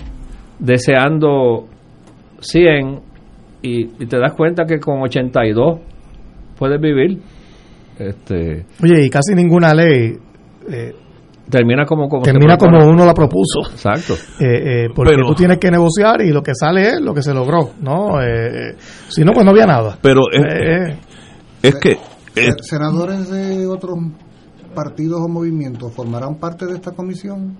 deseando 0.59 1.65
100 2.43 2.99
y, 3.61 4.03
y 4.03 4.05
te 4.07 4.19
das 4.19 4.33
cuenta 4.33 4.65
que 4.65 4.79
con 4.79 5.01
82 5.01 5.79
puedes 6.57 6.79
vivir 6.81 7.19
Este, 7.97 8.65
Oye, 8.83 9.05
y 9.05 9.09
casi 9.09 9.33
ninguna 9.35 9.73
ley 9.73 10.17
eh, 10.69 10.93
termina 11.49 11.85
como, 11.85 12.07
como 12.09 12.23
termina 12.23 12.57
como 12.57 12.85
uno 12.87 13.05
la 13.05 13.13
propuso. 13.13 13.61
Exacto. 13.71 14.13
Eh, 14.39 14.85
eh, 14.85 14.87
porque 14.95 15.11
Pero- 15.13 15.27
tú 15.27 15.35
tienes 15.35 15.57
que 15.59 15.69
negociar 15.71 16.21
y 16.21 16.31
lo 16.31 16.41
que 16.41 16.53
sale 16.55 16.81
es 16.89 17.01
lo 17.01 17.13
que 17.13 17.21
se 17.21 17.33
logró, 17.33 17.71
¿no? 17.81 18.21
Eh, 18.21 18.71
eh, 18.71 18.75
si 19.09 19.23
no, 19.23 19.31
pues 19.33 19.45
no 19.45 19.51
había 19.51 19.65
nada. 19.65 19.97
Pero 20.01 20.21
es, 20.31 20.41
Eh, 20.41 20.97
es 21.63 21.75
que 21.75 21.91
eh, 22.35 22.49
Senadores 22.61 23.29
de 23.29 23.67
otros 23.67 23.95
partidos 24.73 25.21
o 25.21 25.27
movimientos 25.29 25.93
formarán 25.93 26.35
parte 26.39 26.65
de 26.65 26.73
esta 26.73 26.91
comisión. 26.91 27.55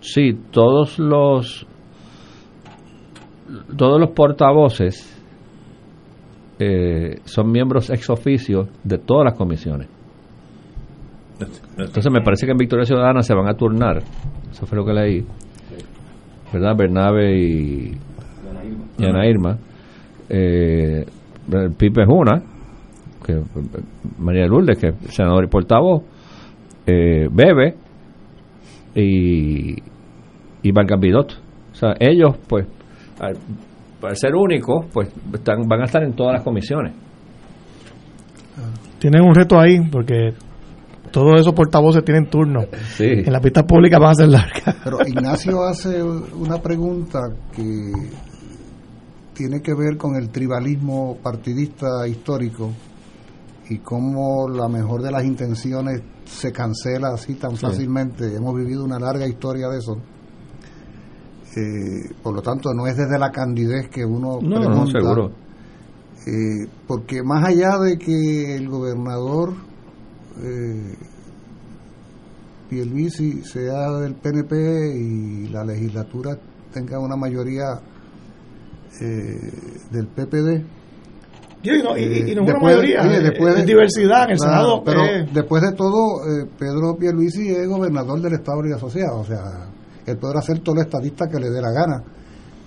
Sí, 0.00 0.32
todos 0.50 0.98
los 0.98 1.66
todos 3.76 4.00
los 4.00 4.10
portavoces 4.10 5.12
eh, 6.58 7.20
son 7.24 7.50
miembros 7.50 7.90
ex 7.90 8.08
oficio 8.10 8.68
de 8.82 8.98
todas 8.98 9.24
las 9.24 9.34
comisiones. 9.34 9.88
Entonces 11.76 12.10
me 12.10 12.22
parece 12.22 12.46
que 12.46 12.52
en 12.52 12.58
Victoria 12.58 12.86
Ciudadana 12.86 13.22
se 13.22 13.34
van 13.34 13.48
a 13.48 13.54
turnar. 13.54 13.98
Eso 14.50 14.66
fue 14.66 14.78
lo 14.78 14.84
que 14.84 14.92
leí. 14.92 15.24
¿Verdad? 16.52 16.74
Bernabe 16.76 17.38
y, 17.38 17.98
y 18.98 19.04
Ana 19.04 19.26
Irma. 19.26 19.58
Eh, 20.28 21.04
Pipe 21.76 22.02
es 22.02 22.08
una. 22.08 22.42
Que, 23.24 23.42
María 24.18 24.46
Lourdes, 24.46 24.78
que 24.78 24.88
es 24.88 25.14
senador 25.14 25.44
y 25.44 25.48
portavoz. 25.48 26.02
Eh, 26.86 27.28
Bebe 27.30 27.74
y, 28.94 29.76
y 30.62 30.72
Vargas 30.72 31.00
Vidot. 31.00 31.32
O 31.72 31.74
sea, 31.74 31.94
ellos, 32.00 32.38
pues, 32.48 32.66
al, 33.20 33.36
para 34.00 34.14
ser 34.14 34.34
únicos, 34.34 34.86
pues 34.92 35.08
están, 35.32 35.62
van 35.68 35.82
a 35.82 35.84
estar 35.84 36.02
en 36.02 36.14
todas 36.14 36.34
las 36.34 36.42
comisiones. 36.42 36.94
tienen 38.98 39.22
un 39.22 39.34
reto 39.34 39.58
ahí 39.58 39.80
porque 39.90 40.34
todos 41.10 41.40
esos 41.40 41.54
portavoces 41.54 42.04
tienen 42.04 42.28
turno. 42.28 42.64
Sí. 42.94 43.04
En 43.04 43.32
la 43.32 43.40
pista 43.40 43.62
pública 43.62 43.98
van 43.98 44.10
a 44.10 44.14
ser 44.14 44.28
largas. 44.28 44.76
Pero 44.84 44.98
Ignacio 45.06 45.62
hace 45.64 46.02
una 46.02 46.60
pregunta 46.60 47.20
que 47.54 47.92
tiene 49.32 49.60
que 49.60 49.74
ver 49.74 49.96
con 49.96 50.16
el 50.16 50.30
tribalismo 50.30 51.16
partidista 51.22 52.06
histórico 52.08 52.70
y 53.68 53.78
cómo 53.78 54.48
la 54.48 54.68
mejor 54.68 55.02
de 55.02 55.10
las 55.10 55.24
intenciones 55.24 56.02
se 56.24 56.52
cancela 56.52 57.08
así 57.14 57.34
tan 57.34 57.56
fácilmente. 57.56 58.34
Hemos 58.34 58.54
vivido 58.54 58.84
una 58.84 58.98
larga 58.98 59.26
historia 59.26 59.68
de 59.68 59.78
eso. 59.78 59.96
Eh, 61.56 62.10
por 62.22 62.34
lo 62.34 62.42
tanto, 62.42 62.74
no 62.74 62.86
es 62.86 62.96
desde 62.96 63.18
la 63.18 63.30
candidez 63.32 63.88
que 63.88 64.04
uno 64.04 64.38
No, 64.42 64.60
no, 64.60 64.86
seguro. 64.86 65.30
eh, 66.26 66.66
porque 66.86 67.22
más 67.22 67.44
allá 67.48 67.78
de 67.78 67.96
que 67.98 68.56
el 68.56 68.68
gobernador 68.68 69.54
eh, 70.42 70.94
Pierluisi 72.68 73.42
sea 73.44 73.90
del 74.00 74.14
PNP 74.16 74.54
y 74.98 75.48
la 75.48 75.64
legislatura 75.64 76.36
tenga 76.72 76.98
una 76.98 77.16
mayoría 77.16 77.80
eh, 79.00 79.52
del 79.90 80.06
PPD. 80.08 80.64
Y, 81.62 81.82
no- 81.82 81.96
y- 81.96 82.02
y- 82.02 82.30
y 82.32 82.34
no 82.34 82.42
es 82.42 82.48
una 82.48 82.52
Después- 82.52 82.62
mayoría, 82.62 83.02
oye, 83.02 83.16
eh, 83.16 83.20
después 83.22 83.54
de- 83.54 83.60
es 83.60 83.66
diversidad 83.66 84.24
en 84.24 84.30
el 84.32 84.36
Claro, 84.36 84.52
Senado. 84.52 84.82
Pero 84.84 85.04
eh, 85.04 85.28
después 85.32 85.62
de 85.62 85.72
todo, 85.72 85.96
eh, 86.26 86.46
Pedro 86.58 86.96
Pierluisi 86.98 87.48
es 87.50 87.68
gobernador 87.68 88.20
del 88.20 88.34
Estado 88.34 88.62
Libre 88.62 88.76
Asociado. 88.76 89.20
O 89.20 89.24
sea, 89.24 89.68
él 90.12 90.18
podrá 90.18 90.40
ser 90.42 90.60
todo 90.60 90.76
el 90.76 90.82
estadista 90.82 91.26
que 91.28 91.38
le 91.38 91.50
dé 91.50 91.60
la 91.60 91.70
gana. 91.72 92.02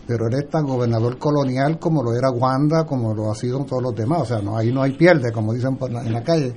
Pero 0.08 0.28
él 0.28 0.34
es 0.36 0.50
tan 0.50 0.66
gobernador 0.66 1.18
colonial 1.20 1.78
como 1.80 2.02
lo 2.04 2.14
era 2.14 2.32
Wanda, 2.32 2.84
como 2.86 3.14
lo 3.14 3.32
ha 3.32 3.36
sido 3.36 3.64
todos 3.66 3.84
los 3.84 3.96
demás. 3.96 4.22
O 4.22 4.26
sea, 4.26 4.42
no, 4.42 4.58
ahí 4.58 4.72
no 4.74 4.82
hay 4.82 4.94
pierde, 4.98 5.32
como 5.32 5.54
dicen 5.54 5.76
por 5.78 5.92
la- 5.92 6.02
en 6.04 6.14
la 6.14 6.24
calle. 6.24 6.56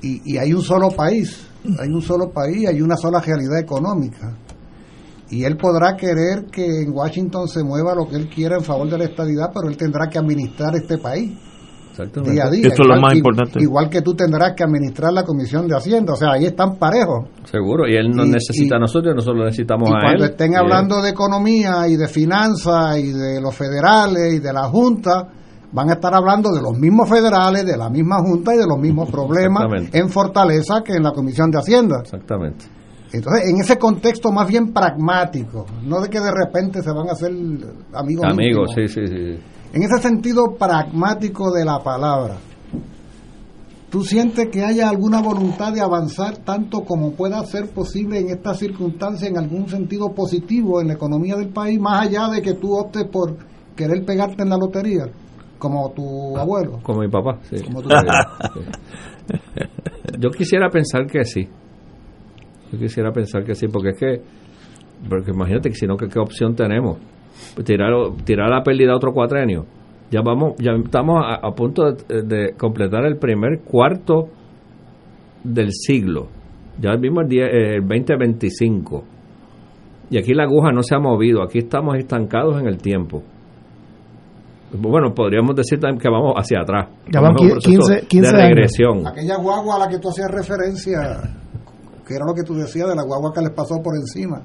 Y, 0.00 0.32
y 0.34 0.38
hay 0.38 0.52
un 0.54 0.62
solo 0.62 0.88
país, 0.90 1.46
hay 1.78 1.88
un 1.90 2.00
solo 2.02 2.30
país, 2.30 2.66
hay 2.68 2.80
una 2.80 2.96
sola 2.96 3.20
realidad 3.20 3.58
económica. 3.58 4.36
Y 5.30 5.44
él 5.44 5.56
podrá 5.56 5.96
querer 5.96 6.46
que 6.50 6.64
en 6.82 6.92
Washington 6.92 7.46
se 7.48 7.62
mueva 7.62 7.94
lo 7.94 8.06
que 8.08 8.16
él 8.16 8.28
quiera 8.28 8.56
en 8.56 8.64
favor 8.64 8.88
de 8.90 8.98
la 8.98 9.04
estadidad, 9.04 9.50
pero 9.54 9.68
él 9.68 9.76
tendrá 9.76 10.08
que 10.10 10.18
administrar 10.18 10.74
este 10.76 10.98
país. 10.98 11.32
Día 12.24 12.44
a 12.46 12.50
día. 12.50 12.68
Esto 12.68 12.82
es 12.82 12.88
lo 12.88 12.96
Igual- 12.96 13.00
más 13.00 13.14
importante. 13.14 13.60
Igual 13.62 13.88
que 13.90 14.02
tú 14.02 14.14
tendrás 14.14 14.54
que 14.54 14.64
administrar 14.64 15.12
la 15.12 15.24
Comisión 15.24 15.66
de 15.68 15.76
Hacienda, 15.76 16.12
o 16.12 16.16
sea, 16.16 16.32
ahí 16.32 16.46
están 16.46 16.76
parejos. 16.76 17.28
Seguro, 17.44 17.86
y 17.88 17.94
él 17.94 18.10
no 18.10 18.24
Y- 18.24 18.30
necesita 18.30 18.74
y- 18.74 18.76
a 18.76 18.80
nosotros, 18.80 19.14
nosotros 19.14 19.44
necesitamos 19.44 19.88
Y 19.88 19.92
a 19.92 19.96
él. 19.96 20.02
cuando 20.04 20.24
estén 20.24 20.52
Y 20.52 20.56
hablando 20.56 21.02
de 21.02 21.10
economía 21.10 21.88
y 21.88 21.96
de 21.96 22.08
finanzas 22.08 22.98
y 22.98 23.12
de 23.12 23.40
los 23.40 23.54
federales 23.54 24.34
y 24.34 24.38
de 24.40 24.52
la 24.52 24.64
Junta, 24.64 25.28
van 25.72 25.88
a 25.88 25.94
estar 25.94 26.14
hablando 26.14 26.50
de 26.52 26.60
los 26.60 26.76
mismos 26.78 27.08
federales, 27.08 27.64
de 27.64 27.76
la 27.76 27.88
misma 27.88 28.18
Junta 28.18 28.54
y 28.54 28.58
de 28.58 28.66
los 28.66 28.78
mismos 28.78 29.10
problemas 29.10 29.64
en 29.92 30.08
Fortaleza 30.10 30.82
que 30.84 30.92
en 30.92 31.02
la 31.02 31.12
Comisión 31.12 31.50
de 31.50 31.58
Hacienda. 31.58 32.00
Exactamente. 32.02 32.66
Entonces, 33.14 33.50
en 33.50 33.60
ese 33.60 33.76
contexto 33.78 34.32
más 34.32 34.48
bien 34.48 34.72
pragmático, 34.72 35.66
no 35.84 36.00
de 36.00 36.08
que 36.08 36.18
de 36.18 36.30
repente 36.32 36.82
se 36.82 36.90
van 36.92 37.08
a 37.08 37.12
hacer 37.12 37.30
amigos. 37.92 38.24
Amigos, 38.24 38.70
íntimos. 38.70 38.74
sí, 38.74 38.88
sí, 38.88 39.06
sí. 39.06 39.38
En 39.72 39.82
ese 39.82 40.02
sentido 40.02 40.54
pragmático 40.58 41.50
de 41.50 41.64
la 41.64 41.78
palabra, 41.82 42.36
¿tú 43.90 44.02
sientes 44.02 44.48
que 44.50 44.62
haya 44.62 44.90
alguna 44.90 45.22
voluntad 45.22 45.72
de 45.72 45.80
avanzar 45.80 46.36
tanto 46.38 46.80
como 46.84 47.12
pueda 47.12 47.42
ser 47.46 47.70
posible 47.70 48.18
en 48.18 48.28
estas 48.28 48.58
circunstancias 48.58 49.30
en 49.30 49.38
algún 49.38 49.66
sentido 49.68 50.12
positivo 50.12 50.82
en 50.82 50.88
la 50.88 50.94
economía 50.94 51.36
del 51.36 51.48
país, 51.48 51.80
más 51.80 52.06
allá 52.06 52.28
de 52.28 52.42
que 52.42 52.52
tú 52.52 52.74
optes 52.74 53.04
por 53.04 53.34
querer 53.74 54.04
pegarte 54.04 54.42
en 54.42 54.50
la 54.50 54.58
lotería, 54.58 55.06
como 55.58 55.90
tu 55.92 56.36
abuelo? 56.36 56.80
Como 56.82 57.00
mi 57.00 57.08
papá, 57.08 57.38
sí. 57.44 57.62
Como 57.64 57.80
tu 57.80 57.88
sí. 57.88 58.60
Yo 60.18 60.28
quisiera 60.30 60.68
pensar 60.68 61.06
que 61.06 61.24
sí. 61.24 61.48
Yo 62.70 62.78
quisiera 62.78 63.10
pensar 63.10 63.42
que 63.42 63.54
sí, 63.54 63.68
porque 63.68 63.90
es 63.90 63.98
que, 63.98 64.22
porque 65.08 65.30
imagínate 65.30 65.70
que 65.70 65.76
si 65.76 65.86
no, 65.86 65.96
¿qué, 65.96 66.08
qué 66.08 66.18
opción 66.18 66.54
tenemos? 66.54 66.98
Tirar, 67.64 67.90
tirar 68.24 68.48
la 68.50 68.62
pérdida 68.62 68.92
a 68.92 68.96
otro 68.96 69.12
cuatrenio. 69.12 69.66
Ya 70.10 70.20
vamos, 70.22 70.54
ya 70.58 70.72
estamos 70.72 71.22
a, 71.24 71.46
a 71.46 71.50
punto 71.54 71.92
de, 71.92 72.22
de 72.22 72.52
completar 72.54 73.04
el 73.06 73.16
primer 73.16 73.60
cuarto 73.60 74.28
del 75.42 75.72
siglo. 75.72 76.28
Ya 76.80 76.94
vimos 76.96 77.24
el, 77.24 77.28
die- 77.28 77.42
eh, 77.44 77.74
el 77.76 77.80
2025. 77.82 79.04
Y 80.10 80.18
aquí 80.18 80.34
la 80.34 80.44
aguja 80.44 80.70
no 80.72 80.82
se 80.82 80.94
ha 80.94 80.98
movido, 80.98 81.42
aquí 81.42 81.58
estamos 81.58 81.96
estancados 81.96 82.60
en 82.60 82.66
el 82.66 82.76
tiempo. 82.78 83.22
Bueno, 84.74 85.12
podríamos 85.14 85.54
decir 85.54 85.78
también 85.80 86.00
que 86.00 86.08
vamos 86.08 86.32
hacia 86.36 86.60
atrás. 86.60 86.88
Ya 87.12 87.20
Vamos 87.20 87.40
van 87.42 87.50
a 87.50 87.54
un 87.54 87.60
proceso 87.60 87.78
15 87.92 88.06
15 88.08 88.36
de 88.36 88.42
años. 88.42 88.56
Aquella 89.06 89.36
guagua 89.36 89.76
a 89.76 89.78
la 89.80 89.88
que 89.88 89.98
tú 89.98 90.08
hacías 90.08 90.30
referencia, 90.30 91.00
que 92.12 92.16
era 92.16 92.26
lo 92.26 92.34
que 92.34 92.42
tú 92.42 92.54
decías 92.54 92.88
de 92.88 92.94
la 92.94 93.02
guagua 93.02 93.32
que 93.34 93.40
les 93.40 93.50
pasó 93.50 93.80
por 93.82 93.94
encima. 93.96 94.42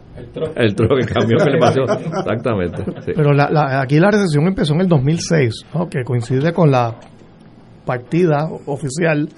El 0.56 0.73
troque 0.76 1.06
cambió 1.06 1.38
que 1.38 1.52
le 1.52 1.60
pasó. 1.60 1.81
Exactamente. 2.19 2.84
sí. 3.06 3.11
Pero 3.15 3.34
la, 3.34 3.49
la- 3.49 3.81
aquí 3.81 3.99
la 3.99 4.10
recesión 4.11 4.48
empezó 4.48 4.73
en 4.73 4.81
el 4.81 4.88
2006, 4.88 5.53
¿no? 5.73 5.88
que 5.89 6.03
coincide 6.03 6.53
con 6.53 6.72
la 6.72 6.95
partida 7.85 8.49
oficial 8.65 9.30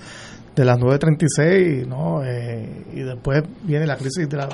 de 0.56 0.66
las 0.66 0.78
936, 0.80 1.88
¿no? 1.88 2.24
Eh, 2.26 2.86
y 2.94 3.02
después 3.02 3.44
viene 3.64 3.86
la 3.86 3.96
crisis 3.96 4.28
de 4.28 4.38
la- 4.38 4.50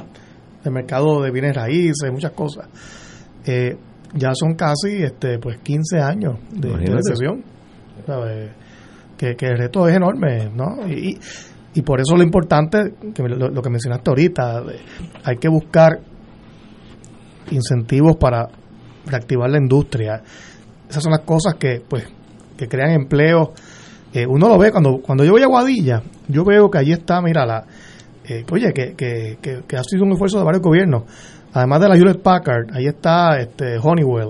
del 0.63 0.73
mercado 0.73 1.21
de 1.21 1.31
bienes 1.31 1.55
raíces, 1.55 2.11
muchas 2.11 2.31
cosas. 2.31 2.67
Eh, 3.45 3.77
ya 4.13 4.31
son 4.33 4.55
casi 4.55 5.03
este 5.03 5.39
pues 5.39 5.57
15 5.59 5.99
años 5.99 6.37
de, 6.51 6.59
de 6.61 6.67
Imagínate. 6.69 6.95
recesión. 6.95 7.43
¿sabes? 8.05 8.51
Que, 9.17 9.35
que 9.35 9.45
el 9.47 9.57
reto 9.57 9.87
es 9.87 9.95
enorme, 9.95 10.49
¿no? 10.53 10.85
Y, 10.87 11.11
y 11.11 11.17
por 11.81 11.99
eso 11.99 12.15
lo 12.15 12.23
importante, 12.23 12.93
que 13.13 13.23
lo, 13.23 13.49
lo 13.49 13.61
que 13.61 13.69
mencionaste 13.69 14.09
ahorita, 14.09 14.63
hay 15.23 15.37
que 15.37 15.49
buscar 15.49 15.99
incentivos 17.51 18.15
para 18.17 18.47
reactivar 19.05 19.49
la 19.49 19.57
industria. 19.57 20.21
Esas 20.89 21.03
son 21.03 21.11
las 21.11 21.21
cosas 21.21 21.55
que, 21.55 21.81
pues, 21.87 22.05
que 22.57 22.67
crean 22.67 22.91
empleo. 22.91 23.53
Eh, 24.13 24.25
uno 24.25 24.47
lo 24.47 24.57
ve 24.57 24.71
cuando, 24.71 24.99
cuando 25.01 25.23
yo 25.23 25.31
voy 25.31 25.43
a 25.43 25.47
Guadilla, 25.47 26.01
yo 26.27 26.45
veo 26.45 26.69
que 26.69 26.77
allí 26.77 26.93
está, 26.93 27.21
mira, 27.21 27.45
la, 27.45 27.65
eh, 28.27 28.45
oye, 28.51 28.71
que, 28.73 28.95
que, 28.95 29.37
que, 29.41 29.77
ha 29.77 29.83
sido 29.83 30.03
un 30.03 30.13
esfuerzo 30.13 30.37
de 30.39 30.45
varios 30.45 30.63
gobiernos. 30.63 31.03
Además 31.53 31.81
de 31.81 31.89
la 31.89 31.95
Hewlett 31.95 32.21
Packard, 32.21 32.73
ahí 32.73 32.87
está 32.87 33.39
este, 33.39 33.77
Honeywell, 33.77 34.29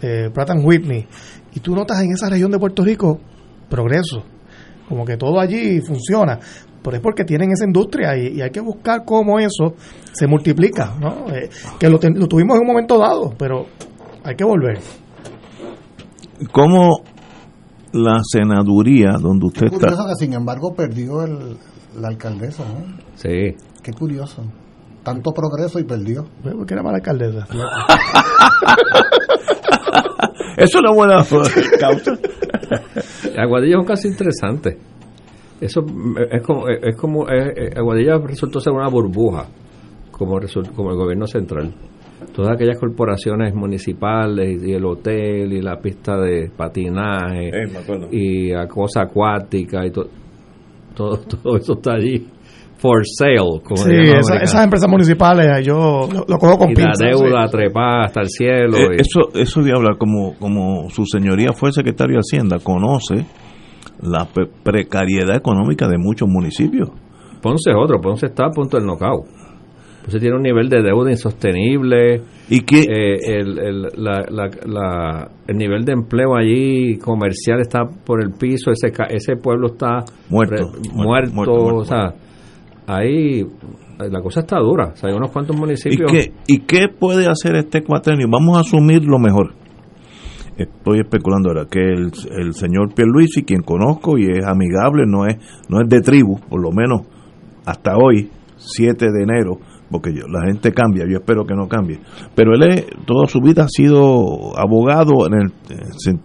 eh, 0.00 0.30
Pratt 0.32 0.50
Whitney. 0.62 1.06
Y 1.54 1.60
tú 1.60 1.74
notas 1.74 2.00
en 2.02 2.12
esa 2.12 2.30
región 2.30 2.50
de 2.50 2.58
Puerto 2.58 2.82
Rico 2.82 3.20
progreso. 3.68 4.24
Como 4.88 5.04
que 5.04 5.16
todo 5.16 5.38
allí 5.40 5.80
funciona. 5.80 6.38
Pero 6.82 6.96
es 6.96 7.02
porque 7.02 7.24
tienen 7.24 7.50
esa 7.52 7.64
industria 7.64 8.16
y, 8.16 8.38
y 8.38 8.40
hay 8.42 8.50
que 8.50 8.60
buscar 8.60 9.04
cómo 9.04 9.38
eso 9.38 9.74
se 10.12 10.26
multiplica. 10.26 10.94
¿no? 11.00 11.26
Eh, 11.32 11.48
que 11.78 11.88
lo, 11.88 11.98
ten- 11.98 12.18
lo 12.18 12.26
tuvimos 12.26 12.56
en 12.56 12.62
un 12.62 12.66
momento 12.66 12.98
dado, 12.98 13.32
pero 13.38 13.66
hay 14.24 14.34
que 14.34 14.44
volver. 14.44 14.78
¿Cómo 16.50 17.02
la 17.92 18.20
senaduría 18.24 19.12
donde 19.20 19.46
usted 19.46 19.66
Qué 19.66 19.70
curioso 19.70 19.94
está? 20.00 20.08
que 20.08 20.16
sin 20.24 20.32
embargo 20.32 20.74
perdió 20.74 21.22
el, 21.22 21.56
la 22.00 22.08
alcaldesa, 22.08 22.64
¿no? 22.64 22.96
Sí. 23.14 23.54
Qué 23.82 23.92
curioso. 23.92 24.42
Tanto 25.04 25.30
progreso 25.32 25.78
y 25.78 25.84
perdió. 25.84 26.24
Porque 26.42 26.74
era 26.74 26.82
mala 26.82 26.96
alcaldesa. 26.96 27.46
Eso 30.56 30.66
es 30.66 30.74
una 30.80 30.92
buena 30.92 31.16
causa. 31.80 32.12
Aguadillo 33.38 33.76
es 33.76 33.80
un 33.80 33.86
caso 33.86 34.08
interesante. 34.08 34.78
Eso 35.62 35.84
es 36.28 36.42
como, 36.42 36.68
es 36.68 36.96
como 36.96 37.24
Aguadilla 37.24 38.18
resultó 38.18 38.58
ser 38.58 38.72
una 38.72 38.88
burbuja, 38.88 39.46
como, 40.10 40.40
como 40.74 40.90
el 40.90 40.96
gobierno 40.96 41.26
central. 41.28 41.72
Todas 42.34 42.56
aquellas 42.56 42.80
corporaciones 42.80 43.54
municipales 43.54 44.60
y 44.60 44.72
el 44.72 44.84
hotel 44.84 45.52
y 45.52 45.62
la 45.62 45.76
pista 45.78 46.16
de 46.16 46.50
patinaje 46.50 47.50
y 48.10 48.50
la 48.50 48.66
cosa 48.66 49.02
acuática 49.02 49.86
y 49.86 49.90
todo, 49.92 50.08
todo 50.96 51.56
eso 51.56 51.74
está 51.74 51.92
allí 51.92 52.26
for 52.82 53.02
sale. 53.06 53.62
Como 53.62 53.76
sí, 53.76 53.92
esas 54.42 54.64
empresas 54.64 54.90
municipales 54.90 55.46
yo 55.64 56.08
lo, 56.28 56.38
cojo 56.38 56.58
con 56.58 56.70
y 56.72 56.74
la 56.74 56.92
deuda 56.98 57.46
trepada 57.46 58.06
hasta 58.06 58.20
el 58.22 58.28
cielo. 58.28 58.76
Eh, 58.78 58.96
eso, 58.98 59.28
eso 59.32 59.62
de 59.62 59.70
hablar, 59.70 59.96
como, 59.96 60.34
como 60.40 60.90
su 60.90 61.06
señoría 61.06 61.52
fue 61.52 61.70
secretario 61.70 62.16
de 62.16 62.20
Hacienda, 62.20 62.58
conoce 62.58 63.24
la 64.02 64.28
precariedad 64.62 65.36
económica 65.36 65.88
de 65.88 65.96
muchos 65.98 66.28
municipios. 66.28 66.90
Ponce 67.40 67.70
es 67.70 67.76
otro, 67.76 68.00
Ponce 68.00 68.26
está 68.26 68.46
a 68.46 68.50
punto 68.50 68.76
del 68.76 68.86
knockout. 68.86 69.26
Ponce 70.02 70.18
tiene 70.18 70.36
un 70.36 70.42
nivel 70.42 70.68
de 70.68 70.82
deuda 70.82 71.10
insostenible. 71.10 72.22
¿Y 72.48 72.60
qué? 72.60 72.80
Eh, 72.80 73.16
el, 73.38 73.58
el, 73.58 73.82
la, 73.96 75.30
el 75.46 75.56
nivel 75.56 75.84
de 75.84 75.92
empleo 75.92 76.36
allí 76.36 76.98
comercial 76.98 77.60
está 77.60 77.84
por 78.04 78.22
el 78.22 78.32
piso, 78.32 78.70
ese, 78.70 78.92
ese 79.10 79.36
pueblo 79.36 79.68
está 79.68 80.00
muerto. 80.28 80.72
muerto, 80.92 81.52
o 81.52 81.84
sea 81.84 82.14
ahí 82.86 83.44
la 83.98 84.20
cosa 84.20 84.40
está 84.40 84.58
dura. 84.58 84.92
hay 85.02 85.12
unos 85.12 85.30
cuantos 85.30 85.56
municipios. 85.56 86.12
¿Y 86.12 86.14
qué, 86.14 86.32
¿Y 86.46 86.58
qué 86.60 86.88
puede 86.88 87.28
hacer 87.28 87.56
este 87.56 87.82
cuatrenio? 87.82 88.26
Vamos 88.30 88.56
a 88.56 88.60
asumir 88.60 89.04
lo 89.04 89.18
mejor. 89.18 89.54
Estoy 90.62 91.00
especulando 91.00 91.50
ahora 91.50 91.66
que 91.70 91.80
el, 91.80 92.12
el 92.36 92.54
señor 92.54 92.94
Pierluisi, 92.94 93.42
quien 93.42 93.62
conozco 93.62 94.18
y 94.18 94.26
es 94.26 94.44
amigable, 94.46 95.04
no 95.06 95.26
es, 95.26 95.36
no 95.68 95.80
es 95.80 95.88
de 95.88 96.00
tribu, 96.00 96.38
por 96.48 96.60
lo 96.60 96.70
menos 96.72 97.02
hasta 97.64 97.96
hoy, 97.96 98.30
7 98.56 99.06
de 99.12 99.22
enero, 99.22 99.58
porque 99.90 100.10
la 100.10 100.46
gente 100.46 100.72
cambia, 100.72 101.04
yo 101.06 101.18
espero 101.18 101.44
que 101.44 101.54
no 101.54 101.68
cambie. 101.68 102.00
Pero 102.34 102.54
él 102.54 102.62
es, 102.62 102.86
toda 103.04 103.26
su 103.26 103.40
vida 103.40 103.64
ha 103.64 103.68
sido 103.68 104.58
abogado 104.58 105.26
en 105.26 105.34
el, 105.34 105.52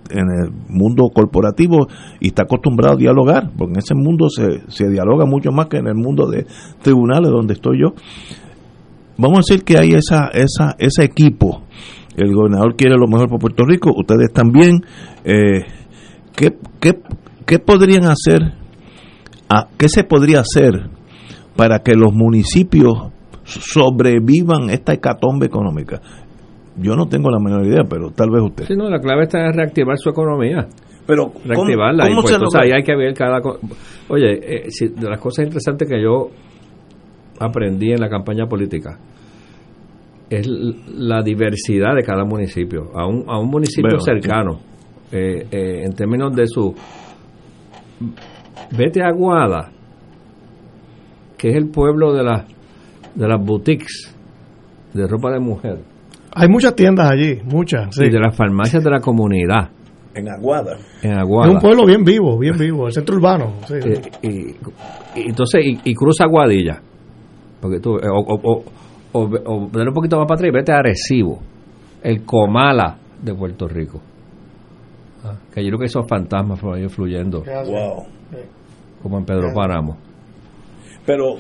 en 0.10 0.28
el 0.30 0.52
mundo 0.70 1.10
corporativo 1.14 1.88
y 2.20 2.28
está 2.28 2.44
acostumbrado 2.44 2.96
a 2.96 2.98
dialogar, 2.98 3.52
porque 3.58 3.74
en 3.74 3.80
ese 3.80 3.94
mundo 3.94 4.30
se, 4.30 4.62
se 4.70 4.90
dialoga 4.90 5.26
mucho 5.26 5.52
más 5.52 5.68
que 5.68 5.78
en 5.78 5.88
el 5.88 5.96
mundo 5.96 6.28
de 6.28 6.46
tribunales 6.82 7.30
donde 7.30 7.56
estoy 7.56 7.82
yo. 7.82 7.94
Vamos 9.18 9.40
a 9.40 9.42
decir 9.48 9.66
que 9.66 9.78
hay 9.78 9.90
esa, 9.92 10.28
esa, 10.28 10.76
ese 10.78 11.04
equipo. 11.04 11.64
El 12.18 12.34
gobernador 12.34 12.76
quiere 12.76 12.96
lo 12.98 13.08
mejor 13.08 13.28
para 13.30 13.40
Puerto 13.40 13.64
Rico, 13.66 13.92
ustedes 13.96 14.34
también. 14.34 14.82
Eh, 15.24 15.64
¿qué, 16.36 16.58
qué, 16.82 17.00
qué 17.46 17.60
podrían 17.60 18.06
hacer? 18.06 18.54
Ah, 19.50 19.68
¿Qué 19.78 19.88
se 19.88 20.04
podría 20.04 20.42
hacer 20.42 20.90
para 21.56 21.80
que 21.80 21.94
los 21.96 22.14
municipios 22.14 23.12
sobrevivan 23.48 24.70
esta 24.70 24.94
hecatombe 24.94 25.46
económica. 25.46 26.02
Yo 26.78 26.96
no 26.96 27.06
tengo 27.08 27.32
la 27.32 27.40
menor 27.40 27.66
idea, 27.66 27.84
pero 27.90 28.12
tal 28.12 28.30
vez 28.30 28.44
usted. 28.44 28.66
Sí, 28.66 28.76
no, 28.76 28.90
la 28.90 29.00
clave 29.00 29.24
está 29.24 29.46
en 29.46 29.54
reactivar 29.54 29.98
su 29.98 30.10
economía. 30.10 30.68
Pero 31.08 31.32
reactivarla. 31.46 32.08
¿cómo, 32.08 32.20
y 32.20 32.24
pues, 32.24 32.56
ahí 32.56 32.72
hay 32.72 32.84
que 32.84 32.96
ver 32.96 33.14
cada 33.14 33.40
Oye, 34.10 34.66
eh, 34.66 34.70
de 34.96 35.10
las 35.10 35.20
cosas 35.20 35.46
interesantes 35.46 35.90
que 35.90 36.02
yo 36.02 36.30
aprendí 37.40 37.92
en 37.92 38.02
la 38.02 38.10
campaña 38.10 38.46
política 38.46 39.00
es 40.30 40.48
la 40.48 41.22
diversidad 41.22 41.96
de 41.96 42.04
cada 42.04 42.26
municipio. 42.26 42.92
A 42.96 43.08
un, 43.08 43.24
a 43.28 43.40
un 43.40 43.50
municipio 43.50 44.00
cercano, 44.00 44.60
eh, 45.12 45.48
eh, 45.52 45.84
en 45.86 45.94
términos 45.94 46.36
de 46.36 46.48
su. 46.48 46.74
Vete 48.78 49.02
a 49.02 49.12
Guada, 49.12 49.72
que 51.38 51.50
es 51.50 51.56
el 51.56 51.70
pueblo 51.70 52.14
de 52.14 52.24
las 52.24 52.46
de 53.16 53.28
las 53.28 53.44
boutiques 53.44 54.14
de 54.94 55.08
ropa 55.08 55.32
de 55.32 55.40
mujer. 55.40 55.80
Hay 56.36 56.48
muchas 56.50 56.76
tiendas 56.76 57.10
allí, 57.10 57.40
muchas. 57.46 57.98
Y 57.98 58.10
de 58.10 58.20
las 58.20 58.36
farmacias 58.36 58.84
de 58.84 58.92
la 58.92 59.00
comunidad. 59.00 59.70
En 60.14 60.30
Aguada. 60.30 60.78
En 61.02 61.18
Aguada. 61.18 61.50
Es 61.50 61.56
un 61.56 61.62
pueblo 61.62 61.86
bien 61.86 62.04
vivo, 62.04 62.38
bien 62.38 62.58
vivo, 62.58 62.88
el 62.88 62.94
centro 62.94 63.16
urbano. 63.16 63.54
Eh, 63.70 64.02
y, 65.16 65.28
entonces, 65.28 65.62
y, 65.84 65.94
cruza 65.96 66.26
Aguadilla. 66.26 66.82
Porque 67.60 67.80
tú, 67.80 67.98
eh, 67.98 68.08
o, 68.10 68.64
o, 69.18 69.52
o, 69.52 69.56
un 69.58 69.94
poquito 69.94 70.18
más 70.18 70.28
para 70.28 70.36
atrás 70.36 70.50
y 70.50 70.52
vete 70.52 70.72
a 70.72 70.78
Arecibo, 70.78 71.40
el 72.04 72.24
Comala 72.24 72.98
de 73.22 73.34
Puerto 73.34 73.68
Rico. 73.68 74.02
Ah, 75.24 75.36
que 75.54 75.64
yo 75.64 75.70
creo 75.70 75.80
que 75.80 75.86
esos 75.86 76.06
fantasmas 76.08 76.60
por 76.60 76.76
ahí 76.76 76.88
fluyendo. 76.88 77.44
Wow. 77.44 78.06
Como 79.02 79.18
en 79.18 79.26
Pedro 79.26 79.54
Páramo. 79.54 79.98
Pero 81.06 81.36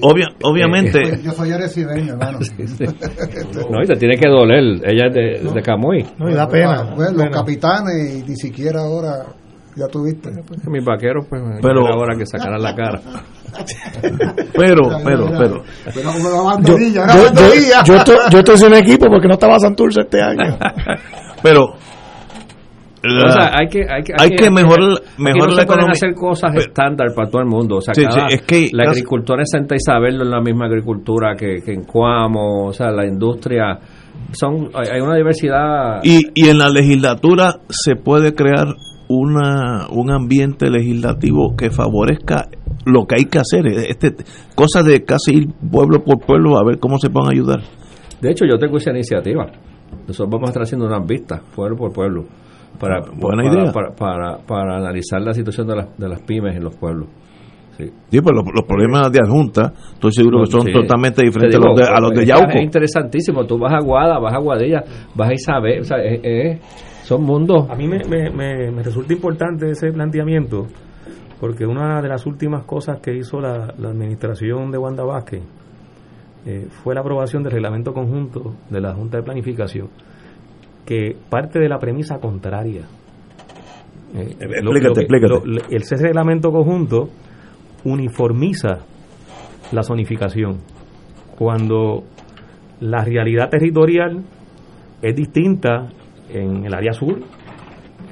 obviamente... 0.00 1.20
Yo 1.22 1.32
soy 1.32 1.52
arecibeño, 1.52 2.14
hermano. 2.14 2.38
no, 3.70 3.82
y 3.82 3.86
te 3.86 3.96
tiene 3.96 4.16
que 4.16 4.28
doler. 4.28 4.80
Ella 4.84 5.08
es 5.08 5.14
de, 5.14 5.52
de 5.52 5.62
Camuy. 5.62 6.04
No, 6.18 6.30
y 6.30 6.34
da 6.34 6.48
pena. 6.48 6.94
los 6.96 7.28
capitanes, 7.30 8.16
y 8.16 8.22
ni 8.22 8.36
siquiera 8.36 8.80
ahora 8.80 9.26
ya 9.76 9.88
tuviste. 9.88 10.30
Mis 10.68 10.84
vaqueros, 10.84 11.26
pues, 11.28 11.42
pero 11.60 11.86
ahora 11.86 12.16
que 12.16 12.26
sacaran 12.26 12.60
la 12.60 12.74
cara. 12.74 13.00
pero, 14.54 14.82
pero, 15.04 15.26
pero. 15.38 15.62
yo, 16.62 16.78
yo, 16.78 17.94
yo, 18.04 18.14
yo, 18.30 18.38
estoy 18.38 18.56
sin 18.56 18.74
equipo 18.74 19.06
porque 19.08 19.28
no 19.28 19.34
estaba 19.34 19.58
Santurce 19.58 20.00
este 20.00 20.22
año. 20.22 20.56
pero 21.42 21.74
o 23.04 23.32
sea, 23.32 23.50
hay 23.58 23.66
que, 23.66 23.80
hay 23.80 24.02
que, 24.04 24.12
hay 24.16 24.30
que 24.30 24.48
mejorar, 24.50 25.00
mejor 25.18 25.52
la 25.52 25.62
economía. 25.62 25.92
hacer 25.92 26.14
cosas 26.14 26.54
estándar 26.54 27.08
para 27.16 27.28
todo 27.28 27.42
el 27.42 27.48
mundo. 27.48 27.76
O 27.76 27.80
sea, 27.80 27.94
es 28.28 28.42
que 28.42 28.68
la 28.72 28.84
agricultura 28.84 29.42
en 29.42 29.46
Santa 29.46 29.74
Isabel 29.74 30.18
no 30.18 30.24
es 30.24 30.30
la 30.30 30.40
misma 30.40 30.66
agricultura 30.66 31.34
que, 31.34 31.58
en 31.66 31.82
Cuamo. 31.82 32.66
O 32.66 32.72
sea, 32.72 32.92
la 32.92 33.04
industria. 33.04 33.78
son 34.32 34.70
Hay 34.74 35.00
una 35.00 35.16
diversidad. 35.16 36.00
Y, 36.04 36.20
y 36.34 36.48
en 36.48 36.58
la 36.58 36.68
legislatura 36.68 37.56
se 37.68 37.96
puede 37.96 38.34
crear 38.34 38.68
una, 39.18 39.86
un 39.90 40.10
ambiente 40.10 40.70
legislativo 40.70 41.54
que 41.56 41.70
favorezca 41.70 42.48
lo 42.84 43.06
que 43.06 43.16
hay 43.18 43.24
que 43.24 43.38
hacer. 43.38 43.66
Este, 43.66 44.14
cosas 44.54 44.84
de 44.84 45.04
casi 45.04 45.34
ir 45.36 45.48
pueblo 45.70 46.02
por 46.02 46.18
pueblo 46.20 46.58
a 46.58 46.64
ver 46.64 46.78
cómo 46.78 46.98
se 46.98 47.10
pueden 47.10 47.30
ayudar. 47.30 47.60
De 48.20 48.30
hecho, 48.30 48.44
yo 48.44 48.58
tengo 48.58 48.76
esa 48.76 48.90
iniciativa. 48.90 49.46
Nosotros 50.06 50.30
vamos 50.30 50.48
a 50.48 50.50
estar 50.50 50.62
haciendo 50.62 50.86
unas 50.86 51.06
vistas, 51.06 51.40
pueblo 51.54 51.76
por 51.76 51.92
pueblo 51.92 52.24
para, 52.78 53.00
Buena 53.14 53.44
idea. 53.44 53.72
Para, 53.72 54.38
para, 54.38 54.76
analizar 54.76 55.20
la 55.20 55.32
situación 55.32 55.66
de, 55.68 55.76
las 55.76 55.98
de 55.98 56.08
las 56.08 56.20
pymes 56.22 56.56
en 56.56 56.64
los 56.64 56.74
pueblos. 56.76 57.08
Sí, 57.76 58.20
pues 58.20 58.34
los, 58.34 58.64
problemas 58.64 59.10
de 59.10 59.18
adjunta, 59.24 59.72
estoy 59.94 60.12
seguro 60.12 60.40
que 60.44 60.50
son 60.50 60.66
totalmente 60.66 61.22
diferentes 61.22 61.58
a 61.58 61.66
los 61.66 61.76
de, 61.76 61.84
a 61.84 62.00
los 62.00 62.10
de 62.12 62.26
Yauco. 62.26 62.50
Es 62.50 62.62
interesantísimo, 62.62 63.44
tú 63.46 63.58
vas 63.58 63.72
a 63.72 63.84
Guada, 63.84 64.18
vas 64.18 64.34
a 64.34 64.38
Guadilla, 64.38 64.84
vas 65.14 65.30
a 65.30 65.32
Isabel, 65.32 65.80
o 65.80 65.84
sea, 65.84 65.96
son 67.02 67.22
mundos. 67.24 67.68
A 67.68 67.74
mí 67.74 67.86
me, 67.86 67.98
me, 68.04 68.30
me, 68.70 68.82
resulta 68.82 69.12
importante 69.12 69.70
ese 69.70 69.92
planteamiento, 69.92 70.66
porque 71.40 71.66
una 71.66 72.00
de 72.00 72.08
las 72.08 72.26
últimas 72.26 72.64
cosas 72.64 73.00
que 73.00 73.14
hizo 73.14 73.40
la, 73.40 73.74
la 73.78 73.90
administración 73.90 74.70
de 74.70 74.78
Wanda 74.78 75.04
Vázquez 75.04 75.42
eh, 76.46 76.66
fue 76.82 76.94
la 76.94 77.00
aprobación 77.00 77.42
del 77.42 77.52
reglamento 77.52 77.92
conjunto 77.92 78.54
de 78.68 78.80
la 78.80 78.94
Junta 78.94 79.18
de 79.18 79.22
Planificación 79.22 79.88
que 80.84 81.16
parte 81.30 81.60
de 81.60 81.68
la 81.68 81.78
premisa 81.78 82.18
contraria. 82.18 82.82
Eh, 84.14 84.36
explícate, 84.40 85.00
explícate. 85.00 85.34
el 85.70 85.98
reglamento 86.00 86.50
conjunto 86.50 87.08
uniformiza 87.84 88.80
la 89.70 89.82
zonificación 89.82 90.58
cuando 91.38 92.04
la 92.80 93.04
realidad 93.04 93.48
territorial 93.48 94.22
es 95.00 95.16
distinta 95.16 95.88
en 96.32 96.64
el 96.64 96.74
área 96.74 96.92
sur 96.92 97.20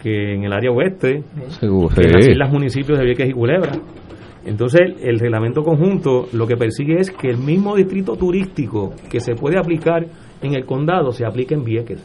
que 0.02 0.34
en 0.34 0.44
el 0.44 0.52
área 0.52 0.70
oeste, 0.70 1.22
en 1.60 2.12
las 2.12 2.28
islas 2.28 2.50
municipios 2.50 2.98
de 2.98 3.04
Vieques 3.04 3.28
y 3.28 3.32
Culebra. 3.32 3.72
Entonces, 4.46 4.94
el 5.02 5.18
reglamento 5.18 5.62
conjunto 5.62 6.26
lo 6.32 6.46
que 6.46 6.56
persigue 6.56 6.98
es 6.98 7.10
que 7.10 7.28
el 7.28 7.36
mismo 7.36 7.76
distrito 7.76 8.16
turístico 8.16 8.94
que 9.10 9.20
se 9.20 9.34
puede 9.34 9.58
aplicar 9.58 10.06
en 10.40 10.54
el 10.54 10.64
condado 10.64 11.12
se 11.12 11.26
aplique 11.26 11.54
en 11.54 11.64
Vieques 11.64 12.02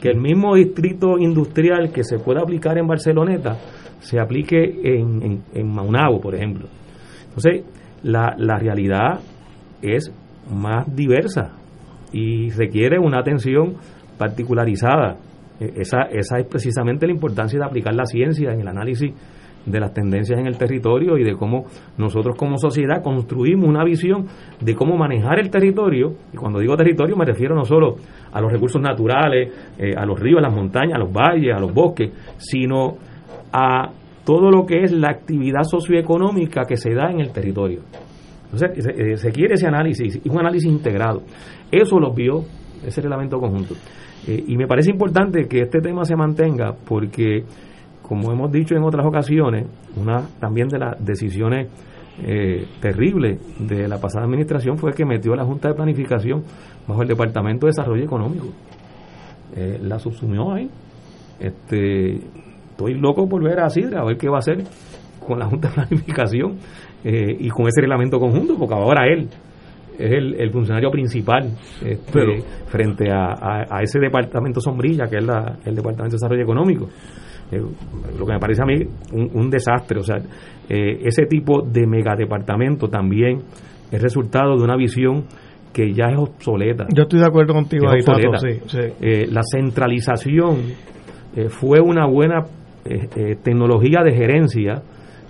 que 0.00 0.08
el 0.08 0.18
mismo 0.18 0.54
distrito 0.54 1.18
industrial 1.18 1.92
que 1.92 2.04
se 2.04 2.18
pueda 2.18 2.40
aplicar 2.40 2.78
en 2.78 2.86
Barceloneta 2.86 3.58
se 4.00 4.18
aplique 4.18 4.56
en, 4.82 5.42
en, 5.52 5.68
Maunabo, 5.68 6.20
por 6.20 6.34
ejemplo. 6.34 6.68
Entonces, 7.28 7.64
la, 8.02 8.34
la 8.38 8.58
realidad 8.58 9.20
es 9.82 10.10
más 10.50 10.86
diversa 10.94 11.52
y 12.12 12.50
requiere 12.50 12.98
una 12.98 13.20
atención 13.20 13.74
particularizada. 14.20 15.16
E, 15.58 15.80
esa, 15.80 16.02
esa 16.12 16.38
es 16.38 16.46
precisamente 16.46 17.06
la 17.06 17.12
importancia 17.12 17.58
de 17.58 17.64
aplicar 17.64 17.94
la 17.94 18.04
ciencia 18.04 18.52
en 18.52 18.60
el 18.60 18.68
análisis 18.68 19.12
de 19.64 19.80
las 19.80 19.92
tendencias 19.92 20.38
en 20.38 20.46
el 20.46 20.56
territorio 20.56 21.18
y 21.18 21.24
de 21.24 21.34
cómo 21.34 21.64
nosotros 21.98 22.36
como 22.36 22.56
sociedad 22.56 23.02
construimos 23.02 23.68
una 23.68 23.84
visión 23.84 24.26
de 24.60 24.74
cómo 24.74 24.96
manejar 24.96 25.38
el 25.38 25.50
territorio, 25.50 26.14
y 26.32 26.36
cuando 26.36 26.60
digo 26.60 26.76
territorio 26.76 27.16
me 27.16 27.24
refiero 27.24 27.54
no 27.54 27.64
solo 27.64 27.96
a 28.32 28.40
los 28.40 28.50
recursos 28.50 28.80
naturales, 28.80 29.52
eh, 29.78 29.94
a 29.96 30.04
los 30.06 30.18
ríos, 30.18 30.38
a 30.38 30.42
las 30.42 30.54
montañas, 30.54 30.94
a 30.94 30.98
los 30.98 31.12
valles, 31.12 31.54
a 31.54 31.60
los 31.60 31.72
bosques, 31.74 32.10
sino 32.38 32.96
a 33.52 33.90
todo 34.24 34.50
lo 34.50 34.64
que 34.64 34.82
es 34.82 34.92
la 34.92 35.10
actividad 35.10 35.62
socioeconómica 35.62 36.64
que 36.66 36.76
se 36.76 36.94
da 36.94 37.10
en 37.10 37.20
el 37.20 37.32
territorio. 37.32 37.80
Entonces, 38.44 38.84
se, 38.84 39.16
se 39.16 39.30
quiere 39.30 39.54
ese 39.54 39.66
análisis, 39.66 40.20
y 40.24 40.28
un 40.28 40.40
análisis 40.40 40.70
integrado. 40.70 41.22
Eso 41.70 42.00
lo 42.00 42.12
vio 42.12 42.44
ese 42.84 43.00
reglamento 43.00 43.38
conjunto. 43.38 43.74
Eh, 44.30 44.44
y 44.46 44.56
me 44.56 44.68
parece 44.68 44.92
importante 44.92 45.48
que 45.48 45.62
este 45.62 45.80
tema 45.80 46.04
se 46.04 46.14
mantenga 46.14 46.72
porque, 46.86 47.42
como 48.00 48.30
hemos 48.30 48.52
dicho 48.52 48.76
en 48.76 48.84
otras 48.84 49.04
ocasiones, 49.04 49.66
una 49.96 50.22
también 50.38 50.68
de 50.68 50.78
las 50.78 51.04
decisiones 51.04 51.66
eh, 52.22 52.64
terribles 52.80 53.40
de 53.58 53.88
la 53.88 53.98
pasada 53.98 54.26
administración 54.26 54.78
fue 54.78 54.92
que 54.92 55.04
metió 55.04 55.34
la 55.34 55.44
Junta 55.44 55.68
de 55.68 55.74
Planificación 55.74 56.44
bajo 56.86 57.02
el 57.02 57.08
Departamento 57.08 57.66
de 57.66 57.70
Desarrollo 57.70 58.04
Económico. 58.04 58.46
Eh, 59.56 59.80
la 59.82 59.98
subsumió 59.98 60.52
ahí. 60.52 60.70
Este, 61.40 62.14
estoy 62.70 62.94
loco 63.00 63.28
por 63.28 63.42
ver 63.42 63.58
a 63.58 63.68
Sidra, 63.68 64.02
a 64.02 64.04
ver 64.04 64.16
qué 64.16 64.28
va 64.28 64.36
a 64.36 64.40
hacer 64.40 64.62
con 65.26 65.40
la 65.40 65.46
Junta 65.46 65.70
de 65.70 65.74
Planificación 65.74 66.56
y 67.02 67.48
con 67.48 67.66
ese 67.66 67.80
reglamento 67.80 68.20
conjunto, 68.20 68.56
porque 68.58 68.74
ahora 68.74 69.06
él 69.06 69.26
es 69.98 70.12
el, 70.12 70.50
funcionario 70.50 70.90
principal 70.90 71.50
este, 71.84 72.42
frente 72.66 73.10
a, 73.10 73.80
ese 73.82 73.98
departamento 73.98 74.60
sombrilla 74.60 75.06
que 75.06 75.16
es 75.16 75.24
el 75.64 75.74
Departamento 75.74 76.16
de 76.16 76.16
Desarrollo 76.16 76.42
Económico. 76.42 76.88
Eh, 77.52 77.58
lo 78.18 78.26
que 78.26 78.32
me 78.32 78.38
parece 78.38 78.62
a 78.62 78.66
mí 78.66 78.76
un, 79.12 79.50
desastre. 79.50 79.98
O 79.98 80.02
sea, 80.02 80.18
eh, 80.68 81.00
ese 81.02 81.26
tipo 81.26 81.62
de 81.62 81.86
megadepartamento 81.86 82.88
también 82.88 83.42
es 83.90 84.00
resultado 84.00 84.56
de 84.56 84.62
una 84.62 84.76
visión 84.76 85.24
que 85.72 85.92
ya 85.92 86.06
es 86.06 86.18
obsoleta. 86.18 86.86
Yo 86.94 87.02
estoy 87.02 87.20
de 87.20 87.26
acuerdo 87.26 87.54
contigo. 87.54 87.88
Ahí, 87.88 88.00
eh, 89.00 89.26
la 89.30 89.42
centralización 89.42 90.90
fue 91.48 91.80
una 91.80 92.06
buena 92.06 92.44
tecnología 93.44 94.02
de 94.02 94.12
gerencia 94.12 94.82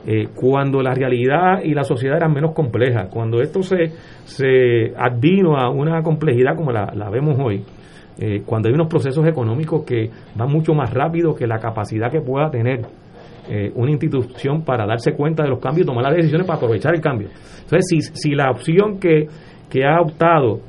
eh, 0.06 0.28
cuando 0.34 0.80
la 0.82 0.94
realidad 0.94 1.62
y 1.62 1.74
la 1.74 1.84
sociedad 1.84 2.16
eran 2.16 2.32
menos 2.32 2.52
complejas, 2.54 3.08
cuando 3.12 3.40
esto 3.42 3.62
se, 3.62 3.88
se 4.24 4.94
advino 4.96 5.56
a 5.56 5.70
una 5.70 6.02
complejidad 6.02 6.56
como 6.56 6.72
la, 6.72 7.10
vemos 7.10 7.36
hoy, 7.38 7.62
eh, 8.18 8.42
cuando 8.44 8.68
hay 8.68 8.74
unos 8.74 8.88
procesos 8.88 9.26
económicos 9.26 9.84
que 9.84 10.10
van 10.34 10.50
mucho 10.50 10.72
más 10.74 10.92
rápido 10.92 11.34
que 11.34 11.46
la 11.46 11.58
capacidad 11.58 12.10
que 12.10 12.20
pueda 12.20 12.50
tener 12.50 12.80
eh, 13.48 13.70
una 13.74 13.90
institución 13.90 14.62
para 14.62 14.86
darse 14.86 15.12
cuenta 15.12 15.42
de 15.42 15.50
los 15.50 15.58
cambios 15.58 15.84
y 15.84 15.86
tomar 15.86 16.04
las 16.04 16.16
decisiones 16.16 16.46
para 16.46 16.56
aprovechar 16.56 16.94
el 16.94 17.00
cambio. 17.00 17.28
Entonces, 17.62 17.84
si, 17.88 18.00
si 18.00 18.34
la 18.34 18.50
opción 18.50 18.98
que, 18.98 19.26
que 19.68 19.84
ha 19.84 20.00
optado, 20.00 20.60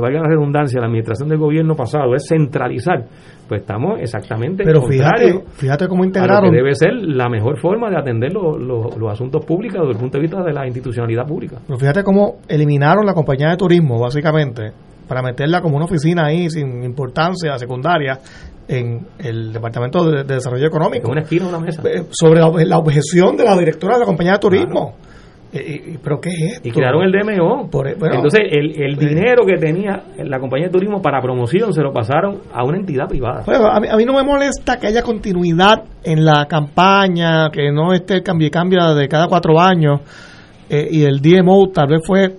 valga 0.00 0.20
la 0.20 0.28
redundancia, 0.28 0.80
la 0.80 0.86
administración 0.86 1.28
del 1.28 1.38
gobierno 1.38 1.74
pasado 1.74 2.14
es 2.14 2.26
centralizar, 2.28 3.04
pues 3.48 3.60
estamos 3.60 4.00
exactamente 4.00 4.64
pero 4.64 4.82
fíjate 4.82 5.44
fíjate 5.54 5.88
cómo 5.88 6.04
integraron 6.04 6.50
debe 6.50 6.74
ser 6.74 6.92
la 6.94 7.28
mejor 7.28 7.58
forma 7.58 7.90
de 7.90 7.98
atender 7.98 8.32
los 8.32 9.12
asuntos 9.12 9.44
públicos 9.44 9.80
desde 9.80 9.92
el 9.92 9.98
punto 9.98 10.18
de 10.18 10.22
vista 10.22 10.42
de 10.42 10.52
la 10.52 10.66
institucionalidad 10.66 11.26
pública 11.26 11.58
pero 11.66 11.78
fíjate 11.78 12.02
cómo 12.02 12.36
eliminaron 12.48 13.04
la 13.04 13.12
compañía 13.12 13.50
de 13.50 13.56
turismo 13.56 14.00
básicamente 14.00 14.72
para 15.06 15.22
meterla 15.22 15.60
como 15.60 15.76
una 15.76 15.84
oficina 15.84 16.26
ahí 16.26 16.48
sin 16.48 16.82
importancia 16.82 17.58
secundaria 17.58 18.18
en 18.66 19.06
el 19.18 19.52
Departamento 19.52 20.10
de, 20.10 20.24
Desarrollo 20.24 20.66
Económico. 20.66 21.10
una 21.10 21.20
esquina, 21.20 21.48
una 21.48 21.58
mesa. 21.58 21.82
Eh, 21.84 22.04
sobre 22.10 22.40
la, 22.40 22.78
objeción 22.78 23.36
de 23.36 23.44
la 23.44 23.56
directora 23.58 23.94
de 23.94 24.00
la 24.00 24.06
compañía 24.06 24.32
de 24.32 24.38
turismo. 24.38 24.94
Eh, 24.96 25.13
¿Pero 26.02 26.20
qué 26.20 26.30
es 26.30 26.52
esto? 26.54 26.68
Y 26.68 26.72
crearon 26.72 27.02
el 27.02 27.12
DMO. 27.12 27.68
E, 27.84 27.92
Entonces, 27.92 28.40
el, 28.50 28.82
el 28.82 28.96
dinero 28.96 29.46
que 29.46 29.56
tenía 29.56 30.02
la 30.18 30.40
compañía 30.40 30.66
de 30.66 30.72
turismo 30.72 31.00
para 31.00 31.20
promoción 31.20 31.72
se 31.72 31.80
lo 31.80 31.92
pasaron 31.92 32.40
a 32.52 32.64
una 32.64 32.78
entidad 32.78 33.06
privada. 33.06 33.44
a, 33.46 33.96
mí, 33.96 34.04
no 34.04 34.14
me 34.14 34.24
molesta 34.24 34.78
que 34.78 34.88
haya 34.88 35.02
continuidad 35.02 35.84
en 36.02 36.24
la 36.24 36.46
campaña, 36.46 37.50
que 37.50 37.70
no 37.70 37.92
esté 37.92 38.22
cambio 38.22 38.48
y 38.48 38.50
cambia 38.50 38.94
de 38.94 39.08
cada 39.08 39.28
cuatro 39.28 39.60
años. 39.60 40.00
Eh, 40.68 40.88
y 40.90 41.04
el 41.04 41.20
DMO 41.20 41.68
tal 41.72 41.88
vez 41.88 42.00
fue 42.04 42.36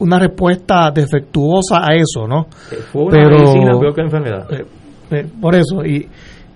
una 0.00 0.18
respuesta 0.18 0.90
defectuosa 0.90 1.80
a 1.82 1.94
eso, 1.94 2.26
¿no? 2.26 2.46
Eh, 2.70 2.76
fue 2.92 3.04
una 3.04 3.10
Pero, 3.12 3.38
medicina 3.38 3.78
peor 3.78 3.94
que 3.94 4.00
enfermedad. 4.02 4.46
por 5.40 5.54
eso, 5.54 5.84
y, 5.84 6.08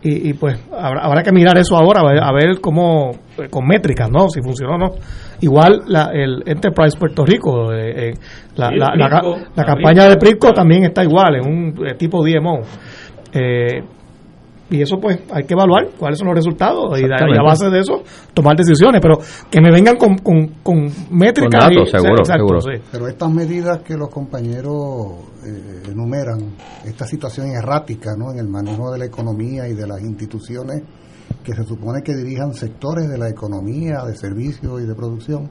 y, 0.03 0.33
pues 0.35 0.59
habrá, 0.73 1.23
que 1.23 1.33
mirar 1.33 1.57
eso 1.59 1.77
ahora, 1.77 2.01
a 2.01 2.33
ver, 2.33 2.61
cómo, 2.61 3.13
con 3.51 3.67
métricas, 3.67 4.11
¿no? 4.11 4.29
Si 4.29 4.41
funcionó 4.43 4.75
o 4.75 4.79
no. 4.79 4.91
Igual 5.43 5.83
la, 5.89 6.11
el 6.13 6.45
Enterprise 6.47 6.97
Puerto 6.97 7.25
Rico, 7.25 7.73
eh, 7.73 8.11
eh, 8.11 8.15
la, 8.55 8.71
la, 8.71 9.65
campaña 9.65 10.09
de 10.09 10.17
Prisco 10.17 10.53
también 10.53 10.85
está 10.85 11.03
igual, 11.03 11.35
en 11.35 11.47
un 11.47 11.87
eh, 11.87 11.95
tipo 11.97 12.25
DMO. 12.25 12.61
Eh, 13.33 13.83
y 14.71 14.81
eso 14.81 14.99
pues 15.01 15.19
hay 15.33 15.43
que 15.43 15.55
evaluar 15.55 15.89
cuáles 15.99 16.21
son 16.21 16.29
los 16.29 16.37
resultados 16.37 16.99
y, 16.99 17.05
a 17.05 17.43
base 17.43 17.69
de 17.71 17.81
eso 17.81 18.05
tomar 18.33 18.57
decisiones, 18.57 19.01
pero 19.03 19.19
que 19.51 19.61
me 19.61 19.73
vengan 19.73 19.97
con, 19.97 20.17
con, 20.19 20.87
métricas. 21.11 21.65
seguro, 21.91 22.61
Pero 22.93 23.09
estas 23.09 23.31
medidas 23.31 23.83
que 23.83 23.97
los 23.97 24.11
compañeros 24.11 25.29
enumeran, 25.91 26.55
esta 26.87 27.05
situación 27.05 27.49
errática 27.49 28.13
¿no? 28.17 28.31
en 28.31 28.39
el 28.39 28.49
manejo 28.49 28.93
de 28.93 29.01
la 29.01 29.07
economía 29.07 29.69
y 29.69 29.75
de 29.75 29.89
las 29.89 30.01
instituciones, 30.01 30.85
que 31.45 31.55
se 31.55 31.65
supone 31.65 32.03
que 32.03 32.15
dirijan 32.15 32.55
sectores 32.55 33.09
de 33.09 33.19
la 33.19 33.29
economía, 33.29 34.05
de 34.05 34.17
servicios 34.17 34.81
y 34.83 34.87
de 34.87 34.95
producción, 34.95 35.51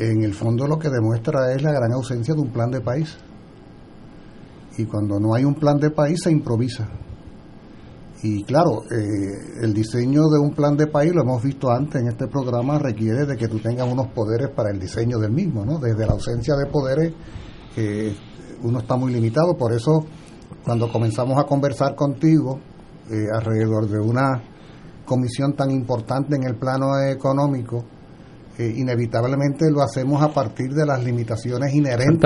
en 0.00 0.22
el 0.22 0.34
fondo 0.34 0.66
lo 0.66 0.78
que 0.78 0.88
demuestra 0.88 1.52
es 1.52 1.62
la 1.62 1.72
gran 1.72 1.92
ausencia 1.92 2.34
de 2.34 2.40
un 2.40 2.52
plan 2.52 2.70
de 2.70 2.80
país. 2.80 3.16
Y 4.76 4.84
cuando 4.84 5.18
no 5.18 5.34
hay 5.34 5.44
un 5.44 5.54
plan 5.54 5.78
de 5.78 5.90
país 5.90 6.20
se 6.22 6.30
improvisa. 6.30 6.88
Y 8.22 8.42
claro, 8.44 8.82
eh, 8.90 9.62
el 9.62 9.72
diseño 9.72 10.22
de 10.28 10.40
un 10.40 10.52
plan 10.52 10.76
de 10.76 10.88
país, 10.88 11.12
lo 11.14 11.22
hemos 11.22 11.42
visto 11.42 11.70
antes 11.70 12.00
en 12.00 12.08
este 12.08 12.26
programa, 12.26 12.78
requiere 12.78 13.26
de 13.26 13.36
que 13.36 13.48
tú 13.48 13.60
tengas 13.60 13.90
unos 13.90 14.08
poderes 14.08 14.48
para 14.50 14.70
el 14.70 14.78
diseño 14.80 15.18
del 15.18 15.30
mismo, 15.30 15.64
¿no? 15.64 15.78
Desde 15.78 16.04
la 16.04 16.12
ausencia 16.12 16.54
de 16.56 16.66
poderes, 16.66 17.12
eh, 17.76 18.14
uno 18.62 18.80
está 18.80 18.96
muy 18.96 19.12
limitado. 19.12 19.56
Por 19.56 19.72
eso, 19.72 20.04
cuando 20.64 20.90
comenzamos 20.90 21.38
a 21.38 21.44
conversar 21.44 21.94
contigo, 21.94 22.58
eh, 23.10 23.26
alrededor 23.32 23.88
de 23.88 23.98
una 23.98 24.42
comisión 25.04 25.54
tan 25.54 25.70
importante 25.70 26.36
en 26.36 26.44
el 26.44 26.56
plano 26.56 27.00
económico, 27.00 27.84
eh, 28.58 28.74
inevitablemente 28.76 29.70
lo 29.70 29.82
hacemos 29.82 30.20
a 30.20 30.28
partir 30.28 30.74
de 30.74 30.84
las 30.84 31.02
limitaciones 31.04 31.72
inherentes 31.72 32.20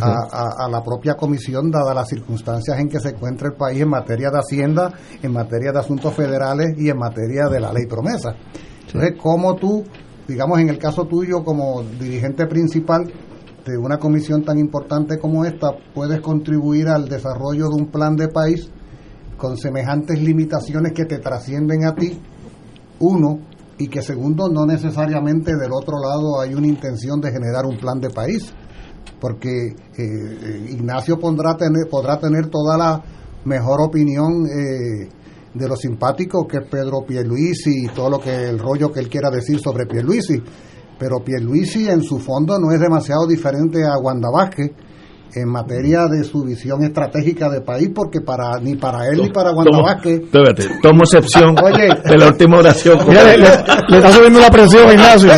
A, 0.00 0.68
la 0.68 0.82
propia 0.82 1.14
comisión, 1.14 1.70
dadas 1.70 1.94
las 1.94 2.08
circunstancias 2.08 2.78
en 2.78 2.88
que 2.88 3.00
se 3.00 3.10
encuentra 3.10 3.48
el 3.48 3.54
país 3.54 3.80
en 3.80 3.88
materia 3.88 4.30
de 4.30 4.38
Hacienda, 4.38 4.92
en 5.22 5.32
materia 5.32 5.72
de 5.72 5.78
asuntos 5.78 6.12
federales 6.12 6.74
y 6.76 6.90
en 6.90 6.98
materia 6.98 7.48
de 7.48 7.60
la 7.60 7.72
ley 7.72 7.86
promesa. 7.86 8.36
Entonces, 8.86 9.14
¿cómo 9.20 9.56
tú, 9.56 9.82
digamos 10.28 10.60
en 10.60 10.68
el 10.68 10.78
caso 10.78 11.06
tuyo 11.06 11.42
como 11.42 11.82
dirigente 11.82 12.46
principal 12.46 13.10
de 13.64 13.78
una 13.78 13.98
comisión 13.98 14.44
tan 14.44 14.58
importante 14.58 15.18
como 15.18 15.46
esta, 15.46 15.68
puedes 15.94 16.20
contribuir 16.20 16.88
al 16.88 17.08
desarrollo 17.08 17.68
de 17.70 17.74
un 17.74 17.86
plan 17.86 18.16
de 18.16 18.28
país 18.28 18.70
con 19.44 19.58
semejantes 19.58 20.18
limitaciones 20.22 20.94
que 20.94 21.04
te 21.04 21.18
trascienden 21.18 21.84
a 21.84 21.94
ti, 21.94 22.18
uno, 23.00 23.40
y 23.76 23.88
que 23.88 24.00
segundo, 24.00 24.48
no 24.48 24.64
necesariamente 24.64 25.52
del 25.54 25.70
otro 25.70 25.96
lado 25.98 26.40
hay 26.40 26.54
una 26.54 26.66
intención 26.66 27.20
de 27.20 27.30
generar 27.30 27.66
un 27.66 27.76
plan 27.76 28.00
de 28.00 28.08
país, 28.08 28.54
porque 29.20 29.50
eh, 29.98 30.66
Ignacio 30.70 31.18
podrá 31.18 31.58
tener, 31.58 31.90
podrá 31.90 32.18
tener 32.18 32.46
toda 32.46 32.78
la 32.78 33.04
mejor 33.44 33.82
opinión 33.82 34.46
eh, 34.46 35.10
de 35.52 35.68
lo 35.68 35.76
simpático 35.76 36.46
que 36.46 36.60
es 36.62 36.66
Pedro 36.66 37.04
Pierluisi 37.06 37.84
y 37.84 37.88
todo 37.88 38.08
lo 38.08 38.20
que 38.20 38.48
el 38.48 38.58
rollo 38.58 38.90
que 38.90 39.00
él 39.00 39.10
quiera 39.10 39.28
decir 39.28 39.60
sobre 39.60 39.84
Pierluisi, 39.84 40.42
pero 40.98 41.22
Pierluisi 41.22 41.86
en 41.90 42.02
su 42.02 42.18
fondo 42.18 42.58
no 42.58 42.72
es 42.72 42.80
demasiado 42.80 43.26
diferente 43.26 43.84
a 43.84 43.98
Wanda 43.98 44.30
Vázquez, 44.32 44.70
en 45.34 45.48
materia 45.48 46.06
de 46.06 46.22
su 46.22 46.44
visión 46.44 46.84
estratégica 46.84 47.48
de 47.50 47.60
país, 47.60 47.90
porque 47.94 48.20
para 48.20 48.58
ni 48.60 48.76
para 48.76 49.06
él 49.08 49.22
ni 49.22 49.30
para 49.30 49.50
Guanabasque. 49.50 50.26
Tomo 50.82 51.02
excepción 51.02 51.54
de 52.04 52.18
la 52.18 52.28
última 52.28 52.58
oración. 52.58 52.98
le, 53.08 53.96
está 53.96 54.12
subiendo 54.12 54.40
la 54.40 54.50
presión, 54.50 54.90
Ignacio. 54.92 55.30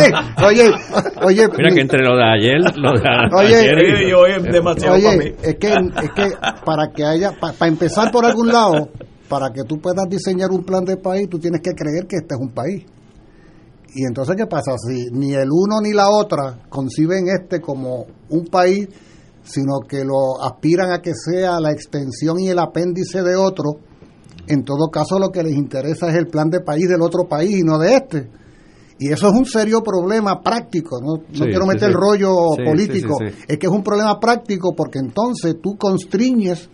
Oye, 0.45 0.71
oye. 1.23 1.47
Mira 1.57 1.69
que 1.73 1.81
entre 1.81 2.03
lo 2.03 2.15
de 2.15 2.23
ayer, 2.23 2.61
lo 2.75 2.91
de 2.93 3.07
oye, 3.35 4.13
hoy 4.13 4.31
es 4.37 4.43
demasiado 4.43 4.95
oye, 4.95 5.35
Es 5.41 5.55
que, 5.55 5.67
es 5.73 6.11
que 6.15 6.29
para 6.63 6.91
que 6.93 7.03
haya, 7.03 7.31
para 7.39 7.67
empezar 7.67 8.11
por 8.11 8.25
algún 8.25 8.49
lado, 8.49 8.89
para 9.27 9.51
que 9.51 9.63
tú 9.63 9.79
puedas 9.79 10.07
diseñar 10.09 10.51
un 10.51 10.63
plan 10.63 10.85
de 10.85 10.97
país, 10.97 11.27
tú 11.29 11.39
tienes 11.39 11.61
que 11.61 11.71
creer 11.71 12.05
que 12.07 12.17
este 12.17 12.35
es 12.35 12.39
un 12.39 12.53
país. 12.53 12.85
Y 13.95 14.05
entonces, 14.05 14.35
¿qué 14.35 14.45
pasa? 14.45 14.73
Si 14.77 15.07
ni 15.11 15.33
el 15.33 15.47
uno 15.49 15.81
ni 15.81 15.91
la 15.91 16.09
otra 16.09 16.59
conciben 16.69 17.29
este 17.29 17.59
como 17.59 18.05
un 18.29 18.45
país, 18.45 18.87
sino 19.47 19.79
que 19.87 20.03
lo 20.03 20.41
aspiran 20.41 20.91
a 20.91 21.01
que 21.01 21.13
sea 21.13 21.59
la 21.59 21.71
extensión 21.71 22.39
y 22.39 22.49
el 22.49 22.59
apéndice 22.59 23.23
de 23.23 23.35
otro, 23.35 23.79
en 24.47 24.63
todo 24.63 24.89
caso 24.89 25.19
lo 25.19 25.29
que 25.29 25.43
les 25.43 25.55
interesa 25.55 26.09
es 26.09 26.15
el 26.15 26.27
plan 26.27 26.49
de 26.49 26.61
país 26.61 26.87
del 26.87 27.01
otro 27.01 27.27
país 27.27 27.57
y 27.57 27.63
no 27.63 27.79
de 27.79 27.95
este. 27.95 28.29
Y 28.99 29.11
eso 29.11 29.27
es 29.27 29.33
un 29.33 29.45
serio 29.45 29.81
problema 29.83 30.41
práctico, 30.41 30.99
no, 30.99 31.23
quiero 31.31 31.67
meter 31.67 31.89
el 31.89 31.93
rollo 31.93 32.33
político, 32.65 33.17
es 33.47 33.57
que 33.57 33.67
es 33.67 33.71
un 33.71 33.83
problema 33.83 34.19
práctico 34.19 34.73
porque 34.75 34.99
entonces 34.99 35.55
tú 35.61 35.77
constriñes, 35.77 36.69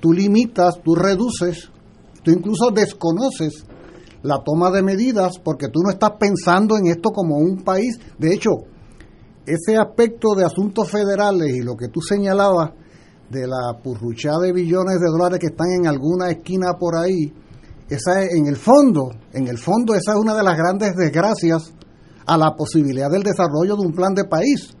tú 0.00 0.12
limitas, 0.12 0.80
tú 0.84 0.94
reduces, 0.94 1.68
tú 2.22 2.30
incluso 2.30 2.70
desconoces 2.70 3.64
la 4.22 4.38
toma 4.44 4.70
de 4.70 4.82
medidas 4.82 5.38
porque 5.42 5.66
tú 5.68 5.80
no 5.82 5.90
estás 5.90 6.12
pensando 6.18 6.76
en 6.76 6.86
esto 6.86 7.10
como 7.10 7.36
un 7.36 7.62
país. 7.64 7.98
De 8.18 8.32
hecho, 8.32 8.50
ese 9.48 9.76
aspecto 9.76 10.34
de 10.36 10.44
asuntos 10.44 10.90
federales 10.90 11.54
y 11.54 11.62
lo 11.62 11.76
que 11.76 11.88
tú 11.88 12.00
señalabas 12.00 12.70
de 13.30 13.46
la 13.46 13.80
purruchada 13.82 14.40
de 14.40 14.52
billones 14.52 15.00
de 15.00 15.10
dólares 15.10 15.38
que 15.38 15.48
están 15.48 15.68
en 15.70 15.86
alguna 15.86 16.30
esquina 16.30 16.74
por 16.78 16.96
ahí, 16.96 17.32
esa 17.88 18.22
es, 18.22 18.34
en 18.34 18.46
el 18.46 18.56
fondo, 18.56 19.10
en 19.32 19.48
el 19.48 19.58
fondo 19.58 19.94
esa 19.94 20.12
es 20.12 20.18
una 20.18 20.34
de 20.34 20.42
las 20.42 20.56
grandes 20.56 20.94
desgracias 20.94 21.72
a 22.26 22.36
la 22.36 22.54
posibilidad 22.54 23.10
del 23.10 23.22
desarrollo 23.22 23.76
de 23.76 23.86
un 23.86 23.92
plan 23.92 24.14
de 24.14 24.24
país, 24.24 24.74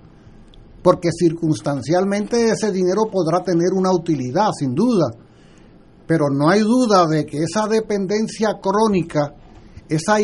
porque 0.82 1.08
circunstancialmente 1.10 2.50
ese 2.50 2.70
dinero 2.70 3.04
podrá 3.10 3.42
tener 3.42 3.72
una 3.74 3.90
utilidad, 3.90 4.50
sin 4.58 4.74
duda, 4.74 5.08
pero 6.06 6.26
no 6.30 6.48
hay 6.48 6.60
duda 6.60 7.06
de 7.06 7.24
que 7.24 7.38
esa 7.38 7.66
dependencia 7.66 8.58
crónica, 8.60 9.34
esa 9.88 10.18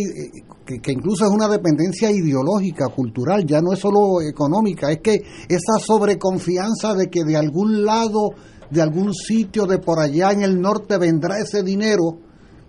que, 0.64 0.78
que, 0.80 0.92
incluso 0.92 1.24
es 1.24 1.30
una 1.30 1.48
dependencia 1.48 2.10
ideológica, 2.10 2.88
cultural, 2.88 3.44
ya 3.44 3.60
no 3.60 3.72
es 3.72 3.78
solo 3.78 4.22
económica, 4.22 4.90
es 4.90 5.00
que 5.00 5.14
esa 5.48 5.78
sobreconfianza 5.78 6.94
de 6.94 7.08
que 7.08 7.24
de 7.24 7.36
algún 7.36 7.84
lado, 7.84 8.30
de 8.70 8.80
algún 8.80 9.12
sitio 9.14 9.66
de 9.66 9.78
por 9.78 10.00
allá 10.00 10.32
en 10.32 10.42
el 10.42 10.60
norte 10.60 10.96
vendrá 10.98 11.38
ese 11.38 11.62
dinero, 11.62 12.18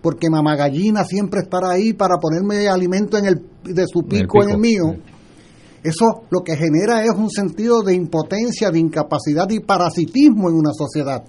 porque 0.02 0.30
mamá 0.30 0.56
gallina 0.56 1.04
siempre 1.04 1.40
estará 1.40 1.70
ahí 1.70 1.92
para 1.92 2.18
ponerme 2.18 2.68
alimento 2.68 3.18
en 3.18 3.26
el, 3.26 3.42
de 3.64 3.86
su 3.86 4.02
pico, 4.02 4.42
en 4.42 4.50
el 4.50 4.58
mío. 4.58 4.84
Eso 5.82 6.24
lo 6.30 6.42
que 6.42 6.56
genera 6.56 7.04
es 7.04 7.12
un 7.16 7.30
sentido 7.30 7.82
de 7.82 7.94
impotencia, 7.94 8.70
de 8.70 8.78
incapacidad 8.78 9.48
y 9.50 9.60
parasitismo 9.60 10.48
en 10.48 10.56
una 10.56 10.72
sociedad. 10.72 11.24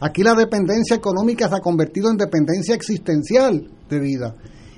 Aquí 0.00 0.22
la 0.22 0.34
dependencia 0.34 0.96
económica 0.96 1.48
se 1.48 1.56
ha 1.56 1.60
convertido 1.60 2.10
en 2.10 2.16
dependencia 2.16 2.74
existencial 2.74 3.66
de 3.88 4.00
vida. 4.00 4.34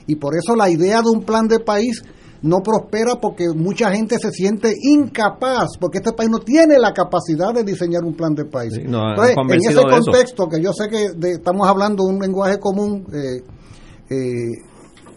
Y 0.06 0.16
por 0.16 0.34
eso 0.36 0.54
la 0.56 0.70
idea 0.70 1.00
de 1.02 1.10
un 1.10 1.22
plan 1.24 1.46
de 1.48 1.58
país 1.60 2.02
no 2.42 2.58
prospera 2.62 3.14
porque 3.20 3.46
mucha 3.56 3.90
gente 3.90 4.16
se 4.20 4.30
siente 4.30 4.72
incapaz, 4.82 5.70
porque 5.80 5.98
este 5.98 6.12
país 6.12 6.30
no 6.30 6.38
tiene 6.38 6.78
la 6.78 6.92
capacidad 6.92 7.52
de 7.52 7.64
diseñar 7.64 8.04
un 8.04 8.14
plan 8.14 8.34
de 8.34 8.44
país. 8.44 8.74
Sí, 8.74 8.82
no, 8.86 8.98
Entonces, 9.10 9.34
en 9.54 9.60
ese 9.70 9.74
de 9.80 9.82
contexto, 10.12 10.48
que 10.48 10.62
yo 10.62 10.72
sé 10.72 10.88
que 10.88 11.08
de- 11.16 11.32
estamos 11.32 11.66
hablando 11.66 12.04
un 12.04 12.18
lenguaje 12.20 12.58
común, 12.60 13.04
eh, 13.12 13.42
eh, 14.10 14.52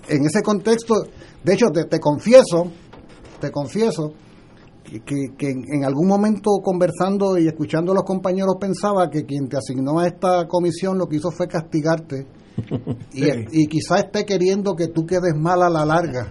en 0.10 0.26
ese 0.26 0.42
contexto, 0.42 0.96
de 1.44 1.54
hecho, 1.54 1.68
te, 1.74 1.84
te 1.86 2.00
confieso, 2.00 2.72
te 3.40 3.52
confieso, 3.52 4.14
que, 4.84 5.02
que- 5.38 5.50
en 5.52 5.86
algún 5.86 6.08
momento 6.08 6.50
conversando 6.64 7.38
y 7.38 7.48
escuchando 7.48 7.92
a 7.92 7.96
los 7.96 8.04
compañeros 8.06 8.56
pensaba 8.60 9.08
que 9.10 9.24
quien 9.26 9.48
te 9.48 9.58
asignó 9.58 10.00
a 10.00 10.08
esta 10.08 10.48
comisión 10.48 10.98
lo 10.98 11.06
que 11.08 11.18
hizo 11.18 11.30
fue 11.30 11.48
castigarte 11.48 12.26
y, 13.14 13.24
Sí. 13.24 13.46
y 13.52 13.68
quizás 13.68 14.06
esté 14.06 14.26
queriendo 14.26 14.76
que 14.76 14.88
tú 14.88 15.06
quedes 15.06 15.34
mal 15.36 15.62
a 15.62 15.70
la 15.70 15.86
larga. 15.86 16.30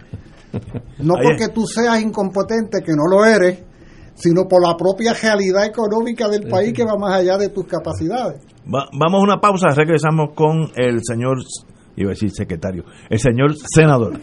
No 0.99 1.15
Ahí 1.17 1.25
porque 1.25 1.49
tú 1.53 1.67
seas 1.67 2.01
incompetente, 2.01 2.83
que 2.85 2.93
no 2.93 3.05
lo 3.11 3.25
eres, 3.25 3.59
sino 4.15 4.49
por 4.49 4.67
la 4.67 4.77
propia 4.77 5.13
realidad 5.15 5.67
económica 5.67 6.29
del 6.29 6.49
país 6.49 6.73
que 6.73 6.85
va 6.85 6.97
más 6.99 7.15
allá 7.21 7.37
de 7.37 7.51
tus 7.51 7.67
capacidades. 7.67 8.43
Va- 8.67 8.89
vamos 8.99 9.21
a 9.21 9.25
una 9.25 9.41
pausa, 9.41 9.69
regresamos 9.71 10.31
con 10.35 10.71
el 10.77 11.01
señor, 11.05 11.39
iba 11.97 12.11
a 12.11 12.15
decir 12.15 12.31
secretario, 12.31 12.85
el 13.11 13.19
señor 13.19 13.55
senador. 13.75 14.19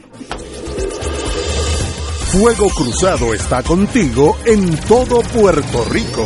Fuego 2.32 2.68
Cruzado 2.76 3.34
está 3.34 3.64
contigo 3.64 4.36
en 4.46 4.76
todo 4.88 5.22
Puerto 5.22 5.86
Rico. 5.92 6.26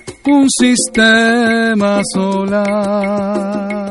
un 0.25 0.47
sistema 0.49 2.01
solar. 2.13 3.90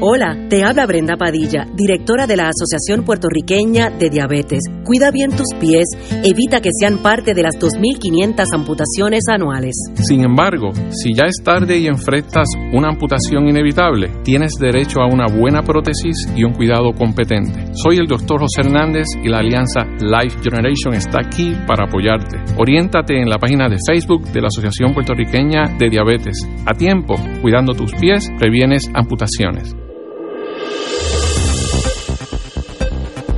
Hola, 0.00 0.36
te 0.48 0.62
habla 0.62 0.86
Brenda 0.86 1.16
Padilla, 1.16 1.66
directora 1.74 2.26
de 2.26 2.36
la 2.36 2.48
Asociación 2.48 3.04
Puertorriqueña 3.04 3.90
de 3.90 4.10
Diabetes. 4.10 4.60
Cuida 4.84 5.10
bien 5.10 5.30
tus 5.30 5.48
pies, 5.58 5.84
evita 6.24 6.60
que 6.60 6.70
sean 6.72 6.98
parte 7.02 7.34
de 7.34 7.42
las 7.42 7.54
2.500 7.54 8.46
amputaciones 8.54 9.24
anuales. 9.28 9.74
Sin 9.94 10.24
embargo, 10.24 10.70
si 10.90 11.14
ya 11.14 11.24
es 11.26 11.42
tarde 11.44 11.78
y 11.78 11.86
enfrentas 11.86 12.48
una 12.72 12.88
amputación 12.88 13.48
inevitable, 13.48 14.10
tienes 14.22 14.52
derecho 14.54 15.00
a 15.00 15.06
una 15.06 15.26
buena 15.26 15.62
prótesis 15.62 16.28
y 16.36 16.44
un 16.44 16.52
cuidado 16.52 16.92
competente. 16.92 17.72
Soy 17.72 17.96
el 17.96 18.06
doctor 18.06 18.40
José 18.40 18.62
Hernández 18.62 19.06
y 19.22 19.28
la 19.28 19.38
alianza 19.38 19.84
Life 20.00 20.38
Generation 20.42 20.94
está 20.94 21.18
aquí 21.24 21.54
para 21.66 21.86
apoyarte. 21.86 22.38
Oriéntate 22.56 23.20
en 23.20 23.28
la 23.28 23.38
página 23.38 23.68
de 23.68 23.78
Facebook 23.84 24.30
de 24.32 24.40
la 24.40 24.48
Asociación 24.48 24.94
Puertorriqueña 24.94 25.76
de 25.76 25.90
Diabetes. 25.90 26.36
A 26.66 26.74
tiempo, 26.74 27.14
cuidando 27.40 27.72
tus 27.72 27.92
pies, 27.94 28.28
previenes 28.38 28.88
amputaciones. 28.94 29.81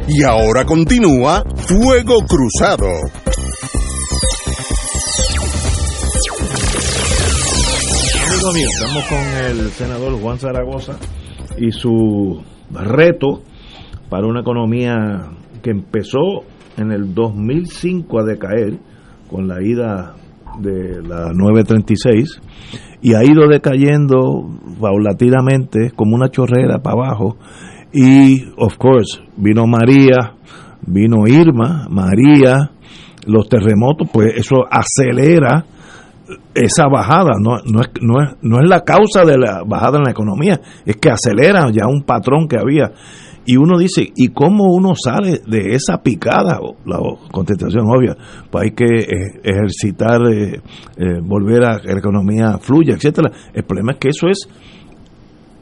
Y 0.07 0.23
ahora 0.23 0.67
continúa 0.67 1.43
Fuego 1.67 2.19
Cruzado. 2.29 2.89
Amigos 8.29 8.55
míos, 8.55 8.71
estamos 8.83 9.05
con 9.09 9.19
el 9.19 9.71
senador 9.71 10.21
Juan 10.21 10.39
Zaragoza 10.39 10.99
y 11.57 11.71
su 11.73 12.43
reto 12.71 13.43
para 14.11 14.27
una 14.27 14.41
economía 14.41 15.31
que 15.63 15.71
empezó 15.71 16.43
en 16.77 16.93
el 16.93 17.15
2005 17.15 18.21
a 18.21 18.25
decaer 18.25 18.79
con 19.31 19.49
la 19.49 19.63
ida 19.63 20.17
de 20.61 21.03
la 21.03 21.33
936 21.33 22.41
y 23.01 23.15
ha 23.15 23.25
ido 23.25 23.49
decayendo 23.49 24.51
paulatinamente 24.79 25.93
como 25.97 26.15
una 26.15 26.29
chorrera 26.29 26.81
para 26.81 26.97
abajo 26.97 27.39
y 27.95 28.45
of 28.57 28.77
course 28.77 29.21
vino 29.37 29.67
María, 29.67 30.35
vino 30.87 31.27
Irma, 31.27 31.87
María, 31.89 32.71
los 33.27 33.49
terremotos, 33.49 34.09
pues 34.13 34.35
eso 34.37 34.65
acelera 34.71 35.65
esa 36.55 36.89
bajada, 36.89 37.33
no, 37.41 37.59
no, 37.65 37.81
es, 37.81 37.91
no, 38.01 38.23
es, 38.23 38.37
no 38.43 38.61
es 38.61 38.69
la 38.69 38.81
causa 38.81 39.25
de 39.25 39.39
la 39.39 39.63
bajada 39.67 39.99
en 39.99 40.05
la 40.05 40.11
economía, 40.11 40.61
es 40.85 40.97
que 40.97 41.11
acelera 41.11 41.71
ya 41.71 41.87
un 41.87 42.03
patrón 42.03 42.49
que 42.49 42.59
había. 42.59 42.93
Y 43.47 43.57
uno 43.59 43.79
dice, 43.79 44.09
¿y 44.17 44.29
cómo 44.29 44.73
uno 44.73 44.95
sale 44.95 45.41
de 45.47 45.75
esa 45.75 46.03
picada? 46.03 46.59
La 46.87 46.99
contestación 47.31 47.85
obvia, 47.87 48.17
pues 48.51 48.65
hay 48.65 48.71
que 48.71 48.85
eh, 48.85 49.41
ejercitar, 49.43 50.23
eh, 50.33 50.63
eh, 50.97 51.21
volver 51.23 51.69
a 51.69 51.79
que 51.79 51.93
la 51.93 51.99
economía 51.99 52.59
fluya, 52.59 52.95
etcétera. 52.95 53.31
El 53.53 53.65
problema 53.65 53.93
es 53.93 53.99
que 53.99 54.09
eso 54.09 54.29
es, 54.29 54.49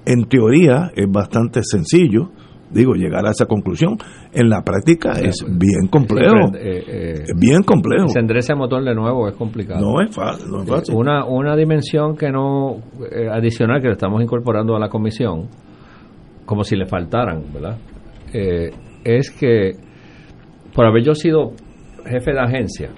en 0.04 0.24
teoría, 0.24 0.90
es 0.94 1.10
bastante 1.10 1.60
sencillo, 1.62 2.30
digo, 2.70 2.94
llegar 2.94 3.26
a 3.26 3.30
esa 3.30 3.46
conclusión. 3.46 3.96
En 4.32 4.48
la 4.48 4.62
práctica 4.62 5.12
es 5.20 5.44
bien 5.46 5.88
complejo. 5.90 6.52
Eh, 6.58 7.24
bien 7.36 7.62
complejo. 7.62 8.04
Encender 8.04 8.38
ese 8.38 8.54
motor 8.54 8.82
de 8.82 8.94
nuevo 8.94 9.28
es 9.28 9.34
complicado. 9.36 9.80
No 9.80 10.00
es 10.00 10.14
fácil. 10.14 10.50
No 10.50 10.62
es 10.62 10.68
fácil. 10.68 10.94
Una, 10.94 11.24
una 11.26 11.54
dimensión 11.54 12.16
que 12.16 12.30
no, 12.30 12.76
eh, 13.10 13.28
adicional 13.30 13.80
que 13.80 13.88
le 13.88 13.92
estamos 13.92 14.22
incorporando 14.22 14.74
a 14.74 14.80
la 14.80 14.88
comisión, 14.88 15.48
como 16.46 16.64
si 16.64 16.76
le 16.76 16.86
faltaran, 16.86 17.42
¿verdad? 17.52 17.78
Eh, 18.32 18.70
es 19.04 19.30
que, 19.30 19.72
por 20.74 20.86
haber 20.86 21.04
yo 21.04 21.14
sido 21.14 21.52
jefe 22.06 22.32
de 22.32 22.40
agencia, 22.40 22.90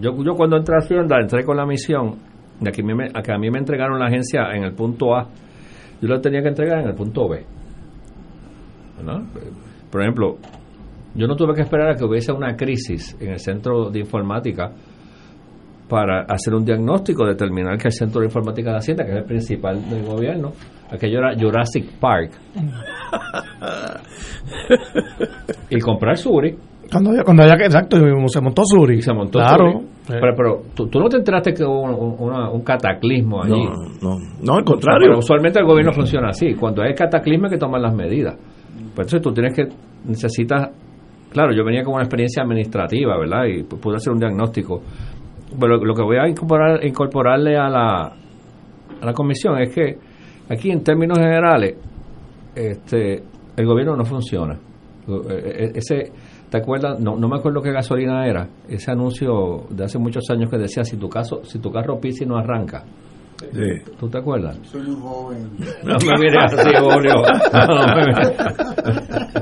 yo, 0.00 0.10
yo 0.22 0.34
cuando 0.34 0.56
entré 0.56 0.74
a 0.74 0.78
Hacienda, 0.78 1.16
entré 1.20 1.44
con 1.44 1.56
la 1.56 1.64
misión 1.64 2.16
de 2.60 2.72
que, 2.72 2.82
me, 2.82 3.06
a 3.14 3.22
que 3.22 3.32
a 3.32 3.38
mí 3.38 3.50
me 3.50 3.58
entregaron 3.58 3.98
la 3.98 4.06
agencia 4.06 4.50
en 4.54 4.64
el 4.64 4.74
punto 4.74 5.14
A, 5.14 5.28
yo 6.00 6.08
la 6.08 6.20
tenía 6.20 6.42
que 6.42 6.48
entregar 6.48 6.80
en 6.80 6.88
el 6.88 6.94
punto 6.94 7.28
B. 7.28 7.44
¿verdad? 8.98 9.22
Por 9.90 10.02
ejemplo, 10.02 10.36
yo 11.14 11.26
no 11.26 11.36
tuve 11.36 11.54
que 11.54 11.62
esperar 11.62 11.90
a 11.90 11.94
que 11.94 12.04
hubiese 12.04 12.32
una 12.32 12.56
crisis 12.56 13.16
en 13.20 13.30
el 13.30 13.38
centro 13.38 13.90
de 13.90 14.00
informática 14.00 14.72
para 15.88 16.22
hacer 16.22 16.54
un 16.54 16.64
diagnóstico, 16.64 17.24
determinar 17.24 17.78
que 17.78 17.88
el 17.88 17.92
centro 17.92 18.20
de 18.20 18.26
informática 18.26 18.72
de 18.72 18.78
Hacienda, 18.78 19.04
que 19.04 19.12
es 19.12 19.18
el 19.18 19.24
principal 19.24 19.88
del 19.88 20.04
gobierno, 20.04 20.52
aquello 20.90 21.18
era 21.18 21.38
Jurassic 21.38 21.88
Park, 22.00 22.32
y 25.70 25.78
comprar 25.78 26.16
Suri. 26.16 26.56
Cuando 26.90 27.14
ya, 27.14 27.22
cuando 27.24 27.44
ya, 27.46 27.54
exacto, 27.54 27.96
se 28.28 28.40
montó 28.40 28.62
Suri. 28.64 29.02
Se 29.02 29.12
montó 29.12 29.38
claro. 29.38 29.70
Suri. 29.72 29.86
Pero, 30.08 30.34
pero 30.36 30.62
¿tú, 30.74 30.86
tú 30.88 31.00
no 31.00 31.08
te 31.08 31.16
enteraste 31.16 31.52
que 31.52 31.64
hubo 31.64 31.82
un, 31.82 32.16
una- 32.28 32.48
un 32.50 32.62
cataclismo 32.62 33.42
allí. 33.42 33.64
No, 33.64 33.74
no, 34.02 34.18
no, 34.42 34.54
al 34.54 34.64
contrario. 34.64 35.06
Pero 35.08 35.18
usualmente 35.18 35.58
el 35.58 35.66
gobierno 35.66 35.92
funciona 35.92 36.28
así. 36.28 36.54
Cuando 36.54 36.82
hay 36.82 36.94
cataclismo 36.94 37.46
hay 37.46 37.52
que 37.52 37.58
tomar 37.58 37.80
las 37.80 37.94
medidas. 37.94 38.36
Pues 38.94 39.06
entonces 39.12 39.20
tú 39.22 39.32
tienes 39.32 39.54
que, 39.54 39.64
necesitas, 40.08 40.70
claro, 41.30 41.52
yo 41.54 41.64
venía 41.64 41.82
con 41.82 41.94
una 41.94 42.04
experiencia 42.04 42.42
administrativa, 42.44 43.18
¿verdad? 43.18 43.44
Y 43.46 43.62
pu- 43.64 43.80
pude 43.80 43.96
hacer 43.96 44.12
un 44.12 44.18
diagnóstico. 44.20 44.80
Pero 45.58 45.76
lo 45.84 45.94
que 45.94 46.02
voy 46.02 46.16
a 46.18 46.28
incorporar, 46.28 46.84
incorporarle 46.84 47.56
a 47.56 47.68
la, 47.68 48.02
a 49.00 49.04
la 49.04 49.12
comisión 49.12 49.58
es 49.60 49.74
que 49.74 49.96
aquí 50.48 50.70
en 50.70 50.82
términos 50.84 51.18
generales, 51.18 51.76
este, 52.54 53.22
el 53.56 53.66
gobierno 53.66 53.96
no 53.96 54.04
funciona. 54.04 54.56
E- 55.08 55.64
e- 55.64 55.72
Ese, 55.78 56.12
¿te 56.50 56.58
acuerdas? 56.58 56.98
No, 57.00 57.16
no 57.16 57.28
me 57.28 57.36
acuerdo 57.36 57.60
qué 57.62 57.72
gasolina 57.72 58.26
era. 58.26 58.48
Ese 58.68 58.90
anuncio 58.90 59.64
de 59.70 59.84
hace 59.84 59.98
muchos 59.98 60.24
años 60.30 60.48
que 60.50 60.58
decía 60.58 60.84
si 60.84 60.96
tu 60.96 61.08
caso, 61.08 61.42
si 61.44 61.58
tu 61.58 61.70
carro 61.70 61.98
pisa 62.00 62.24
y 62.24 62.26
no 62.26 62.36
arranca. 62.36 62.84
¿Tú 63.98 64.08
te 64.08 64.18
acuerdas? 64.18 64.58
Soy 64.62 64.80
un 64.82 65.00
joven. 65.00 65.50
No 65.84 65.96
me 66.06 66.18
mires 66.18 66.44
así, 66.54 66.70
Julio. 66.80 67.14
No, 67.52 67.66
no 67.66 67.94
me 67.94 68.06
mires. 68.06 69.36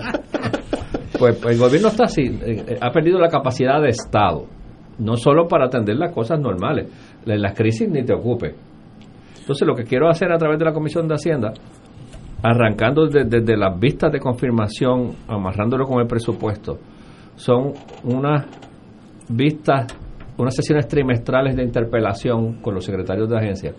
Pues, 1.18 1.36
pues 1.40 1.54
el 1.54 1.60
gobierno 1.60 1.88
está 1.88 2.04
así, 2.04 2.22
eh, 2.22 2.64
eh, 2.66 2.78
ha 2.80 2.90
perdido 2.90 3.18
la 3.20 3.28
capacidad 3.28 3.80
de 3.80 3.88
Estado, 3.90 4.46
no 4.98 5.16
solo 5.16 5.46
para 5.46 5.66
atender 5.66 5.96
las 5.96 6.12
cosas 6.12 6.40
normales, 6.40 6.88
la- 7.24 7.36
las 7.36 7.54
crisis 7.56 7.88
ni 7.88 8.02
te 8.04 8.12
ocupe. 8.12 8.54
Entonces 9.38 9.66
lo 9.66 9.74
que 9.76 9.84
quiero 9.84 10.08
hacer 10.08 10.32
a 10.32 10.38
través 10.38 10.58
de 10.58 10.64
la 10.64 10.72
Comisión 10.72 11.06
de 11.06 11.14
Hacienda, 11.14 11.52
arrancando 12.42 13.06
de- 13.06 13.24
desde 13.24 13.56
las 13.56 13.78
vistas 13.78 14.10
de 14.10 14.18
confirmación, 14.18 15.12
amarrándolo 15.28 15.86
con 15.86 16.00
el 16.00 16.06
presupuesto, 16.08 16.78
son 17.36 17.72
unas 18.04 18.46
vistas, 19.28 19.86
unas 20.36 20.54
sesiones 20.54 20.86
trimestrales 20.88 21.56
de 21.56 21.62
interpelación 21.62 22.60
con 22.60 22.74
los 22.74 22.84
secretarios 22.84 23.28
de 23.28 23.36
agencia, 23.36 23.72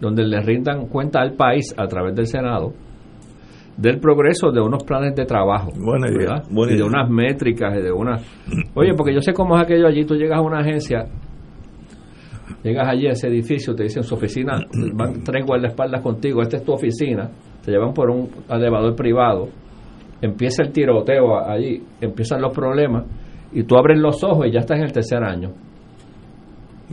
donde 0.00 0.24
le 0.24 0.40
rindan 0.40 0.86
cuenta 0.86 1.20
al 1.20 1.34
país 1.34 1.74
a 1.76 1.86
través 1.86 2.14
del 2.14 2.26
Senado 2.26 2.72
del 3.76 3.98
progreso 3.98 4.52
de 4.52 4.60
unos 4.60 4.84
planes 4.84 5.14
de 5.14 5.24
trabajo 5.24 5.72
Buena 6.48 6.72
y 6.72 6.76
de 6.76 6.82
unas 6.82 7.10
métricas 7.10 7.76
y 7.76 7.82
de 7.82 7.90
unas 7.90 8.22
oye 8.74 8.94
porque 8.96 9.12
yo 9.12 9.20
sé 9.20 9.32
cómo 9.32 9.56
es 9.56 9.64
aquello 9.64 9.88
allí 9.88 10.04
tú 10.04 10.14
llegas 10.14 10.38
a 10.38 10.42
una 10.42 10.60
agencia 10.60 11.06
llegas 12.62 12.88
allí 12.88 13.08
a 13.08 13.12
ese 13.12 13.28
edificio 13.28 13.74
te 13.74 13.82
dicen 13.82 14.04
su 14.04 14.14
oficina 14.14 14.60
van 14.94 15.24
tres 15.24 15.44
guardaespaldas 15.44 16.02
contigo 16.02 16.40
esta 16.42 16.58
es 16.58 16.64
tu 16.64 16.72
oficina 16.72 17.28
te 17.64 17.72
llevan 17.72 17.92
por 17.92 18.10
un 18.10 18.30
elevador 18.48 18.94
privado 18.94 19.48
empieza 20.24 20.62
el 20.62 20.72
tiroteo 20.72 21.38
allí 21.38 21.82
empiezan 22.00 22.40
los 22.40 22.52
problemas 22.54 23.04
y 23.52 23.62
tú 23.64 23.76
abres 23.76 23.98
los 23.98 24.22
ojos 24.24 24.46
y 24.46 24.52
ya 24.52 24.60
estás 24.60 24.78
en 24.78 24.84
el 24.84 24.92
tercer 24.92 25.22
año. 25.22 25.52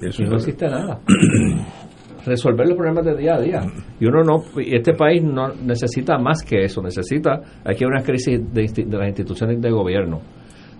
Eso 0.02 0.24
y 0.24 0.26
no 0.26 0.36
existe 0.36 0.68
nada. 0.68 1.00
Resolver 2.26 2.68
los 2.68 2.78
problemas 2.78 3.06
de 3.06 3.16
día 3.16 3.36
a 3.36 3.42
día. 3.42 3.62
Y 4.00 4.06
uno 4.06 4.22
no 4.24 4.62
y 4.62 4.76
este 4.76 4.94
país 4.94 5.24
no 5.24 5.48
necesita 5.54 6.18
más 6.20 6.44
que 6.44 6.66
eso 6.66 6.82
necesita 6.82 7.42
aquí 7.66 7.84
hay 7.84 7.88
una 7.88 8.04
crisis 8.04 8.40
de, 8.54 8.86
de 8.86 8.98
las 8.98 9.08
instituciones 9.08 9.62
de 9.62 9.72
gobierno. 9.72 10.20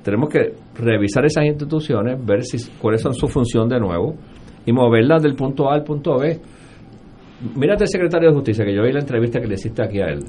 Tenemos 0.04 0.30
que 0.30 0.54
revisar 0.76 1.26
esas 1.26 1.46
instituciones 1.46 2.24
ver 2.24 2.44
si 2.44 2.58
cuáles 2.80 3.02
son 3.02 3.14
su 3.14 3.28
función 3.28 3.70
de 3.70 3.80
nuevo 3.80 4.16
y 4.66 4.72
moverlas 4.72 5.24
del 5.24 5.36
punto 5.36 5.70
A 5.70 5.76
al 5.76 5.84
punto 5.84 6.18
B 6.18 6.40
mírate 7.56 7.84
el 7.86 7.90
secretario 7.90 8.30
de 8.30 8.36
justicia 8.36 8.64
que 8.66 8.76
yo 8.76 8.84
vi 8.84 8.92
la 8.92 9.00
entrevista 9.00 9.40
que 9.40 9.48
le 9.48 9.56
hiciste 9.56 9.84
aquí 9.84 10.00
a 10.00 10.06
él 10.08 10.20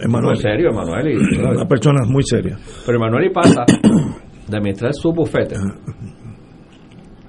Emanuel. 0.00 0.36
en 0.36 0.42
serio 0.42 0.70
Emanuel 0.70 1.08
y- 1.12 1.38
Una 1.56 1.66
persona 1.66 2.00
muy 2.08 2.22
seria. 2.24 2.56
pero 2.86 2.98
Emanuel 2.98 3.26
y 3.26 3.30
pasa 3.30 3.64
de 4.48 4.56
administrar 4.56 4.92
su 4.94 5.12
bufete 5.12 5.56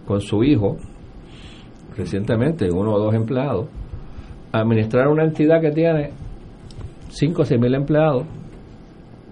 con 0.05 0.21
su 0.21 0.43
hijo, 0.43 0.77
recientemente, 1.97 2.69
uno 2.71 2.93
o 2.93 2.99
dos 2.99 3.15
empleados, 3.15 3.67
a 4.51 4.59
administrar 4.59 5.07
una 5.07 5.23
entidad 5.23 5.59
que 5.61 5.71
tiene 5.71 6.11
5 7.09 7.41
o 7.41 7.45
6 7.45 7.59
mil 7.59 7.73
empleados, 7.73 8.23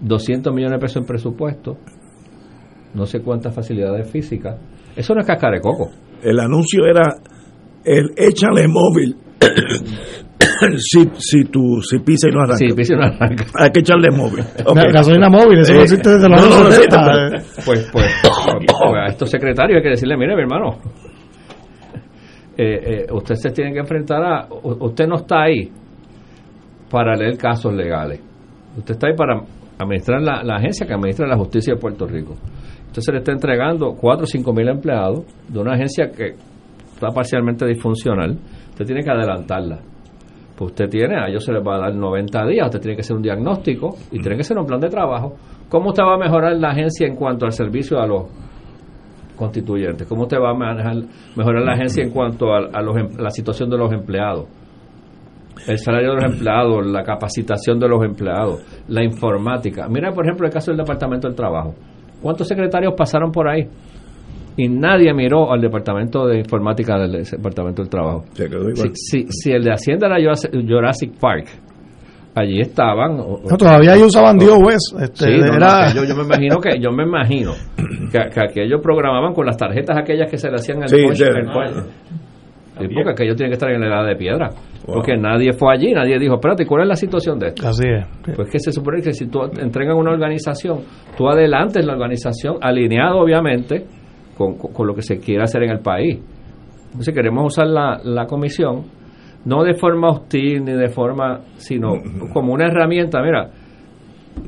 200 0.00 0.52
millones 0.52 0.78
de 0.78 0.80
pesos 0.80 0.96
en 1.02 1.06
presupuesto, 1.06 1.76
no 2.94 3.06
sé 3.06 3.20
cuántas 3.20 3.54
facilidades 3.54 4.10
físicas. 4.10 4.56
Eso 4.96 5.14
no 5.14 5.20
es 5.20 5.26
cascar 5.26 5.52
de 5.52 5.60
coco. 5.60 5.90
El 6.22 6.40
anuncio 6.40 6.84
era 6.86 7.14
el 7.84 8.10
échale 8.16 8.66
móvil. 8.66 9.16
si, 10.78 11.10
si 11.18 11.44
tú 11.44 11.80
si 11.82 11.98
pisa 12.00 12.28
y 12.28 12.32
no 12.32 12.40
arranca. 12.42 12.56
Si 12.56 12.68
pisa 12.74 12.94
y 12.94 12.96
no 12.96 13.04
arranca. 13.04 13.44
Hay 13.58 13.70
que 13.70 13.80
echarle 13.80 14.10
móvil. 14.10 14.44
Ok. 14.66 14.76
Ga- 14.76 14.92
Gasolina 14.92 15.28
móvil, 15.28 15.58
eso 15.58 15.72
no 15.74 15.80
Eh, 15.80 15.82
existe 15.82 16.10
desde 16.10 16.28
los 16.28 16.40
no, 16.40 16.46
años 16.46 16.58
no, 16.58 16.64
no 16.64 16.70
70. 16.70 17.26
existe, 17.36 17.62
Pues, 17.66 17.90
pues, 17.92 18.06
pues, 18.22 18.94
a 19.02 19.06
estos 19.08 19.30
secretarios 19.30 19.76
hay 19.78 19.82
que 19.82 19.90
decirle, 19.90 20.16
mire, 20.16 20.34
mi 20.36 20.42
hermano, 20.42 20.78
eh, 22.56 23.04
eh, 23.06 23.06
usted 23.12 23.34
se 23.34 23.50
tiene 23.50 23.72
que 23.72 23.80
enfrentar 23.80 24.22
a, 24.22 24.46
usted 24.50 25.06
no 25.06 25.16
está 25.16 25.42
ahí 25.44 25.70
para 26.90 27.16
leer 27.16 27.36
casos 27.36 27.72
legales. 27.74 28.20
Usted 28.78 28.94
está 28.94 29.08
ahí 29.08 29.14
para 29.16 29.40
administrar 29.78 30.22
la, 30.22 30.42
la 30.44 30.56
agencia 30.56 30.86
que 30.86 30.94
administra 30.94 31.26
la 31.26 31.36
justicia 31.36 31.74
de 31.74 31.80
Puerto 31.80 32.06
Rico. 32.06 32.36
Entonces 32.86 33.12
le 33.12 33.18
está 33.18 33.32
entregando 33.32 33.92
4 34.00 34.22
o 34.22 34.26
5 34.26 34.52
mil 34.52 34.68
empleados 34.68 35.24
de 35.48 35.58
una 35.58 35.72
agencia 35.74 36.10
que 36.16 36.34
está 36.94 37.08
parcialmente 37.08 37.66
disfuncional. 37.66 38.38
Usted 38.74 38.84
tiene 38.86 39.02
que 39.02 39.10
adelantarla. 39.10 39.78
Pues 40.56 40.70
usted 40.70 40.88
tiene, 40.88 41.16
a 41.16 41.26
ellos 41.28 41.44
se 41.44 41.52
les 41.52 41.66
va 41.66 41.76
a 41.76 41.78
dar 41.80 41.94
90 41.94 42.46
días, 42.46 42.66
usted 42.66 42.80
tiene 42.80 42.94
que 42.94 43.00
hacer 43.00 43.16
un 43.16 43.22
diagnóstico 43.22 43.96
y 44.12 44.20
tiene 44.20 44.36
que 44.36 44.42
hacer 44.42 44.56
un 44.58 44.66
plan 44.66 44.78
de 44.78 44.88
trabajo. 44.88 45.34
¿Cómo 45.68 45.88
usted 45.88 46.04
va 46.04 46.14
a 46.14 46.18
mejorar 46.18 46.56
la 46.56 46.70
agencia 46.70 47.06
en 47.08 47.16
cuanto 47.16 47.44
al 47.46 47.52
servicio 47.52 47.98
a 47.98 48.06
los 48.06 48.26
constituyentes? 49.36 50.06
¿Cómo 50.06 50.22
usted 50.22 50.38
va 50.38 50.50
a 50.50 50.54
manejar, 50.54 50.96
mejorar 51.36 51.62
la 51.62 51.72
agencia 51.72 52.04
en 52.04 52.10
cuanto 52.10 52.52
a, 52.52 52.58
a 52.72 52.82
los, 52.82 52.96
em- 52.96 53.16
la 53.18 53.30
situación 53.30 53.68
de 53.70 53.78
los 53.78 53.92
empleados? 53.92 54.46
El 55.66 55.78
salario 55.78 56.10
de 56.10 56.16
los 56.16 56.34
empleados, 56.34 56.86
la 56.86 57.02
capacitación 57.02 57.78
de 57.78 57.88
los 57.88 58.04
empleados, 58.04 58.60
la 58.88 59.02
informática. 59.04 59.88
Mira, 59.88 60.12
por 60.12 60.24
ejemplo, 60.24 60.46
el 60.46 60.52
caso 60.52 60.70
del 60.70 60.78
Departamento 60.78 61.26
del 61.26 61.36
Trabajo. 61.36 61.74
¿Cuántos 62.20 62.46
secretarios 62.48 62.94
pasaron 62.96 63.30
por 63.32 63.48
ahí? 63.48 63.66
Y 64.56 64.68
nadie 64.68 65.12
miró 65.12 65.52
al 65.52 65.60
Departamento 65.60 66.26
de 66.26 66.38
Informática 66.38 66.96
del 66.98 67.24
Departamento 67.24 67.82
del 67.82 67.90
Trabajo. 67.90 68.24
Si, 68.76 68.88
si, 68.94 69.26
si 69.28 69.50
el 69.50 69.64
de 69.64 69.72
Hacienda 69.72 70.06
era 70.06 70.16
Jurassic- 70.18 71.18
Park, 71.20 71.46
allí 72.36 72.60
estaban. 72.60 73.18
o- 73.20 73.40
No, 73.50 73.56
todavía 73.56 73.94
ellos 73.94 74.08
usaban 74.08 74.38
DOS. 74.38 74.94
Este, 75.02 75.24
Sí, 75.26 75.38
no, 75.40 75.46
no, 75.46 75.54
era- 75.56 75.88
aquello 75.88 76.04
yo 76.04 76.14
me 76.16 76.22
imagino 76.22 76.60
que 76.60 76.78
yo 76.80 76.92
me 76.92 77.02
imagino 77.04 77.52
que, 78.12 78.18
que 78.32 78.40
aquellos 78.40 78.80
programaban 78.80 79.32
con 79.34 79.44
las 79.46 79.56
tarjetas 79.56 79.96
aquellas 79.96 80.30
que 80.30 80.38
se 80.38 80.48
le 80.48 80.54
hacían 80.56 80.82
el 80.82 80.88
Sí, 80.88 80.96
el 80.96 81.46
punch. 81.46 81.84
Sí, 82.76 82.88
porque 82.92 83.10
aquello 83.10 83.36
tiene 83.36 83.50
que 83.50 83.54
estar 83.54 83.70
en 83.70 83.80
la 83.80 83.86
edad 83.86 84.06
de 84.06 84.16
piedra. 84.16 84.50
Porque 84.84 85.16
nadie 85.16 85.52
fue 85.52 85.72
allí, 85.72 85.92
nadie 85.92 86.18
dijo, 86.18 86.34
espérate, 86.34 86.66
¿cuál 86.66 86.82
es 86.82 86.88
la 86.88 86.96
situación 86.96 87.38
de 87.38 87.48
esto? 87.48 87.68
Así 87.68 87.84
es. 87.88 88.04
Pues 88.34 88.50
que 88.50 88.58
se 88.58 88.72
supone 88.72 89.00
que 89.00 89.12
si 89.12 89.26
tú 89.28 89.42
entregas 89.58 89.96
una 89.96 90.10
organización, 90.10 90.80
tú 91.16 91.28
adelantes 91.28 91.86
la 91.86 91.92
organización, 91.94 92.56
alineado 92.60 93.18
obviamente 93.18 93.84
con, 94.36 94.56
con- 94.56 94.86
lo 94.86 94.94
que 94.94 95.02
se 95.02 95.18
quiere 95.18 95.42
hacer 95.42 95.62
en 95.62 95.70
el 95.70 95.80
país. 95.80 96.18
Entonces 96.86 97.14
queremos 97.14 97.46
usar 97.46 97.66
la, 97.66 98.00
la 98.04 98.26
comisión, 98.26 98.82
no 99.44 99.62
de 99.64 99.74
forma 99.74 100.10
hostil 100.10 100.64
ni 100.64 100.72
de 100.72 100.88
forma, 100.88 101.40
sino 101.56 101.92
como 102.32 102.52
una 102.52 102.66
herramienta, 102.66 103.20
mira, 103.22 103.50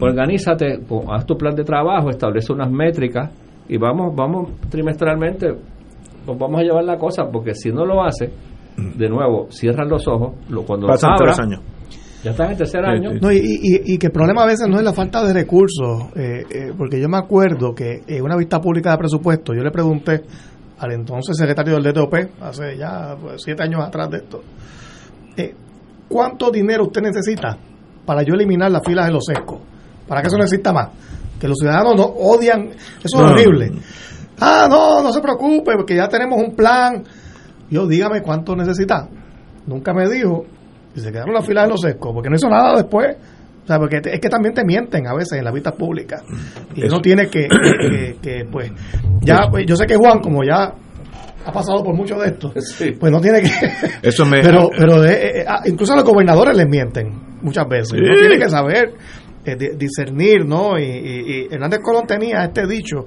organízate, 0.00 0.80
haz 1.10 1.26
tu 1.26 1.36
plan 1.36 1.54
de 1.54 1.64
trabajo, 1.64 2.10
establece 2.10 2.52
unas 2.52 2.70
métricas 2.70 3.30
y 3.68 3.76
vamos, 3.78 4.14
vamos 4.14 4.50
trimestralmente, 4.70 5.54
pues 6.24 6.38
vamos 6.38 6.60
a 6.60 6.62
llevar 6.64 6.84
la 6.84 6.96
cosa, 6.98 7.24
porque 7.30 7.54
si 7.54 7.70
no 7.70 7.84
lo 7.84 8.02
hace, 8.04 8.30
de 8.76 9.08
nuevo, 9.08 9.46
cierran 9.50 9.88
los 9.88 10.06
ojos, 10.06 10.34
lo, 10.50 10.62
cuando 10.64 10.86
Pasan 10.86 11.12
abra, 11.12 11.32
tres 11.32 11.40
años. 11.40 11.60
Ya 12.27 12.31
está 12.32 12.44
en 12.47 12.51
el 12.53 12.57
tercer 12.59 12.85
año. 12.85 13.11
No, 13.20 13.31
y, 13.32 13.39
y- 13.39 13.94
y 13.94 13.98
que 13.98 14.07
el 14.07 14.12
problema 14.12 14.43
a 14.43 14.47
veces 14.47 14.66
no 14.69 14.77
es 14.78 14.85
la 14.85 14.93
falta 14.93 15.24
de 15.24 15.32
recursos, 15.32 16.05
eh, 16.16 16.44
eh, 16.51 16.73
porque 16.77 17.01
yo 17.01 17.09
me 17.09 17.16
acuerdo 17.19 17.74
que 17.74 18.03
en 18.07 18.23
una 18.23 18.36
vista 18.36 18.61
pública 18.61 18.90
de 18.90 18.98
presupuesto 18.98 19.55
yo 19.55 19.62
le 19.62 19.70
pregunté 19.70 20.23
al 20.78 20.93
entonces 20.93 21.36
secretario 21.36 21.74
del 21.74 21.93
DTOP, 21.93 22.15
hace 22.43 22.77
ya 22.77 23.16
pues, 23.20 23.43
siete 23.44 23.62
años 23.62 23.81
atrás 23.82 24.11
de 24.11 24.16
esto, 24.19 24.43
eh, 25.36 25.55
¿cuánto 26.09 26.51
dinero 26.51 26.85
usted 26.85 27.03
necesita 27.03 27.57
para 28.05 28.23
yo 28.23 28.35
eliminar 28.35 28.70
las 28.70 28.82
filas 28.85 29.07
de 29.07 29.12
los 29.12 29.24
sescos? 29.24 29.59
Para 30.09 30.20
que 30.20 30.28
eso 30.28 30.36
no 30.36 30.44
exista 30.44 30.73
más. 30.73 30.89
Que 31.40 31.48
los 31.48 31.59
ciudadanos 31.59 31.94
no 31.97 32.05
odian, 32.05 32.69
eso 32.70 32.77
es 33.05 33.15
No. 33.15 33.27
horrible. 33.28 33.73
Ah, 34.40 34.66
no, 34.69 35.03
no 35.03 35.12
se 35.12 35.20
preocupe, 35.20 35.73
porque 35.77 35.97
ya 35.97 36.09
tenemos 36.09 36.39
un 36.43 36.55
plan. 36.55 37.05
Yo, 37.70 37.86
dígame 37.86 38.20
cuánto 38.23 38.55
necesita. 38.55 39.09
Nunca 39.66 39.93
me 39.94 40.09
dijo. 40.09 40.44
Y 40.97 41.01
se 41.01 41.12
quedaron 41.12 41.35
las 41.35 41.44
filas 41.47 41.64
de 41.64 41.70
los 41.70 41.81
sescos, 41.81 42.12
porque 42.12 42.28
no 42.31 42.36
hizo 42.36 42.48
nada 42.48 42.74
después. 42.77 43.16
O 43.64 43.66
sea, 43.66 43.78
porque 43.78 44.01
te- 44.01 44.14
es 44.14 44.20
que 44.20 44.28
también 44.28 44.55
te 44.55 44.64
mienten 44.64 45.06
a 45.06 45.14
veces 45.14 45.39
en 45.39 45.44
la 45.44 45.51
vista 45.52 45.73
pública. 45.73 46.23
Y 46.74 46.85
uno 46.85 47.01
tiene 47.01 47.28
que, 47.28 47.48
que, 47.48 48.16
que, 48.23 48.44
pues, 48.51 48.70
ya, 49.23 49.48
pues, 49.51 49.66
yo 49.66 49.74
sé 49.77 49.86
que 49.86 49.97
Juan, 49.97 50.20
como 50.20 50.43
ya 50.44 50.73
ha 51.44 51.52
pasado 51.52 51.82
por 51.85 51.94
mucho 51.94 52.16
de 52.18 52.28
esto, 52.28 52.52
pues 52.98 53.12
no 53.12 53.20
tiene 53.20 53.43
que... 53.43 53.51
Eso 54.09 54.24
me- 54.24 54.40
Pero, 54.40 54.68
pero 54.77 55.05
eh, 55.05 55.40
eh, 55.40 55.44
ah, 55.47 55.62
incluso 55.66 55.93
a 55.93 55.97
los 55.97 56.05
gobernadores 56.05 56.56
les 56.56 56.66
mienten 56.68 57.09
muchas 57.43 57.68
veces. 57.68 57.93
Uno 57.93 58.14
Sí. 58.14 58.20
tiene 58.20 58.39
que 58.39 58.48
saber 58.51 58.94
eh, 59.44 59.56
di- 59.56 59.77
discernir, 59.77 60.44
¿no? 60.47 60.78
Y, 60.78 60.85
y- 60.85 61.47
y 61.48 61.48
Hernández 61.55 61.81
Colón 61.82 62.06
tenía 62.06 62.44
este 62.44 62.66
dicho, 62.68 63.06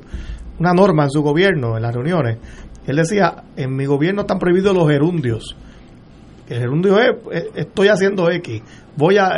una 0.59 0.73
norma 0.73 1.03
en 1.05 1.09
su 1.09 1.21
gobierno, 1.21 1.75
en 1.77 1.83
las 1.83 1.93
reuniones. 1.95 2.37
Él 2.85 2.95
decía, 2.97 3.43
en 3.55 3.75
mi 3.75 3.85
gobierno 3.85 4.21
están 4.21 4.39
prohibidos 4.39 4.75
los 4.75 4.89
gerundios. 4.89 5.55
El 6.49 6.59
gerundio 6.59 6.99
es, 6.99 7.09
eh, 7.31 7.49
estoy 7.55 7.87
haciendo 7.89 8.29
X, 8.31 8.61
voy 8.95 9.17
a... 9.17 9.29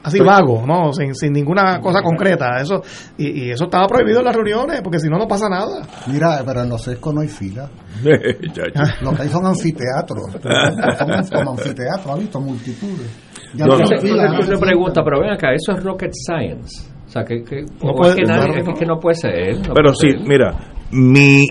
Así 0.00 0.20
vago, 0.20 0.64
¿no? 0.66 0.92
Sin, 0.92 1.14
sin 1.14 1.32
ninguna 1.32 1.80
cosa 1.80 2.00
concreta. 2.02 2.60
eso 2.60 2.82
y, 3.18 3.44
y 3.46 3.50
eso 3.50 3.64
estaba 3.64 3.86
prohibido 3.88 4.20
en 4.20 4.24
las 4.26 4.34
reuniones, 4.36 4.80
porque 4.80 5.00
si 5.00 5.08
no, 5.08 5.18
no 5.18 5.26
pasa 5.26 5.48
nada. 5.50 5.82
Mira, 6.06 6.40
pero 6.46 6.62
en 6.62 6.68
los 6.70 6.82
sescos 6.82 7.12
no 7.12 7.20
hay 7.20 7.28
fila. 7.28 7.68
Lo 9.02 9.12
que 9.12 9.22
hay 9.22 9.28
son 9.28 9.44
anfiteatros. 9.44 10.22
Son 11.28 11.38
como 11.38 11.50
anfiteatros, 11.50 12.06
¿has 12.06 12.18
visto? 12.20 12.40
Multitudes. 12.40 13.10
Ya 13.54 13.66
no, 13.66 13.74
hay 13.74 13.80
Entonces, 13.82 14.10
fila, 14.10 14.28
no 14.28 14.60
pregunta, 14.60 15.02
pero 15.04 15.20
ven 15.20 15.30
acá, 15.30 15.48
eso 15.52 15.72
es 15.76 15.82
rocket 15.84 16.12
science. 16.14 16.88
O 17.06 17.10
sea, 17.10 17.24
que, 17.24 17.42
que- 17.42 17.64
No 17.82 17.92
puede- 17.94 18.10
es, 18.10 18.16
que 18.16 18.22
nadie- 18.22 18.48
no, 18.58 18.64
no. 18.64 18.72
es 18.72 18.78
que 18.78 18.86
no 18.86 18.98
puede 19.00 19.14
ser. 19.16 19.56
no 19.56 19.74
Pero 19.74 19.92
puede 19.92 20.12
sí, 20.12 20.18
ser. 20.18 20.28
mira, 20.28 20.54
mi 20.92 21.44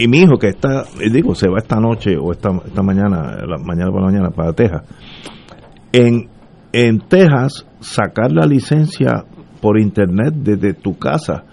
y 0.00 0.08
mi 0.08 0.20
hijo 0.20 0.38
que 0.38 0.48
está, 0.48 0.84
digo, 1.12 1.34
se 1.34 1.46
va 1.50 1.58
esta 1.58 1.78
noche 1.78 2.16
o 2.16 2.32
esta, 2.32 2.48
esta 2.66 2.82
mañana, 2.82 3.36
la 3.46 3.58
mañana 3.58 3.90
por 3.90 4.00
la 4.00 4.06
mañana 4.06 4.30
para 4.30 4.54
Texas. 4.54 4.82
En, 5.92 6.30
en 6.72 7.00
Texas, 7.00 7.66
sacar 7.80 8.32
la 8.32 8.46
licencia 8.46 9.26
por 9.60 9.78
internet 9.78 10.32
desde 10.36 10.72
tu 10.72 10.96
casa 10.96 11.44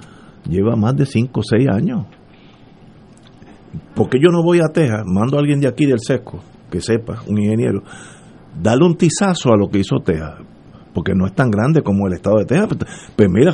lleva 0.47 0.77
más 0.77 0.95
de 0.95 1.05
5 1.05 1.37
o 1.37 1.43
6 1.43 1.67
años. 1.67 2.05
Porque 3.93 4.17
yo 4.17 4.29
no 4.29 4.41
voy 4.41 4.59
a 4.59 4.71
Texas, 4.71 5.03
mando 5.05 5.35
a 5.35 5.41
alguien 5.41 5.59
de 5.59 5.67
aquí 5.67 5.85
del 5.85 5.99
SESCO, 5.99 6.39
que 6.71 6.79
sepa, 6.79 7.23
un 7.27 7.39
ingeniero, 7.39 7.83
darle 8.63 8.85
un 8.85 8.95
tizazo 8.95 9.51
a 9.51 9.57
lo 9.57 9.67
que 9.67 9.79
hizo 9.79 9.97
Texas, 9.97 10.35
porque 10.93 11.13
no 11.13 11.25
es 11.25 11.35
tan 11.35 11.51
grande 11.51 11.81
como 11.81 12.07
el 12.07 12.13
estado 12.13 12.37
de 12.37 12.45
Texas. 12.45 12.77
Pues 13.13 13.29
mira, 13.29 13.51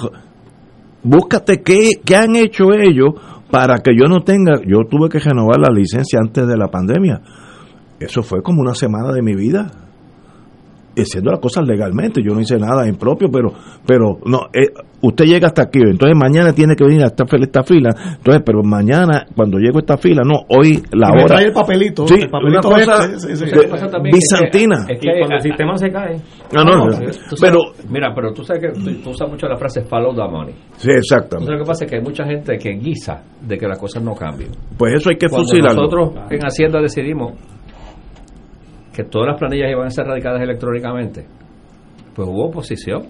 búscate 1.01 1.63
qué, 1.63 1.93
qué 2.05 2.15
han 2.15 2.35
hecho 2.35 2.65
ellos 2.73 3.15
para 3.53 3.77
que 3.83 3.91
yo 3.95 4.07
no 4.07 4.21
tenga, 4.21 4.53
yo 4.65 4.79
tuve 4.89 5.09
que 5.09 5.19
renovar 5.19 5.59
la 5.59 5.69
licencia 5.71 6.17
antes 6.19 6.47
de 6.47 6.57
la 6.57 6.69
pandemia. 6.69 7.21
Eso 7.99 8.23
fue 8.23 8.41
como 8.41 8.61
una 8.61 8.73
semana 8.73 9.13
de 9.13 9.21
mi 9.21 9.35
vida. 9.35 9.69
Haciendo 10.95 11.31
las 11.31 11.39
cosas 11.39 11.67
legalmente, 11.67 12.21
yo 12.23 12.33
no 12.35 12.41
hice 12.41 12.55
nada 12.57 12.87
impropio, 12.87 13.27
pero, 13.31 13.51
pero 13.85 14.19
no, 14.25 14.41
eh, 14.53 14.71
usted 15.01 15.25
llega 15.25 15.47
hasta 15.47 15.63
aquí, 15.63 15.79
entonces 15.81 16.15
mañana 16.15 16.53
tiene 16.53 16.75
que 16.75 16.83
venir 16.83 17.01
a 17.01 17.07
esta, 17.07 17.25
fila- 17.25 17.45
esta 17.45 17.63
fila, 17.63 17.89
entonces, 18.17 18.43
pero 18.45 18.61
mañana 18.63 19.25
cuando 19.35 19.57
llego 19.57 19.77
a 19.77 19.81
esta 19.81 19.97
fila, 19.97 20.21
no, 20.23 20.41
hoy 20.49 20.83
la 20.91 21.07
Y 21.09 21.11
me 21.15 21.23
hora. 21.23 21.25
trae 21.35 21.45
el 21.47 21.51
papelito, 21.53 22.07
Sí, 22.07 22.13
el 22.21 22.29
papelito 22.29 22.67
una 22.69 22.85
cosa 22.85 23.05
este, 23.05 23.19
sí, 23.19 23.35
sí. 23.37 23.45
de- 23.45 23.55
Lo 23.55 23.61
que 23.63 23.67
pasa 23.69 23.87
también 23.87 24.15
es 24.15 24.29
que- 24.29 24.45
bizantina. 24.45 24.85
Es 24.87 24.99
que, 24.99 25.07
cuando 25.17 25.35
el 25.35 25.41
sistema 25.41 25.77
se 25.77 25.89
cae. 25.89 26.15
No, 26.53 26.63
no, 26.63 26.85
no. 26.85 26.91
sabes- 26.91 27.19
Pero- 27.41 27.59
mira, 27.89 28.13
pero 28.13 28.31
tú 28.33 28.43
sabes 28.43 28.61
que 28.61 28.79
tú, 28.79 29.01
tú 29.03 29.09
usas 29.11 29.29
mucho 29.29 29.47
la 29.47 29.57
frase 29.57 29.81
follow 29.83 30.13
the 30.13 30.27
money. 30.31 30.53
Sí, 30.77 30.89
exactamente. 30.91 31.35
Entonces, 31.35 31.49
lo 31.53 31.57
que 31.63 31.67
pasa 31.67 31.85
es 31.85 31.89
que 31.91 31.97
hay 31.97 32.03
mucha 32.03 32.25
gente 32.25 32.57
que 32.57 32.69
guisa 32.71 33.23
de 33.41 33.57
que 33.57 33.67
las 33.67 33.79
cosas 33.79 34.03
no 34.03 34.13
cambien. 34.15 34.51
Pues 34.77 34.93
eso 34.95 35.09
hay 35.09 35.15
que 35.17 35.27
Cuando 35.27 35.47
fusilarlo. 35.47 35.81
nosotros 35.83 36.11
en 36.31 36.39
Hacienda 36.45 36.81
decidimos 36.81 37.33
que 38.95 39.03
todas 39.05 39.27
las 39.29 39.39
planillas 39.39 39.71
iban 39.71 39.87
a 39.87 39.89
ser 39.89 40.05
radicadas 40.05 40.41
electrónicamente, 40.41 41.25
pues 42.15 42.27
hubo 42.27 42.47
oposición. 42.49 43.03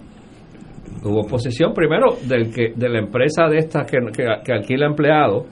Hubo 1.02 1.20
oposición 1.22 1.72
primero 1.74 2.16
del 2.26 2.50
que 2.52 2.72
de 2.74 2.88
la 2.88 2.98
empresa 3.00 3.46
de 3.48 3.58
estas 3.58 3.90
que, 3.90 3.98
que, 4.16 4.24
que 4.44 4.52
alquila 4.52 4.86
empleados, 4.86 5.44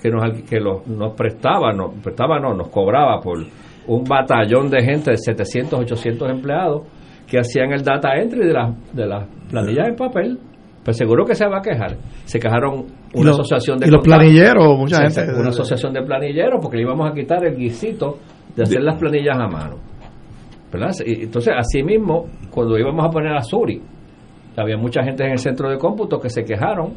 que 0.00 0.10
nos 0.10 0.22
que 0.48 0.60
los, 0.60 0.86
nos 0.86 1.14
prestaba, 1.14 1.72
nos 1.72 1.94
prestaba 2.02 2.38
no, 2.38 2.54
nos 2.54 2.68
cobraba 2.68 3.20
por 3.20 3.38
un 3.86 4.04
batallón 4.04 4.70
de 4.70 4.82
gente 4.84 5.10
de 5.12 5.16
700, 5.16 5.80
800 5.80 6.30
empleados 6.30 6.82
que 7.26 7.38
hacían 7.38 7.72
el 7.72 7.82
data 7.82 8.14
entry 8.16 8.46
de 8.46 8.52
las 8.52 8.92
de 8.94 9.06
las 9.06 9.26
planillas 9.50 9.88
en 9.88 9.96
papel. 9.96 10.38
Pues 10.84 10.98
seguro 10.98 11.24
que 11.24 11.34
se 11.34 11.46
va 11.48 11.58
a 11.58 11.62
quejar. 11.62 11.96
Se 12.26 12.38
quejaron 12.38 12.84
una 13.14 13.30
asociación 13.30 13.78
de 13.78 13.86
y 13.86 13.90
los 13.90 14.02
planilleros, 14.04 14.76
mucha 14.78 15.00
gente- 15.00 15.32
Una 15.34 15.48
asociación 15.48 15.94
de 15.94 16.02
planilleros 16.02 16.58
porque 16.60 16.76
le 16.76 16.82
íbamos 16.82 17.10
a 17.10 17.14
quitar 17.14 17.42
el 17.46 17.56
guisito 17.56 18.18
de 18.54 18.62
hacer 18.64 18.82
las 18.82 18.98
planillas 18.98 19.38
a 19.38 19.48
mano. 19.48 19.76
Entonces, 20.72 21.54
así 21.56 21.82
mismo, 21.82 22.26
cuando 22.50 22.76
íbamos 22.78 23.04
a 23.06 23.08
poner 23.08 23.32
a 23.36 23.40
Suri, 23.42 23.80
había 24.56 24.76
mucha 24.76 25.02
gente 25.04 25.24
en 25.24 25.32
el 25.32 25.38
centro 25.38 25.70
de 25.70 25.78
cómputo 25.78 26.18
que 26.18 26.28
se 26.28 26.44
quejaron 26.44 26.92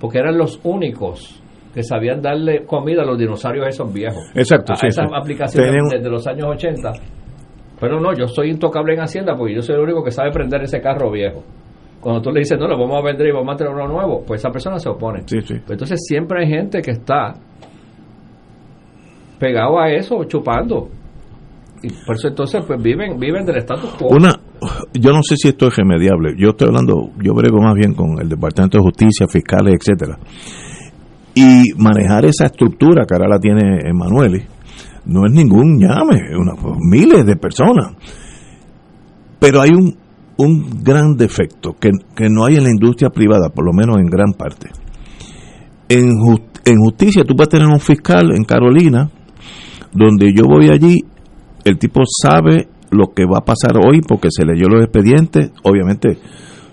porque 0.00 0.18
eran 0.18 0.38
los 0.38 0.60
únicos 0.64 1.42
que 1.74 1.82
sabían 1.82 2.22
darle 2.22 2.64
comida 2.64 3.02
a 3.02 3.04
los 3.04 3.18
dinosaurios 3.18 3.66
esos 3.68 3.92
viejos. 3.92 4.22
Exacto, 4.34 4.72
A 4.72 4.76
sí, 4.76 4.86
esas 4.86 5.08
sí. 5.08 5.14
aplicaciones 5.14 5.70
Tenían- 5.72 5.88
desde 5.90 6.08
los 6.10 6.26
años 6.26 6.46
80. 6.48 6.92
Pero 7.78 8.00
no, 8.00 8.14
yo 8.14 8.26
soy 8.26 8.50
intocable 8.50 8.94
en 8.94 9.00
Hacienda 9.00 9.34
porque 9.36 9.54
yo 9.54 9.62
soy 9.62 9.74
el 9.76 9.82
único 9.82 10.02
que 10.02 10.10
sabe 10.10 10.30
prender 10.30 10.62
ese 10.62 10.80
carro 10.80 11.10
viejo. 11.10 11.42
Cuando 12.00 12.22
tú 12.22 12.30
le 12.30 12.40
dices, 12.40 12.58
no, 12.58 12.68
lo 12.68 12.78
vamos 12.78 13.02
a 13.02 13.04
vender 13.04 13.26
y 13.26 13.32
vamos 13.32 13.54
a 13.54 13.56
tener 13.56 13.72
uno 13.72 13.88
nuevo, 13.88 14.22
pues 14.26 14.40
esa 14.40 14.50
persona 14.50 14.78
se 14.78 14.88
opone. 14.88 15.22
Sí, 15.26 15.40
sí. 15.40 15.54
Pues 15.54 15.72
entonces 15.72 16.00
siempre 16.06 16.42
hay 16.42 16.48
gente 16.48 16.80
que 16.80 16.92
está 16.92 17.34
pegado 19.38 19.78
a 19.78 19.90
eso, 19.90 20.24
chupando. 20.24 20.88
Y 21.82 21.88
por 22.06 22.16
eso 22.16 22.28
entonces 22.28 22.64
pues 22.66 22.82
viven 22.82 23.18
viven 23.18 23.44
del 23.44 23.56
status 23.56 23.90
quo. 23.98 24.08
Una, 24.08 24.32
yo 24.94 25.12
no 25.12 25.22
sé 25.22 25.36
si 25.36 25.48
esto 25.48 25.68
es 25.68 25.76
remediable. 25.76 26.34
Yo 26.38 26.50
estoy 26.50 26.68
hablando, 26.68 27.10
yo 27.22 27.34
brego 27.34 27.60
más 27.60 27.74
bien 27.74 27.92
con 27.92 28.18
el 28.20 28.28
Departamento 28.28 28.78
de 28.78 28.84
Justicia, 28.84 29.26
fiscales, 29.28 29.74
etcétera. 29.78 30.18
Y 31.34 31.74
manejar 31.76 32.24
esa 32.24 32.46
estructura 32.46 33.04
que 33.06 33.14
ahora 33.14 33.28
la 33.28 33.38
tiene 33.38 33.80
Emanueli 33.84 34.55
no 35.06 35.24
es 35.26 35.32
ningún 35.32 35.78
llame, 35.78 36.36
una, 36.36 36.54
miles 36.78 37.24
de 37.24 37.36
personas. 37.36 37.94
Pero 39.38 39.60
hay 39.60 39.70
un, 39.70 39.96
un 40.38 40.82
gran 40.82 41.16
defecto 41.16 41.74
que, 41.78 41.90
que 42.14 42.28
no 42.28 42.44
hay 42.44 42.56
en 42.56 42.64
la 42.64 42.70
industria 42.70 43.10
privada, 43.10 43.48
por 43.50 43.64
lo 43.64 43.72
menos 43.72 43.98
en 43.98 44.06
gran 44.06 44.32
parte. 44.32 44.70
En, 45.88 46.10
en 46.64 46.76
justicia 46.78 47.24
tú 47.24 47.34
vas 47.36 47.46
a 47.46 47.50
tener 47.50 47.68
un 47.68 47.80
fiscal 47.80 48.32
en 48.34 48.44
Carolina, 48.44 49.10
donde 49.92 50.32
yo 50.34 50.44
voy 50.44 50.68
allí, 50.68 51.04
el 51.64 51.78
tipo 51.78 52.02
sabe 52.22 52.68
lo 52.90 53.08
que 53.14 53.24
va 53.24 53.38
a 53.38 53.44
pasar 53.44 53.76
hoy 53.76 54.00
porque 54.00 54.28
se 54.30 54.44
leyó 54.44 54.68
los 54.68 54.82
expedientes, 54.82 55.50
obviamente 55.62 56.18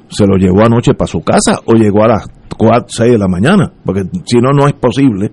se 0.10 0.27
lo 0.27 0.38
llevó 0.38 0.65
anoche 0.65 0.93
para 0.93 1.07
su 1.07 1.22
casa 1.22 1.60
o 1.65 1.73
llegó 1.73 2.03
a 2.03 2.07
las 2.07 2.27
4, 2.55 2.85
6 2.88 3.11
de 3.11 3.17
la 3.17 3.27
mañana, 3.27 3.71
porque 3.85 4.03
si 4.25 4.38
no, 4.38 4.51
no 4.51 4.67
es 4.67 4.73
posible. 4.73 5.31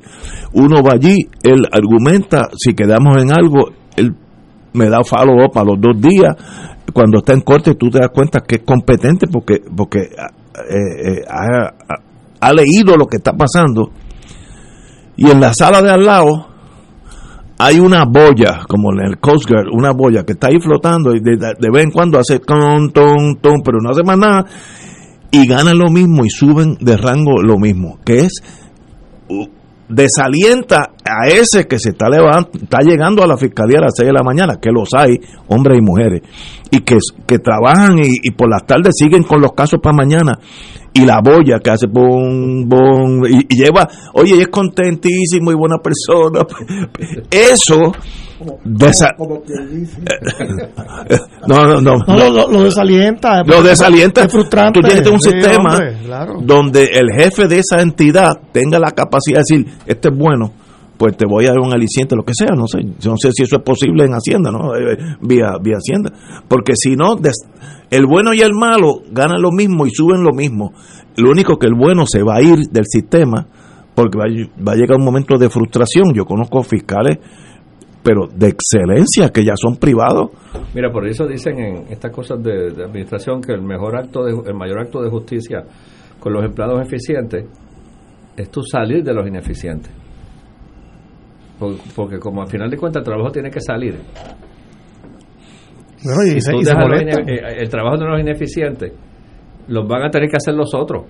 Uno 0.52 0.82
va 0.82 0.92
allí, 0.94 1.16
él 1.42 1.60
argumenta, 1.72 2.48
si 2.56 2.74
quedamos 2.74 3.22
en 3.22 3.32
algo, 3.32 3.70
él 3.96 4.14
me 4.72 4.88
da 4.88 5.02
follow 5.04 5.44
up 5.44 5.58
a 5.58 5.64
los 5.64 5.80
dos 5.80 6.00
días, 6.00 6.36
cuando 6.92 7.18
está 7.18 7.32
en 7.32 7.40
corte 7.40 7.74
tú 7.74 7.88
te 7.90 7.98
das 7.98 8.10
cuenta 8.12 8.40
que 8.40 8.56
es 8.56 8.62
competente 8.64 9.26
porque, 9.26 9.60
porque 9.76 10.00
eh, 10.00 11.20
eh, 11.20 11.24
ha, 12.40 12.52
leído 12.52 12.96
lo 12.96 13.06
que 13.06 13.18
está 13.18 13.32
pasando. 13.32 13.90
Y 15.16 15.30
en 15.30 15.40
la 15.40 15.52
sala 15.52 15.82
de 15.82 15.90
al 15.90 16.04
lado, 16.04 16.46
hay 17.58 17.78
una 17.78 18.04
boya, 18.04 18.62
como 18.68 18.92
en 18.92 19.06
el 19.06 19.18
Coast 19.18 19.48
Guard, 19.48 19.68
una 19.72 19.92
boya 19.92 20.24
que 20.24 20.32
está 20.32 20.48
ahí 20.48 20.58
flotando 20.60 21.14
y 21.14 21.20
de, 21.20 21.54
vez 21.72 21.84
en 21.84 21.90
cuando 21.90 22.18
hace 22.18 22.38
ton, 22.38 22.90
ton, 22.90 23.36
ton, 23.40 23.60
pero 23.62 23.78
no 23.82 23.90
hace 23.90 24.02
más 24.02 24.18
nada 24.18 24.46
y 25.30 25.46
ganan 25.46 25.78
lo 25.78 25.90
mismo 25.90 26.24
y 26.24 26.30
suben 26.30 26.76
de 26.80 26.96
rango 26.96 27.42
lo 27.42 27.58
mismo, 27.58 27.98
que 28.04 28.20
es 28.24 28.42
desalienta 29.88 30.92
a 31.04 31.26
ese 31.26 31.66
que 31.66 31.78
se 31.78 31.90
está 31.90 32.08
levantando, 32.08 32.50
está 32.62 32.78
llegando 32.82 33.24
a 33.24 33.26
la 33.26 33.36
fiscalía 33.36 33.78
a 33.78 33.82
las 33.82 33.94
6 33.96 34.06
de 34.06 34.12
la 34.12 34.22
mañana, 34.22 34.58
que 34.60 34.70
los 34.70 34.88
hay, 34.94 35.18
hombres 35.48 35.78
y 35.78 35.82
mujeres, 35.82 36.22
y 36.70 36.80
que, 36.80 36.96
que 37.26 37.38
trabajan 37.40 37.98
y, 37.98 38.18
y 38.22 38.30
por 38.30 38.48
las 38.48 38.64
tardes 38.64 38.94
siguen 38.96 39.24
con 39.24 39.40
los 39.40 39.52
casos 39.52 39.80
para 39.82 39.96
mañana 39.96 40.38
y 40.92 41.04
la 41.04 41.20
boya 41.20 41.58
que 41.60 41.70
hace 41.70 41.86
bom, 41.86 42.68
bom, 42.68 43.24
y, 43.26 43.46
lleva, 43.54 43.88
oye, 44.14 44.40
es 44.40 44.48
contentísimo 44.48 45.52
y 45.52 45.54
buena 45.54 45.78
persona. 45.78 46.46
Eso, 47.30 47.92
no, 51.46 51.80
no, 51.80 51.80
no, 51.80 51.96
lo, 52.48 52.64
desalienta. 52.64 53.44
Lo 53.44 53.62
desalienta. 53.62 54.24
Es 54.24 54.32
frustrante. 54.32 54.80
Tú 54.80 54.88
tienes 54.88 55.08
un 55.10 55.20
sistema 55.20 55.78
donde 56.42 56.84
el 56.84 57.12
jefe 57.12 57.46
de 57.48 57.58
esa 57.58 57.80
entidad 57.80 58.40
tenga 58.52 58.78
la 58.78 58.92
capacidad 58.92 59.40
de 59.40 59.44
decir, 59.48 59.66
este 59.86 60.08
es 60.08 60.16
bueno, 60.16 60.52
pues 60.96 61.16
te 61.16 61.26
voy 61.26 61.46
a 61.46 61.50
dar 61.50 61.60
un 61.60 61.72
aliciente, 61.72 62.14
lo 62.14 62.24
que 62.24 62.34
sea, 62.34 62.54
no 62.54 62.66
sé, 62.66 62.80
no 62.82 63.16
sé 63.16 63.32
si 63.32 63.44
eso 63.44 63.56
es 63.56 63.62
posible 63.62 64.04
en 64.04 64.12
Hacienda, 64.12 64.50
¿no? 64.50 64.76
Eh, 64.76 64.98
vía, 65.22 65.52
vía 65.62 65.76
Hacienda. 65.76 66.12
Porque 66.46 66.74
si 66.76 66.96
no, 66.96 67.16
el 67.90 68.06
bueno 68.06 68.34
y 68.34 68.42
el 68.42 68.52
malo 68.52 69.00
ganan 69.10 69.40
lo 69.40 69.50
mismo 69.50 69.86
y 69.86 69.90
suben 69.90 70.22
lo 70.22 70.32
mismo. 70.32 70.74
Lo 71.16 71.30
único 71.30 71.58
que 71.58 71.66
el 71.66 71.74
bueno 71.74 72.04
se 72.06 72.22
va 72.22 72.36
a 72.36 72.42
ir 72.42 72.68
del 72.70 72.84
sistema 72.86 73.48
porque 73.94 74.18
va, 74.18 74.24
a 74.72 74.76
llegar 74.76 74.98
un 74.98 75.04
momento 75.04 75.36
de 75.36 75.50
frustración. 75.50 76.14
Yo 76.14 76.24
conozco 76.24 76.62
fiscales, 76.62 77.18
pero 78.02 78.26
de 78.26 78.48
excelencia, 78.48 79.30
que 79.30 79.44
ya 79.44 79.54
son 79.56 79.76
privados. 79.76 80.30
Mira, 80.74 80.90
por 80.90 81.06
eso 81.06 81.26
dicen 81.26 81.58
en 81.58 81.92
estas 81.92 82.12
cosas 82.12 82.42
de, 82.42 82.68
administración 82.84 83.40
que 83.40 83.52
el 83.52 83.62
mejor 83.62 83.96
acto, 83.96 84.24
de, 84.24 84.32
el 84.32 84.54
mayor 84.54 84.80
acto 84.80 85.02
de 85.02 85.10
justicia 85.10 85.64
con 86.18 86.32
los 86.32 86.44
empleados 86.44 86.80
eficientes 86.82 87.46
es 88.36 88.50
tú 88.50 88.62
salir 88.62 89.02
de 89.02 89.12
los 89.12 89.26
ineficientes. 89.26 89.92
Porque, 91.94 92.18
como 92.18 92.40
al 92.40 92.48
final 92.48 92.70
de 92.70 92.78
cuentas 92.78 93.00
el 93.00 93.04
trabajo 93.04 93.30
tiene 93.30 93.50
que 93.50 93.60
salir. 93.60 94.00
el 96.02 97.68
trabajo 97.68 97.98
de 97.98 98.06
los 98.06 98.20
ineficientes 98.20 98.92
los 99.68 99.86
van 99.86 100.04
a 100.04 100.10
tener 100.10 100.30
que 100.30 100.36
hacer 100.36 100.54
los 100.54 100.74
otros. 100.74 101.04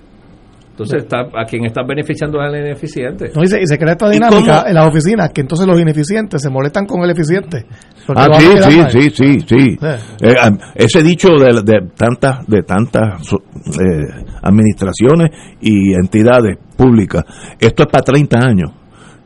Entonces, 0.80 1.02
está, 1.02 1.28
a 1.38 1.44
quien 1.44 1.66
está 1.66 1.82
beneficiando 1.82 2.40
es 2.42 2.54
el 2.54 2.60
ineficiente. 2.60 3.30
No, 3.34 3.42
y, 3.42 3.48
se, 3.48 3.78
crea 3.78 3.92
esta 3.92 4.08
dinámica 4.08 4.64
en 4.66 4.74
las 4.74 4.88
oficinas, 4.88 5.30
que 5.30 5.42
entonces 5.42 5.66
los 5.66 5.78
ineficientes 5.78 6.40
se 6.40 6.48
molestan 6.48 6.86
con 6.86 7.02
el 7.02 7.10
eficiente. 7.10 7.66
Ah, 8.08 8.28
sí, 8.32 8.46
sí, 8.62 8.80
sí, 8.88 9.10
sí, 9.10 9.40
sí, 9.46 9.78
eh, 10.22 10.34
ese 10.74 11.02
dicho 11.02 11.28
de, 11.36 11.62
de 11.62 11.90
tantas 11.94 12.46
de 12.46 12.62
tantas 12.62 13.20
eh, 13.30 14.24
administraciones 14.42 15.30
y 15.60 15.92
entidades 15.92 16.56
públicas, 16.76 17.24
esto 17.58 17.82
es 17.82 17.88
para 17.90 18.02
30 18.02 18.38
años. 18.38 18.70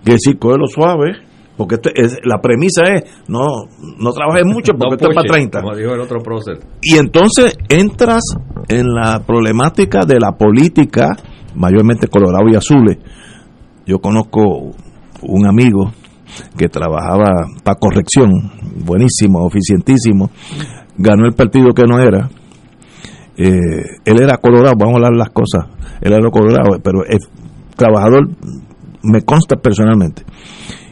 Quiere 0.02 0.18
decir, 0.22 0.36
lo 0.42 0.66
suave, 0.66 1.12
porque 1.56 1.76
este 1.76 1.92
es, 1.94 2.18
la 2.24 2.40
premisa 2.40 2.82
es, 2.92 3.04
no 3.28 3.46
no 3.98 4.10
trabajes 4.10 4.44
mucho 4.44 4.72
porque 4.78 4.96
esto 4.96 5.10
es 5.10 5.14
para 5.14 5.28
30. 5.28 5.60
Como 5.60 5.76
dijo 5.76 5.94
el 5.94 6.00
otro 6.00 6.20
prócer. 6.20 6.58
Y 6.82 6.98
entonces 6.98 7.56
entras 7.68 8.24
en 8.68 8.88
la 8.88 9.20
problemática 9.24 10.04
de 10.04 10.18
la 10.20 10.32
política, 10.32 11.16
mayormente 11.54 12.08
Colorado 12.08 12.48
y 12.50 12.56
Azules. 12.56 12.98
Yo 13.86 13.98
conozco 13.98 14.72
un 15.22 15.46
amigo 15.46 15.92
que 16.56 16.68
trabajaba 16.68 17.46
para 17.62 17.78
corrección, 17.78 18.30
buenísimo, 18.84 19.46
eficientísimo, 19.48 20.30
ganó 20.96 21.26
el 21.26 21.34
partido 21.34 21.72
que 21.74 21.84
no 21.84 22.00
era. 22.00 22.28
Eh, 23.36 23.50
él 24.04 24.22
era 24.22 24.36
colorado, 24.38 24.74
vamos 24.78 24.94
a 24.94 24.96
hablar 24.96 25.16
las 25.16 25.30
cosas, 25.30 25.66
él 26.00 26.12
era 26.12 26.30
colorado, 26.30 26.78
pero 26.82 27.04
es 27.04 27.28
trabajador, 27.76 28.28
me 29.02 29.22
consta 29.22 29.56
personalmente 29.56 30.24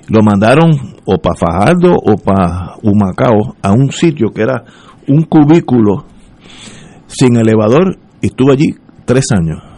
lo 0.08 0.22
mandaron 0.22 0.70
o 1.04 1.18
para 1.18 1.36
Fajardo 1.36 1.94
o 1.94 2.16
para 2.16 2.74
Humacao 2.82 3.56
a 3.62 3.72
un 3.72 3.90
sitio 3.90 4.28
que 4.30 4.42
era 4.42 4.64
un 5.08 5.22
cubículo 5.22 6.04
sin 7.06 7.36
elevador 7.36 7.98
y 8.20 8.26
estuvo 8.26 8.52
allí 8.52 8.74
tres 9.04 9.26
años 9.32 9.71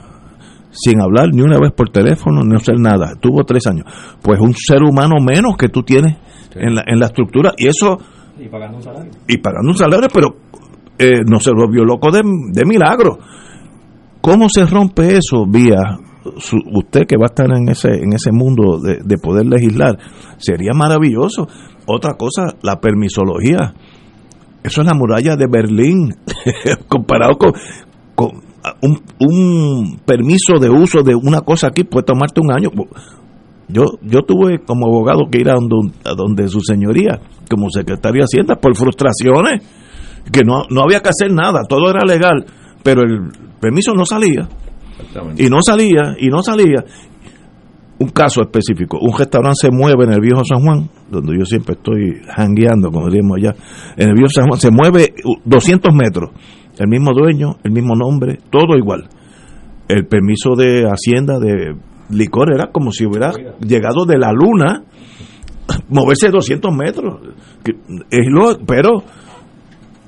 sin 0.75 1.01
hablar 1.01 1.31
ni 1.33 1.43
una 1.43 1.59
vez 1.59 1.73
por 1.73 1.91
teléfono, 1.91 2.43
ni 2.43 2.57
hacer 2.57 2.79
nada. 2.79 3.13
Estuvo 3.15 3.45
tres 3.45 3.67
años. 3.67 3.87
Pues 4.21 4.41
un 4.41 4.55
ser 4.55 4.83
humano 4.83 5.17
menos 5.25 5.57
que 5.57 5.69
tú 5.69 5.83
tienes 5.83 6.17
en, 6.55 6.75
la, 6.75 6.85
en 6.87 6.99
la 6.99 7.07
estructura 7.07 7.53
y 7.57 7.69
eso... 7.69 7.99
Y 8.39 8.49
pagando 8.49 8.79
un 8.79 8.83
salario. 8.83 9.13
Y 9.29 9.39
pagando 9.39 9.71
un 9.71 9.77
salario, 9.77 10.09
pero 10.13 10.37
eh, 10.99 11.23
no 11.27 11.39
se 11.39 11.53
volvió 11.53 11.85
loco 11.85 12.11
de, 12.11 12.23
de 12.53 12.65
milagro. 12.65 13.19
¿Cómo 14.21 14.49
se 14.49 14.67
rompe 14.67 15.17
eso 15.17 15.47
vía 15.47 15.99
usted 16.25 17.07
que 17.07 17.17
va 17.17 17.25
a 17.27 17.33
estar 17.33 17.51
en 17.55 17.69
ese, 17.69 17.89
en 17.89 18.13
ese 18.13 18.33
mundo 18.33 18.79
de, 18.81 19.19
poder 19.19 19.47
legislar, 19.47 19.99
sería 20.39 20.73
maravilloso. 20.75 21.47
Otra 21.87 22.15
cosa, 22.15 22.55
la 22.63 22.81
permisología. 22.81 23.75
Eso 24.63 24.81
es 24.81 24.87
la 24.87 24.95
muralla 24.95 25.37
de 25.37 25.47
Berlín, 25.47 26.15
comparado 26.89 27.37
con, 27.37 27.53
un, 28.81 29.01
un, 29.21 29.99
permiso 30.05 30.59
de 30.59 30.71
uso 30.71 31.03
de 31.03 31.15
una 31.15 31.41
cosa 31.43 31.69
aquí 31.69 31.85
puede 31.85 32.07
tomarte 32.07 32.41
un 32.41 32.53
año. 32.53 32.71
Yo, 33.69 33.85
yo 34.03 34.23
tuve 34.23 34.59
como 34.65 34.87
abogado 34.87 35.25
que 35.31 35.41
ir 35.41 35.49
a 35.49 35.55
donde, 35.55 35.97
a 36.05 36.15
donde 36.15 36.49
su 36.49 36.61
señoría, 36.61 37.21
como 37.51 37.71
secretario 37.71 38.21
de 38.21 38.25
Hacienda, 38.25 38.57
por 38.57 38.75
frustraciones, 38.77 39.63
que 40.31 40.43
no, 40.45 40.65
no 40.71 40.83
había 40.83 41.01
que 41.01 41.11
hacer 41.11 41.33
nada, 41.33 41.63
todo 41.69 41.91
era 41.91 42.05
legal, 42.05 42.45
pero 42.83 43.03
el 43.03 43.31
permiso 43.61 43.95
no 43.95 44.05
salía. 44.05 44.49
Y 45.37 45.49
no 45.49 45.61
salía, 45.63 46.17
y 46.19 46.29
no 46.29 46.43
salía. 46.43 46.85
Un 47.99 48.09
caso 48.09 48.43
específico, 48.43 48.99
un 49.01 49.17
restaurante 49.17 49.59
se 49.63 49.71
mueve 49.71 50.05
en 50.05 50.13
el 50.13 50.21
viejo 50.21 50.45
San 50.45 50.61
Juan, 50.63 50.91
donde 51.11 51.39
yo 51.39 51.45
siempre 51.45 51.75
estoy 51.75 52.21
hangueando, 52.37 52.91
como 52.91 53.09
decimos 53.09 53.39
allá, 53.39 53.55
en 53.97 54.09
el 54.09 54.15
viejo 54.15 54.31
San 54.31 54.49
Juan, 54.49 54.61
se 54.61 54.71
mueve 54.71 55.15
200 55.45 55.95
metros, 55.95 56.31
el 56.79 56.89
mismo 56.89 57.13
dueño, 57.13 57.57
el 57.63 57.73
mismo 57.73 57.95
nombre, 57.95 58.39
todo 58.51 58.77
igual. 58.77 59.09
El 59.89 60.07
permiso 60.07 60.55
de 60.57 60.85
Hacienda 60.85 61.39
de 61.39 61.77
licor 62.11 62.53
era 62.55 62.71
como 62.73 62.91
si 62.91 63.07
hubiera 63.07 63.33
llegado 63.61 64.05
de 64.07 64.19
la 64.19 64.33
luna, 64.33 64.85
moverse 65.89 66.31
200 66.31 66.73
metros. 66.75 67.21
Es 68.11 68.27
lo, 68.29 68.59
pero 68.67 69.03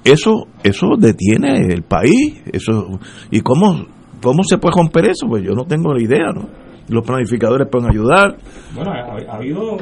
eso 0.04 0.46
eso 0.62 0.88
detiene 0.98 1.66
el 1.72 1.82
país 1.82 2.40
eso 2.52 3.00
y 3.30 3.40
cómo 3.40 3.86
¿Cómo 4.22 4.42
se 4.44 4.58
puede 4.58 4.74
romper 4.76 5.10
eso? 5.10 5.26
Pues 5.28 5.44
yo 5.44 5.52
no 5.52 5.64
tengo 5.64 5.94
ni 5.94 6.04
idea, 6.04 6.32
¿no? 6.34 6.48
Los 6.88 7.06
planificadores 7.06 7.68
pueden 7.70 7.90
ayudar. 7.90 8.36
Bueno, 8.74 8.92
ha, 8.92 9.36
habido 9.36 9.76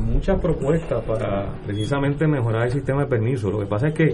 muchas 0.00 0.40
propuestas 0.40 1.04
para 1.04 1.52
precisamente 1.64 2.26
mejorar 2.26 2.66
el 2.66 2.72
sistema 2.72 3.02
de 3.02 3.08
permiso. 3.08 3.50
Lo 3.50 3.58
que 3.60 3.66
pasa 3.66 3.88
es 3.88 3.94
que, 3.94 4.12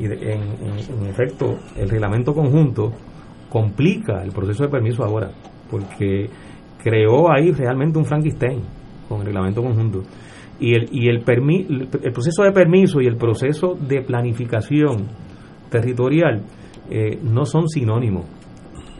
en, 0.00 1.06
efecto, 1.06 1.58
el 1.76 1.88
reglamento 1.88 2.34
conjunto 2.34 2.92
complica 3.48 4.22
el 4.22 4.32
proceso 4.32 4.64
de 4.64 4.70
permiso 4.70 5.04
ahora, 5.04 5.30
porque 5.70 6.28
creó 6.82 7.30
ahí 7.32 7.50
realmente 7.52 7.98
un 7.98 8.04
Frankenstein 8.04 8.62
con 9.08 9.20
el 9.20 9.26
reglamento 9.26 9.62
conjunto. 9.62 10.02
Y 10.60 10.74
el, 10.74 10.88
y 10.90 11.08
el, 11.08 11.22
el 11.26 12.12
proceso 12.12 12.42
de 12.42 12.52
permiso 12.52 13.00
y 13.00 13.06
el 13.06 13.16
proceso 13.16 13.74
de 13.74 14.02
planificación 14.02 15.06
territorial 15.70 16.42
eh, 16.90 17.18
no 17.22 17.44
son 17.44 17.68
sinónimos. 17.68 18.24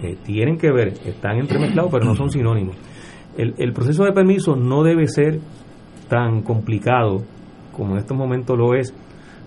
Eh, 0.03 0.17
tienen 0.25 0.57
que 0.57 0.71
ver, 0.71 0.95
están 1.05 1.39
entremezclados, 1.39 1.91
pero 1.91 2.05
no 2.05 2.15
son 2.15 2.31
sinónimos. 2.31 2.77
El 3.37 3.73
proceso 3.73 4.03
de 4.03 4.11
permiso 4.11 4.57
no 4.57 4.83
debe 4.83 5.07
ser 5.07 5.39
tan 6.09 6.43
complicado 6.43 7.23
como 7.77 7.93
en 7.93 7.99
estos 7.99 8.17
momentos 8.17 8.59
lo 8.59 8.75
es 8.75 8.95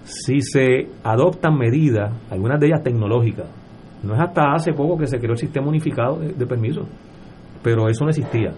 si 0.04 0.42
se 0.42 0.88
adoptan 1.04 1.58
medidas, 1.58 2.12
algunas 2.30 2.60
de 2.60 2.68
ellas 2.68 2.84
tecnológicas. 2.84 3.48
No 4.04 4.16
es 4.16 4.20
hasta 4.20 4.54
hace 4.54 4.74
poco 4.74 4.98
que 4.98 5.06
se 5.06 5.20
creó 5.20 5.34
el 5.34 5.38
sistema 5.38 5.68
unificado 5.68 6.18
de, 6.18 6.46
permisos, 6.46 6.88
pero 7.62 7.88
eso 7.88 8.04
no 8.04 8.10
existía. 8.10 8.52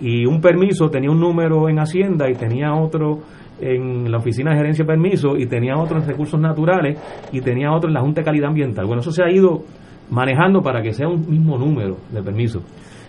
Y 0.00 0.24
un 0.26 0.40
permiso 0.40 0.88
tenía 0.88 1.10
un 1.10 1.20
número 1.20 1.68
en 1.68 1.78
Hacienda 1.78 2.30
y 2.30 2.34
tenía 2.34 2.72
otro 2.72 3.18
en 3.60 4.10
la 4.10 4.18
Oficina 4.18 4.52
de 4.52 4.58
Gerencia 4.58 4.84
de 4.84 4.88
Permisos 4.88 5.38
y 5.38 5.46
tenía 5.46 5.76
otro 5.76 5.98
en 5.98 6.06
Recursos 6.06 6.40
Naturales 6.40 6.98
y 7.32 7.40
tenía 7.40 7.72
otro 7.72 7.88
en 7.88 7.94
la 7.94 8.00
Junta 8.00 8.20
de 8.20 8.24
Calidad 8.24 8.48
Ambiental. 8.48 8.86
Bueno, 8.86 9.00
eso 9.00 9.10
se 9.10 9.22
ha 9.22 9.30
ido 9.30 9.64
manejando 10.08 10.62
para 10.62 10.82
que 10.82 10.92
sea 10.92 11.08
un 11.08 11.28
mismo 11.28 11.58
número 11.58 11.96
de 12.10 12.22
permisos. 12.22 12.62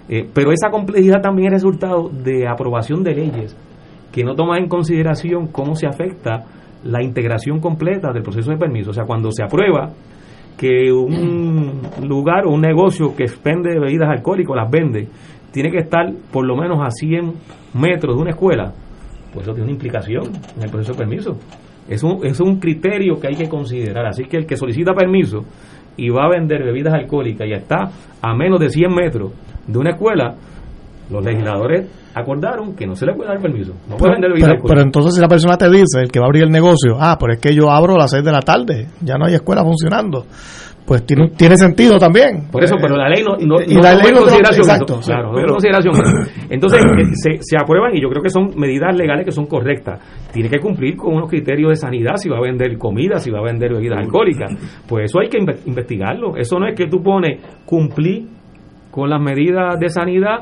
Eh, 0.10 0.27
pero 0.34 0.52
esa 0.52 0.69
complejidad 0.69 1.22
también 1.22 1.48
es 1.48 1.61
resultado 1.61 2.10
de 2.10 2.48
aprobación 2.48 3.03
de 3.03 3.14
leyes 3.14 3.56
que 4.11 4.23
no 4.23 4.35
toman 4.35 4.63
en 4.63 4.69
consideración 4.69 5.47
cómo 5.47 5.75
se 5.75 5.88
afecta 5.88 6.45
la 6.83 7.03
integración 7.03 7.59
completa 7.59 8.11
del 8.11 8.23
proceso 8.23 8.51
de 8.51 8.57
permiso. 8.57 8.91
O 8.91 8.93
sea, 8.93 9.05
cuando 9.05 9.31
se 9.31 9.43
aprueba 9.43 9.89
que 10.57 10.91
un 10.91 11.81
lugar 12.07 12.45
o 12.45 12.51
un 12.51 12.61
negocio 12.61 13.15
que 13.15 13.23
expende 13.23 13.79
bebidas 13.79 14.09
alcohólicas 14.09 14.55
las 14.55 14.69
vende, 14.69 15.07
tiene 15.51 15.71
que 15.71 15.79
estar 15.79 16.11
por 16.31 16.45
lo 16.45 16.55
menos 16.55 16.79
a 16.81 16.89
100 16.89 17.33
metros 17.73 18.15
de 18.15 18.21
una 18.21 18.31
escuela, 18.31 18.73
pues 19.33 19.45
eso 19.45 19.53
tiene 19.53 19.63
una 19.63 19.73
implicación 19.73 20.23
en 20.55 20.63
el 20.63 20.69
proceso 20.69 20.93
de 20.93 20.97
permiso. 20.97 21.38
Es 21.88 22.03
un, 22.03 22.25
es 22.25 22.39
un 22.39 22.59
criterio 22.59 23.19
que 23.19 23.27
hay 23.27 23.35
que 23.35 23.49
considerar. 23.49 24.05
Así 24.05 24.25
que 24.25 24.38
el 24.38 24.45
que 24.45 24.55
solicita 24.55 24.93
permiso 24.93 25.45
y 25.97 26.09
va 26.09 26.25
a 26.25 26.29
vender 26.29 26.63
bebidas 26.63 26.93
alcohólicas 26.93 27.47
y 27.47 27.53
está 27.53 27.91
a 28.21 28.33
menos 28.35 28.59
de 28.59 28.69
100 28.69 28.93
metros 28.93 29.31
de 29.67 29.77
una 29.77 29.91
escuela, 29.91 30.35
los 31.11 31.23
legisladores 31.25 31.88
acordaron 32.15 32.75
que 32.75 32.85
no 32.88 32.95
se 32.95 33.05
le 33.05 33.13
puede 33.13 33.29
dar 33.29 33.39
permiso. 33.41 33.73
No 33.89 33.97
puede 33.97 33.99
Pero, 33.99 34.11
vender 34.13 34.29
bebidas 34.31 34.47
pero- 34.47 34.53
alcohólicas. 34.55 34.69
pero 34.69 34.81
entonces 34.81 35.15
si 35.15 35.21
la 35.21 35.27
persona 35.27 35.57
te 35.57 35.69
dice, 35.69 35.99
el 36.01 36.11
que 36.11 36.19
va 36.19 36.25
a 36.25 36.27
abrir 36.27 36.43
el 36.43 36.49
negocio, 36.51 36.97
ah, 36.99 37.17
pero 37.19 37.33
es 37.33 37.39
que 37.39 37.53
yo 37.53 37.69
abro 37.69 37.95
a 37.95 37.99
las 37.99 38.11
6 38.11 38.23
de 38.23 38.31
la 38.31 38.41
tarde, 38.41 38.88
ya 39.01 39.17
no 39.17 39.25
hay 39.25 39.35
escuela 39.35 39.63
funcionando, 39.63 40.25
pues 40.85 41.05
tiene, 41.05 41.29
tiene 41.38 41.55
sentido 41.57 41.97
también. 41.97 42.47
Por 42.51 42.63
eso, 42.63 42.75
pero 42.81 42.97
la 42.97 43.07
ley 43.07 43.23
no, 43.23 43.35
no, 43.38 43.61
Y 43.65 43.75
no 43.75 43.81
la 43.81 43.95
ley 43.95 44.11
no 44.11 44.21
consideración 44.21 44.65
exacto, 44.65 44.93
eso. 44.93 45.01
sí, 45.03 45.11
Claro, 45.11 45.27
no 45.27 45.33
pero- 45.35 45.47
en 45.47 45.53
consideración. 45.53 45.93
Entonces, 46.49 46.79
eh, 46.83 47.05
se, 47.13 47.38
se 47.41 47.57
aprueban 47.57 47.95
y 47.95 48.01
yo 48.01 48.09
creo 48.09 48.21
que 48.23 48.29
son 48.29 48.49
medidas 48.57 48.95
legales 48.97 49.25
que 49.25 49.31
son 49.31 49.45
correctas. 49.45 50.01
Tiene 50.33 50.49
que 50.49 50.59
cumplir 50.59 50.97
con 50.97 51.13
unos 51.15 51.29
criterios 51.29 51.69
de 51.69 51.75
sanidad, 51.75 52.15
si 52.17 52.29
va 52.29 52.38
a 52.38 52.41
vender 52.41 52.77
comida, 52.77 53.19
si 53.19 53.31
va 53.31 53.39
a 53.39 53.43
vender 53.43 53.71
bebidas 53.73 53.99
alcohólicas. 53.99 54.51
Pues 54.88 55.05
eso 55.05 55.19
hay 55.21 55.29
que 55.29 55.38
inve- 55.39 55.59
investigarlo. 55.65 56.35
Eso 56.35 56.59
no 56.59 56.67
es 56.67 56.75
que 56.75 56.88
tú 56.88 57.01
pones 57.01 57.39
cumplir 57.65 58.27
con 58.89 59.09
las 59.09 59.21
medidas 59.21 59.79
de 59.79 59.88
sanidad 59.88 60.39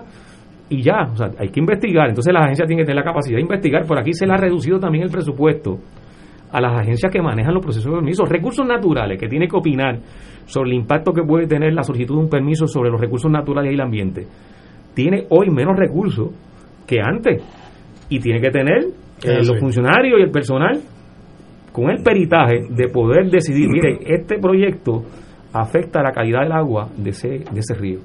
y 0.69 0.83
ya, 0.83 1.09
o 1.11 1.15
sea, 1.15 1.31
hay 1.39 1.49
que 1.49 1.59
investigar. 1.59 2.09
Entonces 2.09 2.33
la 2.33 2.41
agencia 2.41 2.65
tiene 2.65 2.83
que 2.83 2.85
tener 2.85 3.03
la 3.03 3.03
capacidad 3.03 3.37
de 3.37 3.41
investigar. 3.41 3.85
Por 3.85 3.99
aquí 3.99 4.13
se 4.13 4.25
le 4.25 4.33
ha 4.33 4.37
reducido 4.37 4.79
también 4.79 5.03
el 5.03 5.09
presupuesto 5.09 5.79
a 6.51 6.61
las 6.61 6.79
agencias 6.79 7.11
que 7.11 7.21
manejan 7.21 7.53
los 7.53 7.63
procesos 7.63 7.91
de 7.91 7.97
permiso. 7.97 8.25
Recursos 8.25 8.65
naturales, 8.65 9.19
que 9.19 9.27
tiene 9.27 9.47
que 9.47 9.55
opinar 9.55 9.99
sobre 10.45 10.71
el 10.71 10.77
impacto 10.77 11.11
que 11.11 11.23
puede 11.23 11.47
tener 11.47 11.73
la 11.73 11.83
solicitud 11.83 12.15
de 12.15 12.21
un 12.21 12.29
permiso 12.29 12.67
sobre 12.67 12.89
los 12.89 12.99
recursos 12.99 13.31
naturales 13.31 13.71
y 13.71 13.75
el 13.75 13.81
ambiente. 13.81 14.27
Tiene 14.93 15.25
hoy 15.29 15.49
menos 15.49 15.77
recursos 15.77 16.29
que 16.87 16.99
antes. 17.01 17.43
Y 18.09 18.19
tiene 18.19 18.39
que 18.41 18.49
tener 18.49 18.85
eh, 19.23 19.43
los 19.45 19.59
funcionarios 19.59 20.19
y 20.19 20.23
el 20.23 20.31
personal 20.31 20.79
con 21.71 21.89
el 21.89 22.01
peritaje 22.03 22.61
de 22.69 22.87
poder 22.87 23.29
decidir, 23.29 23.69
mire, 23.69 23.99
este 24.05 24.39
proyecto 24.39 25.03
afecta 25.53 26.01
la 26.01 26.11
calidad 26.11 26.41
del 26.41 26.51
agua 26.51 26.89
de 26.97 27.11
ese, 27.11 27.29
de 27.29 27.59
ese 27.59 27.75
río. 27.75 27.99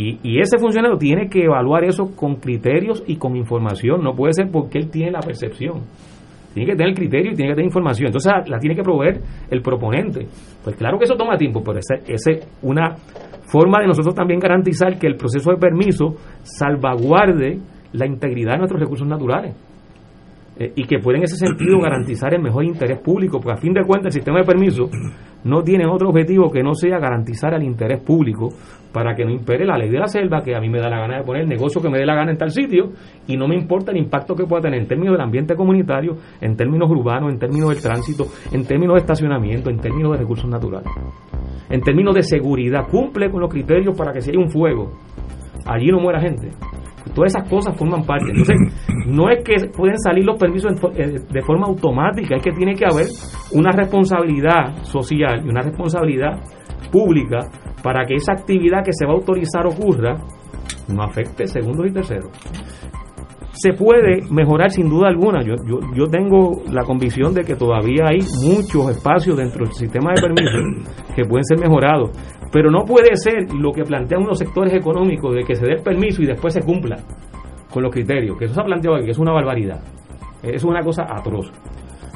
Y, 0.00 0.18
y 0.22 0.40
ese 0.40 0.58
funcionario 0.58 0.96
tiene 0.96 1.28
que 1.28 1.44
evaluar 1.44 1.84
eso 1.84 2.16
con 2.16 2.36
criterios 2.36 3.04
y 3.06 3.16
con 3.16 3.36
información. 3.36 4.02
No 4.02 4.14
puede 4.14 4.32
ser 4.32 4.50
porque 4.50 4.78
él 4.78 4.90
tiene 4.90 5.10
la 5.10 5.20
percepción. 5.20 5.82
Tiene 6.54 6.70
que 6.70 6.76
tener 6.76 6.94
criterio 6.94 7.32
y 7.32 7.34
tiene 7.34 7.50
que 7.50 7.56
tener 7.56 7.66
información. 7.66 8.06
Entonces 8.06 8.32
la 8.46 8.58
tiene 8.58 8.74
que 8.74 8.82
proveer 8.82 9.20
el 9.50 9.60
proponente. 9.60 10.26
Pues 10.64 10.74
claro 10.76 10.98
que 10.98 11.04
eso 11.04 11.16
toma 11.16 11.36
tiempo, 11.36 11.62
pero 11.62 11.78
esa 11.80 11.96
es 12.06 12.48
una 12.62 12.96
forma 13.42 13.80
de 13.80 13.88
nosotros 13.88 14.14
también 14.14 14.40
garantizar 14.40 14.98
que 14.98 15.06
el 15.06 15.16
proceso 15.16 15.50
de 15.50 15.58
permiso 15.58 16.14
salvaguarde 16.44 17.58
la 17.92 18.06
integridad 18.06 18.52
de 18.52 18.58
nuestros 18.58 18.80
recursos 18.80 19.06
naturales. 19.06 19.54
Eh, 20.60 20.74
y 20.76 20.84
que 20.84 20.98
puede 20.98 21.16
en 21.16 21.24
ese 21.24 21.36
sentido 21.36 21.78
garantizar 21.82 22.34
el 22.34 22.42
mejor 22.42 22.64
interés 22.64 23.00
público, 23.00 23.40
porque 23.40 23.54
a 23.54 23.56
fin 23.56 23.72
de 23.72 23.82
cuentas 23.82 24.08
el 24.08 24.20
sistema 24.20 24.40
de 24.40 24.44
permiso 24.44 24.90
no 25.44 25.62
tiene 25.62 25.86
otro 25.86 26.10
objetivo 26.10 26.50
que 26.50 26.62
no 26.62 26.74
sea 26.74 26.98
garantizar 26.98 27.54
el 27.54 27.62
interés 27.62 28.02
público 28.02 28.50
para 28.92 29.14
que 29.14 29.24
no 29.24 29.30
impere 29.30 29.64
la 29.64 29.78
ley 29.78 29.88
de 29.88 29.98
la 29.98 30.06
selva, 30.06 30.42
que 30.42 30.54
a 30.54 30.60
mí 30.60 30.68
me 30.68 30.78
da 30.78 30.90
la 30.90 30.98
gana 30.98 31.16
de 31.16 31.24
poner 31.24 31.44
el 31.44 31.48
negocio 31.48 31.80
que 31.80 31.88
me 31.88 31.96
dé 31.96 32.04
la 32.04 32.14
gana 32.14 32.32
en 32.32 32.36
tal 32.36 32.50
sitio 32.50 32.90
y 33.26 33.38
no 33.38 33.48
me 33.48 33.54
importa 33.54 33.90
el 33.90 33.96
impacto 33.96 34.34
que 34.34 34.44
pueda 34.44 34.60
tener 34.60 34.80
en 34.80 34.86
términos 34.86 35.14
del 35.14 35.22
ambiente 35.22 35.54
comunitario, 35.54 36.18
en 36.42 36.54
términos 36.56 36.90
urbanos, 36.90 37.32
en 37.32 37.38
términos 37.38 37.70
del 37.70 37.80
tránsito, 37.80 38.26
en 38.52 38.66
términos 38.66 38.96
de 38.96 39.00
estacionamiento, 39.00 39.70
en 39.70 39.78
términos 39.78 40.12
de 40.12 40.18
recursos 40.18 40.50
naturales, 40.50 40.92
en 41.70 41.80
términos 41.80 42.14
de 42.14 42.22
seguridad, 42.22 42.86
cumple 42.86 43.30
con 43.30 43.40
los 43.40 43.50
criterios 43.50 43.96
para 43.96 44.12
que 44.12 44.20
si 44.20 44.30
hay 44.30 44.36
un 44.36 44.50
fuego, 44.50 44.92
allí 45.64 45.86
no 45.86 46.00
muera 46.00 46.20
gente. 46.20 46.50
Todas 47.14 47.34
esas 47.34 47.48
cosas 47.48 47.76
forman 47.76 48.04
parte. 48.04 48.30
Entonces, 48.30 48.56
no 49.06 49.30
es 49.30 49.44
que 49.44 49.68
pueden 49.68 49.98
salir 49.98 50.24
los 50.24 50.38
permisos 50.38 50.72
eh, 50.94 51.16
de 51.28 51.42
forma 51.42 51.66
automática, 51.66 52.36
es 52.36 52.42
que 52.42 52.52
tiene 52.52 52.74
que 52.74 52.84
haber 52.84 53.06
una 53.52 53.70
responsabilidad 53.70 54.82
social 54.82 55.42
y 55.44 55.48
una 55.48 55.62
responsabilidad 55.62 56.38
pública 56.90 57.38
para 57.82 58.04
que 58.04 58.14
esa 58.14 58.32
actividad 58.32 58.84
que 58.84 58.92
se 58.92 59.06
va 59.06 59.12
a 59.12 59.16
autorizar 59.16 59.66
ocurra, 59.66 60.16
no 60.88 61.02
afecte 61.02 61.46
segundos 61.46 61.86
y 61.88 61.92
terceros. 61.92 62.30
Se 63.62 63.74
puede 63.74 64.22
mejorar 64.30 64.70
sin 64.70 64.88
duda 64.88 65.08
alguna. 65.08 65.42
Yo, 65.42 65.54
yo, 65.66 65.80
yo 65.94 66.04
tengo 66.06 66.62
la 66.72 66.82
convicción 66.82 67.34
de 67.34 67.42
que 67.42 67.56
todavía 67.56 68.04
hay 68.08 68.20
muchos 68.42 68.88
espacios 68.90 69.36
dentro 69.36 69.66
del 69.66 69.74
sistema 69.74 70.12
de 70.14 70.22
permisos 70.22 70.94
que 71.16 71.24
pueden 71.24 71.44
ser 71.44 71.58
mejorados. 71.58 72.10
Pero 72.52 72.70
no 72.70 72.84
puede 72.86 73.14
ser 73.16 73.52
lo 73.52 73.70
que 73.72 73.84
plantean 73.84 74.22
unos 74.22 74.38
sectores 74.38 74.72
económicos 74.72 75.34
de 75.34 75.44
que 75.44 75.54
se 75.54 75.66
dé 75.66 75.72
el 75.74 75.82
permiso 75.82 76.22
y 76.22 76.26
después 76.26 76.54
se 76.54 76.62
cumpla 76.62 76.96
con 77.70 77.82
los 77.82 77.92
criterios. 77.92 78.38
Que 78.38 78.46
eso 78.46 78.54
se 78.54 78.60
ha 78.60 78.64
planteado 78.64 78.96
aquí, 78.96 79.04
que 79.04 79.10
es 79.12 79.18
una 79.18 79.32
barbaridad. 79.32 79.80
Es 80.42 80.64
una 80.64 80.82
cosa 80.82 81.04
atroz. 81.08 81.52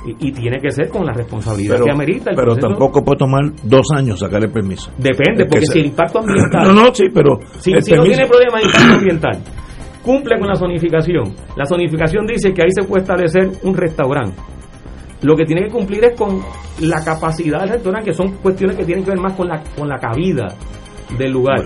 Y, 0.07 0.29
y 0.29 0.33
tiene 0.33 0.59
que 0.61 0.71
ser 0.71 0.89
con 0.89 1.05
la 1.07 1.13
responsabilidad 1.13 1.75
Pero, 1.77 1.85
que 1.87 1.91
amerita 1.91 2.31
el 2.31 2.37
pero 2.37 2.49
proceso. 2.53 2.69
tampoco 2.69 3.03
puede 3.03 3.19
tomar 3.19 3.43
dos 3.63 3.87
años 3.95 4.19
sacar 4.19 4.43
el 4.43 4.51
permiso. 4.51 4.91
Depende, 4.99 5.47
porque 5.47 5.67
si 5.67 5.79
el 5.81 5.87
impacto 5.87 6.19
ambiental. 6.21 6.63
No, 6.69 6.73
no, 6.75 6.95
sí, 6.95 7.05
pero 7.13 7.39
Si, 7.59 7.73
el 7.73 7.83
si 7.83 7.93
no 7.93 8.03
tiene 8.03 8.27
problema 8.27 8.59
de 8.59 8.65
impacto 8.65 8.95
ambiental, 8.99 9.39
cumple 10.05 10.39
con 10.39 10.49
la 10.49 10.55
zonificación. 10.55 11.35
La 11.57 11.65
zonificación 11.67 12.27
dice 12.27 12.53
que 12.53 12.63
ahí 12.63 12.71
se 12.71 12.85
puede 12.85 13.03
establecer 13.03 13.51
un 13.63 13.75
restaurante. 13.75 14.37
Lo 15.23 15.35
que 15.35 15.45
tiene 15.45 15.63
que 15.65 15.71
cumplir 15.71 16.05
es 16.05 16.19
con 16.19 16.41
la 16.81 17.03
capacidad 17.05 17.61
del 17.61 17.71
restaurante, 17.71 18.11
que 18.11 18.17
son 18.17 18.33
cuestiones 18.43 18.77
que 18.77 18.85
tienen 18.85 19.05
que 19.05 19.11
ver 19.11 19.21
más 19.21 19.33
con 19.35 19.49
la, 19.49 19.63
con 19.77 19.89
la 19.89 19.99
cabida 19.99 20.49
del 21.19 21.33
lugar. 21.33 21.65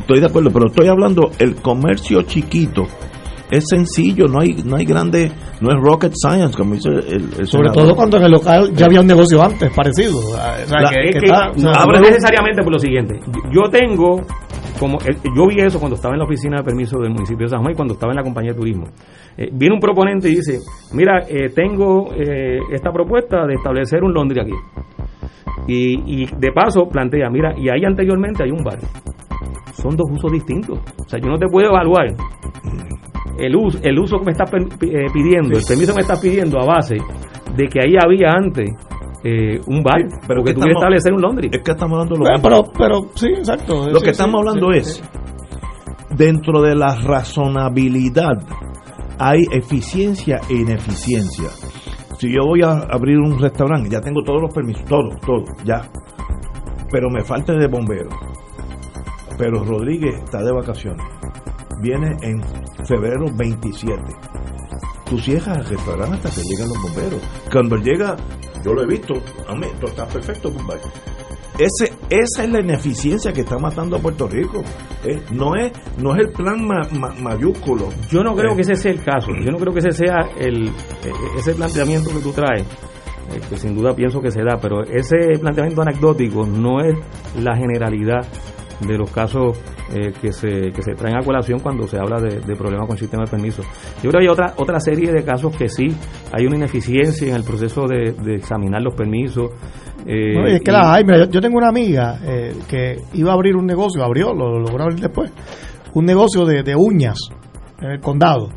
Estoy 0.00 0.20
de 0.20 0.26
acuerdo, 0.26 0.50
pero 0.50 0.66
estoy 0.68 0.88
hablando 0.88 1.30
el 1.38 1.54
comercio 1.56 2.22
chiquito. 2.22 2.86
Es 3.50 3.64
sencillo, 3.70 4.26
no 4.26 4.40
hay 4.42 4.62
no 4.62 4.76
hay 4.76 4.84
grande, 4.84 5.32
no 5.62 5.70
es 5.70 5.76
rocket 5.82 6.12
science 6.14 6.54
como 6.54 6.74
dice 6.74 6.90
el, 6.90 7.30
el 7.38 7.46
Sobre 7.46 7.70
todo 7.70 7.94
cuando 7.96 8.18
en 8.18 8.24
el 8.24 8.32
local 8.32 8.70
ya 8.74 8.84
había 8.84 9.00
un 9.00 9.06
negocio 9.06 9.42
antes 9.42 9.70
parecido. 9.74 10.18
O 10.18 10.22
sea, 10.66 10.80
La- 10.82 10.90
que- 10.90 11.08
es 11.08 11.14
que 11.14 11.20
que 11.20 11.26
está- 11.26 11.50
o 11.50 11.58
sea, 11.58 11.70
no, 11.72 11.86
no- 11.86 11.92
no 11.92 12.00
necesariamente 12.00 12.62
por 12.62 12.72
lo 12.72 12.78
siguiente. 12.78 13.18
Yo 13.50 13.62
tengo, 13.70 14.20
como 14.78 14.98
eh, 15.00 15.16
yo 15.36 15.46
vi 15.46 15.60
eso 15.60 15.78
cuando 15.78 15.96
estaba 15.96 16.14
en 16.14 16.20
la 16.20 16.24
oficina 16.24 16.58
de 16.58 16.64
permiso 16.64 16.98
del 16.98 17.10
municipio 17.10 17.46
de 17.46 17.50
San 17.50 17.60
Juan 17.60 17.72
y 17.72 17.76
cuando 17.76 17.94
estaba 17.94 18.12
en 18.12 18.16
la 18.16 18.22
compañía 18.22 18.52
de 18.52 18.58
turismo. 18.58 18.86
Eh, 19.36 19.50
viene 19.52 19.74
un 19.74 19.80
proponente 19.80 20.28
y 20.28 20.36
dice, 20.36 20.58
mira, 20.94 21.22
eh, 21.28 21.50
tengo 21.54 22.12
eh, 22.14 22.58
esta 22.72 22.90
propuesta 22.90 23.46
de 23.46 23.54
establecer 23.54 24.02
un 24.02 24.12
Londres 24.12 24.44
aquí. 24.44 24.54
Y, 25.66 26.22
y 26.22 26.26
de 26.26 26.52
paso 26.52 26.88
plantea, 26.88 27.28
mira, 27.30 27.54
y 27.56 27.68
ahí 27.68 27.84
anteriormente 27.84 28.42
hay 28.42 28.50
un 28.50 28.64
bar. 28.64 28.78
Son 29.72 29.94
dos 29.96 30.10
usos 30.10 30.32
distintos. 30.32 30.78
O 30.98 31.08
sea, 31.08 31.20
yo 31.20 31.28
no 31.28 31.38
te 31.38 31.46
puedo 31.46 31.68
evaluar 31.68 32.06
el 33.38 33.54
uso, 33.54 33.78
el 33.82 33.98
uso 33.98 34.18
que 34.18 34.24
me 34.24 34.32
estás 34.32 34.50
pidiendo, 34.50 35.56
el 35.56 35.64
permiso 35.64 35.92
que 35.92 35.96
me 35.96 36.02
estás 36.02 36.20
pidiendo 36.20 36.58
a 36.60 36.64
base 36.64 36.96
de 37.54 37.68
que 37.68 37.80
ahí 37.80 37.94
había 38.02 38.30
antes 38.30 38.70
eh, 39.24 39.60
un 39.66 39.82
bar, 39.82 40.02
pero 40.26 40.42
que 40.44 40.54
tú 40.54 40.60
quieres 40.60 40.76
establecer 40.76 41.12
un 41.12 41.22
Londres. 41.22 41.50
Es 41.52 41.62
que 41.62 41.72
estamos 41.72 41.92
hablando 41.98 42.14
de 42.14 42.20
lo 42.24 42.30
mismo. 42.30 42.48
pero, 42.48 42.72
pero 42.78 43.08
sí, 43.14 43.28
exacto. 43.28 43.88
Lo 43.88 43.98
Sí, 43.98 44.04
que 44.04 44.04
sí, 44.06 44.10
estamos 44.10 44.38
hablando 44.40 44.72
sí, 44.72 44.78
es, 44.78 44.94
sí. 44.96 45.02
dentro 46.16 46.62
de 46.62 46.74
la 46.74 46.94
razonabilidad, 46.96 48.38
hay 49.18 49.42
eficiencia 49.52 50.40
e 50.48 50.54
ineficiencia. 50.54 51.48
Si 52.18 52.32
yo 52.32 52.44
voy 52.46 52.62
a 52.62 52.72
abrir 52.90 53.18
un 53.18 53.38
restaurante, 53.38 53.88
ya 53.90 54.00
tengo 54.00 54.22
todos 54.24 54.42
los 54.42 54.54
permisos, 54.54 54.84
todo, 54.84 55.08
todo, 55.24 55.44
ya. 55.64 55.88
Pero 56.90 57.10
me 57.10 57.22
falta 57.24 57.52
de 57.54 57.66
bombero. 57.66 58.08
Pero 59.36 59.62
Rodríguez 59.64 60.14
está 60.24 60.42
de 60.42 60.52
vacaciones. 60.52 61.04
Viene 61.80 62.16
en 62.22 62.42
febrero 62.86 63.26
27. 63.36 64.02
Tú 65.08 65.18
cierras 65.18 65.58
el 65.58 65.64
restaurante 65.76 66.16
hasta 66.16 66.30
que 66.30 66.48
llegan 66.48 66.68
los 66.68 66.82
bomberos. 66.82 67.22
Cuando 67.52 67.76
llega 67.76 68.16
yo 68.64 68.72
lo 68.74 68.82
he 68.82 68.86
visto, 68.86 69.14
hombre, 69.48 69.70
esto 69.72 69.86
está 69.86 70.06
perfecto, 70.06 70.52
compadre. 70.52 70.82
Ese, 71.58 71.92
esa 72.08 72.44
es 72.44 72.50
la 72.50 72.60
ineficiencia 72.60 73.32
que 73.32 73.40
está 73.40 73.58
matando 73.58 73.96
a 73.96 73.98
Puerto 73.98 74.28
Rico. 74.28 74.62
Eh, 75.04 75.20
no 75.32 75.56
es 75.56 75.72
no 75.98 76.14
es 76.14 76.20
el 76.20 76.32
plan 76.32 76.64
ma- 76.64 76.88
ma- 76.98 77.14
mayúsculo. 77.20 77.88
Yo 78.10 78.22
no 78.22 78.34
creo 78.36 78.52
Eh, 78.52 78.56
que 78.56 78.62
ese 78.62 78.76
sea 78.76 78.92
el 78.92 79.02
caso. 79.02 79.28
Yo 79.44 79.50
no 79.50 79.58
creo 79.58 79.72
que 79.72 79.80
ese 79.80 79.90
sea 79.90 80.28
el 80.38 80.68
eh, 80.68 80.72
ese 81.36 81.54
planteamiento 81.54 82.10
que 82.10 82.20
tú 82.20 82.30
traes, 82.30 82.62
eh, 82.62 83.40
que 83.50 83.56
sin 83.56 83.74
duda 83.74 83.92
pienso 83.92 84.20
que 84.20 84.30
se 84.30 84.40
da, 84.42 84.56
pero 84.62 84.84
ese 84.84 85.16
planteamiento 85.40 85.82
anecdótico 85.82 86.46
no 86.46 86.78
es 86.80 86.94
la 87.36 87.56
generalidad 87.56 88.24
de 88.86 88.96
los 88.96 89.10
casos 89.10 89.58
eh, 89.92 90.12
que 90.20 90.32
se 90.32 90.70
que 90.72 90.82
se 90.82 90.92
traen 90.94 91.16
a 91.16 91.22
colación 91.24 91.58
cuando 91.60 91.86
se 91.88 91.98
habla 91.98 92.20
de, 92.20 92.40
de 92.40 92.54
problemas 92.56 92.86
con 92.86 92.94
el 92.96 93.00
sistema 93.00 93.24
de 93.24 93.30
permisos. 93.30 93.66
Yo 94.02 94.10
creo 94.10 94.20
que 94.20 94.26
hay 94.26 94.28
otra 94.28 94.54
otra 94.56 94.78
serie 94.80 95.10
de 95.12 95.24
casos 95.24 95.56
que 95.56 95.68
sí 95.68 95.88
hay 96.32 96.46
una 96.46 96.56
ineficiencia 96.56 97.28
en 97.28 97.34
el 97.34 97.42
proceso 97.44 97.86
de, 97.86 98.12
de 98.12 98.36
examinar 98.36 98.80
los 98.82 98.94
permisos. 98.94 99.50
eh, 100.06 100.34
No, 100.34 100.46
es 100.46 100.60
que 100.62 100.70
y- 100.70 100.74
las 100.74 100.86
hay. 100.86 101.04
Mira, 101.04 101.24
yo, 101.24 101.30
yo 101.30 101.40
tengo 101.40 101.58
una 101.58 101.68
amiga 101.70 102.18
eh, 102.24 102.54
que 102.68 102.96
iba 103.14 103.30
a 103.32 103.34
abrir 103.34 103.56
un 103.56 103.66
negocio, 103.66 104.04
abrió, 104.04 104.32
lo, 104.32 104.50
lo 104.52 104.60
logró 104.60 104.84
abrir 104.84 105.00
después, 105.00 105.32
un 105.94 106.04
negocio 106.04 106.44
de, 106.44 106.62
de 106.62 106.76
uñas 106.76 107.18
en 107.80 107.90
el 107.92 108.00
condado. 108.00 108.48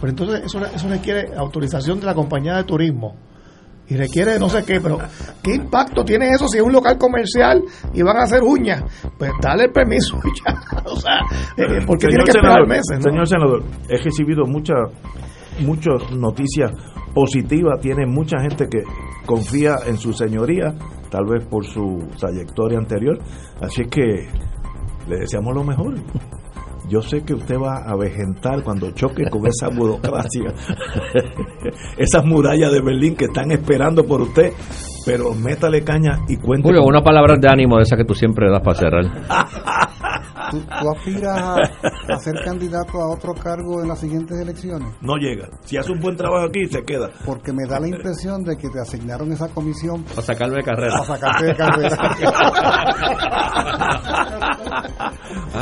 Pero 0.00 0.10
entonces 0.10 0.42
eso, 0.44 0.64
eso 0.64 0.88
requiere 0.88 1.34
autorización 1.36 1.98
de 2.00 2.06
la 2.06 2.14
compañía 2.14 2.54
de 2.56 2.64
turismo 2.64 3.16
y 3.88 3.96
requiere 3.96 4.38
no 4.38 4.48
sé 4.48 4.64
qué, 4.64 4.80
pero 4.80 4.98
¿qué 5.42 5.54
impacto 5.54 6.04
tiene 6.04 6.30
eso 6.30 6.48
si 6.48 6.58
es 6.58 6.64
un 6.64 6.72
local 6.72 6.98
comercial 6.98 7.62
y 7.94 8.02
van 8.02 8.16
a 8.16 8.22
hacer 8.22 8.42
uñas? 8.42 8.82
Pues 9.18 9.30
dale 9.40 9.64
el 9.64 9.72
permiso 9.72 10.18
ya. 10.44 10.54
O 10.86 10.96
sea, 10.96 11.18
eh, 11.56 11.84
porque 11.86 12.06
tiene 12.06 12.24
que 12.24 12.30
esperar 12.30 12.58
senador, 12.58 12.68
meses. 12.68 12.98
¿no? 12.98 13.02
Señor 13.02 13.28
senador, 13.28 13.64
he 13.88 13.96
recibido 14.02 14.44
muchas 14.46 14.78
muchas 15.60 16.10
noticias 16.12 16.72
positivas. 17.14 17.80
Tiene 17.80 18.06
mucha 18.06 18.38
gente 18.40 18.66
que 18.68 18.82
confía 19.24 19.76
en 19.86 19.96
su 19.98 20.12
señoría, 20.12 20.74
tal 21.10 21.26
vez 21.26 21.46
por 21.46 21.64
su 21.64 22.06
trayectoria 22.18 22.78
anterior. 22.78 23.18
Así 23.60 23.84
que 23.86 24.28
le 25.08 25.18
deseamos 25.18 25.54
lo 25.54 25.64
mejor. 25.64 25.94
Yo 26.88 27.02
sé 27.02 27.24
que 27.24 27.34
usted 27.34 27.56
va 27.56 27.78
a 27.78 27.96
vegetar 27.96 28.62
cuando 28.62 28.92
choque 28.92 29.28
con 29.28 29.46
esa 29.46 29.68
burocracia, 29.68 30.54
esas 31.96 32.24
murallas 32.24 32.70
de 32.70 32.80
Berlín 32.80 33.16
que 33.16 33.24
están 33.24 33.50
esperando 33.50 34.04
por 34.06 34.20
usted, 34.20 34.52
pero 35.04 35.34
métale 35.34 35.82
caña 35.82 36.20
y 36.28 36.36
cuente. 36.36 36.68
Julio, 36.68 36.84
una 36.84 37.02
palabra 37.02 37.36
de 37.38 37.48
ánimo 37.48 37.76
de 37.76 37.82
esa 37.82 37.96
que 37.96 38.04
tú 38.04 38.14
siempre 38.14 38.48
das 38.50 38.60
para 38.60 38.78
cerrar. 38.78 39.04
¿Tú, 40.50 40.60
tú 40.60 40.90
aspiras 40.90 41.38
a, 41.38 41.54
a 42.14 42.18
ser 42.18 42.34
candidato 42.44 43.00
a 43.00 43.08
otro 43.12 43.34
cargo 43.34 43.82
en 43.82 43.88
las 43.88 43.98
siguientes 44.00 44.38
elecciones? 44.38 44.88
No 45.00 45.16
llega. 45.16 45.48
Si 45.64 45.76
hace 45.76 45.92
un 45.92 46.00
buen 46.00 46.16
trabajo 46.16 46.46
aquí, 46.46 46.66
se 46.66 46.82
queda. 46.84 47.10
Porque 47.24 47.52
me 47.52 47.66
da 47.68 47.80
la 47.80 47.88
impresión 47.88 48.42
de 48.44 48.56
que 48.56 48.68
te 48.68 48.80
asignaron 48.80 49.32
esa 49.32 49.48
comisión 49.48 50.02
Para 50.04 50.22
sacarme 50.22 50.56
de 50.56 50.62
carrera. 50.62 50.94
para 50.98 51.04
sacarte 51.18 51.46
de 51.46 51.56
carrera. 51.56 51.96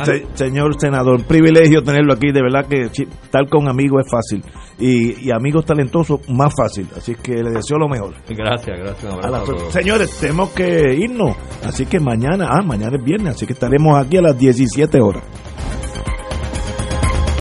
Se- 0.03 0.25
señor 0.33 0.79
senador, 0.79 1.15
un 1.19 1.23
privilegio 1.23 1.83
tenerlo 1.83 2.13
aquí. 2.13 2.31
De 2.31 2.41
verdad 2.41 2.65
que 2.67 2.81
estar 3.03 3.47
con 3.49 3.69
amigos 3.69 4.03
es 4.05 4.11
fácil. 4.11 4.43
Y, 4.77 5.27
y 5.27 5.31
amigos 5.31 5.65
talentosos, 5.65 6.19
más 6.29 6.51
fácil. 6.55 6.87
Así 6.97 7.15
que 7.15 7.33
le 7.35 7.51
deseo 7.51 7.77
lo 7.77 7.87
mejor. 7.87 8.13
Gracias, 8.27 8.77
gracias. 8.77 9.73
Señores, 9.73 10.17
tenemos 10.19 10.49
que 10.49 10.93
irnos. 10.95 11.35
Así 11.63 11.85
que 11.85 11.99
mañana, 11.99 12.49
ah, 12.51 12.61
mañana 12.61 12.97
es 12.97 13.03
viernes. 13.03 13.35
Así 13.35 13.45
que 13.47 13.53
estaremos 13.53 13.97
aquí 13.97 14.17
a 14.17 14.21
las 14.21 14.37
17 14.75 14.99
horas. 15.01 15.23